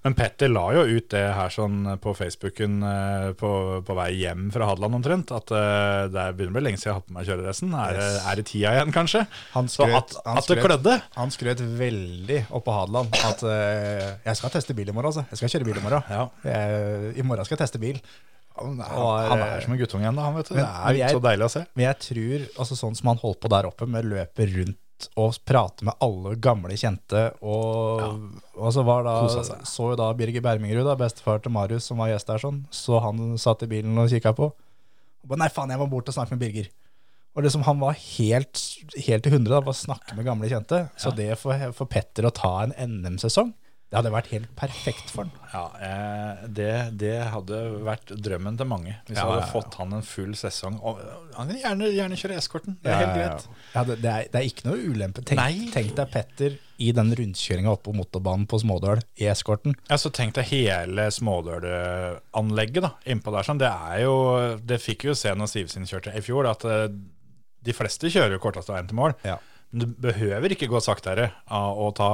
Men 0.06 0.14
Petter 0.16 0.48
la 0.48 0.62
jo 0.78 0.86
ut 0.96 1.10
det 1.12 1.22
her 1.36 1.50
sånn 1.52 1.82
på 2.00 2.14
Facebooken 2.16 2.78
eh, 2.88 3.26
på, 3.36 3.50
på 3.84 3.96
vei 3.98 4.14
hjem 4.22 4.46
fra 4.54 4.70
Hadeland 4.70 4.96
omtrent, 4.96 5.34
at 5.36 5.52
eh, 5.52 6.06
det 6.08 6.22
er- 6.24 6.38
begynner 6.38 6.54
å 6.54 6.56
bli 6.56 6.64
lenge 6.70 6.80
siden 6.80 6.88
jeg 6.88 6.94
har 6.94 7.02
hatt 7.02 7.10
på 7.10 7.16
meg 7.18 7.28
kjøredressen. 7.28 7.74
Er, 7.76 8.00
Yes. 8.00 8.22
er 8.32 8.40
det 8.40 8.46
tida 8.48 8.72
igjen, 8.78 8.94
kanskje? 8.96 9.26
Han 9.58 9.68
skrøt- 9.68 9.98
at, 10.00 10.16
han 10.26 10.40
at 10.40 10.48
det 10.48 10.58
klødde. 10.64 10.96
Han 11.20 11.36
skrøt 11.36 11.66
veldig 11.84 12.40
opp 12.56 12.64
på 12.70 12.78
Hadeland 12.80 13.20
at 13.28 13.44
uh, 13.44 14.08
jeg 14.24 14.40
skal 14.40 14.56
teste 14.56 14.74
bil 14.80 14.88
i 14.88 14.96
morgen. 14.96 15.12
altså. 15.12 15.28
Jeg 15.34 15.42
skal 15.44 15.54
kjøre 15.58 15.68
bil 15.68 15.82
i 15.84 15.86
morgen. 15.90 16.04
Ja. 16.16 16.24
Jeg, 16.48 17.14
I 17.20 17.28
morgen 17.28 17.46
skal 17.50 17.58
jeg 17.60 17.66
teste 17.68 17.84
bil. 17.84 18.00
Han, 18.60 18.80
han 18.80 19.40
er 19.44 19.62
som 19.64 19.72
en 19.76 19.80
guttunge 19.80 20.04
igjen. 20.08 20.18
Han, 20.24 20.36
vet 20.40 20.50
du. 20.52 20.56
Men- 20.56 20.66
det 20.66 20.96
er 20.96 21.04
jeg- 21.04 21.16
så 21.20 21.22
deilig 21.28 21.46
å 21.46 21.52
se. 21.60 21.66
Men 21.76 21.86
jeg 21.92 22.00
tror, 22.08 22.48
altså 22.64 22.76
sånn 22.80 22.96
som 22.96 23.12
han 23.12 23.20
holdt 23.28 23.40
på 23.44 23.52
der 23.52 23.68
oppe, 23.68 23.88
med 23.88 24.08
løpet 24.08 24.48
løpe 24.56 24.76
rundt 25.00 25.10
og 25.16 25.38
prate 25.46 25.86
med 25.86 25.94
alle 26.02 26.36
gamle 26.40 26.76
kjente, 26.76 27.34
og, 27.42 28.02
og 28.56 28.74
så 28.74 28.84
var 28.84 29.04
da, 29.04 29.28
så 29.66 29.92
jo 29.92 29.96
da 29.96 30.14
Birger 30.14 30.42
Bermingerud, 30.42 30.86
da, 30.86 30.96
bestefar 30.96 31.42
til 31.42 31.52
Marius, 31.52 31.88
som 31.88 31.98
var 32.00 32.10
gjest 32.12 32.28
der, 32.28 32.40
sånn, 32.40 32.66
så 32.72 33.00
han 33.00 33.38
satt 33.38 33.64
i 33.64 33.70
bilen 33.70 33.98
og 33.98 34.10
kikka 34.10 34.34
på. 34.34 34.52
Og 35.24 35.28
ba, 35.30 35.38
Nei, 35.40 35.50
faen, 35.50 35.70
jeg 35.72 35.80
må 35.80 35.88
bort 35.90 36.10
og 36.10 36.14
snakke 36.16 36.36
med 36.36 36.44
Birger. 36.44 36.70
Og 37.38 37.44
liksom 37.46 37.62
Han 37.64 37.80
var 37.80 37.94
helt, 37.94 38.60
helt 39.06 39.24
til 39.24 39.32
hundre, 39.32 39.54
da, 39.54 39.62
bare 39.62 39.78
snakke 39.78 40.16
med 40.18 40.26
gamle 40.26 40.50
kjente. 40.50 40.90
Så 40.98 41.12
det 41.16 41.38
for, 41.40 41.56
for 41.78 41.88
Petter 41.88 42.26
å 42.28 42.34
ta 42.34 42.66
en 42.66 42.74
NM-sesong, 42.74 43.54
det 43.90 43.98
hadde 43.98 44.12
vært 44.14 44.28
helt 44.30 44.50
perfekt 44.54 45.10
for 45.10 45.26
han. 45.26 45.32
Ja, 45.50 45.62
eh, 45.82 46.42
det, 46.54 46.74
det 47.02 47.16
hadde 47.34 47.58
vært 47.88 48.12
drømmen 48.22 48.58
til 48.60 48.68
mange. 48.70 48.92
Hvis 49.08 49.18
Ja, 49.18 49.24
jeg 49.24 49.32
hadde 49.32 49.40
ja, 49.40 49.48
ja. 49.48 49.54
fått 49.56 49.78
han 49.80 49.96
en 49.98 50.04
full 50.06 50.36
sesong. 50.38 50.76
Og 50.86 51.00
han 51.34 51.50
vil 51.50 51.58
gjerne, 51.64 51.90
gjerne 51.96 52.20
kjøre 52.22 52.38
eskorten. 52.38 52.78
Det 52.84 52.92
er 52.94 53.00
helt 53.02 53.16
greit. 53.18 53.48
Ja, 53.74 53.84
det, 53.90 53.98
det, 54.04 54.12
er, 54.14 54.30
det 54.30 54.42
er 54.44 54.46
ikke 54.52 54.68
noe 54.70 54.78
ulempe. 54.92 55.24
Tenk, 55.26 55.72
tenk 55.74 55.96
deg 55.98 56.14
Petter 56.14 56.60
i 56.80 56.92
den 56.96 57.10
rundkjøringa 57.18 57.74
oppe 57.74 57.90
på 57.90 57.96
motorbanen 57.98 58.46
på 58.48 58.62
Smådøl 58.62 59.02
i 59.20 59.26
eskorten. 59.34 59.74
Ja, 59.90 59.98
så 60.00 60.14
tenk 60.14 60.38
deg 60.38 60.46
hele 60.54 61.10
Smådøl-anlegget 61.18 62.86
da, 62.86 62.94
innpå 63.10 63.34
der. 63.34 63.48
Sånn. 63.48 63.60
Det 63.62 63.70
er 63.74 64.04
jo, 64.06 64.16
det 64.70 64.80
fikk 64.84 65.08
vi 65.08 65.12
jo 65.14 65.18
se 65.18 65.34
når 65.36 65.50
Sivsin 65.52 65.88
kjørte 65.90 66.14
i 66.16 66.24
fjor, 66.24 66.48
at 66.50 66.66
eh, 66.70 66.88
de 67.66 67.76
fleste 67.76 68.14
kjører 68.14 68.38
jo 68.38 68.44
korteste 68.44 68.74
veien 68.74 68.88
til 68.90 69.00
mål. 69.02 69.18
Ja. 69.28 69.38
Men 69.70 69.84
du 69.84 69.98
behøver 70.02 70.56
ikke 70.56 70.70
gå 70.72 70.80
saktere 70.82 71.32
av 71.46 71.78
å 71.78 71.92
ta 71.96 72.10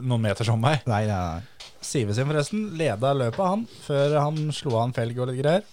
noen 0.00 0.22
meter 0.22 0.46
som 0.46 0.60
meg. 0.62 0.84
Nei, 0.86 1.04
nei, 1.10 1.18
nei. 1.18 1.70
Sive 1.82 2.14
sin 2.14 2.28
forresten 2.28 2.68
leda 2.78 3.10
løpet, 3.18 3.42
han, 3.42 3.64
før 3.86 4.14
han 4.20 4.44
slo 4.54 4.76
av 4.76 4.84
en 4.86 4.94
felg 4.94 5.18
og 5.18 5.32
litt 5.32 5.40
greier. 5.42 5.64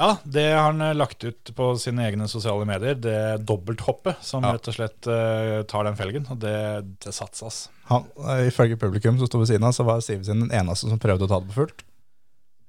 Ja, 0.00 0.14
det 0.24 0.46
har 0.54 0.70
han 0.70 0.80
eh, 0.80 0.94
lagt 0.96 1.22
ut 1.28 1.50
på 1.54 1.66
sine 1.78 2.06
egne 2.08 2.24
sosiale 2.30 2.64
medier. 2.66 2.96
Det 2.96 3.44
dobbelthoppet 3.44 4.24
som 4.24 4.42
Ja. 4.42 4.54
rett 4.56 4.70
og 4.72 4.74
slett 4.78 5.06
uh, 5.06 5.60
tar 5.68 5.84
den 5.84 5.98
felgen. 5.98 6.24
Og 6.32 6.40
det, 6.40 6.56
det 7.04 7.12
satses. 7.14 7.66
Han, 7.90 8.08
eh, 8.24 8.46
ifølge 8.48 8.80
publikum 8.80 9.20
som 9.20 9.28
sto 9.28 9.42
ved 9.42 9.52
siden 9.52 9.68
av, 9.68 9.76
så 9.76 9.84
var 9.84 10.00
Sivertsen 10.00 10.46
den 10.46 10.56
eneste 10.56 10.88
som 10.88 10.98
prøvde 11.02 11.28
å 11.28 11.30
ta 11.30 11.42
det 11.42 11.52
på 11.52 11.58
fullt. 11.60 11.84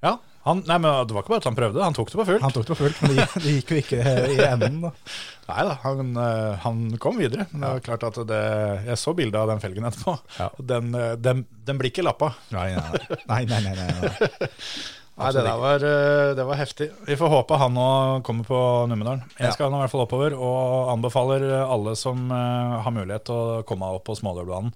Ja, 0.03 0.17
han, 0.43 0.59
nei, 0.67 0.75
men 0.81 1.07
Det 1.07 1.15
var 1.15 1.23
ikke 1.23 1.31
bare 1.31 1.41
at 1.43 1.47
han 1.47 1.55
prøvde, 1.55 1.83
han 1.83 1.95
tok 1.95 2.09
det 2.11 2.17
på 2.19 2.25
fullt. 2.27 2.43
Han 2.43 2.53
tok 2.55 2.65
det 2.67 2.73
på 2.73 2.79
fullt, 2.81 2.97
men 3.03 3.13
det 3.13 3.21
gikk, 3.21 3.35
det 3.43 3.53
gikk 3.53 3.69
jo 3.71 3.77
ikke 3.79 4.15
i 4.33 4.41
enden. 4.43 4.81
da. 4.83 4.91
Nei 5.49 5.63
da, 5.67 5.75
han, 5.83 6.09
eh, 6.23 6.57
han 6.63 6.81
kom 7.03 7.19
videre. 7.19 7.45
Men 7.51 7.63
det 7.63 7.69
var 7.77 7.85
klart 7.85 8.03
at 8.09 8.19
det, 8.27 8.41
jeg 8.89 8.99
så 8.99 9.13
bildet 9.15 9.39
av 9.39 9.51
den 9.51 9.61
felgen 9.63 9.87
etterpå. 9.87 10.17
Ja. 10.39 10.49
Den, 10.73 10.91
eh, 10.99 11.13
den, 11.19 11.45
den 11.67 11.79
blir 11.79 11.91
ikke 11.91 12.05
lappa. 12.05 12.33
Nei, 12.55 12.69
nei, 12.75 12.99
nei. 13.27 13.45
nei, 13.51 13.61
nei, 13.67 13.75
nei, 13.79 13.87
nei. 14.03 15.31
Det 15.33 15.43
der 15.45 15.59
var, 15.61 15.83
eh, 15.87 16.31
det 16.35 16.47
var 16.47 16.59
heftig. 16.59 16.89
Vi 17.07 17.17
får 17.19 17.31
håpe 17.37 17.59
han 17.61 17.75
nå 17.77 17.87
kommer 18.27 18.47
på 18.47 18.59
Numedalen. 18.91 19.23
Jeg 19.39 19.55
skal 19.55 19.71
nå 19.71 19.79
i 19.79 19.85
hvert 19.85 19.93
fall 19.95 20.03
oppover, 20.07 20.35
og 20.35 20.91
anbefaler 20.95 21.47
alle 21.61 21.95
som 21.99 22.27
har 22.33 22.91
mulighet 22.95 23.27
til 23.29 23.39
å 23.39 23.63
komme 23.67 23.91
opp 23.95 24.07
på 24.09 24.17
Smålørbanen. 24.19 24.75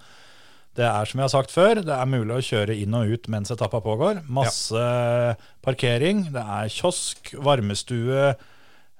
Det 0.78 0.86
er 0.86 1.10
som 1.10 1.18
jeg 1.18 1.26
har 1.26 1.34
sagt 1.34 1.54
før, 1.54 1.80
det 1.82 1.94
er 1.94 2.10
mulig 2.10 2.36
å 2.36 2.44
kjøre 2.45 2.76
inn 2.78 2.94
og 2.94 3.10
ut 3.10 3.26
mens 3.34 3.49
etappa 3.54 3.80
pågår. 3.82 4.22
Masse 4.30 4.84
parkering, 5.66 6.28
det 6.36 6.44
er 6.44 6.70
kiosk, 6.70 7.32
varmestue, 7.41 8.36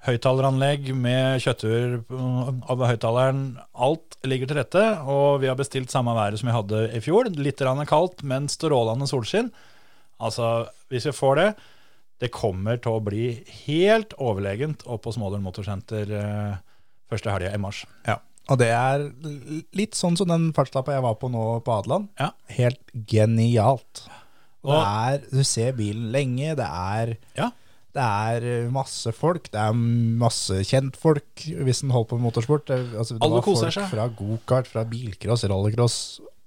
høyttaleranlegg 0.08 0.90
med 0.98 1.44
kjøttur 1.44 2.00
av 2.10 2.82
høyttaleren. 2.82 3.44
Alt 3.78 4.18
ligger 4.26 4.50
til 4.50 4.60
rette, 4.62 4.84
og 5.06 5.44
vi 5.44 5.52
har 5.52 5.60
bestilt 5.60 5.94
samme 5.94 6.16
været 6.18 6.42
som 6.42 6.50
vi 6.50 6.58
hadde 6.58 6.84
i 6.98 7.02
fjor. 7.04 7.30
Litt 7.38 7.62
kaldt, 7.62 8.24
men 8.26 8.50
strålende 8.50 9.10
solskinn. 9.10 9.52
Altså, 10.18 10.72
hvis 10.90 11.06
vi 11.06 11.14
får 11.14 11.36
det 11.38 11.50
Det 12.18 12.32
kommer 12.34 12.80
til 12.82 12.96
å 12.98 13.02
bli 13.06 13.44
helt 13.68 14.16
overlegent 14.18 14.82
opp 14.90 15.04
på 15.06 15.12
Smådøl 15.14 15.44
Motorsenter 15.44 16.10
eh, 16.10 16.56
første 17.06 17.30
helga 17.30 17.52
i 17.54 17.60
mars. 17.62 17.84
Ja. 18.08 18.16
Og 18.48 18.60
det 18.62 18.70
er 18.72 19.04
litt 19.76 19.98
sånn 19.98 20.16
som 20.20 20.30
den 20.32 20.50
fartslappa 20.56 20.94
jeg 20.96 21.04
var 21.04 21.18
på 21.20 21.30
nå 21.32 21.44
på 21.66 21.74
Adeland. 21.82 22.08
Ja. 22.20 22.30
Helt 22.58 22.80
genialt. 23.12 24.06
Og 24.68 24.72
det 24.74 24.84
er, 24.84 25.24
du 25.32 25.44
ser 25.48 25.76
bilen 25.78 26.10
lenge, 26.12 26.56
det 26.60 26.68
er, 26.68 27.12
Ja. 27.38 27.50
det 27.96 28.04
er 28.06 28.48
eh, 28.66 28.70
masse 28.74 29.12
folk, 29.16 29.52
det 29.54 29.60
er 29.62 29.76
masse 29.76 30.62
kjentfolk 30.68 31.46
hvis 31.68 31.84
en 31.84 31.94
holder 31.96 32.10
på 32.10 32.20
med 32.20 32.28
motorsport. 32.30 32.66
Det, 32.72 32.80
altså, 32.96 33.16
det 33.18 33.24
Alle 33.28 33.44
koser 33.46 33.72
seg. 33.72 33.88
fra 33.92 34.08
gokart, 34.10 34.68
fra 34.68 34.84
bilcross, 34.88 35.46
rallycross, 35.48 36.00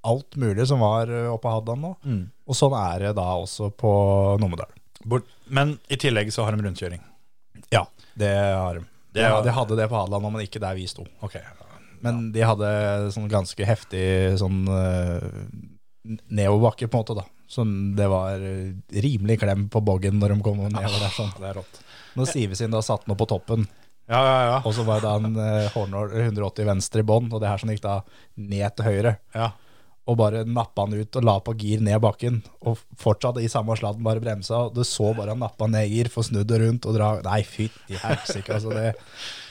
alt 0.04 0.36
mulig 0.40 0.66
som 0.68 0.80
var 0.84 1.08
eh, 1.12 1.28
oppe 1.32 1.46
på 1.46 1.54
Hadeland 1.54 1.84
nå. 1.86 1.94
Mm. 2.04 2.22
Og 2.48 2.56
sånn 2.56 2.76
er 2.76 3.06
det 3.06 3.14
da 3.20 3.28
også 3.40 3.70
på 3.76 3.92
Numedal. 4.40 4.72
Men 5.48 5.78
i 5.88 5.96
tillegg 6.00 6.32
så 6.32 6.44
har 6.44 6.56
de 6.56 6.64
rundkjøring. 6.66 7.00
Ja, 7.72 7.86
det 8.18 8.34
har 8.36 8.80
de. 8.80 8.86
Det 9.12 9.24
Ja, 9.24 9.40
de 9.42 9.50
hadde 9.50 9.76
det 9.76 9.88
på 9.90 9.96
Hadeland 9.98 10.28
men 10.28 10.44
ikke 10.44 10.60
der 10.62 10.76
vi 10.78 10.84
sto. 10.86 11.06
Ok, 11.24 11.34
Men 12.04 12.30
de 12.34 12.44
hadde 12.46 12.70
sånn 13.14 13.28
ganske 13.30 13.66
heftig 13.68 14.04
sånn 14.40 14.62
uh, 14.68 15.20
nedoverbakke, 16.06 16.88
på 16.88 16.96
en 16.96 17.04
måte, 17.04 17.16
da. 17.18 17.26
Sånn 17.50 17.72
det 17.98 18.06
var 18.06 18.38
eh, 18.46 18.70
rimelig 19.02 19.40
klem 19.42 19.64
på 19.72 19.80
boggen 19.82 20.20
når 20.22 20.36
de 20.36 20.42
kom 20.46 20.60
nedover 20.62 21.00
der. 21.02 21.14
sånn. 21.16 21.32
det 21.40 21.48
er 21.50 21.56
rått. 21.58 21.80
Når 22.14 22.28
Sivesin 22.30 22.70
da 22.74 22.82
satt 22.82 23.08
opp 23.10 23.18
på 23.18 23.26
toppen, 23.30 23.66
Ja, 24.10 24.20
ja, 24.26 24.38
ja. 24.46 24.54
og 24.66 24.74
så 24.74 24.82
var 24.86 25.02
det 25.02 25.06
da 25.10 25.16
en 25.18 25.36
uh, 25.38 25.68
Hornor 25.74 26.14
180 26.14 26.66
venstre 26.66 27.02
i 27.02 27.06
bånn, 27.06 27.28
og 27.30 27.42
det 27.42 27.50
her 27.50 27.60
som 27.62 27.70
gikk 27.70 27.82
da 27.84 28.00
ned 28.38 28.76
til 28.78 28.88
høyre, 28.88 29.16
ja. 29.34 29.50
Og 30.10 30.16
bare 30.18 30.42
nappa 30.48 30.86
han 30.86 30.96
ut 30.98 31.18
og 31.20 31.26
la 31.26 31.36
på 31.44 31.54
gir 31.60 31.82
ned 31.84 32.00
bakken, 32.02 32.40
og 32.66 32.80
fortsatt 32.98 33.38
i 33.38 33.50
samme 33.50 33.76
sladden 33.78 34.02
bare 34.06 34.22
bremsa, 34.22 34.64
og 34.66 34.74
du 34.74 34.82
så 34.86 35.12
bare 35.14 35.36
han 35.36 35.42
nappa 35.42 35.68
ned 35.70 35.86
gir, 35.92 36.10
få 36.10 36.24
snudd 36.26 36.48
det 36.50 36.58
rundt 36.64 36.88
og 36.90 36.96
dra 36.96 37.12
Nei, 37.26 37.42
fytti 37.46 37.98
helsike, 38.00 38.56
altså 38.56 38.72
det 38.74 38.88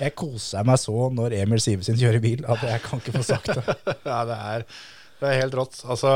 Jeg 0.01 0.15
koser 0.19 0.67
meg 0.67 0.81
så 0.81 1.07
når 1.15 1.37
Emil 1.37 1.63
Sivesin 1.63 1.99
kjører 1.99 2.23
bil, 2.23 2.43
at 2.49 2.63
jeg 2.65 2.83
kan 2.83 3.01
ikke 3.01 3.15
få 3.15 3.23
sagt 3.29 3.51
det. 3.53 3.63
ja 4.11 4.19
det, 4.27 4.37
er, 4.51 4.67
det 5.21 5.31
er 5.31 5.41
helt 5.43 5.57
rått. 5.59 5.79
Altså 5.87 6.11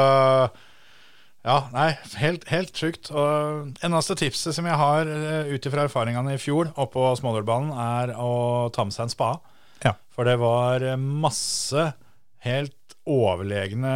Ja, 1.43 1.57
nei, 1.73 1.89
helt, 2.19 2.47
helt 2.51 2.75
sjukt. 2.79 3.11
Og 3.11 3.83
eneste 3.83 4.15
tipset 4.19 4.55
som 4.55 4.67
jeg 4.67 4.79
har 4.79 5.07
uh, 5.07 5.51
ut 5.51 5.67
ifra 5.67 5.87
erfaringene 5.87 6.35
i 6.35 6.41
fjor 6.41 6.71
oppå 6.79 7.09
Smådølbanen, 7.19 7.73
er 7.75 8.15
å 8.19 8.69
ta 8.75 8.87
med 8.87 8.95
seg 8.95 9.07
en 9.07 9.15
spade. 9.15 9.57
Ja. 9.83 9.97
For 10.15 10.27
det 10.27 10.37
var 10.39 10.83
eh, 10.87 10.99
masse 10.99 11.91
helt 12.47 12.75
overlegne 13.09 13.95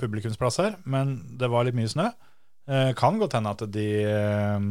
publikumsplasser, 0.00 0.76
men 0.84 1.16
det 1.40 1.48
var 1.52 1.66
litt 1.66 1.78
mye 1.78 1.90
snø. 1.90 2.10
Eh, 2.70 2.92
kan 2.98 3.18
godt 3.18 3.34
hende 3.38 3.54
at 3.54 3.64
de 3.74 3.86
eh, 4.06 4.66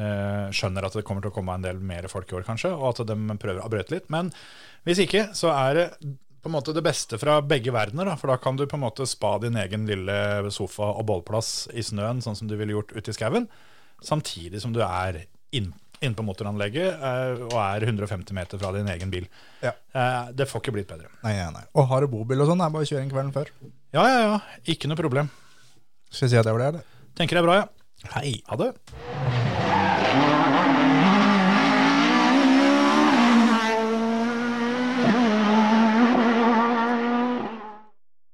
eh, 0.00 0.46
skjønner 0.56 0.86
at 0.86 0.96
det 0.98 1.04
kommer 1.06 1.22
til 1.22 1.30
å 1.30 1.36
komme 1.36 1.54
en 1.54 1.66
del 1.66 1.78
mer 1.84 2.08
folk 2.10 2.32
i 2.32 2.38
år, 2.40 2.46
kanskje, 2.48 2.72
og 2.74 2.92
at 2.94 3.04
de 3.10 3.38
prøver 3.38 3.62
å 3.62 3.70
brøte 3.72 3.94
litt. 3.94 4.10
Men 4.12 4.32
hvis 4.88 5.04
ikke, 5.04 5.28
så 5.36 5.52
er 5.54 5.78
det 5.78 5.86
på 6.40 6.48
en 6.48 6.56
måte 6.56 6.72
det 6.72 6.84
beste 6.84 7.18
fra 7.20 7.38
begge 7.44 7.72
verdener. 7.74 8.08
Da, 8.08 8.16
for 8.18 8.32
da 8.32 8.38
kan 8.40 8.56
du 8.56 8.64
på 8.66 8.78
en 8.78 8.86
måte 8.86 9.06
spa 9.08 9.34
din 9.42 9.58
egen 9.60 9.84
lille 9.88 10.50
sofa 10.54 10.88
og 10.94 11.04
bollplass 11.10 11.68
i 11.76 11.84
snøen, 11.84 12.22
sånn 12.24 12.38
som 12.38 12.48
du 12.50 12.56
ville 12.56 12.74
gjort 12.78 12.94
ute 12.96 13.12
i 13.12 13.16
skauen, 13.16 13.50
samtidig 14.04 14.62
som 14.64 14.72
du 14.72 14.80
er 14.86 15.26
inn, 15.56 15.74
inn 16.04 16.14
på 16.16 16.24
motoranlegget 16.24 17.02
eh, 17.10 17.42
og 17.50 17.56
er 17.60 17.84
150 17.88 18.36
meter 18.36 18.60
fra 18.60 18.72
din 18.76 18.88
egen 18.92 19.12
bil. 19.12 19.26
Ja. 19.64 19.74
Eh, 19.92 20.30
det 20.36 20.48
får 20.48 20.64
ikke 20.64 20.76
blitt 20.78 20.88
bedre. 20.90 21.12
Nei, 21.24 21.34
nei, 21.36 21.50
nei. 21.58 21.66
Og 21.76 21.90
har 21.92 22.04
du 22.04 22.12
bobil 22.12 22.40
og 22.40 22.48
sånn, 22.50 22.62
er 22.64 22.72
bare 22.72 22.88
å 22.88 22.90
kjøre 22.90 23.04
inn 23.04 23.12
kvelden 23.12 23.34
før. 23.36 23.52
Ja, 23.96 24.06
ja, 24.08 24.22
ja. 24.24 24.38
Ikke 24.72 24.90
noe 24.90 25.00
problem. 25.00 25.30
Skal 26.10 26.26
vi 26.28 26.32
si 26.34 26.40
at 26.40 26.48
det 26.48 26.56
var 26.56 26.64
det, 26.64 26.72
eller? 26.74 27.04
Tenker 27.20 27.40
jeg 27.40 27.46
bra, 27.46 27.60
ja. 27.62 27.68
Hei. 28.16 28.40
Ha 28.48 28.56
det. 28.56 28.72